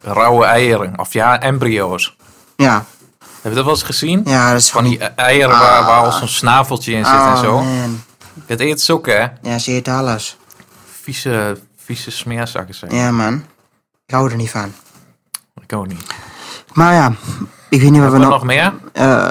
rauwe 0.00 0.44
eieren. 0.44 0.98
Of 0.98 1.12
ja, 1.12 1.40
embryo's. 1.40 2.16
Ja, 2.56 2.84
Heb 3.42 3.52
je 3.52 3.56
dat 3.56 3.64
wel 3.64 3.74
eens 3.74 3.82
gezien? 3.82 4.22
ja 4.24 4.50
dat 4.50 4.60
is 4.60 4.70
Van 4.70 4.84
die 4.84 4.98
eieren 4.98 5.58
waar, 5.58 5.84
waar 5.84 6.00
al 6.04 6.12
zo'n 6.12 6.28
snaveltje 6.28 6.92
in 6.92 7.04
zit 7.04 7.14
en 7.14 7.20
Oh, 7.20 7.40
zo. 7.40 7.60
man. 7.62 8.02
Dat 8.46 8.60
eet 8.60 8.80
ze 8.80 8.92
ook, 8.92 9.06
hè? 9.06 9.26
Ja, 9.42 9.58
ze 9.58 9.72
eten 9.72 9.94
alles. 9.94 10.36
Vieze, 11.00 11.58
vieze 11.76 12.10
smeerzakken 12.10 12.74
zijn. 12.74 12.94
Ja, 12.94 13.10
man. 13.10 13.44
Ik 14.06 14.14
hou 14.14 14.30
er 14.30 14.36
niet 14.36 14.50
van. 14.50 14.72
Ik 15.62 15.72
ook 15.72 15.86
niet. 15.86 16.04
Maar 16.72 16.94
ja, 16.94 17.12
ik 17.68 17.80
weet 17.80 17.90
niet 17.90 18.00
wat 18.00 18.10
we 18.12 18.18
Wat 18.18 18.28
nog... 18.28 18.30
nog 18.30 18.44
meer? 18.44 18.72
eh, 18.92 19.30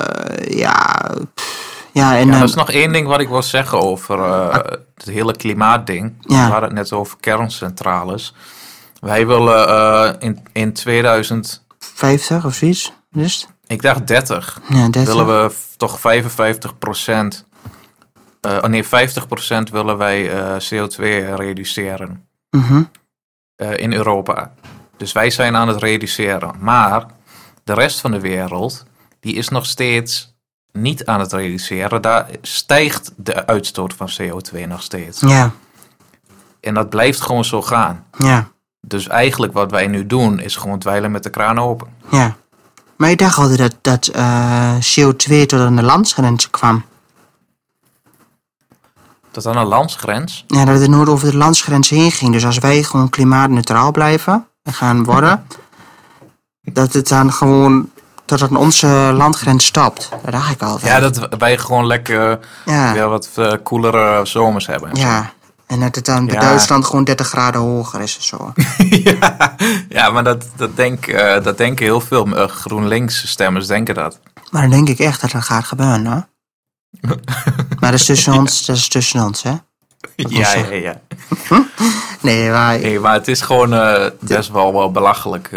ja, 0.57 1.09
pff, 1.33 1.87
ja, 1.91 2.17
en... 2.17 2.27
Ja, 2.27 2.37
er 2.37 2.43
is 2.43 2.53
nog 2.53 2.71
één 2.71 2.91
ding 2.91 3.07
wat 3.07 3.19
ik 3.19 3.27
wil 3.27 3.43
zeggen 3.43 3.79
over 3.81 4.19
eh, 4.23 4.53
het 4.95 5.05
hele 5.05 5.35
klimaatding. 5.35 6.13
Ja. 6.19 6.45
We 6.45 6.51
hadden 6.51 6.69
het 6.69 6.73
net 6.73 6.93
over 6.93 7.17
kerncentrales. 7.19 8.33
Wij 8.99 9.27
willen 9.27 9.67
eh, 9.67 10.13
in, 10.19 10.39
in 10.51 10.73
2000, 10.73 11.65
50 11.79 12.45
of 12.45 12.53
zoiets, 12.53 12.93
is 13.13 13.33
het? 13.41 13.47
Ik 13.69 13.81
dacht 13.81 14.07
30, 14.07 14.61
Ja, 14.69 14.89
30. 14.89 15.05
willen 15.13 15.27
we 15.45 15.55
toch 15.77 15.99
55 15.99 16.77
procent, 16.77 17.45
oh 18.41 18.63
nee 18.63 18.83
50 18.87 19.27
procent 19.27 19.69
willen 19.69 19.97
wij 19.97 20.31
eh, 20.31 20.55
CO2 20.59 20.99
reduceren 21.35 22.27
Mhm. 22.49 22.83
eh, 23.55 23.77
in 23.77 23.93
Europa. 23.93 24.53
Dus 24.97 25.11
wij 25.11 25.29
zijn 25.29 25.55
aan 25.55 25.67
het 25.67 25.81
reduceren. 25.81 26.53
Maar 26.59 27.05
de 27.63 27.73
rest 27.73 27.99
van 27.99 28.11
de 28.11 28.19
wereld, 28.19 28.85
die 29.19 29.33
is 29.35 29.49
nog 29.49 29.65
steeds 29.65 30.37
niet 30.71 31.05
aan 31.05 31.19
het 31.19 31.33
reduceren. 31.33 32.01
Daar 32.01 32.25
stijgt 32.41 33.11
de 33.15 33.45
uitstoot 33.47 33.93
van 33.93 34.09
CO2 34.21 34.67
nog 34.67 34.81
steeds. 34.81 35.19
Ja, 35.19 35.51
En 36.59 36.73
dat 36.73 36.89
blijft 36.89 37.21
gewoon 37.21 37.45
zo 37.45 37.61
gaan. 37.61 38.05
ja, 38.17 38.47
Dus 38.81 39.07
eigenlijk 39.07 39.53
wat 39.53 39.71
wij 39.71 39.87
nu 39.87 40.05
doen, 40.07 40.39
is 40.39 40.55
gewoon 40.55 40.79
dweilen 40.79 41.11
met 41.11 41.23
de 41.23 41.29
kraan 41.29 41.59
open. 41.59 41.87
ja. 42.11 42.35
Maar 42.99 43.09
ik 43.09 43.17
dacht 43.17 43.37
altijd 43.37 43.57
dat, 43.57 43.75
dat 43.81 44.07
eh, 44.07 44.75
CO2 44.75 45.45
tot 45.45 45.59
aan 45.59 45.75
de 45.75 45.83
landsgrens 45.83 46.49
kwam. 46.49 46.85
Tot 49.31 49.45
aan 49.45 49.57
een 49.57 49.65
landsgrens. 49.65 50.43
Ja, 50.47 50.65
dat 50.65 50.79
het 50.79 50.89
nooit 50.89 51.09
over 51.09 51.31
de 51.31 51.37
landsgrens 51.37 51.89
heen 51.89 52.11
ging. 52.11 52.31
Dus 52.31 52.45
als 52.45 52.57
wij 52.57 52.83
gewoon 52.83 53.09
klimaatneutraal 53.09 53.91
blijven 53.91 54.47
en 54.63 54.73
gaan 54.73 55.03
worden, 55.03 55.45
dat 56.79 56.93
het 56.93 57.07
dan 57.07 57.33
gewoon 57.33 57.89
tot 58.25 58.41
aan 58.41 58.55
onze 58.55 58.87
landgrens 59.13 59.65
stopt. 59.65 60.09
Dat 60.23 60.31
dacht 60.31 60.51
ik 60.51 60.61
altijd. 60.61 60.91
Ja, 60.91 60.99
dat 60.99 61.27
wij 61.37 61.57
gewoon 61.57 61.85
lekker 61.85 62.39
ja. 62.65 62.93
weer 62.93 63.09
wat 63.09 63.29
eh, 63.35 63.53
koelere 63.63 64.25
zomers 64.25 64.67
hebben. 64.67 64.89
ja. 64.93 65.33
En 65.69 65.79
dat 65.79 65.95
het 65.95 66.05
dan 66.05 66.25
bij 66.25 66.35
Ja. 66.35 66.41
Duitsland 66.41 66.85
gewoon 66.85 67.03
30 67.03 67.27
graden 67.27 67.61
hoger 67.61 68.01
is 68.01 68.17
of 68.17 68.23
zo. 68.23 68.53
ja, 69.03 69.55
ja, 69.89 70.09
maar 70.09 70.23
dat, 70.23 70.45
dat, 70.55 70.75
denk, 70.75 71.07
eh, 71.07 71.43
dat 71.43 71.57
denken 71.57 71.85
heel 71.85 72.01
veel 72.01 72.25
eh, 72.37 72.47
GroenLinks-stemmers 72.47 73.67
denken 73.67 73.95
dat. 73.95 74.19
Maar 74.51 74.61
dan 74.61 74.71
denk 74.71 74.89
ik 74.89 74.99
echt 74.99 75.21
dat 75.21 75.31
dat 75.31 75.43
gaat 75.43 75.65
gebeuren, 75.65 76.05
hoor. 76.05 76.27
maar 77.79 77.91
dat 77.91 77.99
is 77.99 78.05
tussen 78.05 78.33
ons, 78.33 78.65
dat 78.65 78.75
is 78.75 78.87
tussen 78.87 79.23
ons, 79.23 79.43
hè? 79.43 79.53
Ja, 80.15 80.53
ja, 80.55 80.71
ja. 80.71 81.01
Nee, 82.21 82.49
maar 82.49 82.79
Nee, 82.79 82.99
maar 82.99 83.13
het 83.13 83.27
is 83.27 83.41
gewoon 83.41 83.73
eh, 83.73 84.05
best 84.19 84.49
wel, 84.51 84.73
wel 84.73 84.91
belachelijk 84.91 85.49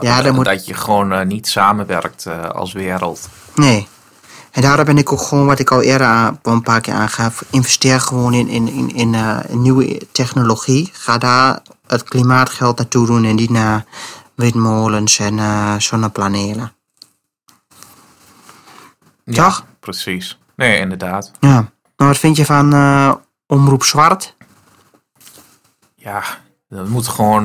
ja, 0.00 0.22
dat, 0.22 0.34
moet- 0.34 0.44
dat 0.44 0.66
je 0.66 0.74
gewoon 0.74 1.26
niet 1.26 1.48
samenwerkt 1.48 2.26
als 2.52 2.72
wereld. 2.72 3.28
Nee. 3.54 3.88
En 4.56 4.62
daarom 4.62 4.84
ben 4.84 4.98
ik 4.98 5.12
ook 5.12 5.20
gewoon, 5.20 5.46
wat 5.46 5.58
ik 5.58 5.70
al 5.70 5.82
eerder 5.82 6.06
aan, 6.06 6.38
een 6.42 6.62
paar 6.62 6.80
keer 6.80 6.94
aangaf, 6.94 7.44
investeer 7.50 8.00
gewoon 8.00 8.34
in, 8.34 8.48
in, 8.48 8.68
in, 8.68 8.94
in, 8.94 9.14
eh, 9.14 9.38
in 9.48 9.62
nieuwe 9.62 10.06
technologie. 10.12 10.90
Ga 10.92 11.18
daar 11.18 11.62
het 11.86 12.02
klimaatgeld 12.02 12.78
naartoe 12.78 13.06
doen 13.06 13.24
en 13.24 13.34
niet 13.34 13.50
naar 13.50 13.84
windmolens 14.34 15.18
en 15.18 15.38
eh, 15.38 15.74
zonnepanelen. 15.78 16.72
Ja, 19.24 19.44
Toch? 19.44 19.64
precies. 19.80 20.38
Nee, 20.54 20.78
inderdaad. 20.78 21.30
Ja. 21.40 21.70
Maar 21.96 22.08
wat 22.08 22.18
vind 22.18 22.36
je 22.36 22.44
van 22.44 22.72
eh, 22.72 23.14
Omroep 23.46 23.84
Zwart? 23.84 24.34
Ja, 25.94 26.22
dat 26.68 26.88
moet 26.88 27.08
gewoon 27.08 27.44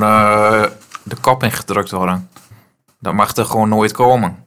de 1.03 1.15
kop 1.21 1.43
ingedrukt 1.43 1.91
worden. 1.91 2.29
Dat 2.99 3.13
mag 3.13 3.35
er 3.35 3.45
gewoon 3.45 3.69
nooit 3.69 3.91
komen. 3.91 4.43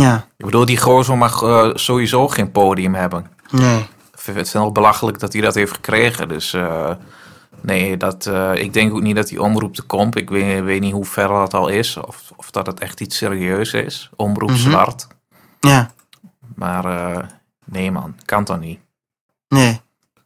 Ja, 0.00 0.26
Ik 0.36 0.44
bedoel, 0.44 0.64
die 0.64 0.78
gozer 0.78 1.16
mag 1.18 1.42
eh, 1.42 1.70
sowieso 1.74 2.28
geen 2.28 2.50
podium 2.52 2.94
hebben. 2.94 3.26
nee. 3.50 3.78
Ik 4.12 4.20
vind 4.32 4.36
het 4.36 4.52
wel 4.52 4.72
belachelijk 4.72 5.18
dat 5.18 5.32
hij 5.32 5.42
dat 5.42 5.54
heeft 5.54 5.72
gekregen. 5.74 6.28
Dus 6.28 6.52
eh, 6.52 6.90
nee, 7.60 7.96
dat, 7.96 8.26
eh, 8.26 8.54
ik 8.54 8.72
denk 8.72 8.92
ook 8.94 9.00
niet 9.02 9.16
dat 9.16 9.28
die 9.28 9.42
omroep 9.42 9.74
te 9.74 9.82
komt. 9.82 10.16
Ik 10.16 10.30
weet, 10.30 10.62
weet 10.64 10.80
niet 10.80 10.92
hoe 10.92 11.04
ver 11.04 11.28
dat 11.28 11.54
al 11.54 11.68
is. 11.68 11.96
Of, 11.96 12.32
of 12.36 12.50
dat 12.50 12.66
het 12.66 12.80
echt 12.80 13.00
iets 13.00 13.16
serieus 13.16 13.72
is. 13.72 14.10
Omroep 14.16 14.48
Mhm. 14.50 14.58
zwart. 14.58 15.06
Ja, 15.60 15.90
Maar 16.54 16.84
nee 17.64 17.90
man, 17.90 18.14
kan 18.24 18.44
toch 18.44 18.58
niet. 18.60 18.78
nee. 19.48 19.80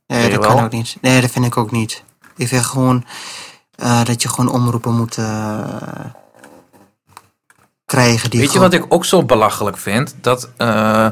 Dat 0.07 0.39
kan 0.39 0.65
ook 0.65 0.73
niet. 0.73 0.97
Nee, 1.01 1.20
dat 1.20 1.31
vind 1.31 1.45
ik 1.45 1.57
ook 1.57 1.70
niet. 1.70 2.05
Ik 2.36 2.49
vind 2.49 2.65
gewoon 2.65 3.05
dat 4.05 4.23
je 4.23 4.28
gewoon 4.28 4.51
omroepen 4.53 4.95
moet 4.97 5.19
krijgen. 7.89 8.31
Die 8.31 8.40
Weet 8.40 8.52
je 8.52 8.59
wat 8.59 8.73
ik 8.73 8.85
ook 8.89 9.05
zo 9.05 9.24
belachelijk 9.24 9.77
vind? 9.77 10.15
Dat, 10.20 10.51
eh, 10.56 11.06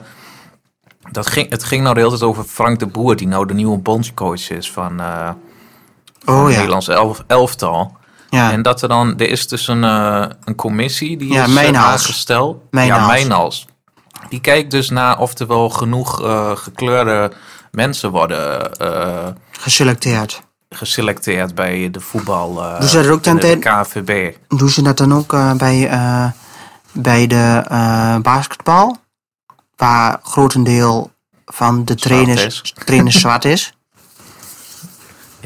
dat 1.11 1.27
ging, 1.27 1.51
het 1.51 1.65
ging 1.65 1.83
nou 1.83 1.95
de 1.95 2.01
hele 2.01 2.13
tijd 2.13 2.23
over 2.31 2.45
Frank 2.45 2.79
de 2.79 2.87
Boer, 2.87 3.17
die 3.17 3.29
nou 3.29 3.47
de 3.47 3.55
nieuwe 3.55 3.79
bondscoach 3.79 4.51
is 4.51 4.71
van, 4.73 4.93
van 6.25 6.37
Oh 6.37 6.43
het 6.45 6.51
ja. 6.53 6.57
Nederlands 6.57 6.89
elf, 6.89 7.25
elftal. 7.27 7.97
ja. 8.31 8.53
En 8.53 8.63
dat 8.63 8.83
er 8.83 8.89
dan, 8.89 9.19
er 9.19 9.29
is 9.29 9.49
dus 9.49 9.69
een, 9.69 9.85
eh, 9.85 10.25
een 10.45 10.55
commissie 10.55 11.17
die 11.17 11.33
Ja, 11.33 11.45
is 11.47 11.73
aangesteld. 11.75 12.63
Ja, 12.71 13.07
Mijnhals. 13.07 13.67
Die 14.29 14.41
kijkt 14.41 14.71
dus 14.71 14.91
naar 14.91 15.19
of 15.19 15.39
er 15.39 15.47
wel 15.47 15.71
genoeg 15.71 16.17
gekleurde 16.55 17.33
mensen 17.71 18.11
worden 18.11 18.71
geselecteerd. 19.51 20.43
geselecteerd 20.71 21.55
bij 21.55 21.91
de 21.91 22.01
voetbal. 22.01 22.63
eh 22.63 22.81
Doen 22.81 22.89
ze 22.89 23.03
dat 23.03 23.11
ook 23.11 23.25
dan 23.25 23.37
de 23.37 23.59
KVB. 23.59 24.37
Doen 24.49 24.69
ze 24.69 24.83
dat 24.83 24.97
dan 24.97 25.15
ook 25.15 25.37
bij, 25.57 25.91
bij 26.99 27.27
de 27.27 27.65
eh, 27.69 28.17
basketbal? 28.19 28.97
Waar 29.77 30.21
grotendeel 30.23 31.11
van 31.45 31.85
de 31.85 31.95
trainers, 31.95 32.75
trainers 32.85 33.21
zwart 33.21 33.45
is? 33.45 33.76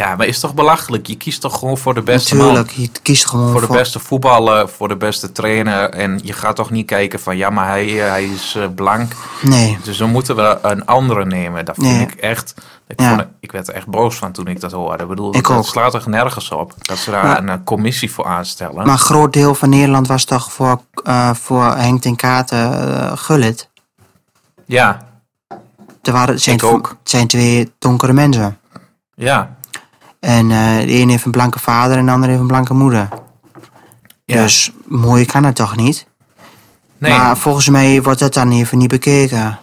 Ja, 0.00 0.16
maar 0.16 0.26
is 0.26 0.40
toch 0.40 0.54
belachelijk? 0.54 1.06
Je 1.06 1.16
kiest 1.16 1.40
toch 1.40 1.58
gewoon 1.58 1.78
voor 1.78 1.94
de 1.94 2.02
beste 2.02 2.36
man. 2.36 2.46
Natuurlijk, 2.46 2.70
je 2.94 3.00
kiest 3.02 3.26
gewoon 3.26 3.50
Voor 3.52 3.60
de 3.60 3.66
beste 3.66 3.98
voetballer, 3.98 4.68
voor 4.68 4.88
de 4.88 4.96
beste 4.96 5.32
trainer. 5.32 5.90
En 5.90 6.20
je 6.22 6.32
gaat 6.32 6.56
toch 6.56 6.70
niet 6.70 6.86
kijken 6.86 7.20
van 7.20 7.36
ja, 7.36 7.50
maar 7.50 7.66
hij, 7.68 8.02
eh, 8.04 8.08
hij 8.10 8.24
is 8.24 8.54
eh, 8.54 8.64
blank. 8.74 9.12
Nee, 9.42 9.78
Dus 9.82 9.96
dan 9.96 10.10
moeten 10.10 10.36
we 10.36 10.58
een 10.62 10.86
andere 10.86 11.24
nemen. 11.24 11.64
Dat 11.64 11.74
vind 11.74 11.86
Nee. 11.96 12.00
ik 12.02 12.14
echt. 12.14 12.54
Ik, 12.86 13.00
Ja. 13.00 13.08
vond, 13.08 13.20
het- 13.20 13.28
ik 13.40 13.52
werd 13.52 13.68
er 13.68 13.74
echt 13.74 13.86
boos 13.86 14.16
van 14.16 14.32
toen 14.32 14.46
ik 14.46 14.60
dat 14.60 14.72
hoorde. 14.72 15.02
Ik 15.02 15.08
bedoel, 15.08 15.34
Ik 15.36 15.50
ook. 15.50 15.64
slaat 15.64 15.92
toch 15.92 16.06
nergens 16.06 16.50
op. 16.50 16.74
Dat 16.78 16.98
ze 16.98 17.10
daar 17.10 17.24
Maar- 17.24 17.38
een 17.38 17.48
eh, 17.48 17.54
commissie 17.64 18.10
voor 18.12 18.26
aanstellen. 18.26 18.74
maar 18.74 18.86
een 18.86 18.98
groot 18.98 19.32
deel 19.32 19.54
van 19.54 19.68
Nederland 19.68 20.06
was 20.06 20.24
toch 20.24 20.52
voor, 20.52 20.80
eh, 21.04 21.34
voor 21.34 21.64
Henk 21.64 22.00
ten 22.02 22.16
Katen 22.16 23.18
gullit. 23.18 23.68
ja, 24.66 25.08
Er 26.02 26.12
waren, 26.12 26.34
het 26.34 26.42
zijn, 26.42 26.62
ook. 26.62 26.88
het 26.88 27.10
zijn 27.10 27.26
twee 27.26 27.72
donkere 27.78 28.12
mensen. 28.12 28.58
ja, 29.14 29.58
En 30.20 30.50
eh, 30.50 30.76
de 30.78 30.92
ene 30.92 31.10
heeft 31.10 31.24
een 31.24 31.30
blanke 31.30 31.58
vader 31.58 31.96
en 31.96 32.06
de 32.06 32.12
andere 32.12 32.30
heeft 32.30 32.42
een 32.42 32.48
blanke 32.48 32.74
moeder. 32.74 33.08
Ja. 34.24 34.42
Dus 34.42 34.72
mooi 34.86 35.24
kan 35.24 35.44
het 35.44 35.54
toch 35.56 35.76
niet? 35.76 36.06
Nee, 36.98 37.12
Maar 37.12 37.36
volgens 37.38 37.68
mij 37.68 38.02
wordt 38.02 38.18
dat 38.18 38.34
dan 38.34 38.50
even 38.50 38.78
niet 38.78 38.88
bekeken. 38.88 39.58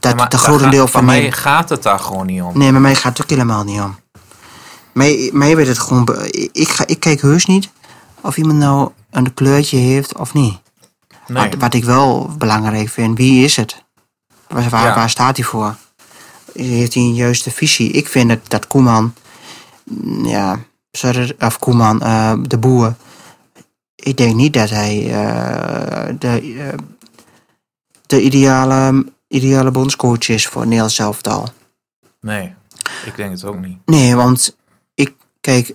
Dat 0.00 0.16
maar 0.16 0.28
de 0.28 0.38
grote 0.38 0.68
deel 0.68 0.86
van 0.86 1.04
mij... 1.04 1.32
gaat 1.32 1.68
het 1.68 1.82
daar 1.82 1.98
gewoon 1.98 2.26
niet 2.26 2.42
om. 2.42 2.58
Nee, 2.58 2.72
maar 2.72 2.80
mij 2.80 2.94
gaat 2.94 3.16
het 3.16 3.22
ook 3.22 3.30
helemaal 3.30 3.64
niet 3.64 3.80
om. 3.80 3.98
Mij, 4.92 5.30
mij 5.32 5.56
weet 5.56 5.66
het 5.66 5.78
gewoon... 5.78 6.08
Ik, 6.52 6.68
ga, 6.68 6.86
ik 6.86 7.00
kijk 7.00 7.20
heus 7.20 7.46
niet 7.46 7.70
of 8.20 8.36
iemand 8.36 8.58
nou 8.58 8.90
een 9.10 9.34
kleurtje 9.34 9.76
heeft 9.76 10.18
of 10.18 10.34
niet. 10.34 10.58
Nee. 11.26 11.48
Wat, 11.50 11.60
wat 11.60 11.74
ik 11.74 11.84
wel 11.84 12.30
belangrijk 12.38 12.88
vind, 12.88 13.18
wie 13.18 13.44
is 13.44 13.56
het? 13.56 13.84
Waar, 14.48 14.68
waar, 14.68 14.86
Ja. 14.86 14.94
waar 14.94 15.10
staat 15.10 15.36
hij 15.36 15.46
voor? 15.46 15.74
Heeft 16.52 16.94
hij 16.94 17.02
een 17.02 17.14
juiste 17.14 17.50
visie? 17.50 17.90
Ik 17.90 18.08
vind 18.08 18.28
dat, 18.28 18.38
dat 18.48 18.66
Koeman... 18.66 19.14
mm, 19.90 20.24
Ja, 20.26 20.58
sorry, 20.90 21.34
of 21.38 21.58
Koeman, 21.58 22.02
eh, 22.02 22.34
de 22.42 22.58
boer... 22.58 22.94
Ik 23.94 24.16
denk 24.16 24.34
niet 24.34 24.52
dat 24.52 24.70
hij 24.70 24.96
eh, 25.12 26.14
de, 26.18 26.54
eh, 26.58 26.78
de 28.06 28.22
ideale, 28.22 29.06
ideale 29.28 29.70
bondscoach 29.70 30.28
is 30.28 30.46
voor 30.46 30.62
Nederlands 30.64 30.94
zelftal. 30.94 31.48
nee, 32.20 32.54
ik 33.04 33.16
denk 33.16 33.30
het 33.30 33.44
ook 33.44 33.58
niet. 33.58 33.78
Nee, 33.84 34.14
want 34.16 34.56
ik, 34.94 35.14
kijk, 35.40 35.74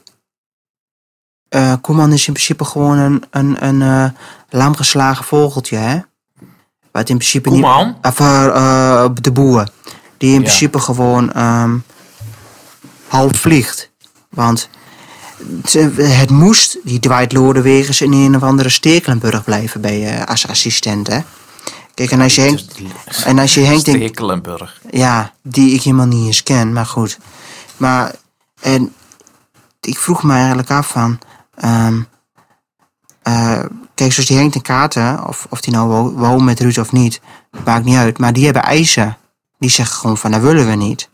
Koeman 1.81 2.11
is 2.13 2.27
in 2.27 2.33
principe 2.33 2.65
gewoon 2.65 2.97
een, 2.97 3.23
een, 3.29 3.65
een 3.65 3.81
eh, 3.81 4.09
lamgeslagen 4.49 5.25
vogeltje, 5.25 5.75
hè? 5.77 5.99
Wat 6.91 7.09
in 7.09 7.17
principe 7.17 7.49
Koeman? 7.49 7.87
niet. 7.87 7.95
Of 8.05 8.19
eh, 8.19 9.05
de 9.21 9.31
boer. 9.31 9.67
Die 10.17 10.29
in 10.29 10.35
Ja. 10.39 10.41
principe 10.45 10.79
gewoon 10.79 11.31
ehm, 11.33 11.77
half 13.07 13.31
vliegt. 13.31 13.90
Want 14.31 14.69
het, 15.97 16.29
moest, 16.29 16.77
die 16.83 16.99
Dwight 16.99 17.31
Lodewegens 17.33 18.01
in 18.01 18.11
een 18.13 18.35
of 18.35 18.43
andere 18.43 18.69
Stekelenburg 18.69 19.43
blijven 19.43 19.81
bij, 19.81 20.07
eh, 20.19 20.25
als 20.25 20.47
assistent, 20.47 21.07
hè? 21.07 21.19
Kijk, 21.93 22.11
en 22.11 22.21
als 22.21 22.35
je 22.35 22.41
Henk, 22.41 22.59
en 23.23 23.39
als 23.39 23.53
je 23.53 23.59
Henk 23.61 23.85
denkt, 23.85 24.01
Stekelenburg. 24.01 24.81
ja, 24.91 25.33
die 25.41 25.73
ik 25.73 25.81
helemaal 25.81 26.05
niet 26.05 26.25
eens 26.25 26.43
ken, 26.43 26.73
maar 26.73 26.85
goed. 26.85 27.17
Maar, 27.77 28.15
en 28.61 28.93
ik 29.81 29.97
vroeg 29.99 30.23
me 30.23 30.33
eigenlijk 30.33 30.69
af 30.71 30.87
van, 30.87 31.19
ehm, 31.55 32.01
eh, 33.21 33.59
kijk, 33.95 34.11
zoals 34.13 34.29
die 34.29 34.37
Henk 34.37 34.51
ten 34.51 34.61
Katen, 34.61 35.27
of, 35.27 35.47
of 35.49 35.61
die 35.61 35.73
nou 35.73 35.87
wo- 35.89 36.11
woont 36.11 36.43
met 36.43 36.59
Ruud 36.59 36.77
of 36.77 36.91
niet, 36.91 37.21
maakt 37.65 37.85
niet 37.85 37.95
uit, 37.97 38.17
maar 38.17 38.33
die 38.33 38.45
hebben 38.45 38.63
eisen. 38.63 39.17
Die 39.59 39.69
zeggen 39.69 39.95
gewoon 39.95 40.17
van, 40.17 40.31
dat 40.31 40.41
willen 40.41 40.67
we 40.67 40.75
niet. 40.75 41.09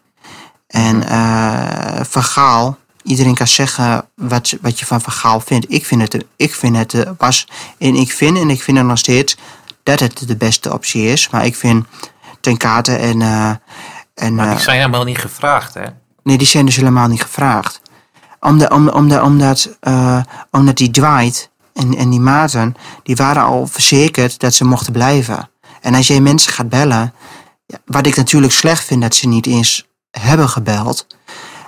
En 0.67 1.07
eh 1.09 1.99
Van 2.09 2.23
Gaal, 2.23 2.77
iedereen 3.07 3.35
kan 3.35 3.47
zeggen 3.47 4.07
wat, 4.15 4.57
wat 4.61 4.79
je 4.79 4.85
van 4.85 5.01
Van 5.01 5.13
Gaal 5.13 5.39
vindt. 5.39 5.65
Ik 5.69 5.85
vind 5.85 6.01
het, 6.01 6.25
ik 6.35 6.55
vind 6.55 6.75
het 6.77 6.93
eh, 6.93 7.11
was, 7.17 7.47
en 7.77 7.95
ik 7.95 8.11
vind, 8.11 8.37
en 8.37 8.49
ik 8.49 8.61
vind 8.61 8.77
het 8.77 8.85
nog 8.85 8.97
steeds, 8.97 9.37
dat 9.83 9.99
het 9.99 10.27
de 10.27 10.35
beste 10.35 10.73
optie 10.73 11.03
is. 11.03 11.29
Maar 11.29 11.45
ik 11.45 11.55
vind 11.55 11.85
ten 12.41 12.57
Katen 12.57 12.99
en... 12.99 13.21
eh, 13.21 13.51
en 14.13 14.35
Maar 14.35 14.47
eh, 14.47 14.51
die 14.53 14.63
zijn 14.63 14.77
helemaal 14.77 15.03
niet 15.03 15.17
gevraagd, 15.17 15.73
hè? 15.73 15.85
Nee, 16.23 16.37
die 16.37 16.47
zijn 16.47 16.65
dus 16.65 16.75
helemaal 16.75 17.07
niet 17.07 17.21
gevraagd. 17.21 17.81
Omdat, 18.39 18.71
om, 18.71 18.89
omdat, 18.89 19.21
omdat, 19.21 19.77
eh, 19.79 20.21
omdat 20.51 20.77
die 20.77 20.91
Dwight 20.91 21.49
en, 21.73 21.95
en 21.95 22.09
die 22.09 22.19
Maarten, 22.19 22.75
die 23.03 23.15
waren 23.15 23.43
al 23.43 23.67
verzekerd 23.67 24.39
dat 24.39 24.53
ze 24.53 24.65
mochten 24.65 24.93
blijven. 24.93 25.49
En 25.81 25.95
als 25.95 26.07
jij 26.07 26.19
mensen 26.19 26.53
gaat 26.53 26.69
bellen, 26.69 27.13
wat 27.85 28.05
ik 28.05 28.15
natuurlijk 28.15 28.53
slecht 28.53 28.83
vind 28.83 29.01
dat 29.01 29.15
ze 29.15 29.27
niet 29.27 29.45
eens 29.45 29.87
hebben 30.11 30.49
gebeld. 30.49 31.07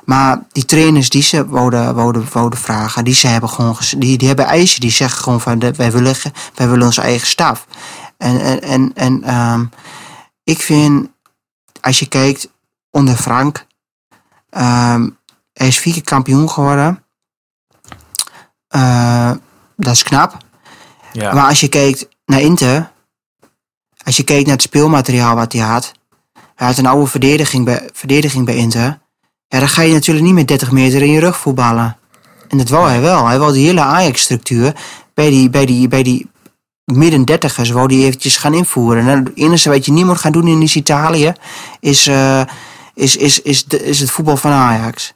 Maar 0.09 0.45
die 0.51 0.65
trainers 0.65 1.09
die 1.09 1.21
ze 1.21 1.47
wouden, 1.47 1.95
wouden, 1.95 2.27
wouden 2.31 2.59
vragen, 2.59 3.03
die, 3.03 3.13
ze 3.13 3.27
hebben 3.27 3.49
gewoon, 3.49 3.77
die, 3.97 4.17
die 4.17 4.27
hebben 4.27 4.45
eisen. 4.45 4.79
Die 4.79 4.91
zeggen 4.91 5.23
gewoon 5.23 5.41
van, 5.41 5.59
de- 5.59 5.71
wij 5.73 5.91
willen, 5.91 6.15
wij 6.55 6.69
willen 6.69 6.85
onze 6.85 7.01
eigen 7.01 7.27
staf. 7.27 7.67
En, 8.17 8.39
en, 8.41 8.61
en, 8.61 8.91
en 8.95 9.23
ehm, 9.23 9.65
ik 10.43 10.61
vind, 10.61 11.07
als 11.81 11.99
je 11.99 12.07
kijkt 12.07 12.49
onder 12.91 13.15
Frank, 13.15 13.67
Ehm, 14.49 15.09
hij 15.53 15.67
is 15.67 15.79
vier 15.79 15.93
keer 15.93 16.03
kampioen 16.03 16.49
geworden. 16.49 17.03
Eh, 18.67 19.31
dat 19.75 19.93
is 19.93 20.03
knap. 20.03 20.37
Ja. 21.11 21.33
Maar 21.33 21.47
als 21.47 21.59
je 21.59 21.67
kijkt 21.67 22.07
naar 22.25 22.41
Inter, 22.41 22.91
als 24.03 24.17
je 24.17 24.23
kijkt 24.23 24.45
naar 24.45 24.55
het 24.55 24.63
speelmateriaal 24.65 25.35
wat 25.35 25.53
hij 25.53 25.61
had, 25.61 25.91
hij 26.55 26.67
had 26.67 26.77
een 26.77 26.85
oude 26.85 27.07
verdediging 27.07 27.65
bij, 27.65 27.89
verdediging 27.93 28.45
bij 28.45 28.55
Inter. 28.55 28.99
Ja, 29.49 29.59
dan 29.59 29.67
ga 29.69 29.81
je 29.81 29.93
natuurlijk 29.93 30.25
niet 30.25 30.35
met 30.35 30.47
30 30.47 30.71
meter 30.71 31.01
in 31.01 31.11
je 31.11 31.19
rug 31.19 31.37
voetballen. 31.37 31.97
En 32.47 32.57
dat 32.57 32.69
wou 32.69 32.89
hij 32.89 33.01
wel. 33.01 33.27
Hij 33.27 33.39
wou 33.39 33.53
die 33.53 33.65
hele 33.65 33.81
Ajax-structuur 33.81 34.75
bij 35.13 35.29
die, 35.29 35.49
bij 35.49 35.65
die, 35.65 35.87
bij 35.87 36.03
die 36.03 36.29
midden 36.85 37.25
dertigers 37.25 37.69
wou 37.69 37.87
die 37.87 38.05
eventjes 38.05 38.37
gaan 38.37 38.53
invoeren. 38.53 39.07
En 39.07 39.23
het 39.25 39.31
enige 39.35 39.69
wat 39.69 39.85
je 39.85 39.91
niet 39.91 40.05
moet 40.05 40.17
gaan 40.17 40.31
doen 40.31 40.47
in 40.47 40.61
Italië 40.73 41.33
is, 41.79 42.07
eh, 42.07 42.41
is, 42.93 43.15
is, 43.15 43.41
is, 43.41 43.65
de- 43.65 43.83
is 43.85 43.99
het 43.99 44.11
voetbal 44.11 44.37
van 44.37 44.51
Ajax. 44.51 45.11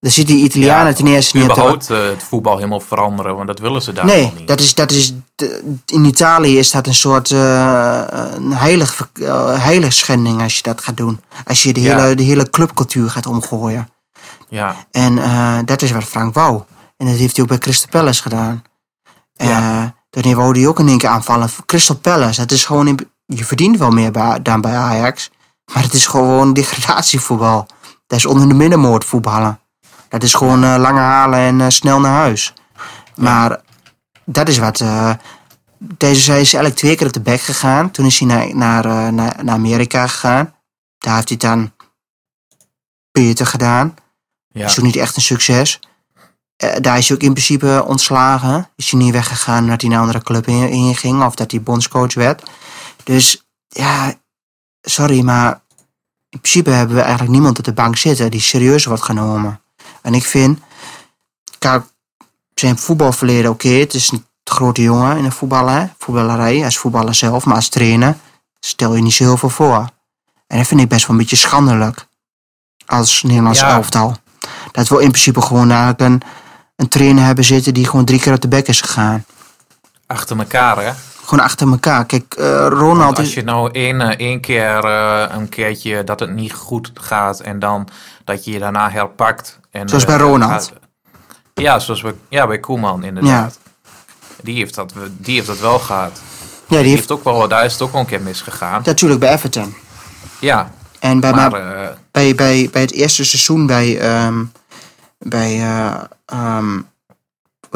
Daar 0.00 0.12
zitten 0.12 0.34
die 0.36 0.44
Italianen 0.44 0.86
Ja, 0.86 0.92
ten 0.92 1.06
eerste 1.06 1.36
niet 1.38 1.50
op 1.50 1.56
eh, 1.88 2.08
het 2.08 2.22
voetbal 2.22 2.56
helemaal 2.56 2.80
veranderen, 2.80 3.34
want 3.36 3.46
dat 3.46 3.58
willen 3.58 3.82
ze 3.82 3.92
daar 3.92 4.04
Nee, 4.04 4.32
niet. 4.36 4.48
dat 4.48 4.60
is, 4.60 4.74
dat 4.74 4.90
is, 4.90 5.12
de- 5.36 5.74
in 5.86 6.04
Italië 6.04 6.58
is 6.58 6.70
dat 6.70 6.86
een 6.86 6.94
soort 6.94 7.30
eh, 7.30 8.02
een 8.34 8.52
heilig, 8.52 9.08
eh, 9.12 9.62
heilig 9.62 9.92
schending 9.92 10.42
als 10.42 10.56
je 10.56 10.62
dat 10.62 10.80
gaat 10.80 10.96
doen. 10.96 11.20
Als 11.46 11.62
je 11.62 11.72
de 11.72 11.80
Ja. 11.80 11.96
hele, 12.00 12.14
de 12.14 12.22
hele 12.22 12.50
clubcultuur 12.50 13.10
gaat 13.10 13.26
omgooien. 13.26 13.88
Ja, 14.48 14.74
En 14.90 15.18
eh, 15.18 15.58
dat 15.64 15.82
is 15.82 15.90
wat 15.90 16.04
Frank 16.04 16.34
wou. 16.34 16.62
En 16.96 17.06
dat 17.06 17.16
heeft 17.16 17.32
hij 17.34 17.42
ook 17.42 17.48
bij 17.50 17.58
Crystal 17.58 17.88
Palace 17.90 18.22
gedaan. 18.22 18.62
Ja. 19.32 19.94
Daarna 20.10 20.34
wou 20.34 20.58
hij 20.58 20.68
ook 20.68 20.78
in 20.78 20.88
één 20.88 20.98
keer 20.98 21.08
aanvallen. 21.08 21.48
Crystal 21.66 21.96
Palace, 21.96 22.40
dat 22.40 22.50
is 22.50 22.64
gewoon... 22.64 22.86
In, 22.88 23.10
je 23.26 23.44
verdient 23.44 23.78
wel 23.78 23.90
meer 23.90 24.10
bij, 24.10 24.42
dan 24.42 24.60
bij 24.60 24.76
Ajax. 24.76 25.30
Maar 25.72 25.82
het 25.82 25.92
is 25.94 26.06
gewoon 26.06 26.52
degradatievoetbal. 26.52 27.66
Dat 28.06 28.18
is 28.18 28.26
onder 28.26 28.48
de 28.48 28.54
middenmoot 28.54 29.04
voetballen. 29.04 29.60
Dat 30.08 30.22
is 30.22 30.34
gewoon 30.34 30.78
lange 30.78 31.00
halen 31.00 31.38
en 31.60 31.72
snel 31.72 32.00
naar 32.00 32.12
huis. 32.12 32.54
Maar 33.14 33.60
dat 34.26 34.48
is 34.48 34.58
wat... 34.58 34.80
eh, 34.80 35.12
deze 35.78 36.30
hij 36.30 36.40
is 36.40 36.52
eigenlijk 36.54 36.74
twee 36.74 36.96
keer 36.96 37.06
op 37.06 37.12
de 37.12 37.20
bek 37.20 37.40
gegaan. 37.40 37.90
Toen 37.90 38.06
is 38.06 38.18
hij 38.18 38.28
naar, 38.28 38.56
naar, 38.56 38.84
eh, 38.84 39.12
naar, 39.12 39.44
naar 39.44 39.54
Amerika 39.54 40.06
gegaan. 40.06 40.54
Daar 40.98 41.14
heeft 41.14 41.28
hij 41.28 41.38
dan 41.38 41.72
beter 43.10 43.46
gedaan. 43.46 43.94
ja. 44.48 44.64
is 44.66 44.78
ook 44.78 44.84
niet 44.84 44.96
echt 44.96 45.16
een 45.16 45.22
succes. 45.22 45.80
Eh, 46.56 46.76
daar 46.80 46.98
is 46.98 47.08
hij 47.08 47.16
ook 47.16 47.22
in 47.22 47.32
principe 47.32 47.84
ontslagen. 47.86 48.68
Is 48.76 48.90
hij 48.90 49.00
niet 49.00 49.12
weggegaan 49.12 49.62
omdat 49.64 49.80
hij 49.80 49.90
naar 49.90 49.98
een 49.98 50.06
andere 50.06 50.24
club 50.24 50.46
in- 50.46 50.68
inging 50.68 51.24
of 51.24 51.34
dat 51.34 51.50
hij 51.50 51.62
bondscoach 51.62 52.14
werd. 52.14 52.42
Dus 53.04 53.46
ja, 53.68 54.14
sorry, 54.80 55.20
maar 55.22 55.60
in 56.28 56.40
principe 56.40 56.70
hebben 56.70 56.94
we 56.96 57.02
eigenlijk 57.02 57.32
niemand 57.32 57.58
op 57.58 57.64
de 57.64 57.72
bank 57.72 57.96
zitten 57.96 58.30
die 58.30 58.40
serieus 58.40 58.84
wordt 58.84 59.02
genomen. 59.02 59.60
En 60.02 60.14
ik 60.14 60.24
vind, 60.24 60.58
kijk, 61.58 61.84
zijn 62.60 62.78
voetbalverleden, 62.78 63.50
oké, 63.50 63.68
het 63.68 63.94
is 63.94 64.10
een 64.10 64.24
grote 64.44 64.82
jongen 64.82 65.16
in 65.16 65.22
de 65.24 65.30
voetballen, 65.30 65.94
voetballerij, 65.98 66.64
als 66.64 66.78
voetballer 66.78 67.14
zelf, 67.14 67.44
maar 67.44 67.54
als 67.54 67.68
trainer 67.68 68.16
stel 68.60 68.94
je 68.94 69.02
niet 69.02 69.12
zo 69.14 69.24
heel 69.24 69.36
veel 69.36 69.48
voor. 69.48 69.88
En 70.46 70.58
dat 70.58 70.66
vind 70.66 70.80
ik 70.80 70.88
best 70.88 71.02
wel 71.06 71.10
een 71.10 71.22
beetje 71.22 71.36
schandelijk 71.36 72.06
als 72.86 73.22
Nederlands 73.22 73.60
Ja. 73.60 73.68
elftal. 73.70 74.16
Dat 74.72 74.88
we 74.88 74.94
in 75.02 75.10
principe 75.10 75.40
gewoon 75.40 75.70
eigenlijk 75.70 76.00
een, 76.00 76.22
een 76.76 76.88
trainer 76.88 77.24
hebben 77.24 77.44
zitten 77.44 77.74
die 77.74 77.86
gewoon 77.86 78.04
drie 78.04 78.20
keer 78.20 78.32
op 78.32 78.40
de 78.40 78.48
bek 78.48 78.68
is 78.68 78.80
gegaan. 78.80 79.24
Achter 80.06 80.38
elkaar, 80.38 80.76
hè? 80.84 80.92
Gewoon 81.24 81.44
achter 81.44 81.68
elkaar. 81.68 82.04
Kijk, 82.06 82.34
eh, 82.34 82.66
Ronald 82.68 82.98
Want 83.04 83.18
als 83.18 83.28
is... 83.28 83.34
je 83.34 83.42
nou 83.42 83.70
één, 83.72 84.00
eh, 84.00 84.08
één 84.26 84.40
keer 84.40 84.84
eh, 84.84 85.24
een 85.36 85.48
keertje 85.48 86.04
dat 86.04 86.20
het 86.20 86.30
niet 86.30 86.52
goed 86.52 86.90
gaat 86.94 87.40
en 87.40 87.58
dan 87.58 87.88
dat 88.24 88.44
je 88.44 88.50
je 88.50 88.58
daarna 88.58 88.90
herpakt. 88.90 89.58
En, 89.70 89.88
Zoals 89.88 90.04
bij 90.04 90.16
Ronald. 90.16 90.72
Ja, 91.62 91.78
zoals 91.78 92.00
bij, 92.02 92.14
ja, 92.28 92.46
bij 92.46 92.58
Koeman 92.60 93.04
inderdaad. 93.04 93.58
Die, 94.42 94.56
heeft 94.56 94.74
dat, 94.74 94.92
die 95.18 95.34
heeft 95.34 95.46
dat 95.46 95.58
wel 95.58 95.78
gehad. 95.78 96.20
Ja, 96.68 96.76
Die 96.76 96.78
die 96.86 96.94
heeft 96.96 97.10
ook 97.10 97.24
wel, 97.24 97.48
daar 97.48 97.64
is 97.64 97.72
het 97.72 97.82
ook 97.82 97.92
wel 97.92 98.00
een 98.00 98.06
keer 98.06 98.20
misgegaan. 98.20 98.82
natuurlijk 98.84 99.20
bij 99.20 99.32
Everton. 99.32 99.74
Ja, 100.40 100.70
En 100.98 101.20
bij, 101.20 101.32
maar 101.32 101.50
maar, 101.50 101.84
eh, 101.84 101.90
bij, 102.10 102.34
bij, 102.34 102.68
bij 102.72 102.82
het 102.82 102.92
eerste 102.92 103.24
seizoen 103.24 103.66
bij... 103.66 103.98
ehm 104.00 104.44
bij 105.18 105.60
eh 105.60 106.02
ehm, 106.26 106.80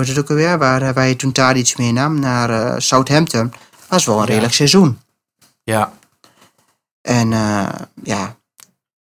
het 0.08 0.18
ook 0.18 0.30
alweer? 0.30 0.58
Waar, 0.58 0.82
eh, 0.82 1.08
je 1.08 1.16
toen 1.16 1.32
Tadic 1.32 1.74
meenam 1.78 2.18
naar 2.18 2.50
eh, 2.50 2.74
Southampton. 2.78 3.52
was 3.88 4.04
wel 4.04 4.14
een 4.14 4.20
Ja. 4.20 4.26
redelijk 4.28 4.54
seizoen. 4.54 5.00
ja, 5.62 5.92
En 7.02 7.30
ja, 8.02 8.36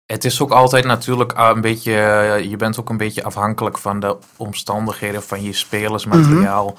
het 0.07 0.25
is 0.25 0.41
ook 0.41 0.51
altijd 0.51 0.85
natuurlijk 0.85 1.33
eh, 1.33 1.51
een 1.55 1.61
beetje, 1.61 1.97
eh, 2.01 2.51
je 2.51 2.57
bent 2.57 2.81
ook 2.81 2.89
een 2.91 2.97
beetje 2.97 3.25
afhankelijk 3.25 3.79
van 3.79 4.01
de 4.01 4.17
omstandigheden 4.37 5.23
van 5.23 5.43
je 5.43 5.53
spelersmateriaal. 5.53 6.77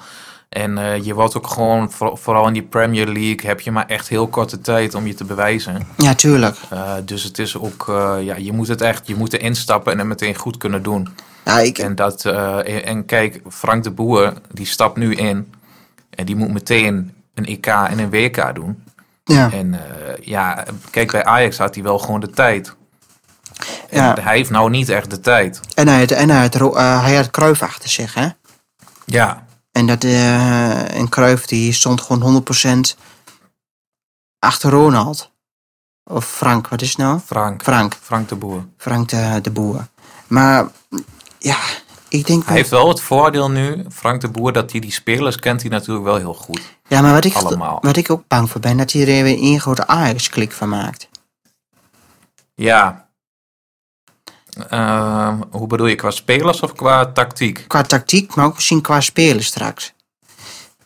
En 0.48 0.78
eh, 0.78 1.04
je 1.04 1.14
wordt 1.14 1.36
ook 1.36 1.46
gewoon, 1.46 1.90
voor- 1.90 2.18
vooral 2.18 2.46
in 2.46 2.52
die 2.52 2.62
Premier 2.62 3.06
League, 3.06 3.46
heb 3.48 3.60
je 3.60 3.70
maar 3.70 3.86
echt 3.86 4.08
heel 4.08 4.26
korte 4.28 4.60
tijd 4.60 4.94
om 4.94 5.06
je 5.06 5.14
te 5.14 5.24
bewijzen. 5.24 5.86
ja, 5.96 6.14
tuurlijk. 6.14 6.56
Uh, 6.72 6.92
dus 7.04 7.22
het 7.22 7.38
is 7.38 7.56
ook, 7.58 7.86
uh, 7.90 8.16
ja, 8.20 8.36
je 8.36 8.52
moet 8.52 8.68
het 8.68 8.80
echt, 8.80 9.06
je 9.06 9.14
moet 9.14 9.32
er 9.32 9.40
instappen 9.40 9.92
en 9.92 9.98
het 9.98 10.06
meteen 10.08 10.34
goed 10.34 10.56
kunnen 10.56 10.82
doen. 10.82 11.08
Ja, 11.44 11.58
ik, 11.58 11.78
En, 11.78 11.94
dat, 11.94 12.24
en, 12.24 12.84
en 12.84 13.04
kijk, 13.04 13.40
Frank 13.48 13.84
de 13.84 13.90
Boer, 13.90 14.32
die 14.52 14.66
stapt 14.66 14.96
nu 14.96 15.14
in. 15.14 15.52
En 16.10 16.24
die 16.26 16.36
moet 16.36 16.52
meteen 16.52 17.12
een 17.34 17.44
EK 17.46 17.66
en 17.66 17.98
een 17.98 18.10
WK 18.10 18.54
doen. 18.54 18.82
Ja, 19.24 19.50
En 19.52 19.80
ja, 20.20 20.64
kijk, 20.90 21.10
bij 21.12 21.24
Ajax 21.24 21.58
had 21.58 21.74
hij 21.74 21.84
wel 21.84 21.98
gewoon 21.98 22.20
de 22.20 22.30
tijd. 22.30 22.76
En 23.88 24.02
Ja. 24.02 24.16
hij 24.20 24.36
heeft 24.36 24.50
nou 24.50 24.70
niet 24.70 24.88
echt 24.88 25.10
de 25.10 25.20
tijd. 25.20 25.60
en 25.74 25.88
hij 25.88 25.98
had, 25.98 26.10
en 26.10 26.30
hij 26.30 26.40
had, 26.40 26.54
eh, 26.54 27.02
hij 27.02 27.14
had 27.16 27.30
Cruijff 27.30 27.62
achter 27.62 27.88
zich, 27.88 28.14
hè? 28.14 28.28
Ja, 29.04 29.46
En, 29.72 29.86
dat, 29.86 30.04
eh 30.04 30.94
en 30.96 31.08
Cruijff 31.08 31.46
die 31.46 31.72
stond 31.72 32.00
gewoon 32.00 32.22
100% 32.22 32.96
achter 34.38 34.70
Ronald. 34.70 35.30
Of 36.04 36.26
Frank, 36.26 36.68
wat 36.68 36.82
is 36.82 36.88
het 36.88 36.98
nou? 36.98 37.18
Frank. 37.26 37.62
Frank. 37.62 37.96
Frank 38.02 38.28
de 38.28 38.34
Boer. 38.36 38.64
Frank 38.76 39.08
de, 39.08 39.38
de 39.42 39.50
Boer. 39.50 39.86
Maar 40.26 40.66
ja, 41.38 41.56
ik 42.08 42.26
denk... 42.26 42.46
Hij 42.46 42.56
heeft 42.56 42.70
wel 42.70 42.88
het 42.88 43.00
voordeel 43.00 43.50
nu, 43.50 43.84
Frank 43.92 44.20
de 44.20 44.28
Boer, 44.28 44.52
dat 44.52 44.70
hij 44.72 44.80
die 44.80 44.92
spelers 44.92 45.36
kent 45.36 45.60
hij 45.60 45.70
natuurlijk 45.70 46.04
wel 46.06 46.16
heel 46.16 46.34
goed. 46.34 46.60
ja, 46.86 47.00
maar 47.00 47.12
wat 47.12 47.24
ik, 47.24 47.34
allemaal. 47.34 47.78
wat 47.80 47.96
ik 47.96 48.10
ook 48.10 48.22
bang 48.28 48.50
voor 48.50 48.60
ben, 48.60 48.76
dat 48.76 48.92
hij 48.92 49.00
er 49.00 49.22
weer 49.22 49.38
een 49.40 49.60
grote 49.60 49.86
Ajax-klik 49.86 50.52
van 50.52 50.68
maakt. 50.68 51.08
Ja. 52.54 53.07
Eh, 54.68 55.34
hoe 55.50 55.66
bedoel 55.66 55.86
je, 55.86 55.94
qua 55.94 56.10
spelers 56.10 56.60
of 56.60 56.72
qua 56.74 57.06
tactiek? 57.06 57.64
Qua 57.66 57.82
tactiek, 57.82 58.34
maar 58.34 58.44
ook 58.46 58.54
misschien 58.54 58.80
qua 58.80 59.00
spelen 59.00 59.44
straks. 59.44 59.92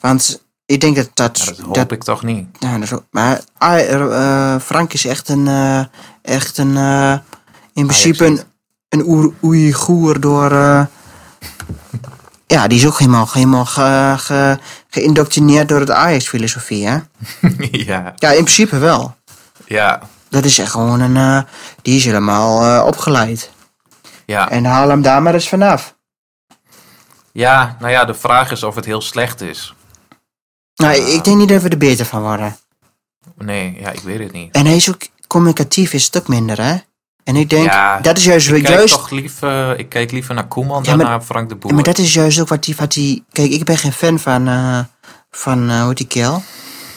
Want 0.00 0.42
ik 0.66 0.80
denk 0.80 0.96
dat 0.96 1.10
dat... 1.14 1.38
Ja, 1.38 1.44
dat 1.44 1.58
hoop 1.58 1.74
dat, 1.74 1.92
ik 1.92 2.02
toch 2.02 2.22
niet. 2.22 2.46
ja, 2.58 2.72
dat 2.72 2.82
is 2.82 2.92
ook- 2.92 3.04
maar 3.10 3.40
ah, 3.58 3.78
er, 3.90 4.10
eh, 4.10 4.60
Frank 4.60 4.92
is 4.92 5.04
echt 5.06 5.28
een... 5.28 5.48
eh, 5.48 5.84
echt 6.22 6.58
een 6.58 6.76
eh, 6.76 7.12
in 7.72 7.86
principe 7.86 8.24
een, 8.26 8.40
een 8.88 9.06
Oer- 9.06 9.32
Oeigoer 9.42 10.20
door... 10.20 10.52
eh, 10.52 10.84
ja, 12.46 12.66
die 12.66 12.78
is 12.78 12.86
ook 12.86 12.98
helemaal, 12.98 13.28
helemaal 13.32 13.64
ge, 13.66 14.14
ge, 14.18 14.58
geïndoctrineerd 14.88 15.68
door 15.68 15.80
het 15.80 15.90
Ajax-filosofie, 15.90 16.86
hè? 16.86 16.98
ja, 17.70 18.12
Ja, 18.16 18.28
in 18.30 18.44
principe 18.44 18.78
wel. 18.78 19.14
ja, 19.66 20.00
Dat 20.28 20.44
is 20.44 20.58
echt 20.58 20.70
gewoon 20.70 21.00
een... 21.00 21.16
eh, 21.16 21.42
die 21.82 21.96
is 21.96 22.04
helemaal 22.04 22.62
eh, 22.80 22.86
opgeleid. 22.86 23.50
Ja. 24.26 24.50
En 24.50 24.64
haal 24.64 24.88
hem 24.88 25.02
daar 25.02 25.22
maar 25.22 25.34
eens 25.34 25.48
vanaf. 25.48 25.96
Ja, 27.32 27.76
nou 27.80 27.92
ja, 27.92 28.04
de 28.04 28.14
vraag 28.14 28.50
is 28.50 28.62
of 28.62 28.74
het 28.74 28.84
heel 28.84 29.00
slecht 29.00 29.40
is. 29.40 29.74
Nou, 30.74 30.94
ik 30.94 31.24
denk 31.24 31.36
niet 31.36 31.48
dat 31.48 31.62
we 31.62 31.68
er 31.68 31.78
beter 31.78 32.04
van 32.06 32.22
worden. 32.22 32.56
Nee, 33.36 33.76
ja, 33.80 33.90
ik 33.90 34.00
weet 34.00 34.18
het 34.18 34.32
niet. 34.32 34.54
En 34.54 34.66
hij 34.66 34.76
is 34.76 34.90
ook 34.90 35.02
communicatief, 35.26 35.92
is 35.92 36.04
het 36.04 36.16
ook 36.18 36.28
minder, 36.28 36.62
hè? 36.62 36.76
En 37.24 37.36
ik 37.36 37.50
denk, 37.50 37.64
Ja, 37.64 38.00
dat 38.00 38.16
is 38.16 38.24
juist... 38.24 38.48
Ik 38.48 38.54
kijk 38.64 38.68
juist 38.76 38.94
toch 38.94 39.10
liever, 39.10 39.78
ik 39.78 39.88
kijk 39.88 40.10
liever 40.10 40.34
naar 40.34 40.46
Koeman 40.48 40.82
Ja, 40.82 40.88
dan 40.88 40.96
maar- 40.96 41.06
naar 41.06 41.20
Frank 41.22 41.48
de 41.48 41.54
Boer. 41.54 41.70
ja, 41.70 41.74
maar 41.76 41.84
dat 41.84 41.98
is 41.98 42.14
juist 42.14 42.40
ook 42.40 42.48
wat 42.48 42.64
die... 42.64 42.76
Wat 42.76 42.92
die 42.92 43.24
kijk, 43.32 43.50
ik 43.50 43.64
ben 43.64 43.78
geen 43.78 43.92
fan 43.92 44.18
van... 44.18 44.48
eh 44.48 44.78
van, 45.30 45.70
eh 45.70 45.82
hoe 45.82 45.94
die 45.94 46.06
kerel? 46.06 46.42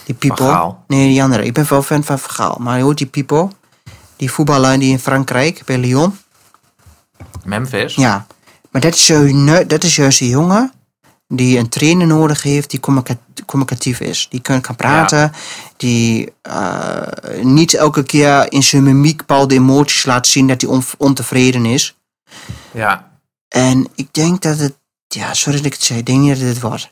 Die. 0.06 0.36
Gaal. 0.36 0.84
Nee, 0.88 1.08
die 1.08 1.24
andere. 1.24 1.46
Ik 1.46 1.54
ben 1.54 1.66
wel 1.70 1.82
fan 1.82 2.04
van 2.04 2.20
Vergaal. 2.20 2.58
Maar 2.60 2.80
hoe 2.80 2.94
die 2.94 3.08
Pipo? 3.08 3.52
Die 4.16 4.32
voetballer 4.32 4.80
die 4.80 4.92
in 4.92 5.00
Frankrijk, 5.00 5.62
bij 5.66 5.78
Lyon. 5.78 6.18
Memphis? 7.44 7.96
Ja. 7.96 8.26
Maar 8.72 8.82
dat 8.82 8.94
is, 8.94 9.08
juist, 9.08 9.70
dat 9.70 9.84
is 9.84 9.96
juist 9.96 10.22
een 10.22 10.28
jongen 10.28 10.72
die 11.28 11.58
een 11.58 11.70
trainer 11.70 12.08
nodig 12.08 12.44
heeft 12.44 12.70
die 12.70 12.80
communica- 12.80 13.18
communicatief 13.46 14.00
is. 14.00 14.28
Die 14.30 14.42
kan, 14.42 14.62
kan 14.62 14.76
praten, 14.76 15.32
die 15.78 16.34
eh, 16.42 17.02
niet 17.42 17.74
elke 17.74 18.04
keer 18.04 18.52
in 18.52 18.64
zijn 18.64 18.84
mimiek 18.84 19.18
bepaalde 19.18 19.56
emoties 19.56 20.06
laat 20.06 20.28
zien 20.28 20.48
dat 20.48 20.62
hij 20.62 20.70
on- 20.70 20.84
ontevreden 20.98 21.66
is. 21.66 21.96
Ja, 22.72 23.12
En 23.48 23.88
ik 23.96 24.08
denk 24.14 24.42
dat 24.42 24.58
het, 24.60 24.74
ja, 25.08 25.34
sorry 25.34 25.58
dat 25.58 25.66
ik 25.66 25.74
het 25.74 25.84
zei, 25.84 26.00
ik 26.00 26.06
denk 26.06 26.20
niet 26.20 26.30
dat 26.30 26.38
het 26.40 26.48
dit 26.54 26.62
wordt. 26.62 26.92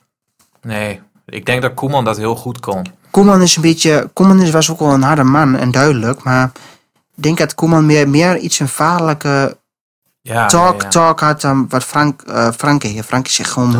nee. 0.61 1.01
Ik 1.25 1.45
denk 1.45 1.61
dat 1.61 1.73
Koeman 1.73 2.05
dat 2.05 2.17
heel 2.17 2.35
goed 2.35 2.59
kon. 2.59 2.85
Koeman 3.11 3.41
is 3.41 3.55
een 3.55 3.61
beetje, 3.61 4.09
Koeman 4.13 4.41
is, 4.41 4.49
was 4.51 4.71
ook 4.71 4.79
wel 4.79 4.93
een 4.93 5.01
harde 5.01 5.23
man 5.23 5.55
en 5.55 5.71
duidelijk, 5.71 6.23
maar 6.23 6.51
ik 7.15 7.23
denk 7.23 7.37
dat 7.37 7.55
Koeman 7.55 7.85
meer, 7.85 8.09
meer 8.09 8.37
iets 8.37 8.59
een 8.59 8.67
vaderlijke 8.67 9.57
Ja, 10.25 10.45
talk, 10.47 10.77
ja, 10.77 10.83
ja. 10.83 10.89
talk 10.89 11.19
had 11.19 11.45
wat 11.69 11.83
Frank, 11.83 12.21
eh 12.21 12.51
Frank 12.57 12.83
heeft. 12.83 13.07
Frank 13.07 13.27
zegt 13.27 13.51
gewoon, 13.51 13.71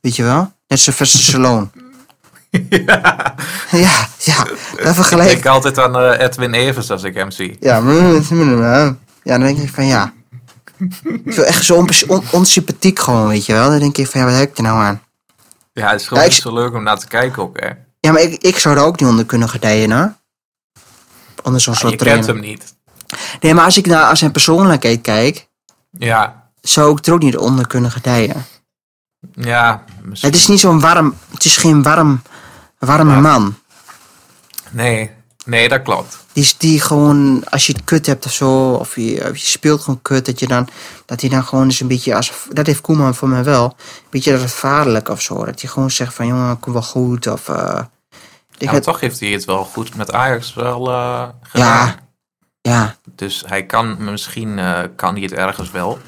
weet 0.00 0.16
je 0.16 0.22
wel? 0.22 0.52
Net 0.68 0.80
zo 0.80 0.90
Sylvester 0.90 1.20
Stallone. 1.30 1.68
ja. 2.68 3.34
Ja, 3.70 4.08
ja, 4.18 4.36
dat 4.44 4.86
Ik 4.86 4.94
vergelijk. 4.94 5.28
denk 5.28 5.46
altijd 5.46 5.78
aan 5.78 5.96
eh, 5.96 6.20
Edwin 6.26 6.54
Evers 6.54 6.90
als 6.90 7.02
ik 7.02 7.14
hem 7.14 7.30
zie. 7.30 7.56
Ja, 7.60 7.80
ja, 9.22 9.38
dan 9.38 9.40
denk 9.40 9.58
ik 9.58 9.68
van 9.74 9.86
ja. 9.86 10.12
Zo 11.28 11.42
echt 11.42 11.64
zo 11.64 11.74
on, 11.74 11.88
on- 12.06 12.24
onsympathiek 12.30 12.98
gewoon, 12.98 13.28
weet 13.28 13.46
je 13.46 13.52
wel. 13.52 13.70
Dan 13.70 13.78
denk 13.78 13.96
ik 13.98 14.06
van 14.06 14.20
ja, 14.20 14.26
wat 14.26 14.36
heb 14.36 14.50
ik 14.50 14.56
er 14.56 14.62
nou 14.62 14.78
aan? 14.78 15.02
Ja, 15.72 15.90
het 15.90 16.00
is 16.00 16.06
gewoon 16.08 16.22
Ja, 16.22 16.28
ik- 16.28 16.34
zo 16.36 16.52
leuk 16.54 16.72
om 16.74 16.82
naar 16.82 16.98
te 16.98 17.06
kijken 17.06 17.42
ook, 17.42 17.60
hè. 17.60 17.68
Ja, 18.00 18.12
maar 18.12 18.20
ik, 18.20 18.42
ik 18.42 18.58
zou 18.58 18.76
er 18.76 18.82
ook 18.84 19.00
niet 19.00 19.08
onder 19.10 19.24
kunnen 19.26 19.48
gedijen, 19.48 19.90
hè? 19.90 20.06
Onder 21.42 21.60
zo'n 21.60 21.72
je 21.72 21.78
soort 21.78 21.96
kent 22.02 22.26
hem 22.26 22.40
niet. 22.40 22.73
Nee, 23.40 23.54
maar 23.54 23.64
als 23.64 23.76
ik 23.76 23.86
naar 23.86 24.16
zijn 24.16 24.32
persoonlijkheid 24.32 25.00
kijk, 25.00 25.48
Ja, 25.90 26.48
zou 26.60 26.98
ik 26.98 27.06
er 27.06 27.12
ook 27.12 27.22
niet 27.22 27.36
onder 27.36 27.66
kunnen 27.66 27.90
gedijen. 27.90 28.44
ja. 29.34 29.84
misschien- 30.02 30.30
Het 30.30 30.38
is 30.38 30.46
niet 30.46 30.60
zo'n 30.60 30.80
warm, 30.80 31.14
het 31.30 31.44
is 31.44 31.56
geen 31.56 31.82
warm, 31.82 32.22
warme 32.78 33.12
Ja. 33.12 33.20
man. 33.20 33.54
Nee, 34.70 35.10
nee, 35.44 35.68
dat 35.68 35.82
klopt. 35.82 36.18
Die, 36.32 36.42
is- 36.42 36.58
die 36.58 36.80
gewoon, 36.80 37.44
als 37.50 37.66
je 37.66 37.72
het 37.72 37.84
kut 37.84 38.06
hebt 38.06 38.26
of 38.26 38.32
zo, 38.32 38.72
of 38.72 38.96
je, 38.96 39.28
of 39.30 39.36
je 39.36 39.46
speelt 39.46 39.80
gewoon 39.82 40.02
kut, 40.02 40.26
dat 40.26 40.38
je 40.40 40.46
dan, 40.46 40.68
dat 41.06 41.20
hij 41.20 41.30
dan 41.30 41.44
gewoon 41.44 41.64
eens 41.64 41.80
een 41.80 41.88
beetje, 41.88 42.14
als, 42.14 42.32
dat 42.50 42.66
heeft 42.66 42.80
Koeman 42.80 43.14
voor 43.14 43.28
mij 43.28 43.44
wel, 43.44 43.64
een 43.64 44.06
beetje 44.10 44.32
dat 44.32 44.40
het 44.40 44.52
vaderlijk 44.52 45.08
of 45.08 45.20
zo. 45.20 45.44
Dat 45.44 45.60
hij 45.60 45.70
gewoon 45.70 45.90
zegt 45.90 46.14
van, 46.14 46.26
jongen, 46.26 46.60
kom 46.60 46.72
wel 46.72 46.82
goed, 46.82 47.26
of... 47.26 47.46
Ja, 48.58 48.72
dat- 48.72 48.82
toch 48.82 49.00
heeft 49.00 49.20
hij 49.20 49.28
het 49.28 49.44
wel 49.44 49.64
goed 49.64 49.94
met 49.96 50.12
Ajax 50.12 50.54
wel 50.54 50.90
eh 50.90 51.28
gedaan. 51.42 51.86
ja, 51.86 51.96
ja, 52.70 52.96
Dus 53.16 53.42
hij 53.46 53.64
kan, 53.66 54.04
misschien 54.04 54.58
eh, 54.58 54.78
kan 54.96 55.12
hij 55.14 55.22
het 55.22 55.32
ergens 55.32 55.70
wel. 55.70 55.98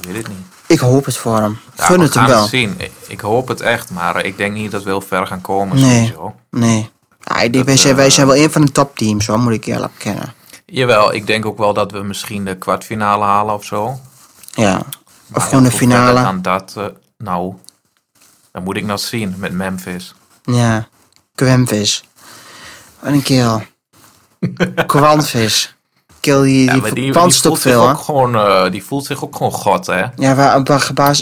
Ik 0.00 0.06
weet 0.06 0.16
het 0.16 0.28
niet. 0.28 0.46
ik 0.66 0.78
hoop 0.78 1.04
het 1.04 1.16
voor 1.16 1.36
hem. 1.40 1.58
Ja, 1.76 1.84
Gun 1.84 1.98
we 1.98 2.04
het 2.04 2.14
hem 2.14 2.26
wel. 2.26 2.40
het 2.40 2.50
zien. 2.50 2.74
Ik, 2.78 2.92
ik 3.08 3.20
hoop 3.20 3.48
het 3.48 3.60
echt, 3.60 3.90
maar 3.90 4.24
ik 4.24 4.36
denk 4.36 4.54
niet 4.54 4.70
dat 4.70 4.82
we 4.82 4.88
heel 4.90 5.00
ver 5.00 5.26
gaan 5.26 5.40
komen 5.40 5.76
Nee. 5.80 6.06
sowieso. 6.06 6.34
Nee. 6.50 6.90
Ja, 7.20 7.34
ik 7.40 7.52
denk, 7.52 7.54
Dat, 7.54 7.64
wij, 7.64 7.76
zijn, 7.76 7.96
wij 7.96 8.06
eh, 8.06 8.10
zijn 8.12 8.26
wel 8.26 8.36
een 8.36 8.50
van 8.50 8.64
de 8.64 8.72
topteams, 8.72 9.26
hoor, 9.26 9.38
moet 9.38 9.52
ik 9.52 9.64
eerlijk 9.64 9.92
bekennen. 9.92 10.34
Jawel, 10.66 11.14
ik 11.14 11.26
denk 11.26 11.46
ook 11.46 11.58
wel 11.58 11.74
dat 11.74 11.92
we 11.92 12.02
misschien 12.02 12.44
de 12.44 12.56
kwartfinale 12.56 13.24
halen 13.24 13.54
of 13.54 13.64
zo. 13.64 14.00
Ja. 14.50 14.72
Maar 15.26 15.42
Of 15.42 15.48
gewoon 15.48 15.64
de 15.64 15.70
finale. 15.70 16.22
Dan 16.22 16.42
dat, 16.42 16.74
eh, 16.76 16.84
nou, 17.18 17.54
dan 18.52 18.62
moet 18.62 18.76
ik 18.76 18.84
nog 18.84 19.00
zien 19.00 19.34
met 19.38 19.52
Memphis. 19.52 20.14
Ja. 20.42 20.88
Kwemvis. 21.34 22.04
Wat 23.00 23.12
een 23.12 23.22
kerel. 23.22 23.62
Kwantvis. 24.86 25.73
Kerel 26.24 26.42
die, 26.42 26.64
Ja, 26.64 26.72
die, 26.72 26.82
die, 26.82 26.94
die 26.94 27.12
voelt 27.12 27.34
zich 27.34 27.58
veel, 27.58 27.88
ook 27.90 27.98
gewoon, 27.98 28.34
eh, 28.34 28.70
die 28.70 28.84
voelt 28.84 29.04
zich 29.06 29.24
ook 29.24 29.36
gewoon 29.36 29.52
god, 29.52 29.86
hè. 29.86 30.04
Ja, 30.16 30.34
waar, 30.34 30.56
op, 30.56 30.68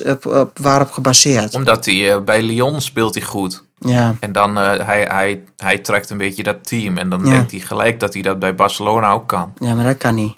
op, 0.06 0.26
op, 0.26 0.58
waarop 0.58 0.90
gebaseerd. 0.90 1.54
Omdat 1.54 1.84
hij 1.84 2.12
eh, 2.12 2.20
bij 2.20 2.42
Lyon 2.42 2.80
speelt 2.80 3.14
hij 3.14 3.24
goed. 3.24 3.64
Ja. 3.78 4.14
En 4.20 4.32
dan 4.32 4.58
uh, 4.58 4.64
hij, 4.64 5.02
hij, 5.10 5.42
hij 5.56 5.78
trekt 5.78 6.10
een 6.10 6.16
beetje 6.18 6.42
dat 6.42 6.56
team. 6.68 6.98
En 6.98 7.08
dan 7.08 7.24
Ja. 7.24 7.30
denkt 7.30 7.50
hij 7.50 7.60
gelijk 7.60 8.00
dat 8.00 8.12
hij 8.14 8.22
dat 8.22 8.38
bij 8.38 8.54
Barcelona 8.54 9.10
ook 9.10 9.26
kan. 9.28 9.52
ja, 9.58 9.74
maar 9.74 9.84
dat 9.84 9.96
kan 9.96 10.14
niet. 10.14 10.34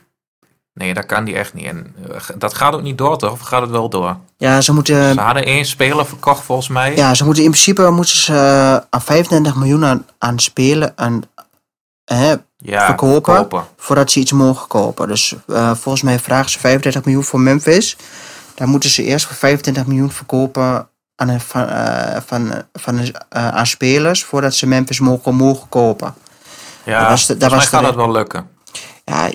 Nee, 0.75 0.95
dat 0.95 1.07
kan 1.07 1.25
hij 1.25 1.35
echt 1.35 1.55
niet. 1.55 1.65
En 1.67 1.95
uh, 2.11 2.17
dat 2.39 2.55
gaat 2.55 2.75
ook 2.75 2.83
niet 2.83 2.99
door, 2.99 3.19
toch? 3.19 3.33
Of 3.33 3.41
gaat 3.41 3.61
het 3.61 3.71
wel 3.71 3.89
door? 3.89 4.17
Ja, 4.37 4.61
ze 4.61 4.73
moeten, 4.73 5.13
Ze 5.15 5.21
hadden 5.21 5.45
één 5.45 5.65
speler 5.65 6.07
verkocht, 6.07 6.45
volgens 6.45 6.69
mij. 6.69 6.97
ja, 6.97 7.15
ze 7.15 7.25
moeten 7.25 7.43
in 7.43 7.51
principe 7.51 7.91
moeten 7.91 8.17
ze, 8.17 8.33
uh, 8.33 8.87
aan 8.91 9.03
35 9.03 9.57
miljoen 9.57 9.85
aan, 9.85 10.07
aan 10.19 10.39
spelen 10.39 10.93
aan, 10.97 11.23
hè, 12.05 12.35
Ja, 12.67 12.87
verkopen. 12.87 13.67
voordat 13.77 14.11
ze 14.11 14.21
iets 14.21 14.33
mogen 14.33 14.69
kopen. 14.69 15.09
Dus 15.09 15.35
uh, 15.47 15.75
volgens 15.75 16.03
mij 16.03 16.19
vragen 16.19 16.51
ze 16.51 16.59
35 16.59 17.05
miljoen 17.05 17.25
voor 17.25 17.41
Memphis. 17.41 17.97
Dan 18.55 18.69
moeten 18.69 18.91
ze 18.91 19.03
eerst 19.03 19.27
voor 19.27 19.37
25 19.37 19.87
miljoen 19.87 20.11
verkopen 20.11 20.89
aan, 21.17 21.29
een, 21.29 21.41
van, 21.41 21.63
uh, 21.63 22.17
van, 22.27 22.65
van, 22.73 22.99
uh, 22.99 23.09
aan 23.31 23.67
spelers 23.67 24.25
voordat 24.25 24.55
ze 24.55 24.67
Memphis 24.67 25.01
mogen, 25.01 25.35
mogen 25.35 25.69
kopen. 25.69 26.15
Ja, 26.85 27.01
dat 27.01 27.09
was 27.09 27.27
de, 27.27 27.37
dat 27.37 27.51
was 27.51 27.71
de, 27.71 27.93
wel 27.95 28.11
lukken. 28.11 28.49
Ja, 29.05 29.31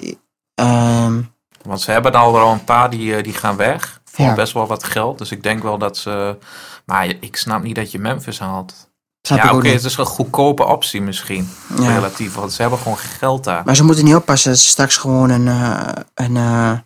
um, 1.05 1.31
Want 1.61 1.81
ze 1.81 1.91
hebben 1.91 2.13
al 2.13 2.33
wel 2.33 2.51
een 2.51 2.63
paar 2.63 2.89
die, 2.89 3.23
die 3.23 3.33
gaan 3.33 3.55
weg. 3.55 4.01
Voor 4.05 4.25
Ja. 4.25 4.33
best 4.33 4.53
wel 4.53 4.67
wat 4.67 4.83
geld. 4.83 5.17
Dus 5.17 5.31
ik 5.31 5.43
denk 5.43 5.63
wel 5.63 5.77
dat 5.77 5.97
ze... 5.97 6.37
Maar 6.85 7.05
ik 7.19 7.35
snap 7.35 7.63
niet 7.63 7.75
dat 7.75 7.91
je 7.91 7.99
Memphis 7.99 8.39
haalt. 8.39 8.88
Snap 9.21 9.37
ja, 9.37 9.53
oké, 9.53 9.67
het 9.67 9.83
is 9.83 9.97
een 9.97 10.05
goedkope 10.05 10.65
optie 10.65 11.01
misschien. 11.01 11.49
Ja. 11.79 11.93
Relatief, 11.93 12.33
want 12.33 12.53
ze 12.53 12.61
hebben 12.61 12.79
gewoon 12.79 12.97
geld 12.97 13.43
daar. 13.43 13.61
Maar 13.65 13.75
ze 13.75 13.83
moeten 13.83 14.05
niet 14.05 14.15
oppassen 14.15 14.51
dat 14.51 14.59
ze 14.59 14.67
straks 14.67 14.97
gewoon 14.97 15.29
een, 15.29 15.45
uh, 15.45 15.87
een 16.13 16.35
uh, 16.35 16.77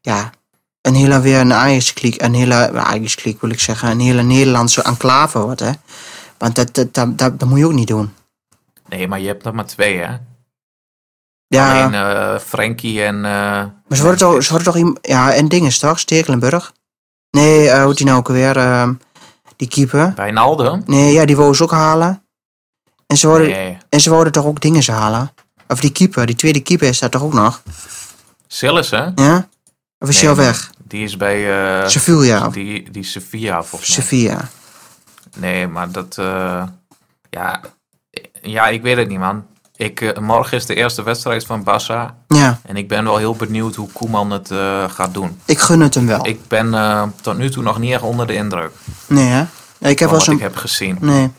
ja, 0.00 0.30
een 0.80 0.94
hele 0.94 1.20
weer 1.20 1.40
een 1.40 1.52
Ajax-kliek, 1.52 2.22
een 2.22 2.34
hele 2.34 2.78
Ajax-kliek 2.78 3.40
wil 3.40 3.50
ik 3.50 3.60
zeggen, 3.60 3.90
een 3.90 4.00
hele 4.00 4.22
Nederlandse 4.22 4.82
enclave 4.82 5.38
wordt, 5.38 5.60
hè. 5.60 5.70
Want 6.38 6.54
dat, 6.54 6.74
dat, 6.74 6.94
dat, 6.94 7.18
dat, 7.18 7.40
dat 7.40 7.48
moet 7.48 7.58
je 7.58 7.66
ook 7.66 7.72
niet 7.72 7.88
doen. 7.88 8.14
Nee, 8.88 9.08
maar 9.08 9.20
je 9.20 9.26
hebt 9.26 9.46
er 9.46 9.54
maar 9.54 9.66
twee, 9.66 9.98
hè? 9.98 10.16
Ja, 11.46 11.82
Alleen 11.82 11.92
uh, 11.92 12.38
Frankie 12.38 13.02
en... 13.02 13.20
Maar 13.20 13.96
ze 13.96 14.02
worden 14.02 14.18
toch, 14.18 14.42
ze 14.42 14.52
worden 14.52 14.72
toch, 14.72 14.92
ja, 15.02 15.32
en 15.32 15.48
dingen 15.48 15.78
toch, 15.78 15.98
Stekelenburg? 15.98 16.72
Nee, 17.30 17.80
hoe 17.80 17.94
die 17.94 18.06
nou 18.06 18.18
ook 18.18 18.28
weer? 18.28 18.56
Uh, 19.60 19.68
die 19.68 19.68
keeper. 19.68 20.12
Wijnaldum? 20.16 20.82
Nee, 20.86 21.12
ja, 21.12 21.24
die 21.24 21.36
wou 21.36 21.54
ze 21.54 21.62
ook 21.62 21.70
halen. 21.70 22.22
En 23.06 23.16
ze 23.16 23.26
wouden, 23.26 23.48
Nee. 23.48 23.78
en 23.88 24.00
ze 24.00 24.10
wouden 24.10 24.32
toch 24.32 24.44
ook 24.44 24.60
dingen 24.60 24.82
ze 24.82 24.92
halen? 24.92 25.30
Of 25.68 25.80
die 25.80 25.92
keeper, 25.92 26.26
die 26.26 26.34
tweede 26.36 26.60
keeper 26.60 26.88
is 26.88 26.98
daar 26.98 27.10
toch 27.10 27.22
ook 27.22 27.32
nog? 27.32 27.62
Sillis, 28.46 28.90
hè? 28.90 29.06
Ja? 29.14 29.48
Of 29.98 30.08
is 30.08 30.20
hij 30.20 30.30
al 30.30 30.36
Nee, 30.36 30.44
weg? 30.46 30.70
Die 30.84 31.04
is 31.04 31.16
bij... 31.16 31.38
eh, 31.82 31.88
Sevilla 31.88 32.48
Die, 32.48 32.90
die 32.90 33.02
Sevilla, 33.04 33.62
volgens 33.62 33.96
mij. 33.96 34.04
Sevilla. 34.06 34.48
Nee, 35.36 35.66
maar 35.66 35.90
dat... 35.90 36.18
eh, 36.18 36.62
ja, 37.30 37.60
ja, 38.42 38.68
ik 38.68 38.82
weet 38.82 38.96
het 38.96 39.08
niet, 39.08 39.18
man. 39.18 39.46
Ik, 39.78 40.00
eh, 40.00 40.18
morgen 40.18 40.56
is 40.56 40.66
de 40.66 40.74
eerste 40.74 41.02
wedstrijd 41.02 41.46
van 41.46 41.60
Barça. 41.60 42.14
Ja, 42.28 42.60
En 42.62 42.76
ik 42.76 42.88
ben 42.88 43.04
wel 43.04 43.16
heel 43.16 43.34
benieuwd 43.34 43.74
hoe 43.74 43.88
Koeman 43.92 44.30
het 44.30 44.50
eh, 44.50 44.84
gaat 44.90 45.14
doen. 45.14 45.40
ik 45.44 45.58
gun 45.58 45.80
het 45.80 45.94
hem 45.94 46.06
wel. 46.06 46.26
Ik 46.26 46.48
ben 46.48 46.74
eh, 46.74 47.02
tot 47.20 47.38
nu 47.38 47.50
toe 47.50 47.62
nog 47.62 47.78
niet 47.78 47.92
echt 47.92 48.02
onder 48.02 48.26
de 48.26 48.34
indruk 48.34 48.70
Nee, 49.06 49.26
hè? 49.26 49.44
Ja, 49.78 49.88
ik 49.88 49.98
heb 49.98 50.10
wel 50.10 50.18
wat 50.18 50.28
ik 50.28 50.40
heb 50.40 50.56
gezien. 50.56 50.96
Nee. 51.00 51.30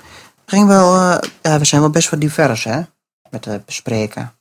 Ging 0.46 0.68
wel... 0.68 0.94
ja, 1.42 1.60
we 1.60 1.66
zijn 1.66 1.82
wel 1.82 1.90
best 1.90 2.10
wel 2.10 2.20
divers, 2.20 2.64
hè? 2.64 2.82
Met 3.30 3.46
het 3.46 3.66
bespreken. 3.66 4.34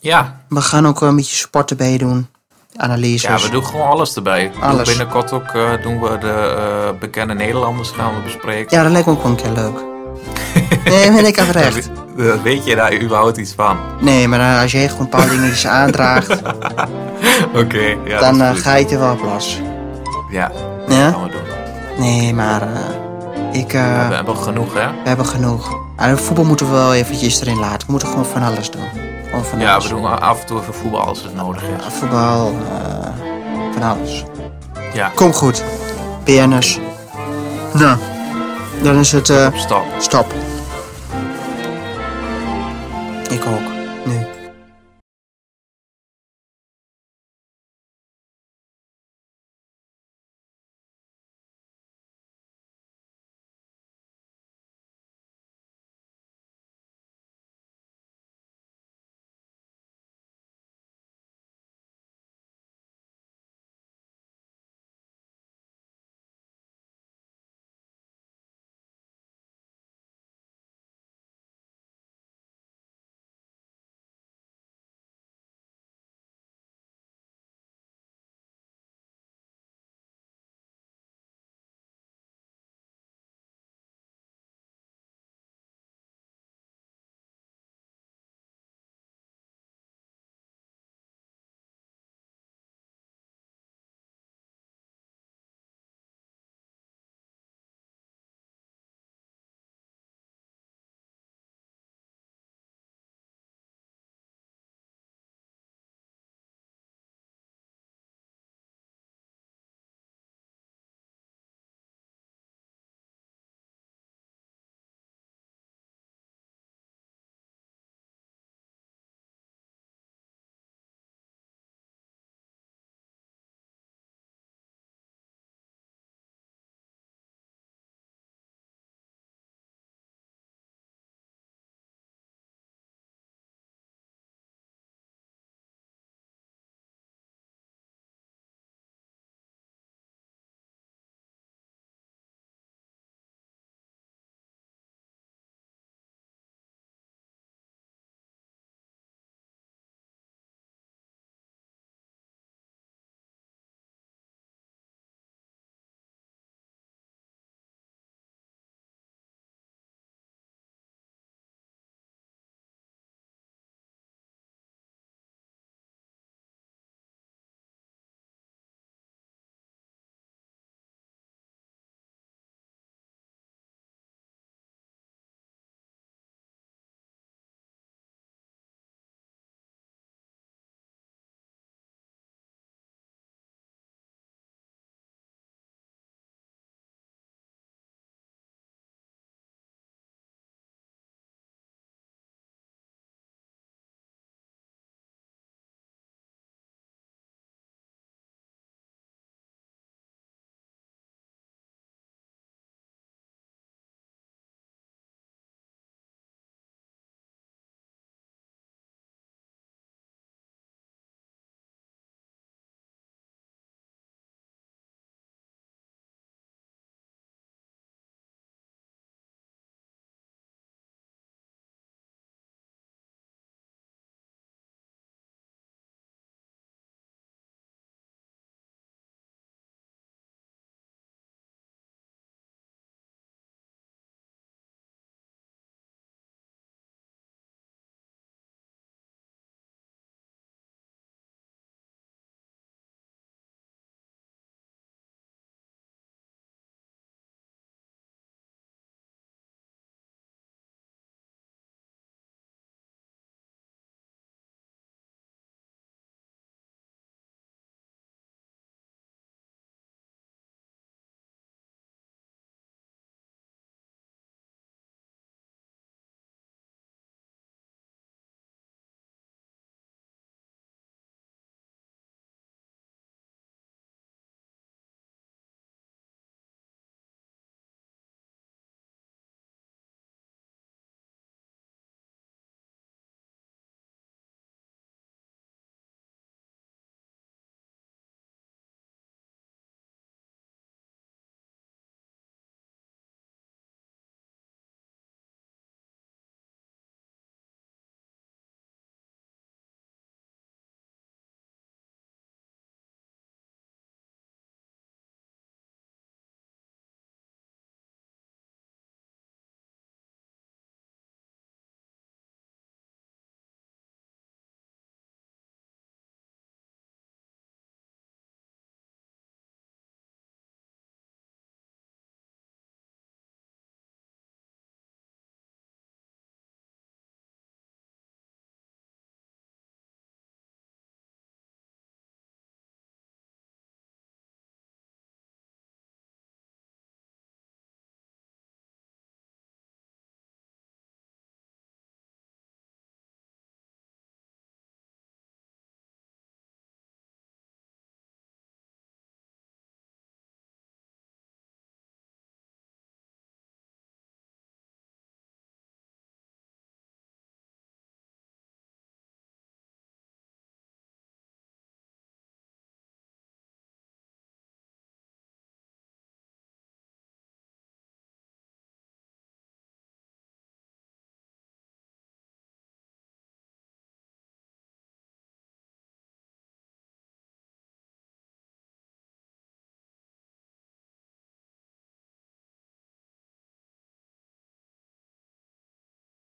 Ja, 0.00 0.40
We 0.48 0.60
gaan 0.60 0.86
ook 0.86 1.00
een 1.00 1.16
beetje 1.16 1.36
sport 1.36 1.70
erbij 1.70 1.98
doen. 1.98 2.28
Analyses. 2.76 3.22
ja, 3.22 3.38
we 3.38 3.50
doen 3.50 3.64
gewoon 3.64 3.86
alles 3.88 4.14
erbij. 4.14 4.52
Alles. 4.60 4.88
Binnenkort 4.88 5.32
ook 5.32 5.52
doen 5.82 6.00
we 6.00 6.18
de 6.18 6.94
bekende 7.00 7.34
Nederlanders 7.34 7.90
gaan 7.90 8.14
we 8.14 8.20
bespreken. 8.20 8.76
Ja, 8.76 8.82
dat 8.82 8.92
lijkt 8.92 9.06
me 9.06 9.12
ook 9.12 9.22
wel 9.22 9.30
een 9.30 9.36
keer 9.36 9.52
leuk. 9.52 9.84
nee, 10.88 11.12
ben 11.12 11.26
ik 11.26 11.36
oprecht. 11.40 11.90
Eh, 12.18 12.24
Weet 12.42 12.64
je 12.64 12.74
daar 12.76 13.00
überhaupt 13.00 13.36
iets 13.36 13.52
van? 13.56 13.76
Nee, 14.00 14.28
maar 14.28 14.40
eh, 14.54 14.62
als 14.62 14.72
jij 14.72 14.88
gewoon 14.88 15.00
een 15.00 15.08
paar 15.08 15.28
dingetjes 15.28 15.66
aandraagt, 15.66 16.30
Oké, 17.62 17.96
ja. 18.04 18.20
dan 18.20 18.38
dat 18.38 18.46
eh, 18.46 18.52
is 18.52 18.54
goed. 18.56 18.62
ga 18.66 18.74
je 18.76 18.86
er 18.88 18.98
wel 18.98 19.12
op 19.12 19.22
los. 19.22 19.60
Ja, 20.30 20.50
Ja? 20.88 21.10
gaan 21.10 21.22
we 21.22 21.28
doen. 21.30 21.40
Nee, 22.06 22.34
maar 22.34 22.62
eh, 22.62 23.60
ik, 23.60 23.72
eh, 23.72 24.08
we 24.08 24.14
hebben 24.14 24.36
genoeg, 24.36 24.74
hè? 24.74 24.86
we 25.02 25.08
hebben 25.08 25.26
genoeg. 25.26 25.76
Ah, 25.96 26.16
voetbal 26.16 26.44
moeten 26.44 26.66
we 26.66 26.72
wel 26.72 26.94
eventjes 26.94 27.40
erin 27.40 27.58
laten. 27.58 27.78
We 27.86 27.90
moeten 27.92 28.08
gewoon 28.08 28.26
van 28.26 28.42
alles 28.42 28.70
doen. 28.70 28.82
Gewoon 29.28 29.44
van 29.44 29.60
Ja, 29.60 29.72
alles. 29.72 29.88
we 29.88 29.94
doen 29.94 30.20
af 30.20 30.40
en 30.40 30.46
toe 30.46 30.60
even 30.60 30.74
voetbal 30.74 31.00
als 31.00 31.22
het 31.22 31.34
nodig 31.34 31.62
is. 31.62 31.68
Voetbal, 31.98 32.46
eh, 32.48 33.08
van 33.72 33.82
alles. 33.82 34.24
Ja, 34.92 35.10
Kom 35.14 35.32
goed. 35.32 35.62
BN'ers. 36.24 36.78
Nou, 37.72 37.96
dan 38.82 38.96
is 38.96 39.12
het 39.12 39.30
eh, 39.30 39.46
stop. 39.54 39.84
stop. 39.98 40.34
Ik 43.30 43.46
ook. 43.46 43.67